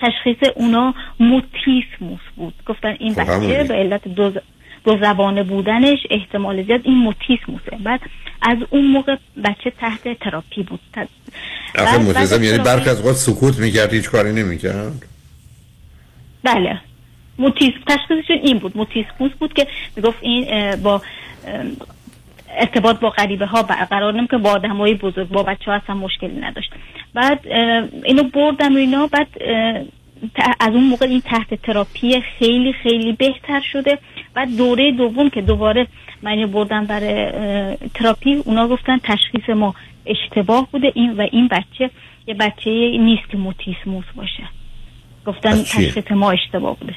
تشخیص 0.00 0.50
اونا 0.56 0.94
موتیسموس 1.20 2.20
بود. 2.36 2.54
گفتن 2.66 2.96
این 2.98 3.14
خب 3.14 3.20
بچه 3.20 3.64
به 3.64 3.74
علت 3.74 4.08
دو 4.08 4.32
دو 4.88 4.98
زبانه 5.00 5.42
بودنش 5.42 5.98
احتمال 6.10 6.62
زیاد 6.62 6.80
این 6.84 6.94
موتیسموسه 6.94 7.76
بعد 7.84 8.00
از 8.42 8.58
اون 8.70 8.86
موقع 8.86 9.16
بچه 9.44 9.70
تحت 9.70 10.20
تراپی 10.20 10.62
بود. 10.62 10.80
آخه 11.78 11.98
موتیسم 11.98 12.44
یعنی 12.44 12.58
برخ 12.58 12.88
از 12.88 13.06
وقت 13.06 13.16
سکوت 13.16 13.58
می‌کرد 13.58 13.92
هیچ 13.92 14.10
کاری 14.10 14.32
نمی‌کرد؟ 14.32 15.06
بله. 16.42 16.80
موتیسم 17.38 17.78
تشخیصشون 17.86 18.38
این 18.42 18.58
بود. 18.58 18.76
موتیسموس 18.76 19.32
بود 19.38 19.52
که 19.52 19.66
می‌گفت 19.96 20.18
این 20.20 20.76
با 20.76 21.02
ارتباط 22.50 23.00
با 23.00 23.10
غریبه 23.10 23.46
ها 23.46 23.62
برقرار 23.62 24.14
نمی 24.14 24.28
که 24.28 24.36
با 24.36 24.50
آدم 24.50 24.76
های 24.76 24.94
بزرگ 24.94 25.28
با 25.28 25.42
بچه 25.42 25.64
ها 25.70 25.72
اصلا 25.72 25.94
مشکلی 25.94 26.40
نداشت. 26.40 26.70
بعد 27.14 27.46
اینو 28.04 28.22
بردم 28.22 28.76
اینا 28.76 29.06
بعد 29.06 29.28
از 30.60 30.72
اون 30.72 30.84
موقع 30.84 31.06
این 31.06 31.20
تحت 31.20 31.54
تراپی 31.54 32.20
خیلی 32.38 32.72
خیلی 32.72 33.12
بهتر 33.12 33.60
شده. 33.72 33.98
و 34.38 34.46
دوره 34.46 34.92
دوم 34.92 35.30
که 35.30 35.40
دوباره 35.40 35.86
من 36.22 36.46
بردم 36.46 36.86
برای 36.86 37.32
تراپی 37.94 38.34
اونا 38.34 38.68
گفتن 38.68 38.98
تشخیص 38.98 39.50
ما 39.56 39.74
اشتباه 40.06 40.68
بوده 40.72 40.92
این 40.94 41.16
و 41.16 41.26
این 41.32 41.48
بچه 41.48 41.90
یه 42.26 42.34
بچه 42.34 42.70
نیست 42.98 43.28
که 43.28 43.36
موتیسموس 43.36 44.04
باشه. 44.16 44.42
گفتن 45.26 45.62
تشخیص 45.62 46.10
ما 46.10 46.30
اشتباه 46.30 46.76
بوده. 46.78 46.94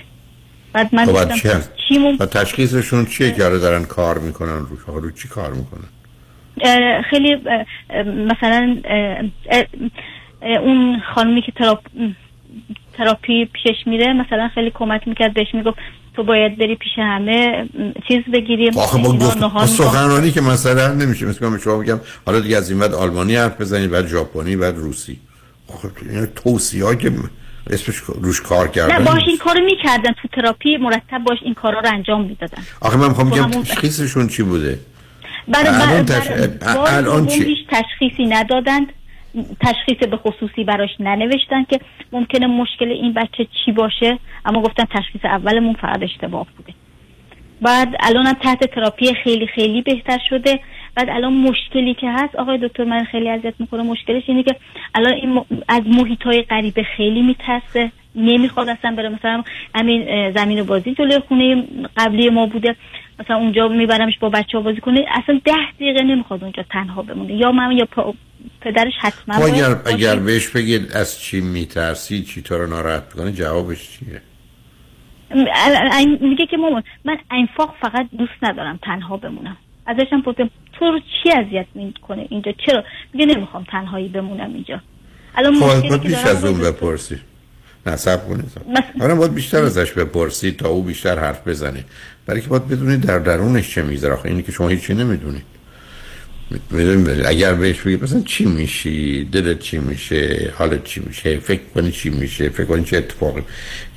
بعد 0.73 0.95
من 0.95 1.05
خب 1.05 1.11
گفتم 1.11 1.61
چی 1.87 1.99
و 2.19 2.25
تشخیصشون 2.25 3.05
چیه 3.05 3.31
که 3.31 3.37
دارن 3.37 3.85
کار 3.85 4.17
می‌کنن؟ 4.17 4.65
رو 4.87 4.99
رو 4.99 5.11
چی 5.11 5.27
کار 5.27 5.53
می‌کنن؟ 5.53 5.87
خیلی 7.01 7.35
مثلا 8.05 8.77
اون 10.41 11.01
خانمی 11.15 11.41
که 11.41 11.51
تراپ 11.51 11.79
تراپی 12.93 13.45
پیشش 13.45 13.87
میره 13.87 14.13
مثلا 14.13 14.47
خیلی 14.55 14.71
کمک 14.71 15.07
می‌کرد 15.07 15.33
بهش 15.33 15.53
می‌گفت 15.53 15.77
تو 16.15 16.23
باید 16.23 16.57
بری 16.57 16.75
پیش 16.75 16.91
همه 16.97 17.69
چیز 18.07 18.23
بگیریم. 18.33 18.77
آخه 18.77 18.97
ما 18.97 19.13
گفت 19.13 19.65
سخنرانی 19.65 20.31
که 20.31 20.41
مثلا 20.41 20.93
نمیشه. 20.93 21.25
مثل 21.25 21.57
شما 21.57 21.77
میگم 21.77 21.99
حالا 22.25 22.39
دیگه 22.39 22.57
از 22.57 22.69
این 22.69 22.79
بعد 22.79 22.93
آلمانی 22.93 23.35
حرف 23.35 23.61
بزنید 23.61 23.91
بعد 23.91 24.07
ژاپنی 24.07 24.55
بعد 24.55 24.77
روسی. 24.77 25.19
آخه 25.73 25.89
این 26.09 26.25
توصیه 26.25 26.95
که 26.95 27.11
اسمش 27.69 27.95
روش 27.95 28.41
کار 28.41 28.67
کردن 28.67 28.97
نه 28.97 29.05
باش 29.05 29.21
این 29.27 29.37
کارو 29.37 29.59
می‌کردن 29.65 30.11
تو 30.21 30.27
تراپی 30.27 30.77
مرتب 30.77 31.23
باش 31.27 31.37
این 31.41 31.53
کارا 31.53 31.79
رو 31.79 31.89
انجام 31.93 32.25
می‌دادن. 32.25 32.63
آخه 32.81 32.97
من 32.97 33.07
می‌خوام 33.07 33.29
بگم 33.29 33.51
تشخیصشون 33.51 34.27
چی 34.27 34.43
بوده؟ 34.43 34.79
برای 35.47 35.67
الان, 35.67 36.05
تش... 36.05 36.27
الان 36.87 37.27
چی؟ 37.27 37.57
تشخیصی 37.69 38.25
ندادند. 38.25 38.87
تشخیص 39.59 40.09
به 40.09 40.17
خصوصی 40.17 40.63
براش 40.63 40.89
ننوشتن 40.99 41.63
که 41.63 41.79
ممکنه 42.11 42.47
مشکل 42.47 42.91
این 42.91 43.13
بچه 43.13 43.47
چی 43.65 43.71
باشه 43.71 44.19
اما 44.45 44.61
گفتن 44.61 44.85
تشخیص 44.85 45.25
اولمون 45.25 45.73
فقط 45.73 46.03
اشتباه 46.03 46.47
بوده. 46.57 46.73
بعد 47.61 47.95
الان 47.99 48.33
تحت 48.33 48.63
تراپی 48.63 49.13
خیلی 49.13 49.47
خیلی 49.47 49.81
بهتر 49.81 50.17
شده. 50.29 50.59
بعد 50.95 51.09
الان 51.09 51.33
مشکلی 51.33 51.93
که 51.93 52.11
هست 52.11 52.35
آقای 52.35 52.57
دکتر 52.57 52.83
من 52.83 53.03
خیلی 53.03 53.29
اذیت 53.29 53.53
می‌کنه 53.59 53.83
مشکلش 53.83 54.23
اینه 54.27 54.43
که 54.43 54.55
الان 54.95 55.13
این 55.13 55.41
از 55.67 55.81
محیط 55.87 56.23
های 56.23 56.41
غریبه 56.41 56.83
خیلی 56.83 57.21
میترسه. 57.21 57.91
نمی‌خواد 58.15 58.69
اصلا 58.69 58.95
بره. 58.95 59.09
مثلا 59.09 59.43
همین 59.75 60.31
زمین 60.31 60.63
بازی 60.63 60.93
جلوی 60.93 61.19
خونه 61.19 61.63
قبلی 61.97 62.29
ما 62.29 62.45
بوده. 62.45 62.75
مثلا 63.19 63.37
اونجا 63.37 63.67
میبرمش 63.67 64.19
با 64.19 64.29
بچه 64.29 64.57
ها 64.57 64.63
بازی 64.63 64.81
کنه. 64.81 65.05
اصلا 65.11 65.39
ده 65.45 65.71
دقیقه 65.75 66.03
نمی‌خواد 66.03 66.43
اونجا 66.43 66.63
تنها 66.69 67.01
بمونه. 67.01 67.33
یا 67.33 67.51
من 67.51 67.71
یا 67.71 67.87
پدرش 68.61 68.93
حتما 68.99 69.35
خب 69.35 69.43
اگر, 69.43 69.75
اگر 69.85 70.15
بهش 70.15 70.47
بگید 70.47 70.91
از 70.91 71.19
چی 71.19 71.41
میترسی 71.41 72.23
چی 72.23 72.41
تو 72.41 72.57
رو 72.57 72.67
ناراحت 72.67 73.09
بکنه 73.09 73.31
جوابش 73.31 73.89
چیه؟ 73.89 74.21
میگه 76.21 76.45
که 76.45 76.57
مامان 76.57 76.83
من 77.05 77.17
انفاق 77.31 77.75
فقط 77.81 78.07
دوست 78.17 78.43
ندارم 78.43 78.79
تنها 78.83 79.17
بمونم. 79.17 79.57
ازشم 79.85 80.21
پرسیدم 80.21 80.49
تو 80.79 80.85
رو 80.85 80.99
چی 80.99 81.31
اذیت 81.31 81.65
می‌کنه 81.75 82.27
اینجا؟ 82.29 82.51
چرا؟ 82.65 82.83
میگه 83.13 83.25
نمی‌خوام 83.25 83.65
تنهایی 83.71 84.07
بمونم 84.07 84.53
اینجا. 84.53 84.81
الان 85.35 85.55
خب 85.55 86.07
بیش 86.07 86.17
از 86.17 86.45
اون 86.45 86.59
بپرسی. 86.59 87.19
نه 87.85 87.95
سب 87.95 88.27
کنید. 88.27 88.51
مثلا 88.97 89.15
باید 89.15 89.33
بیشتر 89.33 89.63
ازش 89.63 89.91
بپرسی 89.91 90.51
تا 90.51 90.69
او 90.69 90.83
بیشتر 90.83 91.19
حرف 91.19 91.47
بزنه. 91.47 91.85
برای 92.25 92.41
که 92.41 92.47
باید 92.47 92.67
بدونید 92.67 93.01
در 93.01 93.19
درونش 93.19 93.73
چه 93.75 93.83
می‌ذاره 93.83 94.13
آخه 94.13 94.29
اینی 94.29 94.43
که 94.43 94.51
شما 94.51 94.67
هیچی 94.67 94.93
نمی‌دونید 94.93 95.43
اگر 97.25 97.53
بهش 97.53 97.79
بگید 97.79 98.03
مثلا 98.03 98.21
چی 98.25 98.45
میشی 98.45 99.23
دلت 99.23 99.59
چی 99.59 99.77
میشه 99.77 100.53
حالت 100.57 100.83
چی 100.83 101.01
میشه 101.07 101.39
فکر 101.39 101.61
کنی 101.75 101.91
چی 101.91 102.09
میشه 102.09 102.49
فکر 102.49 102.65
کنی 102.65 102.83
چه 102.83 102.97
اتفاقی. 102.97 103.41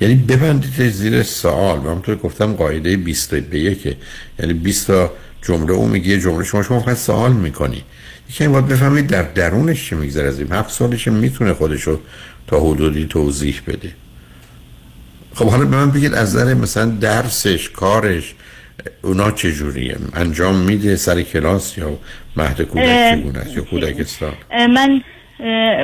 یعنی 0.01 0.15
ببندید 0.15 0.89
زیر 0.89 1.23
سوال. 1.23 1.79
من 1.79 2.01
تو 2.01 2.15
گفتم 2.15 2.53
قاعده 2.53 2.97
20 2.97 3.35
به 3.35 3.59
یکه 3.59 3.97
یعنی 4.39 4.53
20 4.53 4.87
تا 4.87 5.11
جمله 5.41 5.73
او 5.73 5.87
میگه 5.87 6.19
جمله 6.19 6.43
شما 6.43 6.63
شما 6.63 6.79
فقط 6.79 6.97
سوال 6.97 7.33
می‌کنی. 7.33 7.83
یکی 8.29 8.47
باید 8.47 8.67
بفهمید 8.67 9.07
در 9.07 9.23
درونش 9.23 9.89
چی 9.89 9.95
میگذره 9.95 10.27
از 10.27 10.39
این. 10.39 10.51
هفت 10.51 10.71
سالش 10.71 11.07
می‌تونه 11.07 11.53
خودشو 11.53 11.99
تا 12.47 12.59
حدودی 12.59 13.05
توضیح 13.05 13.61
بده. 13.67 13.91
خب 15.33 15.49
حالا 15.49 15.65
به 15.65 15.77
من 15.77 15.91
بگید 15.91 16.13
از 16.13 16.35
نظر 16.35 16.53
مثلا 16.53 16.85
درسش 16.85 17.69
کارش 17.69 18.33
اونا 19.03 19.31
چجوریه 19.31 19.95
انجام 20.13 20.55
میده 20.55 20.95
سر 20.95 21.21
کلاس 21.21 21.77
یا 21.77 21.89
مهد 22.37 22.61
کودک 22.61 23.11
چگونه 23.11 23.39
است؟ 23.39 23.57
یا 23.57 23.63
کودکستان؟ 23.63 24.33
من 24.69 25.01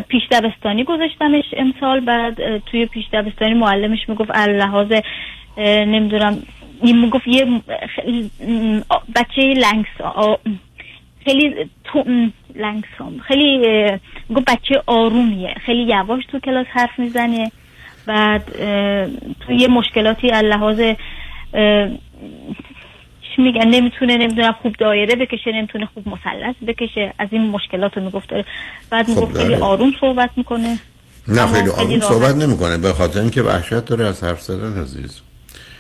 پیش 0.10 0.24
دبستانی 0.32 0.84
گذاشتمش 0.84 1.46
امسال 1.58 2.00
بعد 2.00 2.58
توی 2.58 2.86
پیش 2.86 3.06
دبستانی 3.14 3.54
معلمش 3.54 4.00
می‌گفت 4.08 4.32
لحاظ 4.32 4.92
نمی‌دونم 5.58 6.44
این 6.82 7.10
گفت 7.10 7.28
یه 7.28 7.46
بچه 9.16 9.42
لنگس 9.42 10.26
خیلی 11.26 11.70
تو 11.84 12.04
لنگس 12.56 12.88
خیلی 13.28 13.60
گفت 14.36 14.46
بچه 14.52 14.84
آرومیه 14.86 15.56
خیلی 15.66 15.84
یواش 15.84 16.24
تو 16.26 16.40
کلاس 16.40 16.68
حرف 16.70 17.00
می‌زنه 17.00 17.52
بعد 18.06 18.44
تو 19.40 19.54
یه 19.54 19.68
مشکلاتی 19.68 20.28
لحاظ 20.28 20.82
چی 23.36 23.42
میگن؟ 23.42 23.68
نمی‌تونه 23.68 24.18
نمی‌دونم 24.18 24.56
خوب 24.62 24.76
دایره 24.80 25.16
بکشه 25.16 25.52
نمی‌تونه 25.52 25.86
خوب 25.94 26.08
مثلث 26.08 26.56
بکشه. 26.68 27.14
از 27.20 27.28
این 27.32 27.42
مشکلات 27.42 27.98
رو 27.98 28.04
می‌گفت 28.04 28.30
بعد 28.90 29.06
خب 29.06 29.10
می‌گفت 29.10 29.38
خیلی 29.38 29.56
آروم 29.56 29.94
صحبت 30.02 30.30
می‌کنه. 30.38 30.80
نه 31.28 31.48
خیلی 31.48 31.70
آروم 31.70 32.00
صحبت 32.00 32.36
نمی‌کنه 32.36 32.78
به 32.78 32.94
خاطر 32.94 33.20
اینکه 33.20 33.42
وحشت 33.42 33.86
داره 33.86 34.06
از 34.08 34.24
حرف 34.24 34.42
زدن 34.42 34.82
عزیز. 34.82 35.22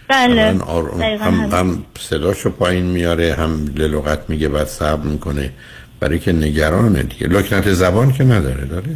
بله. 0.07 0.60
آروم 0.60 1.02
هم, 1.02 1.34
هم 1.52 1.86
صداشو 1.99 2.49
پایین 2.49 2.86
میاره 2.86 3.36
هم 3.40 3.65
لغت 3.76 4.30
میگه 4.30 4.49
بعد 4.49 4.68
صبر 4.68 5.07
می‌کنه. 5.07 5.52
برای 5.99 6.19
که 6.19 6.32
نگرانه 6.32 7.03
دیگه. 7.03 7.28
لکنت 7.28 7.73
زبان 7.73 8.11
که 8.11 8.23
نداره 8.23 8.65
داره؟ 8.65 8.95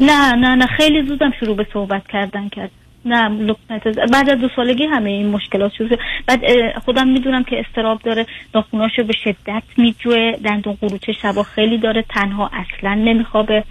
نه 0.00 0.32
نه 0.32 0.54
نه. 0.54 0.66
خیلی 0.66 1.06
زودم 1.08 1.32
شروع 1.40 1.56
به 1.56 1.66
صحبت 1.72 2.02
کردن 2.12 2.48
کرد. 2.48 2.70
نه 3.06 3.28
لکنت 3.28 3.98
بعد 4.12 4.30
از 4.30 4.38
دو 4.38 4.48
سالگی 4.56 4.84
همه 4.84 5.10
این 5.10 5.28
مشکلات 5.28 5.72
شروع 5.72 5.98
بعد 6.26 6.40
خودم 6.84 7.08
می‌دونم 7.08 7.44
که 7.44 7.60
استراب 7.60 8.02
داره 8.02 8.26
ناخوناشو 8.54 9.02
به 9.02 9.12
شدت 9.24 9.62
میجوه 9.76 10.32
دندون 10.44 10.78
قروچه 10.80 11.12
شبا 11.22 11.42
خیلی 11.42 11.78
داره 11.78 12.04
تنها 12.10 12.50
اصلا 12.52 12.94
نمیخوابه. 12.94 13.64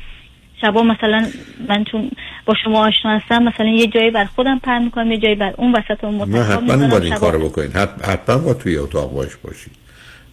شبا 0.61 0.83
مثلا 0.83 1.25
من 1.69 1.83
چون 1.83 2.11
با 2.45 2.53
شما 2.63 2.87
آشنا 2.87 3.17
هستم 3.17 3.43
مثلا 3.43 3.67
یه 3.67 3.87
جایی 3.87 4.11
بر 4.11 4.25
خودم 4.25 4.59
پر 4.59 4.79
می‌کنم 4.79 5.11
یه 5.11 5.17
جایی 5.17 5.35
بر 5.35 5.53
اون 5.57 5.75
وسط 5.75 6.03
اون 6.03 6.29
نه 6.29 6.43
حتما 6.43 6.87
باید 6.87 7.03
این 7.03 7.15
کارو 7.15 7.49
بکنین. 7.49 7.71
حتما 8.03 8.37
با 8.37 8.53
توی 8.53 8.77
اتاق 8.77 9.13
باش 9.13 9.35
باشید 9.43 9.71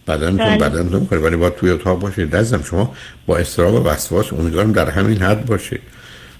بدنتون 0.08 0.36
بله. 0.36 0.58
بدنتون 0.58 1.06
کنه 1.06 1.18
ولی 1.18 1.36
با 1.36 1.50
توی 1.50 1.70
اتاق 1.70 2.00
باشید 2.00 2.34
لازم 2.36 2.62
شما 2.62 2.94
با 3.26 3.38
استراب 3.38 3.74
و 3.74 3.88
وسواس 3.88 4.32
امیدوارم 4.32 4.72
در 4.72 4.90
همین 4.90 5.18
حد 5.22 5.46
باشه. 5.46 5.80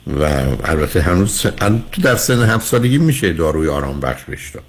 و 0.07 0.23
البته 0.65 1.01
هنوز 1.01 1.41
تو 1.93 2.03
در 2.03 2.16
سن 2.16 2.43
هفت 2.43 2.66
سالگی 2.66 2.99
میشه 2.99 3.33
داروی 3.33 3.69
آرام 3.69 4.01
بخش 4.01 4.24
بشتا 4.24 4.61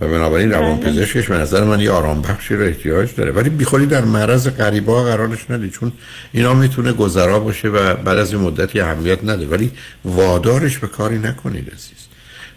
و 0.00 0.08
بنابراین 0.08 0.52
روان 0.52 0.80
بله. 0.80 0.90
پزشکش 0.90 1.26
به 1.26 1.36
نظر 1.36 1.64
من 1.64 1.80
یه 1.80 1.90
آرام 1.90 2.22
بخشی 2.22 2.54
رو 2.54 2.64
احتیاج 2.64 3.14
داره. 3.16 3.32
ولی 3.32 3.50
بیخوری 3.50 3.86
در 3.86 4.04
معرض 4.04 4.48
غریبه 4.48 4.92
ها 4.92 5.04
قرارش 5.04 5.50
ندی 5.50 5.70
چون 5.70 5.92
اینا 6.32 6.54
می‌تونه 6.54 6.92
گذرا 6.92 7.40
باشه 7.40 7.68
و 7.68 7.94
بعد 7.94 8.18
از 8.18 8.32
این 8.32 8.42
مدتی 8.42 8.80
اهمیت 8.80 9.24
نده. 9.24 9.46
ولی 9.46 9.70
وادارش 10.04 10.78
به 10.78 10.86
کاری 10.86 11.18
نکنید 11.18 11.68
عزیز. 11.68 12.08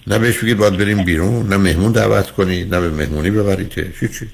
نه 0.08 0.20
بهش 0.20 0.38
بگید 0.38 0.58
باید 0.58 0.78
بریم 0.78 1.04
بیرون 1.04 1.48
نه 1.48 1.58
مهمون 1.58 1.92
دعوت 1.92 2.32
کنید 2.32 2.76
نه 2.76 2.82
به 2.82 2.90
مهمونی 2.90 3.32
ببرید 3.32 3.70
چی 3.70 4.08
چی؟ 4.08 4.28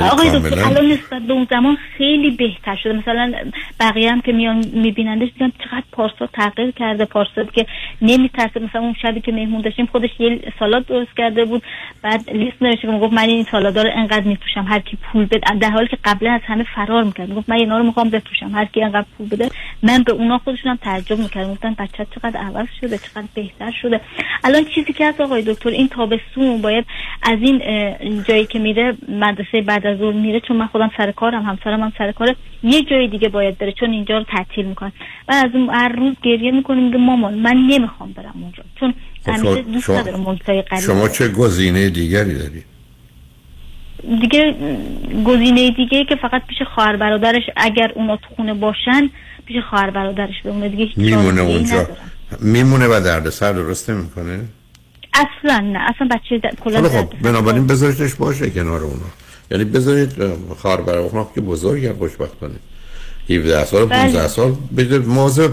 آقای 0.00 0.30
دکتر 0.40 0.64
الان 0.64 0.86
نسبت 0.86 1.22
به 1.22 1.32
اون 1.32 1.46
زمان 1.50 1.78
خیلی 1.96 2.30
بهتر 2.30 2.76
شده. 2.76 2.92
مثلا 2.92 3.32
بقیه 3.80 4.12
هم 4.12 4.20
که 4.20 4.32
میان 4.32 4.64
میبینندش 4.72 5.28
دیدم 5.32 5.52
چقدر 5.64 5.82
پارسا 5.92 6.26
تغییر 6.26 6.70
کرده. 6.70 7.04
پارسا 7.04 7.44
که 7.44 7.66
نمیترسه. 8.02 8.60
مثلا 8.60 8.80
اون 8.80 8.94
شبی 9.02 9.20
که 9.20 9.32
مهمون 9.32 9.60
داشتیم 9.60 9.86
خودش 9.86 10.10
یه 10.18 10.40
سالاد 10.58 10.86
درست 10.86 11.16
کرده 11.16 11.44
بود. 11.44 11.62
بعد 12.02 12.30
لیست 12.30 12.62
نوشته 12.62 12.88
که 12.88 12.98
گفت 12.98 13.12
من 13.12 13.28
این 13.28 13.46
سالادا 13.50 13.82
رو 13.82 13.90
انقدر 13.94 14.24
میپوشم. 14.24 14.64
هر 14.68 14.78
کی 14.78 14.96
پول 14.96 15.24
بده. 15.24 15.40
در 15.60 15.70
حالی 15.70 15.88
که 15.88 15.98
قبلا 16.04 16.32
از 16.32 16.40
همه 16.44 16.64
فرار 16.74 17.04
می‌کرد. 17.04 17.34
گفت 17.34 17.48
من 17.50 17.56
اینا 17.56 17.78
رو 17.78 17.84
می‌خوام 17.84 18.10
بپوشم 18.10 18.50
هر 18.54 18.64
کی 18.64 18.82
انقدر 18.82 19.06
پول 19.18 19.28
بده 19.28 19.48
من 19.82 20.02
به 20.02 20.12
اونا 20.12 20.38
خودشونم 20.38 20.78
تعجب 20.82 21.18
می‌کردم. 21.18 21.52
گفتن 21.52 21.74
بچه 21.78 22.06
چقدر 22.14 22.40
عوض 22.40 22.66
شده 22.80 22.98
چقدر 22.98 23.26
بهتر 23.34 23.70
شده. 23.82 24.00
الان 24.44 24.64
چیزی 24.64 24.92
که 24.92 25.04
از 25.04 25.20
آقای 25.20 25.42
دکتر 25.42 25.68
این 25.68 25.88
تابستون 25.88 26.62
باید 26.62 26.86
از 27.22 27.38
این 27.40 27.62
جایی 28.28 28.46
که 28.46 28.58
میره 28.58 28.96
مدرسه 29.08 29.60
بعد 29.62 29.79
از 29.86 29.98
ظهر 29.98 30.14
میره 30.14 30.40
چون 30.40 30.56
من 30.56 30.66
خودم 30.66 30.90
سر 30.96 31.12
کارم 31.12 31.42
همسرم 31.42 31.80
هم 31.80 31.92
سر 31.98 32.12
کاره 32.12 32.36
یه 32.62 32.82
جای 32.82 33.08
دیگه 33.08 33.28
باید 33.28 33.58
بره 33.58 33.72
چون 33.72 33.90
اینجا 33.90 34.18
رو 34.18 34.24
تعطیل 34.24 34.66
می‌کنن. 34.66 34.92
و 35.28 35.32
از 35.32 35.50
اون 35.54 35.70
هر 35.70 35.88
روز 35.88 36.14
گریه 36.22 36.50
می‌کنیم 36.50 36.84
میگه 36.84 36.98
مامان 36.98 37.34
من 37.34 37.56
نمی‌خوام 37.56 38.12
برم 38.12 38.34
اونجا 38.42 38.62
چون 38.80 38.94
خب 39.24 39.32
همیشه 39.32 39.62
دوست 39.62 39.84
شما... 39.84 40.80
شما 40.80 41.08
چه 41.08 41.28
گزینه 41.28 41.90
دیگری 41.90 42.34
دارید 42.34 42.64
دیگه 44.20 44.54
گزینه 45.24 45.70
دیگه 45.70 46.04
که 46.04 46.16
فقط 46.16 46.46
پیش 46.46 46.58
خواهر 46.74 46.96
برادرش 46.96 47.42
اگر 47.56 47.92
اونا 47.94 48.16
تو 48.16 48.34
خونه 48.36 48.54
باشن 48.54 49.10
پیش 49.46 49.56
خواهر 49.70 49.90
برادرش 49.90 50.42
بمونه. 50.44 50.68
دیگه 50.68 50.88
میمونه 50.96 51.40
اونجا. 51.40 51.86
میمونه 52.40 52.86
و 52.86 53.00
دردسر 53.04 53.52
درست 53.52 53.90
نمی‌کنه؟ 53.90 54.44
اصلا 55.14 55.58
نه 55.58 55.78
اصلا 55.78 56.08
بچه 56.10 56.40
کلا 56.64 56.88
خب 56.88 57.08
بنابراین 57.22 57.66
بذارتش 57.66 58.14
باشه 58.14 58.50
کنار 58.50 58.80
اونا. 58.80 59.10
یعنی 59.50 59.64
بذارید 59.64 60.12
خواهر 60.58 60.80
برادر 60.80 61.24
که 61.34 61.40
بزرگ 61.40 61.92
خوشبختانه؟ 61.98 62.54
17 63.30 63.64
سال 63.64 63.86
15 63.86 64.18
بله. 64.18 64.28
سال. 64.28 64.56
بذارید 64.76 65.08
مواظب 65.08 65.50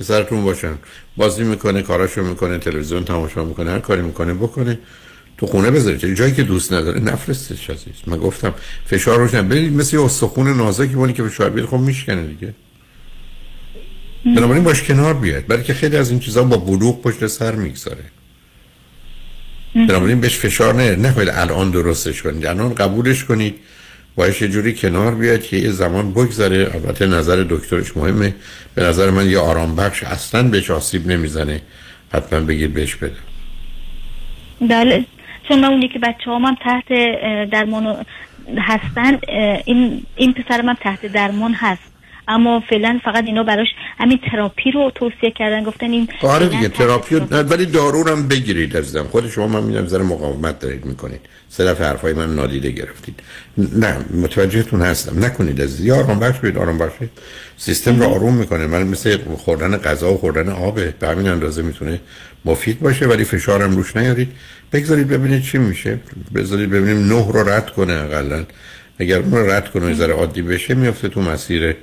پسرتون 0.00 0.44
باشن. 0.44 0.74
بازی 1.16 1.44
می‌کنه 1.44 1.82
کاراشو 1.82 2.22
می‌کنه 2.22 2.58
تلویزیون 2.58 3.04
تماشا 3.04 3.44
می‌کنه 3.44 3.70
هر 3.70 3.78
کاری 3.78 4.02
می‌کنه 4.02 4.34
بکنه. 4.34 4.78
تو 5.38 5.46
خونه 5.46 5.70
بذارید. 5.70 6.14
جایی 6.14 6.32
که 6.32 6.42
دوست 6.42 6.72
نداره. 6.72 7.00
نفرستش 7.00 7.70
عزیز. 7.70 7.94
من 8.06 8.18
گفتم 8.18 8.54
فشار 8.86 9.18
روش 9.18 9.34
برید 9.34 9.72
مثل 9.72 9.98
استخون 9.98 10.56
نازکی 10.56 10.94
بونی 10.94 11.12
که 11.12 11.22
فشار 11.22 11.50
بیاد 11.50 11.66
خب 11.66 11.76
میشکنه 11.76 12.26
دیگه. 12.26 12.54
بنابراین 14.36 14.64
باش 14.64 14.82
کنار 14.82 15.14
بیاد 15.14 15.46
برای 15.46 15.62
که 15.62 15.74
خیلی 15.74 15.96
از 15.96 16.10
این 16.10 16.20
چیزا 16.20 16.42
با 16.42 16.56
بلوغ 16.56 17.02
پشت 17.02 17.26
سر 17.26 17.54
می‌گذاره. 17.54 18.04
بنابراین 19.76 20.20
بهش 20.20 20.38
فشار 20.38 20.74
نه 20.74 20.96
نکنید 20.96 21.28
الان 21.28 21.70
درستش 21.70 22.22
کنید. 22.22 22.46
الان 22.46 22.74
قبولش 22.74 23.24
کنید. 23.24 23.54
باید 24.16 24.42
یه 24.42 24.48
جوری 24.48 24.74
کنار 24.74 25.14
بیاد 25.14 25.42
که 25.42 25.56
یه 25.56 25.70
زمان 25.70 26.10
بگذره. 26.10 26.70
البته 26.74 27.06
نظر 27.06 27.44
دکترش 27.48 27.96
مهمه. 27.96 28.34
به 28.74 28.82
نظر 28.82 29.10
من 29.10 29.30
یه 29.30 29.38
آرام 29.38 29.76
بخش 29.76 30.02
اصلا 30.02 30.42
بهش 30.42 30.70
آسیب 30.70 31.06
نمی‌زنه. 31.06 31.60
حتما 32.12 32.40
بگید 32.40 32.74
بهش 32.74 32.94
بده. 32.94 33.16
بله. 34.60 35.04
چون 35.48 35.60
من 35.60 35.68
اونی 35.68 35.88
که 35.88 35.98
بچه 35.98 36.30
هم 36.30 36.54
تحت 36.54 36.88
درمان 37.50 38.06
هستن 38.58 39.18
این, 39.64 40.02
این 40.16 40.32
پسر 40.32 40.62
من 40.62 40.74
تحت 40.80 41.06
درمان 41.06 41.54
هست. 41.54 41.95
اما 42.28 42.62
فعلا 42.70 43.00
فقط 43.04 43.24
اینا 43.24 43.42
براش 43.42 43.68
همین 43.98 44.18
تراپی 44.30 44.70
رو 44.70 44.92
توصیه 44.94 45.30
کردن 45.30 45.64
گفتن 45.64 45.90
این 45.90 46.08
آره 46.22 46.48
دیگه 46.48 46.68
تراپی 46.68 47.16
ولی 47.16 47.66
دارو 47.66 48.08
هم 48.08 48.28
بگیرید 48.28 48.76
عزیزم. 48.76 49.04
خود 49.04 49.28
شما 49.28 49.46
من 49.46 49.62
می‌دونم 49.62 49.86
ذره 49.86 50.02
مقاومت 50.02 50.58
دارید 50.58 50.84
می‌کنید. 50.84 51.20
دفعه 51.58 51.86
حرفای 51.86 52.12
من 52.12 52.34
نادیده 52.34 52.70
گرفتید. 52.70 53.20
نه 53.58 53.96
متوجهتون 54.14 54.82
هستم. 54.82 55.24
نکنید 55.24 55.60
از 55.60 55.80
یا 55.80 55.96
آرام 55.96 56.20
بخش 56.20 56.38
بید 56.38 56.58
آرام 56.58 56.78
بخش 56.78 56.92
سیستم 57.56 58.00
رو 58.00 58.06
آروم 58.06 58.34
می‌کنه. 58.34 58.66
من 58.66 58.82
مثل 58.82 59.18
خوردن 59.36 59.76
غذا 59.76 60.14
و 60.14 60.18
خوردن 60.18 60.48
آبه 60.48 60.94
به 61.00 61.08
همین 61.08 61.28
اندازه 61.28 61.62
می‌تونه 61.62 62.00
مفید 62.44 62.80
باشه 62.80 63.06
ولی 63.06 63.24
فشارم 63.24 63.76
روش 63.76 63.96
نیارید. 63.96 64.32
بگذارید 64.72 65.08
ببینید 65.08 65.42
چی 65.42 65.58
میشه. 65.58 65.98
بذارید 66.34 66.70
ببینیم 66.70 67.12
نه 67.12 67.32
رو 67.32 67.48
رد 67.48 67.70
کنه 67.70 67.92
اقلا. 67.92 68.44
اگر 68.98 69.18
اون 69.18 69.32
رو 69.32 69.50
رد 69.50 69.70
کنه 69.70 69.94
ذره 69.94 70.12
عادی 70.12 70.42
بشه 70.42 70.74
میفته 70.74 71.08
تو 71.08 71.20
مسیر 71.20 71.76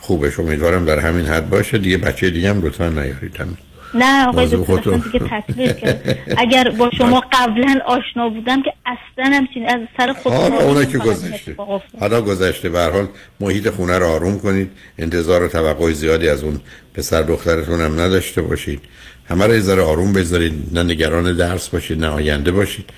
خوبش 0.00 0.40
امیدوارم 0.40 0.84
در 0.84 0.98
همین 0.98 1.26
حد 1.26 1.50
باشه. 1.50 1.78
دیگه 1.78 1.98
بچه 1.98 2.30
دیگه 2.30 2.50
هم 2.50 2.62
لطفا 2.62 2.88
نیارید. 2.88 3.36
همین. 3.36 3.56
نه 3.94 4.26
آقای 4.26 4.46
دکتر 4.46 5.40
دیگه 5.40 5.74
کرد 5.74 6.18
اگر 6.36 6.70
با 6.70 6.90
شما 6.98 7.24
قبلا 7.32 7.80
آشنا 7.86 8.28
بودم 8.28 8.62
که 8.62 8.72
اصلا 8.86 9.36
همچین 9.36 9.68
از 9.68 9.80
سر 9.96 10.12
خود 10.12 10.32
حالا 10.32 10.58
اونا 10.58 10.84
که 10.84 10.98
گذشته. 10.98 11.56
حالا 12.00 12.20
گذشته. 12.22 12.68
به 12.68 12.80
حال 12.80 13.08
محیط 13.40 13.70
خونه 13.70 13.98
رو 13.98 14.06
آروم 14.06 14.38
کنید. 14.38 14.70
انتظار 14.98 15.42
و 15.42 15.48
توقع 15.48 15.92
زیادی 15.92 16.28
از 16.28 16.42
اون 16.42 16.60
پسر 16.94 17.22
دخترتون 17.22 17.80
هم 17.80 18.00
نداشته 18.00 18.42
باشید. 18.42 18.80
همه 19.28 19.46
رو 19.46 19.60
ذره 19.60 19.82
آروم 19.82 20.12
بذارید. 20.12 20.52
نه 20.72 20.82
نگران 20.82 21.36
درس 21.36 21.68
باشید 21.68 22.00
نه 22.00 22.08
آینده 22.08 22.52
باشید. 22.52 22.90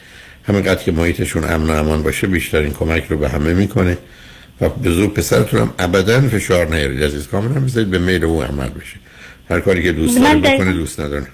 همینقدر 0.47 0.83
که 0.83 0.93
محیطشون 0.93 1.45
امن 1.45 1.71
و 1.71 1.73
امان 1.73 2.03
باشه 2.03 2.27
بیشترین 2.27 2.73
کمک 2.73 3.05
رو 3.09 3.17
به 3.17 3.29
همه 3.29 3.55
می‌کنه. 3.55 3.99
و 4.61 4.69
به 4.69 4.91
زور 4.91 5.09
پسرتون 5.09 5.61
هم 5.61 5.75
ابدا 5.79 6.21
فشار 6.21 6.67
نیارید. 6.67 7.05
عزیز 7.05 7.29
کاملا 7.29 7.61
بذارید 7.61 7.91
به 7.91 7.99
میل 7.99 8.25
او 8.25 8.43
عمل 8.43 8.69
بشه. 8.69 8.97
هر 9.51 9.61
کاری 9.61 9.83
که 9.83 9.93
دوست 9.93 10.19
داره 10.19 10.39
بکنه 10.39 10.73
دوست 10.73 11.01
نداره. 11.01 11.27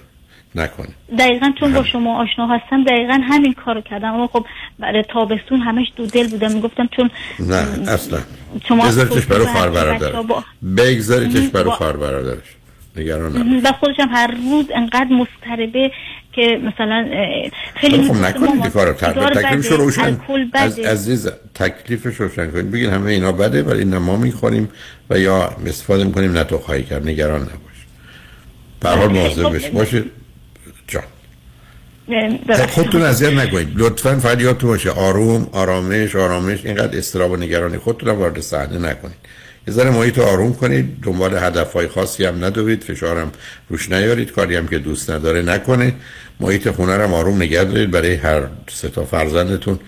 نکنه. 0.55 0.87
دقیقا 1.19 1.51
چون 1.59 1.73
با 1.73 1.83
شما 1.83 2.23
آشنا 2.23 2.47
هستم 2.47 2.83
دقیقا 2.83 3.19
همین 3.23 3.53
کارو 3.53 3.81
کردم. 3.81 4.13
اما 4.13 4.27
خب 4.27 4.45
برای 4.79 5.03
تابستون 5.09 5.59
همش 5.61 5.85
دو 5.95 6.05
دل 6.05 6.27
بودم. 6.27 6.51
می‌گفتم 6.51 6.89
چون 6.95 7.09
نه 7.39 7.67
اصلا. 7.87 8.19
بذاریتش 8.87 9.25
برای 9.25 9.45
خواهر 9.45 9.69
برادر. 9.69 10.23
بگذاریتش 10.77 11.47
برای 11.47 11.71
خواهر 11.71 11.97
برادرش. 11.97 12.55
نگران 12.97 13.61
و 13.63 13.71
خودش 13.71 13.95
هم 13.99 14.09
هر 14.11 14.27
روز 14.51 14.65
انقدر 14.75 15.09
مستربه 15.09 15.91
که 16.37 16.59
مثلا 16.63 17.09
خیلی 17.75 18.07
خب 18.07 18.15
نکنید 18.15 18.71
کارو 18.71 18.93
تکلیفش 18.93 19.71
روشن 19.71 20.19
از 20.53 20.79
عزیز 20.79 21.29
تکلیفش 21.55 22.15
روشن 22.15 22.51
کنید 22.51 22.71
بگید 22.71 22.89
همه 22.89 23.11
اینا 23.11 23.31
بده 23.31 23.63
ولی 23.63 23.79
اینا 23.79 23.99
ما 23.99 24.17
می‌خوریم 24.17 24.69
و 25.09 25.19
یا 25.19 25.55
استفاده 25.65 26.03
می‌کنیم 26.03 26.31
نه 26.31 26.43
تو 26.43 26.57
خواهی 26.57 26.83
کرد. 26.83 27.07
نگران 27.07 27.41
نباش. 27.41 27.77
به 28.79 28.89
حال 28.89 29.11
مواظب 29.11 29.55
بش 29.55 29.69
باشید 29.69 30.11
جان. 30.87 31.03
خودتون 32.69 33.01
اذیت 33.01 33.33
نکنید. 33.33 33.67
لطفا 33.75 34.19
فقط 34.19 34.41
یادتون 34.41 34.69
باشه. 34.69 34.89
آروم 34.89 35.49
آرامش 35.51 36.15
آرامش. 36.15 36.65
اینقدر 36.65 36.97
استراب 36.97 37.31
و 37.31 37.37
نگرانی 37.37 37.77
خودتون 37.77 38.09
وارد 38.09 38.39
صحنه 38.39 38.77
نکنید. 38.77 39.17
یه 39.67 39.73
ذره 39.73 39.89
محیط 39.89 40.19
آروم 40.19 40.53
کنید. 40.53 40.85
دنبال 41.03 41.37
هدفهای 41.37 41.87
خاصی 41.87 42.25
هم 42.25 42.45
ندوید. 42.45 42.83
فشارم 42.83 43.31
روش 43.69 43.91
نیارید. 43.91 44.31
کاری 44.31 44.55
هم 44.55 44.67
که 44.67 44.79
دوست 44.79 45.11
نداره 45.11 45.41
نکنه. 45.41 45.93
محیط 46.39 46.69
خونه 46.69 46.93
هم 46.93 47.13
آروم 47.13 47.35
نگه 47.35 47.63
دارید. 47.63 47.91
برای 47.91 48.15
هر 48.15 48.41
سه 48.67 48.89
تا 48.89 49.05
فرزندتون 49.05 49.79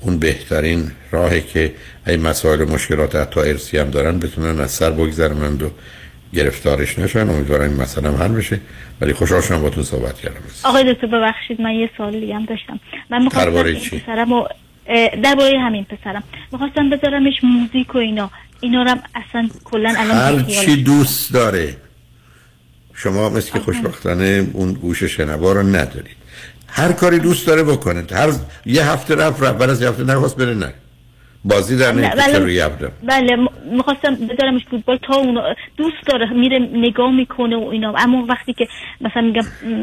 اون 0.00 0.18
بهترین 0.18 0.90
راهه 1.10 1.40
که 1.40 1.72
این 2.06 2.20
مسائل 2.22 2.64
مشکلات 2.64 3.16
حتی 3.16 3.40
ارسی 3.40 3.78
هم 3.78 3.90
دارن 3.90 4.18
بتونن 4.18 4.60
از 4.60 4.70
سر 4.70 4.90
بگذرونند 4.90 5.62
و 5.62 5.70
گرفتارش 6.34 6.98
نشن. 6.98 7.30
امیدوارم 7.30 7.70
این 7.70 7.80
مسئله 7.80 8.08
هم 8.08 8.14
حل 8.14 8.32
بشه. 8.32 8.60
ولی 9.00 9.12
خوشحال 9.12 9.40
شدم 9.40 9.62
با 9.62 9.70
تو 9.70 9.82
صحبت 9.82 10.14
کردم. 10.14 10.40
آقای 10.64 10.94
دکتر 10.94 11.06
ببخشید 11.06 11.60
من 11.60 11.74
یه 11.74 11.90
سوال 11.96 12.20
دیگه 12.20 12.34
هم 12.34 12.44
داشتم. 12.44 12.80
من 13.10 13.22
می‌خواستم 13.22 13.50
درباره 15.22 15.58
همین 15.60 15.84
پسرم. 15.84 16.22
می‌خواستم 16.52 16.90
بذارمش 16.90 17.34
موزیک 17.42 17.94
و 17.94 17.98
اینا. 17.98 18.30
اینا 18.60 18.82
رو 18.82 18.94
اصلا 19.14 19.48
کلا 19.64 19.94
الان 19.98 20.38
هر 20.38 20.42
چی 20.42 20.82
دوست 20.82 21.32
داره. 21.32 21.76
شما 22.94 23.28
مثل 23.28 23.52
که 23.52 23.58
خوشبختانه 23.58 24.46
اون 24.52 24.72
گوش 24.72 25.02
شنوا 25.04 25.52
رو 25.52 25.62
ندارید. 25.62 26.16
هر 26.68 26.92
کاری 26.92 27.18
دوست 27.18 27.46
داره 27.46 27.62
بکنه. 27.62 28.04
هر 28.12 28.32
یه 28.66 28.90
هفته 28.90 29.14
رفت 29.14 29.42
رفت. 29.42 29.58
بعد 29.58 29.70
از 29.70 29.82
یه 29.82 29.88
هفته 29.88 30.04
نخواست 30.04 30.36
بره 30.36 30.54
نه. 30.54 30.74
بازی 31.44 31.76
در 31.76 31.92
نه 31.92 32.10
بله 32.10 32.38
روی 32.38 32.68
بله 33.02 33.36
می‌خواستم 33.72 34.14
بدارمش 34.14 34.62
فوتبال 34.70 34.96
تا 34.96 35.14
اون 35.14 35.38
دوست 35.76 36.06
داره 36.06 36.32
میره 36.32 36.58
نگاه 36.58 37.10
می‌کنه 37.10 37.56
و 37.56 37.68
اینا. 37.68 37.94
اما 37.98 38.26
وقتی 38.28 38.52
که 38.52 38.68
مثلا 39.00 39.22
میگم 39.22 39.42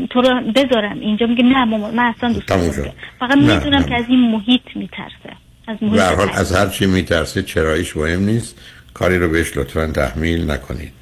تو 0.10 0.22
رو 0.22 0.42
بذارم 0.56 1.00
اینجا 1.00 1.26
میگه 1.26 1.44
نه 1.44 1.66
مامان 1.66 1.96
من 1.96 2.14
اصلا 2.18 2.34
دوست 2.34 2.48
دارم 2.48 2.94
فقط 3.20 3.38
می‌دونم 3.38 3.84
که 3.84 3.96
از 3.96 4.06
این 4.10 4.32
محیط 4.32 4.62
میترسه. 4.76 5.47
محیط 5.68 6.02
حال 6.02 6.30
از 6.34 6.52
هر 6.52 6.68
چی 6.68 6.86
میترسه 6.86 7.44
چرایش 7.44 7.98
مهم 7.98 8.26
نیست. 8.26 8.56
کاری 8.94 9.18
رو 9.18 9.30
بهش 9.30 9.58
لطفا 9.58 9.88
تحمیل 9.88 10.52
نکنید. 10.52 10.94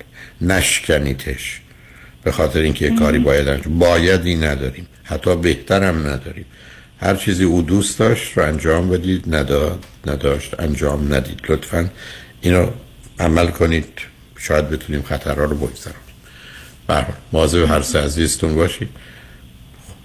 نشکنیتش 0.42 1.62
به 2.24 2.32
خاطر 2.32 2.60
اینکه 2.60 2.90
کاری 2.90 3.20
باید 3.20 3.48
انجام 3.48 3.80
بایدی 3.80 4.36
نداریم. 4.36 4.88
حتی 5.04 5.36
بهترم 5.36 6.08
نداریم. 6.08 6.46
هر 7.00 7.16
چیزی 7.16 7.44
او 7.44 7.62
دوست 7.62 8.00
داشت 8.00 8.38
رو 8.38 8.44
انجام 8.44 8.90
بدید. 8.90 9.36
نداد 9.36 9.86
نداشت 10.06 10.60
انجام 10.60 11.14
ندید. 11.14 11.40
لطفا 11.50 11.90
اینو 12.42 12.68
عمل 13.20 13.48
کنید. 13.48 13.88
شاید 14.38 14.70
بتونیم 14.70 15.02
خطرها 15.02 15.44
رو 15.44 15.56
بگذارم 15.56 15.96
برحال 16.88 17.16
مواظب 17.34 17.72
هر 17.72 17.82
سه 17.82 18.00
عزیزتون 18.00 18.56
باشید. 18.56 18.90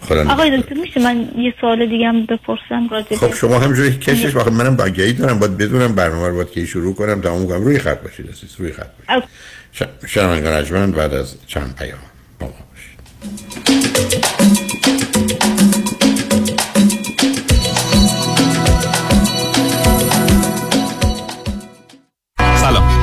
آقای 0.09 0.61
دکتر 0.61 0.75
میشه 0.75 1.01
من 1.01 1.29
یه 1.37 1.55
سوال 1.61 1.87
دیگه 1.87 2.09
هم 2.09 2.27
بپرسم 2.27 2.89
راجع 2.91 3.17
خب 3.17 3.35
شما 3.35 3.59
همجوری 3.59 3.99
کشش 3.99 4.35
واقعا 4.35 4.55
منم 4.55 4.77
باگهی 4.77 5.13
دارم 5.13 5.39
باید 5.39 5.57
بدونم 5.57 5.95
برنامه 5.95 6.29
رو 6.29 6.35
باید 6.35 6.51
که 6.51 6.67
شروع 6.67 6.95
کنم 6.95 7.21
تمام 7.21 7.47
کنم. 7.47 7.65
روی 7.65 7.79
خط 7.79 8.03
باشید 8.03 8.29
اسیس 8.31 8.51
روی 8.59 8.73
خط 8.73 8.87
باشید. 9.09 9.29
شنوانگان 10.07 10.93
بعد 10.93 11.15
از 11.15 11.35
چند 11.47 11.77
پیام 11.77 11.99
با 12.41 12.47
ما 12.47 12.53
باشید. 12.73 14.27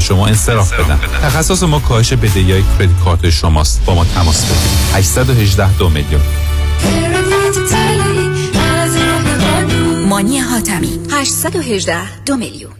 شما 0.00 0.26
انصراف 0.26 0.72
بدن. 0.72 0.98
تخصص 1.22 1.62
ما 1.62 1.78
کاهش 1.78 2.12
بدهی 2.12 2.52
های 2.52 2.62
کردیت 2.78 2.98
کارت 3.04 3.30
شماست. 3.30 3.84
با 3.84 3.94
ما 3.94 4.04
تماس 4.04 4.44
بگیرید. 4.44 4.94
818 4.94 5.76
دو 5.76 5.88
میلیون. 5.88 6.20
مانی 10.08 10.38
حاتمی. 10.38 10.98
818 11.12 12.22
دو 12.24 12.36
میلیون. 12.36 12.79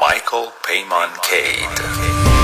مایکل 0.00 0.46
پیمان 0.64 1.08
کید 1.22 2.43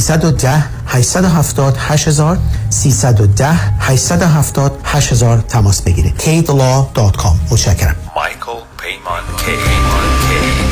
310 0.00 0.62
870 0.86 1.76
8000 1.76 2.38
310 2.70 3.44
870 3.80 4.72
8000 4.84 5.38
تماس 5.38 5.82
بگیرید. 5.82 6.18
Kidlaw.com 6.18 7.52
متشکرم. 7.52 7.96
مایکل 8.16 8.62
پیمان 8.78 9.22
کید 9.36 10.67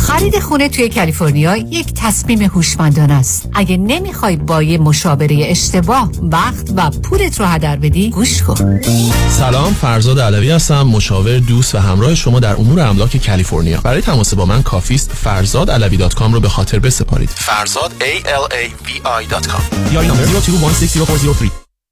خرید 0.00 0.38
خونه 0.38 0.68
توی 0.68 0.88
کالیفرنیا 0.88 1.56
یک 1.56 1.86
تصمیم 1.94 2.42
هوشمندانه 2.42 3.14
است. 3.14 3.48
اگه 3.54 3.76
نمی‌خوای 3.76 4.36
با 4.36 4.62
یه 4.62 4.78
مشاوره 4.78 5.46
اشتباه 5.48 6.10
وقت 6.22 6.70
و 6.76 6.90
پولت 6.90 7.40
رو 7.40 7.46
هدر 7.46 7.76
بدی، 7.76 8.10
گوش 8.10 8.42
کن. 8.42 8.80
سلام، 9.28 9.72
فرزاد 9.72 10.20
علوی 10.20 10.50
هستم، 10.50 10.82
مشاور 10.82 11.38
دوست 11.38 11.74
و 11.74 11.78
همراه 11.78 12.14
شما 12.14 12.40
در 12.40 12.56
امور 12.56 12.80
املاک 12.80 13.26
کالیفرنیا. 13.26 13.80
برای 13.80 14.00
تماس 14.00 14.34
با 14.34 14.44
من 14.44 14.62
کافی 14.62 14.94
است 14.94 15.10
فرزادعلوی.com 15.14 16.32
رو 16.32 16.40
به 16.40 16.48
خاطر 16.48 16.78
بسپارید. 16.78 17.30
فرزاد 17.30 17.92
A 18.00 18.26
L 18.26 18.52
A 18.52 18.86
V 18.86 18.88
I.com 18.88 19.92
یا 19.92 20.02
نمبر 20.02 20.24
02160403 20.24 21.69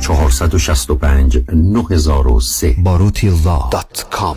465 0.00 1.38
9003 1.52 2.76
باروتی 2.84 3.30
dot 3.72 4.06
com. 4.10 4.36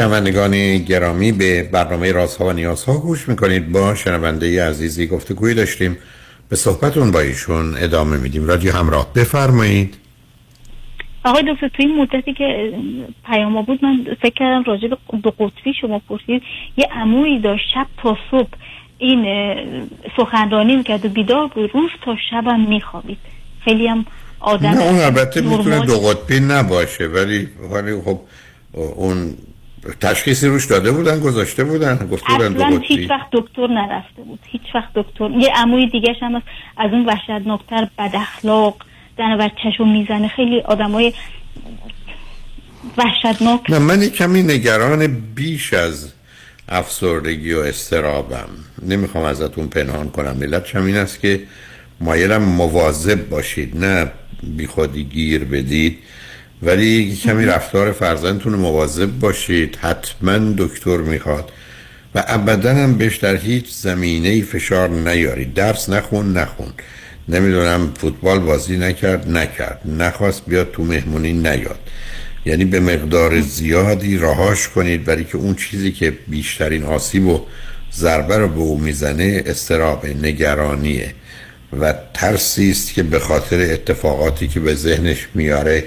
شنوندگان 0.00 0.78
گرامی 0.78 1.32
به 1.32 1.62
برنامه 1.62 2.12
رازها 2.12 2.46
و 2.46 2.52
نیازها 2.52 2.98
گوش 2.98 3.28
می‌کنید. 3.28 3.72
با 3.72 3.94
شنونده 3.94 4.64
عزیزی 4.64 5.06
گفتگوی 5.06 5.54
داشتیم. 5.54 5.98
به 6.48 6.56
صحبتون 6.56 7.10
با 7.10 7.20
ایشون 7.20 7.76
ادامه 7.76 8.16
میدیم. 8.16 8.46
رادیو 8.46 8.72
همراه 8.72 9.12
بفرمایید. 9.14 9.94
آقای 11.24 11.42
دکتر 11.42 11.68
توی 11.68 11.86
این 11.86 11.96
مدتی 12.02 12.32
که 12.32 12.72
پیام 13.26 13.62
بود 13.62 13.84
من 13.84 14.06
فکر 14.22 14.34
کردم 14.36 14.62
راجع 14.66 14.88
به 14.88 14.96
دو 15.22 15.30
قطبی 15.30 15.74
شما 15.80 15.98
پرسید. 16.08 16.42
یه 16.76 16.88
عمویی 16.92 17.40
داشت 17.40 17.64
شب 17.74 17.86
تا 18.02 18.16
صبح 18.30 18.48
این 18.98 19.26
سخنرانی 20.16 20.76
می‌کرد 20.76 21.06
و 21.06 21.08
بیدار 21.08 21.46
بود. 21.46 21.70
روز 21.74 21.90
تا 22.04 22.16
شبم 22.30 22.60
میخوابید. 22.60 23.18
خیلی 23.64 23.86
هم 23.86 24.04
آدم 24.40 24.68
نه 24.68 24.82
اون 24.82 24.98
البته 24.98 25.40
می‌تونه. 25.40 25.86
دو 25.86 25.98
قطبی 25.98 26.40
نباشه 26.40 27.06
ولی 27.06 27.48
ولی 27.72 28.00
خب 28.04 28.20
اون 28.72 29.34
تشخیصی 30.00 30.46
روش 30.46 30.66
داده 30.66 30.92
بودن 30.92 31.20
گذاشته 31.20 31.64
بودن 31.64 32.08
گفته 32.12 32.32
بودن 32.32 32.52
دو 32.52 32.64
قطبی 32.64 32.86
هیچ 32.86 33.10
وقت 33.10 33.26
دکتر 33.32 33.66
نرفته 33.66 34.22
بود 34.22 34.38
هیچ 34.44 34.62
وقت 34.74 34.88
دکتر 34.94 35.30
یه 35.30 35.52
عموی 35.56 35.86
دیگه 35.86 36.16
هم 36.22 36.36
هست 36.36 36.46
از 36.76 36.90
اون 36.92 37.06
وحشتناکتر 37.06 37.88
بد 37.98 38.10
اخلاق 38.14 38.76
زن 39.18 39.36
بچه‌شو 39.36 39.84
می‌زنه. 39.84 40.28
خیلی 40.28 40.60
آدمای 40.60 41.12
وحشتناک. 42.98 43.70
نه 43.70 43.78
من 43.78 44.08
کمی 44.08 44.42
نگران 44.42 45.06
بیش 45.34 45.74
از 45.74 46.12
افسردگی 46.68 47.52
و 47.52 47.58
استرابم. 47.58 48.48
نمی‌خوام 48.82 49.24
ازتون 49.24 49.68
پنهان 49.68 50.10
کنم. 50.10 50.36
ملت 50.36 50.76
هم 50.76 50.86
این 50.86 50.96
است 50.96 51.20
که 51.20 51.42
مایلم 52.00 52.42
مواظب 52.42 53.28
باشید 53.28 53.84
نه 53.84 54.10
بی 54.42 54.66
خودی 54.66 55.04
گیر 55.04 55.44
بدید. 55.44 55.98
ولی 56.62 57.16
کمی 57.16 57.44
رفتار 57.44 57.92
فرزندتون 57.92 58.54
مواظب 58.54 59.10
باشید. 59.20 59.76
حتما 59.80 60.38
دکتر 60.58 60.96
می‌خواد. 60.96 61.52
و 62.14 62.24
ابدا 62.26 62.74
هم 62.74 62.98
بهش 62.98 63.16
در 63.16 63.36
هیچ 63.36 63.72
زمینه 63.72 64.42
فشار 64.42 64.88
نیارید. 64.90 65.54
درس 65.54 65.88
نخون 65.88 66.32
نخون. 66.32 66.72
نمی‌دونم 67.28 67.92
فوتبال 68.00 68.38
بازی 68.38 68.76
نکرد 68.76 69.30
نکرد. 69.30 69.80
نخواست 69.98 70.42
بیاد 70.46 70.70
تو 70.72 70.84
مهمونی 70.84 71.32
نیاد. 71.32 71.78
یعنی 72.46 72.64
به 72.64 72.80
مقدار 72.80 73.40
زیادی 73.40 74.18
راهاش 74.18 74.68
کنید. 74.68 75.04
برای 75.04 75.24
که 75.24 75.36
اون 75.36 75.54
چیزی 75.54 75.92
که 75.92 76.12
بیشترین 76.28 76.82
آسیب 76.82 77.26
و 77.26 77.40
ضربه 77.94 78.36
رو 78.36 78.48
به 78.48 78.60
او 78.60 78.78
می‌زنه 78.78 79.42
استراب 79.46 80.06
نگرانیه. 80.06 81.14
و 81.80 81.94
ترسی 82.14 82.70
است 82.70 82.94
که 82.94 83.02
به 83.02 83.18
خاطر 83.18 83.60
اتفاقاتی 83.60 84.48
که 84.48 84.60
به 84.60 84.74
ذهنش 84.74 85.28
میاره 85.34 85.84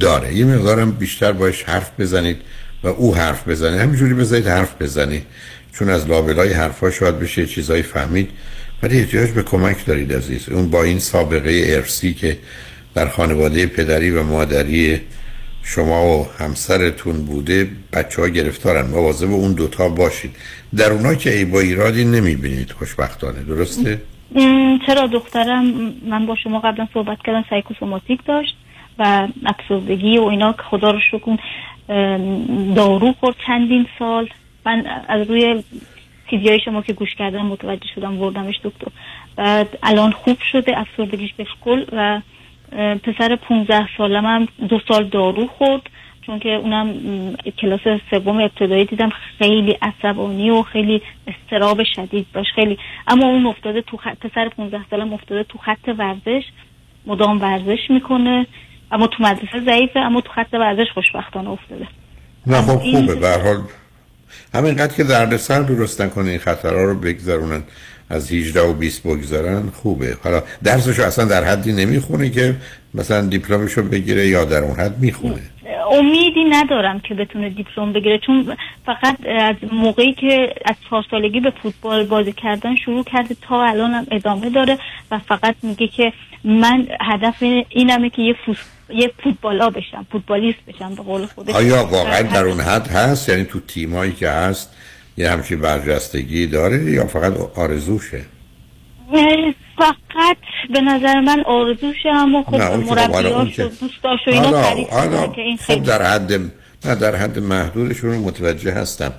داره. 0.00 0.34
یه 0.34 0.44
مقدارم 0.44 0.90
بیشتر 0.90 1.32
باش 1.32 1.62
حرف 1.62 1.90
بزنید 1.98 2.36
و 2.82 2.88
او 2.88 3.14
حرف 3.14 3.48
بزنه. 3.48 3.80
همینجوری 3.80 4.14
بذارید 4.14 4.46
حرف 4.46 4.82
بزنید 4.82 5.22
چون 5.72 5.88
از 5.88 6.08
لابلای 6.08 6.52
حرفا 6.52 6.90
شاید 6.90 7.18
بشه 7.18 7.46
چیزایی 7.46 7.82
فهمید. 7.82 8.30
ولی 8.82 8.98
احتیاج 8.98 9.30
به 9.30 9.42
کمک 9.42 9.86
دارید 9.86 10.12
عزیز. 10.12 10.48
اون 10.48 10.70
با 10.70 10.82
این 10.82 10.98
سابقه 10.98 11.64
ارسی 11.68 12.14
که 12.14 12.38
در 12.94 13.08
خانواده 13.08 13.66
پدری 13.66 14.10
و 14.10 14.22
مادری 14.22 15.00
شما 15.62 16.18
و 16.18 16.26
همسرتون 16.38 17.24
بوده 17.24 17.68
بچه 17.92 18.22
ها 18.22 18.28
گرفتارن. 18.28 18.86
مواظب 18.86 19.30
اون 19.30 19.52
دوتا 19.52 19.88
باشید. 19.88 20.30
در 20.76 20.92
اونا 20.92 21.14
که 21.14 21.36
ای 21.36 21.44
با 21.44 21.60
ایرادی 21.60 22.04
نمی‌بینید 22.04 22.70
خوشبختانه. 22.70 23.42
درسته؟ 23.42 24.00
چرا 24.86 25.06
دخترم 25.06 25.64
من 26.10 26.26
با 26.26 26.36
شما 26.42 26.60
قبلا 26.60 26.88
صحبت 26.94 27.18
کردم 27.24 27.44
سایکوسوماتیک 27.50 28.20
داشت. 28.26 28.56
و 28.98 29.28
افسردگی 29.46 30.18
و 30.18 30.24
اینا 30.24 30.52
که 30.52 30.62
خدا 30.62 30.90
رو 30.90 31.00
ام، 31.88 32.74
دارو 32.74 33.14
خورد 33.20 33.36
چندین 33.46 33.86
سال. 33.98 34.28
من 34.66 34.86
از 35.08 35.30
روی 35.30 35.62
ویدیوهای 36.32 36.60
شما 36.64 36.82
که 36.82 36.92
گوش 36.92 37.14
کردم 37.14 37.46
متوجه 37.46 37.86
شدم 37.94 38.20
وردمش 38.20 38.60
دکتر. 38.64 38.86
بعد 39.36 39.78
الان 39.82 40.10
خوب 40.10 40.36
شده 40.52 40.78
افسردگیش 40.78 41.32
به 41.32 41.46
کل 41.64 41.84
و 41.92 42.20
پسر 43.02 43.36
15 43.36 43.88
سالم 43.96 44.26
هم 44.26 44.48
دو 44.68 44.80
سال 44.88 45.04
دارو 45.04 45.46
خورد. 45.46 45.82
چون 46.26 46.38
که 46.38 46.48
اونم 46.48 46.94
کلاس 47.58 47.80
سوم 48.10 48.40
ابتدایی 48.40 48.84
دیدم 48.84 49.10
خیلی 49.38 49.76
عصبانی 49.82 50.50
و 50.50 50.62
خیلی 50.62 51.02
استراب 51.26 51.82
شدید 51.82 52.26
داشت 52.32 52.50
خیلی. 52.54 52.78
اما 53.06 53.26
اون 53.26 53.46
افتاده 53.46 53.82
تو 53.82 53.96
خط 53.96 54.18
پسر 54.18 54.48
15 54.48 54.80
سالم 54.90 55.12
افتاده 55.12 55.42
تو 55.42 55.58
خط 55.58 55.94
ورزش. 55.98 56.42
مدام 57.06 57.40
ورزش 57.40 57.90
می‌کنه. 57.90 58.46
اما 58.92 59.06
تو 59.06 59.22
مدرسه 59.22 59.64
ضعیفه 59.64 59.98
اما 59.98 60.20
تو 60.20 60.32
خط 60.32 60.54
ورزش 60.54 60.86
خوشبختانه 60.94 61.50
افتاده. 61.50 61.88
نه 62.46 62.62
خب 62.62 62.78
خوبه. 62.78 63.14
به 63.14 63.28
هر 63.28 63.38
حال 63.38 63.62
همینقدر 64.54 64.94
که 64.94 65.04
دردسر 65.04 65.62
درست 65.62 66.00
نکنه 66.00 66.30
این 66.30 66.38
خطرها 66.38 66.84
رو 66.84 66.94
بگذرونن 66.94 67.62
از 68.10 68.32
18 68.32 68.60
و 68.60 68.72
20 68.72 69.02
بگذارن 69.02 69.70
خوبه. 69.70 70.16
حالا 70.24 70.42
درسشو 70.64 71.02
اصلا 71.02 71.24
در 71.24 71.44
حدی 71.44 71.72
نمی‌خونه 71.72 72.30
که 72.30 72.56
مثلا 72.94 73.26
دیپلمشو 73.26 73.82
بگیره 73.82 74.26
یا 74.26 74.44
در 74.44 74.62
اون 74.62 74.76
حد 74.76 74.98
می‌خونه. 74.98 75.40
امیدی 75.90 76.44
ندارم 76.44 77.00
که 77.00 77.14
بتونه 77.14 77.48
دیپلم 77.48 77.92
بگیره 77.92 78.18
چون 78.18 78.56
فقط 78.86 79.16
از 79.26 79.56
موقعی 79.72 80.12
که 80.12 80.54
از 80.64 80.74
چهار 80.90 81.04
سالگی 81.10 81.40
به 81.40 81.52
فوتبال 81.62 82.04
بازی 82.04 82.32
کردن 82.32 82.76
شروع 82.76 83.04
کرده 83.04 83.36
تا 83.48 83.64
الان 83.64 83.90
هم 83.90 84.06
ادامه 84.10 84.50
داره 84.50 84.78
و 85.10 85.18
فقط 85.18 85.54
میگه 85.62 85.88
که 85.88 86.12
من 86.44 86.86
هدف 87.00 87.42
اینمه 87.68 88.10
که 88.10 88.22
یه 88.22 88.34
یه 88.94 89.12
فوتبالا 89.24 89.70
بشم 89.70 90.06
فوتبالیست 90.12 90.58
بشم 90.68 90.94
به 90.94 91.02
قول 91.02 91.26
خودش. 91.26 91.54
آیا 91.54 91.84
واقعا 91.84 92.22
در 92.22 92.44
اون 92.44 92.60
حد 92.60 92.88
هست؟ 92.88 93.28
یعنی 93.28 93.44
تو 93.44 93.60
تیمایی 93.60 94.12
که 94.12 94.30
هست 94.30 94.74
یه 95.16 95.30
همچین 95.30 95.60
برجستگی 95.60 96.46
داره 96.46 96.90
یا 96.90 97.06
فقط 97.06 97.36
آرزوشه؟ 97.54 98.20
فقط 99.78 100.36
به 100.74 100.80
نظر 100.80 101.20
من 101.20 101.42
آرزوشه 101.46 102.08
اما 102.08 102.42
خب 102.42 102.58
خب 102.58 102.72
اون 102.72 102.84
مربیاش 102.84 103.60
و 103.60 103.68
دوستاش 103.68 104.20
و 104.26 104.30
اینا 104.30 104.62
حالا 104.62 104.74
می‌کنن 104.74 105.32
که 105.32 105.40
این 105.40 105.56
خب 105.56 105.82
در 105.82 106.02
حد 106.02 106.32
نه 106.84 106.94
در 106.94 107.16
حد 107.16 107.38
محدودشون 107.38 108.10
رو 108.10 108.20
متوجه 108.20 108.72
هستم. 108.72 109.12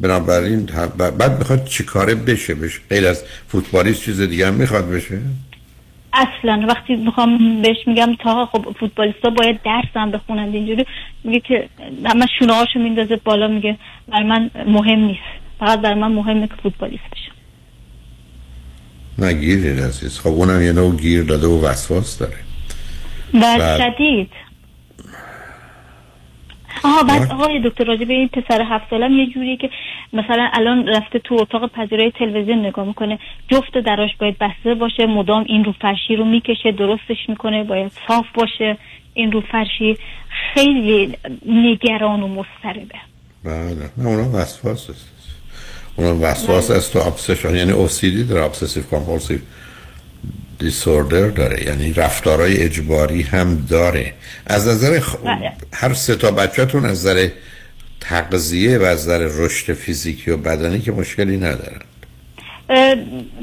بنابراین 0.00 0.68
بعد 0.98 1.38
می‌خواد 1.38 1.64
چی 1.64 1.84
کاره 1.84 2.14
بشه؟ 2.14 2.54
بشه 2.54 2.80
غیر 2.90 3.06
از 3.06 3.24
فوتبالیست 3.48 4.02
چیز 4.02 4.20
دیگه 4.20 4.46
هم 4.46 4.54
می‌خواد 4.54 4.90
بشه؟ 4.90 5.18
اصلا 6.14 6.66
وقتی 6.68 6.96
می‌خوام 6.96 7.62
بهش 7.62 7.76
میگم 7.86 8.14
تا 8.18 8.46
خب 8.46 8.76
فوتبالیستا 8.80 9.30
باید 9.30 9.62
درس 9.62 9.84
هم 9.94 10.10
بخونند 10.10 10.54
اینجوری 10.54 10.86
میگه 11.24 11.40
که 11.40 11.68
همه 12.04 12.26
شونه 12.38 12.52
هاشو 12.52 12.78
میندازه 12.78 13.16
بالا 13.16 13.48
میگه 13.48 13.76
برای 14.08 14.24
من 14.24 14.50
مهم 14.66 14.98
نیست. 14.98 15.20
فقط 15.60 15.80
برای 15.80 16.00
من 16.00 16.12
مهمه 16.12 16.46
که 16.46 16.54
فوتبالیست 16.62 17.02
بشم. 17.12 17.32
نه 19.18 19.32
گیری 19.32 19.68
عزیز. 19.68 20.18
خب 20.18 20.28
اونم 20.28 20.62
یه 20.62 20.72
نوع 20.72 20.96
گیر 20.96 21.22
داده 21.22 21.46
و 21.46 21.64
وسواس 21.66 22.18
داره. 22.18 22.36
بعد- 23.34 23.78
شدید. 23.94 24.30
آها 26.84 27.02
بعد 27.02 27.32
آقای 27.32 27.60
دکتر 27.64 27.84
راجع 27.84 28.04
به 28.04 28.14
این 28.14 28.28
پسر 28.28 28.62
هفت 28.62 28.90
سالم 28.90 29.18
یه 29.18 29.26
جوریه 29.26 29.56
که 29.56 29.70
مثلا 30.12 30.48
الان 30.52 30.88
رفته 30.88 31.18
تو 31.18 31.34
اتاق 31.34 31.72
پذیرای 31.72 32.10
تلویزیون 32.10 32.66
نگاه 32.66 32.86
می‌کنه 32.86 33.18
جفت 33.48 33.78
دراش 33.78 34.10
باید 34.20 34.36
بسته 34.38 34.74
باشه 34.74 35.06
مدام 35.06 35.44
این 35.48 35.64
رو 35.64 35.74
فرشی 35.80 36.16
رو 36.16 36.24
می‌کشه 36.24 36.72
درستش 36.72 37.28
می‌کنه 37.28 37.64
باید 37.64 37.92
صاف 38.08 38.26
باشه 38.34 38.76
این 39.14 39.32
رو 39.32 39.40
فرشی. 39.40 39.96
خیلی 40.54 41.16
نگران 41.46 42.22
و 42.22 42.28
مضطربه. 42.28 42.98
بله 43.44 43.90
نه 43.96 44.08
اونا 44.08 44.38
وسواس 44.38 44.90
است. 44.90 45.10
اونا 45.96 46.14
وسواس 46.20 46.70
است 46.70 46.92
تو 46.92 46.98
obsession 46.98 47.56
یعنی 47.56 47.72
OCD 47.72 48.24
داره 48.24 48.44
obsessive 48.44 48.82
compulsive. 48.82 49.38
disorder 50.58 51.28
داره 51.28 51.64
یعنی 51.64 51.92
رفتارهای 51.92 52.62
اجباری 52.62 53.22
هم 53.22 53.66
داره 53.70 54.14
از 54.46 54.68
نظر 54.68 55.00
خ... 55.00 55.16
بله. 55.16 55.52
هر 55.72 55.92
سه 55.92 56.16
تا 56.16 56.30
بچهتون 56.30 56.84
از 56.84 57.06
نظر 57.06 57.28
تغذیه 58.00 58.78
و 58.78 58.82
از 58.82 59.08
نظر 59.08 59.28
رشد 59.38 59.72
فیزیکی 59.72 60.30
و 60.30 60.36
بدنی 60.36 60.80
که 60.80 60.92
مشکلی 60.92 61.36
ندارن 61.36 61.80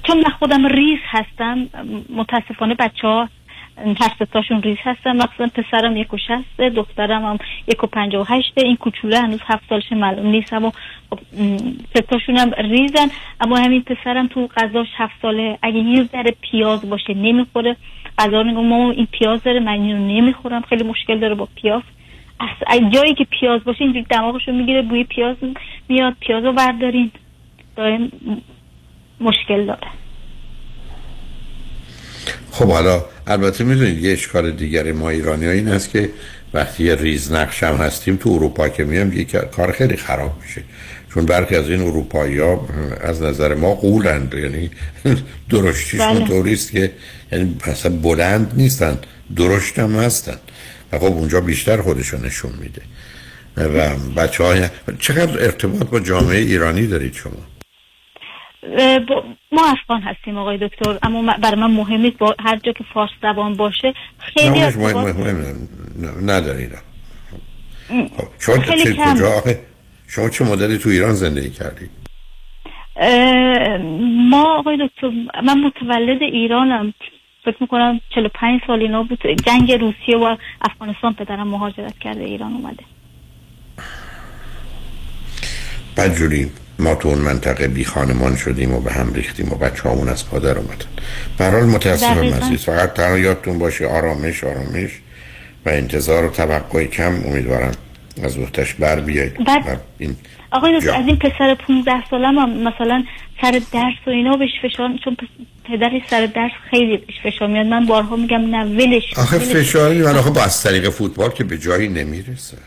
چون 0.08 0.18
من 0.18 0.30
خودم 0.40 0.66
ریز 0.68 1.00
هستم 1.10 1.70
متاسفانه 2.16 2.76
بچه 2.76 3.08
ها 3.08 3.30
هر 4.00 4.12
ستاشون 4.26 4.62
ریز 4.62 4.78
هستن. 4.84 5.18
مخصوصا 5.18 5.48
پسرم 5.48 5.98
یک 5.98 6.14
و 6.14 6.18
شسته 6.18 6.70
دخترم 6.70 7.26
هم 7.26 7.38
یک 7.68 7.84
و 7.84 7.88
پنجه 7.88 8.20
و 8.20 8.24
هشته 8.24 8.62
این 8.66 8.76
کوچوله 8.76 9.20
هنوز 9.20 9.40
هفت 9.46 9.64
سالش 9.70 9.92
معلوم 9.92 10.28
نیست 10.28 10.54
اما 10.54 10.74
خب، 11.10 11.20
ستاشون 11.96 12.38
هم 12.38 12.52
ریزن. 12.58 13.08
اما 13.42 13.58
همین 13.58 13.82
پسرم 13.82 14.28
تو 14.28 14.48
غذاش 14.48 14.88
هفت 14.96 15.22
ساله 15.22 15.58
اگه 15.62 15.80
یه 15.80 16.04
ذره 16.04 16.36
پیاز 16.42 16.90
باشه 16.90 17.14
نمی‌خوره. 17.14 17.76
غذا 18.20 18.42
رو 18.42 18.48
میگم 18.48 18.66
مامان 18.66 18.92
این 18.92 19.08
پیاز 19.12 19.44
داره 19.44 19.60
من 19.60 19.72
اینو 19.72 20.08
نمی‌خورم. 20.08 20.62
خیلی 20.62 20.84
مشکل 20.84 21.20
داره 21.20 21.36
با 21.36 21.48
پیاز. 21.56 21.82
از 22.68 22.80
جایی 22.92 23.14
که 23.14 23.24
پیاز 23.24 23.64
باشه 23.64 23.82
اینجوری 23.82 24.06
دماغشو 24.10 24.52
می‌گیره 24.52 24.82
بوی 24.82 25.04
پیاز 25.04 25.36
میاد 25.90 26.16
پیاز 26.20 26.44
رو 26.44 26.54
بردارین. 26.54 27.12
دائم 27.76 28.12
مشکل 29.22 29.66
داره. 29.66 29.88
خب 32.52 32.68
حالا 32.68 33.06
البته 33.28 33.64
می‌دونید 33.64 34.04
یه 34.04 34.14
اشکال 34.14 34.52
دیگری 34.52 34.92
ما 34.92 35.10
ایرانی 35.10 35.46
ها 35.46 35.52
این 35.52 35.68
است 35.68 35.90
که 35.90 36.10
وقتی 36.54 36.84
یه 36.84 36.96
ریز 36.96 37.32
نقش 37.32 37.64
هم 37.64 37.76
هستیم 37.76 38.16
تو 38.16 38.30
اروپا 38.30 38.70
که 38.70 38.84
میام 38.84 39.14
یه 39.14 39.24
کار 39.24 39.72
خیلی 39.72 39.98
خراب 39.98 40.38
میشه. 40.44 40.64
چون 41.14 41.26
برخی 41.26 41.56
از 41.56 41.70
این 41.70 41.82
اروپایی 41.82 42.40
ها 42.40 42.68
از 43.02 43.22
نظر 43.22 43.54
ما 43.54 43.76
قولند 43.76 44.34
یعنی 44.34 44.72
درشتیشون 45.50 46.14
بله. 46.14 46.28
طوریست 46.28 46.72
که 46.72 46.92
یعنی 47.32 47.56
اصلا 47.64 47.92
بلند 47.92 48.54
نیستن 48.58 48.98
درشت 49.36 49.80
هم 49.80 49.96
هستن. 49.96 50.38
و 50.92 51.00
خب 51.00 51.06
اونجا 51.06 51.42
بیشتر 51.42 51.82
خودشو 51.82 52.26
نشون 52.26 52.52
میده. 52.62 52.82
و 53.58 53.96
بچه 54.18 54.44
های 54.44 54.68
چقدر 55.00 55.44
ارتباط 55.44 55.88
با 55.88 56.00
جامعه 56.00 56.38
ایرانی 56.38 56.88
دارید 56.88 57.14
شما؟ 57.14 57.51
ما 59.52 59.62
افغان 59.68 60.02
هستیم 60.02 60.38
آقای 60.38 60.58
دکتر 60.58 60.98
اما 61.04 61.34
برای 61.42 61.62
من 61.62 61.72
مهم 61.72 62.02
نیست 62.02 62.18
با 62.18 62.36
هر 62.40 62.56
جا 62.56 62.72
که 62.72 62.84
فارس 62.94 63.10
زبان 63.22 63.54
باشه 63.54 63.94
خیلی 64.18 64.60
ندارید 66.26 66.72
خب 67.90 68.28
شما 68.40 68.56
خیلی 68.56 68.84
چه. 68.84 68.94
کجا؟ 68.94 69.44
شما 70.08 70.30
چه 70.30 70.46
مدتی 70.46 70.78
تو 70.78 70.90
ایران 70.90 71.14
زندگی 71.14 71.50
کردید 71.50 71.90
اه، 72.96 73.78
ما 74.30 74.58
آقای 74.60 74.78
دکتر 74.88 75.08
من 75.44 75.60
متولد 75.60 76.22
ایرانم. 76.22 76.94
فکر 77.46 77.58
می‌کنم 77.60 78.02
45 78.16 78.62
سال 78.68 78.82
اینا 78.82 79.04
بود. 79.04 79.20
جنگ 79.46 79.72
روسیه 79.72 80.18
و 80.18 80.36
افغانستان 80.62 81.14
پدرم 81.14 81.48
مهاجرت 81.48 82.00
کرده 82.00 82.24
ایران 82.24 82.54
اومده. 82.54 82.84
بدجوری 85.98 86.52
ما 86.82 86.96
تو 86.96 87.08
اون 87.10 87.18
منطقه 87.18 87.68
بی 87.68 87.86
خانمان 87.86 88.36
شدیم 88.36 88.74
و 88.74 88.80
به 88.80 88.92
هم 88.92 89.14
ریختیم 89.14 89.54
و 89.54 89.56
بچه 89.56 89.90
همون 89.90 90.10
از 90.10 90.30
پادر 90.30 90.58
اومدن 90.58 90.86
برحال 91.38 91.64
متاسفم. 91.64 92.34
عزیز 92.34 92.66
فقط 92.66 92.94
تنها 92.94 93.18
یادتون 93.18 93.60
باشه 93.60 93.88
آرامش 93.88 94.44
آرامش 94.44 94.92
و 95.66 95.70
انتظار 95.70 96.26
و 96.26 96.30
توقع 96.30 96.86
کم 96.86 97.14
امیدوارم 97.26 97.72
از 98.24 98.38
وقتش 98.38 98.74
بر 98.74 99.00
بیاید 99.00 99.38
این 99.98 100.16
آقای. 100.52 100.76
از 100.76 101.08
این 101.08 101.16
پسر 101.16 101.56
15 101.56 101.92
سالم 102.10 102.38
هم 102.38 102.50
مثلا 102.50 103.04
سر 103.42 103.52
درس 103.52 104.08
و 104.08 104.10
اینا 104.10 104.38
بهش 104.38 104.50
فشار 104.64 104.90
چون 105.04 105.18
پدرش 105.66 106.02
سر 106.10 106.26
درس 106.26 106.52
خیلی 106.70 106.98
بهش 106.98 107.16
فشار 107.24 107.48
میاد 107.48 107.66
من 107.66 107.86
بارها 107.86 108.16
میگم 108.16 108.56
نه 108.56 108.66
ولش 108.66 109.04
آخه. 109.18 109.40
فشاری 109.40 110.02
من 110.02 110.16
آخه 110.16 110.30
با 110.30 110.44
از 110.44 110.64
طریق 110.64 110.90
فوتبال 110.90 111.30
که 111.30 111.44
به 111.44 111.58
جایی 111.58 111.88
نمی‌رسه. 111.88 112.58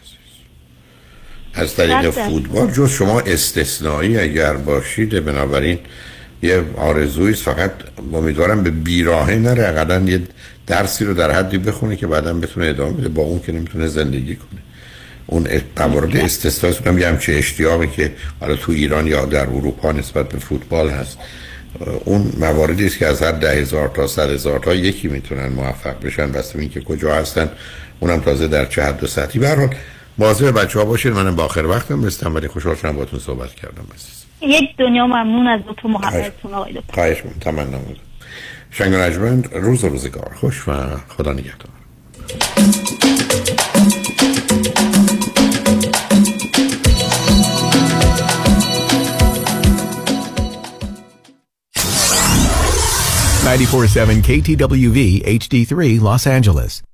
از 1.54 1.74
طریق 1.74 2.02
درصد. 2.02 2.28
فوتبال. 2.28 2.70
جز 2.70 2.90
شما 2.90 3.20
استثنایی 3.20 4.18
اگر 4.18 4.52
باشید 4.52 5.24
بنابراین 5.24 5.78
یه 6.42 6.62
آرزویی 6.76 7.32
است. 7.32 7.42
فقط 7.42 7.72
امیدوارم 8.14 8.62
به 8.62 8.70
بیراهه 8.70 9.34
نره. 9.34 9.68
اقلا 9.68 10.00
یه 10.00 10.20
درسی 10.66 11.04
رو 11.04 11.14
در 11.14 11.30
حدی 11.30 11.58
بخونه 11.58 11.96
که 11.96 12.06
بعدا 12.06 12.34
بتونه 12.34 12.66
ادامه 12.66 12.92
بده. 12.92 13.08
با 13.08 13.22
اون 13.22 13.40
که 13.40 13.52
نمی‌تونه 13.52 13.86
زندگی 13.86 14.36
کنه. 14.36 14.60
اون 15.26 15.46
موارد 15.76 16.16
استثنایی 16.16 16.76
کنم 16.76 16.98
یه 16.98 17.08
همچه 17.08 17.32
اشتیاقی 17.32 17.86
که 17.86 18.12
حالا 18.40 18.56
تو 18.56 18.72
ایران 18.72 19.06
یا 19.06 19.24
در 19.24 19.40
اروپا 19.40 19.92
نسبت 19.92 20.28
به 20.28 20.38
فوتبال 20.38 20.90
هست. 20.90 21.18
اون 22.04 22.32
مواردی 22.38 22.86
است 22.86 22.98
که 22.98 23.06
از 23.06 23.22
هر 23.22 23.32
ده 23.32 23.50
هزار 23.50 23.88
تا 23.88 24.06
صد 24.06 24.30
هزار 24.30 24.58
تا 24.58 24.74
یکی 24.74 25.08
می‌تونن 25.08 25.48
موفق 25.48 26.04
بشن. 26.04 26.32
بسته 26.32 26.54
به 26.54 26.60
اینکه 26.60 26.80
کجا 26.80 27.14
هستن 27.14 27.48
اونم 28.00 28.20
تازه 28.20 28.48
در 28.48 28.64
چه 28.64 28.82
حد 28.82 29.04
و 29.04 29.06
سطحی. 29.06 29.40
به 29.40 29.48
هر 29.48 29.56
حال 29.56 29.74
مواظب 30.18 30.60
بچه 30.60 30.78
ها 30.78 30.84
باشید 30.84 31.12
منم 31.12 31.36
با 31.36 31.44
آخر 31.44 31.66
وقتم 31.66 32.04
رسیدم 32.04 32.34
ولی 32.34 32.48
خوشحال 32.48 32.74
شدم 32.74 32.92
باهاتون 32.92 33.20
صحبت 33.20 33.54
کردم 33.54 33.84
عزیز. 33.94 34.24
یک 34.40 34.76
دنیا 34.78 35.06
ممنون 35.06 35.46
از 35.46 35.60
لطف 35.68 35.84
و 35.84 35.88
محبتتون 35.88 36.54
آقای 36.54 36.72
دکتر. 36.72 36.94
خواهش 36.94 37.16
می‌کنم. 37.24 37.40
تمنا 37.40 37.78
شنگ 38.70 38.92
و 38.92 38.96
نجمند 38.96 39.48
روز 39.54 39.84
و 39.84 39.88
روزگار. 39.88 40.32
خوش 40.40 40.68
و 40.68 40.72
خدا 41.08 41.32
نگهدار. 41.32 41.68
ninety-four 53.44 53.86
seven 53.96 54.18
KTWV 54.28 54.98
HD3 55.38 55.72
Los 56.06 56.24
Angeles. 56.26 56.93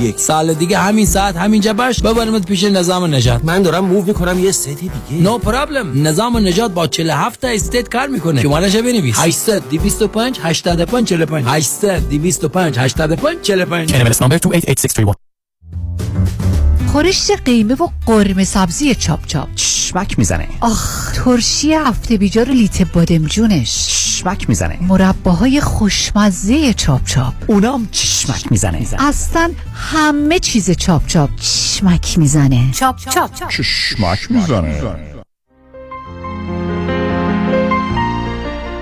یک 0.01 0.19
سال 0.19 0.53
دیگه 0.53 0.77
همین 0.77 1.05
ساعت 1.05 1.35
همینجا 1.37 1.73
باش. 1.73 2.01
ببرمت 2.01 2.45
پیش 2.45 2.63
نظام 2.63 3.15
نجات 3.15 3.45
من 3.45 3.61
دارم 3.61 3.85
move 3.85 4.05
می‌کنم 4.05 4.39
یه 4.39 4.51
city 4.51 4.79
دیگه. 4.79 5.23
no 5.23 5.37
problem 5.37 6.07
نظام 6.07 6.37
نجات 6.37 6.71
با 6.71 6.87
47 6.87 7.41
تا 7.41 7.47
استیت 7.47 7.89
کار 7.89 8.07
می‌کنه. 8.07 8.41
شمارش 8.41 8.75
بنویس؟ 8.75 9.15
800 9.19 9.69
225 9.69 10.39
85 10.43 11.07
45 11.07 11.45
800 11.47 12.09
225 12.09 12.79
85 12.79 13.41
45 13.41 13.91
NMLS 13.91 14.17
number 14.17 14.39
288631. 14.39 15.15
خورشت 16.91 17.31
قیمه 17.45 17.73
و 17.73 17.87
قرمه 18.05 18.43
سبزی 18.43 18.95
چاپ 18.95 19.25
چاپ. 19.25 19.55
چشمک 19.55 20.19
می‌زنه. 20.19 20.47
آخ 20.61 21.11
ترشی 21.13 21.73
هفته 21.73 22.17
بیجار 22.17 22.49
لیت 22.49 22.81
بادمجونش 22.91 24.00
چشمک 24.21 24.49
می‌زنه. 24.49 24.77
مرباهای 24.81 25.61
خوشمزه 25.61 26.73
چاپ 26.73 27.05
چاپ. 27.05 27.33
اونام 27.47 27.87
چشمک 27.91 28.51
می‌زنه. 28.51 28.87
اصلا 28.99 29.51
همه 29.73 30.39
چیز 30.39 30.71
چاپ 30.71 31.07
چاپ 31.07 31.29
چشمک 31.35 32.17
می‌زنه. 32.19 32.71
چاپ 32.71 32.97
چاپ. 32.97 33.49
چشمک 33.49 34.31
می‌زنه. 34.31 35.20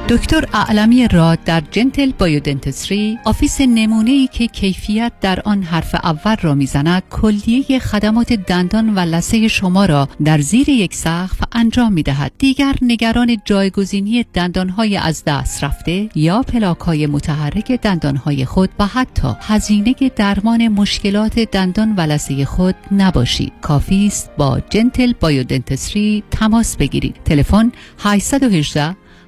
دکتر 0.09 0.45
اعلمی 0.53 1.07
راد 1.07 1.43
در 1.43 1.63
Gentle 1.71 2.11
Biodentistry 2.11 3.17
office 3.25 3.61
نمونه 3.61 4.11
ای 4.11 4.27
که 4.27 4.47
کیفیت 4.47 5.11
در 5.21 5.39
آن 5.45 5.63
حرف 5.63 5.95
اول 5.95 6.35
را 6.41 6.53
می‌زند 6.53 7.03
کلیه 7.09 7.79
خدمات 7.79 8.33
دندان 8.33 8.95
و 8.95 8.99
لثه 8.99 9.47
شما 9.47 9.85
را 9.85 10.09
در 10.23 10.39
زیر 10.41 10.69
یک 10.69 10.95
سقف 10.95 11.39
انجام 11.51 11.93
می 11.93 12.03
دهد 12.03 12.31
دیگر 12.37 12.75
نگران 12.81 13.37
جایگزینی 13.45 14.25
دندانهای 14.33 14.97
از 14.97 15.23
دست 15.23 15.63
رفته 15.63 16.09
یا 16.15 16.41
پلاک 16.41 16.79
های 16.79 17.07
متحرک 17.07 17.71
دندانهای 17.71 18.45
خود 18.45 18.69
و 18.79 18.85
حتی 18.85 19.27
هزینه 19.41 19.95
درمان 20.15 20.67
مشکلات 20.67 21.39
دندان 21.39 21.95
و 21.95 22.01
لثه 22.01 22.45
خود 22.45 22.75
نباشید. 22.91 23.53
کافی 23.61 24.07
است 24.07 24.31
با 24.37 24.59
Gentle 24.69 25.13
Biodentistry 25.19 26.23
تماس 26.31 26.77
بگیرید. 26.77 27.15
تلفن 27.25 27.71
818 27.99 28.95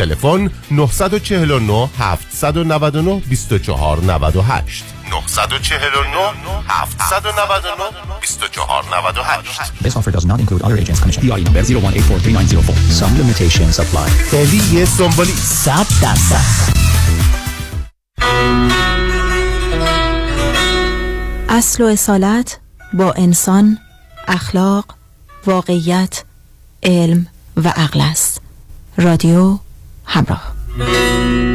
تلفن 0.00 0.50
949 0.70 1.88
799 2.30 3.22
2498 3.30 4.84
949 5.10 6.34
799 6.98 7.92
2498 8.20 9.82
This 9.82 9.96
offer 9.96 10.10
does 10.10 10.24
not 10.24 10.40
include 10.40 10.62
other 10.62 10.78
agents 10.78 11.00
اصل 21.48 21.82
و 21.82 21.86
اصالت 21.86 22.60
با 22.92 23.12
انسان 23.12 23.78
اخلاق 24.28 24.94
واقعیت 25.46 26.24
علم 26.82 27.26
و 27.56 27.68
عقل 27.68 28.00
است. 28.00 28.40
رادیو 28.96 29.58
همراه 30.12 30.52
خب 30.78 31.49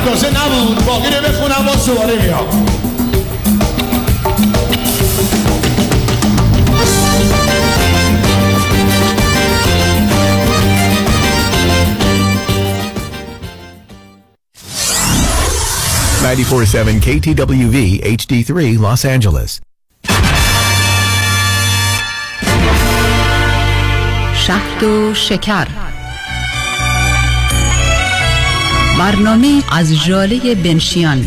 اندازه 0.00 0.28
نبود. 0.28 0.84
باقی 0.84 1.08
رو 1.10 1.22
بخونم 1.22 1.66
باز 1.66 1.86
دوباره 1.86 2.22
میام. 2.22 2.66
KTWV 17.00 17.76
HD3 18.04 18.78
Los 18.78 19.04
Angeles. 19.04 19.60
شهد 24.34 24.82
و 24.82 25.14
شکر. 25.14 25.89
برنامه 29.00 29.62
از 29.72 30.04
جاله 30.04 30.54
بنشیان. 30.54 31.26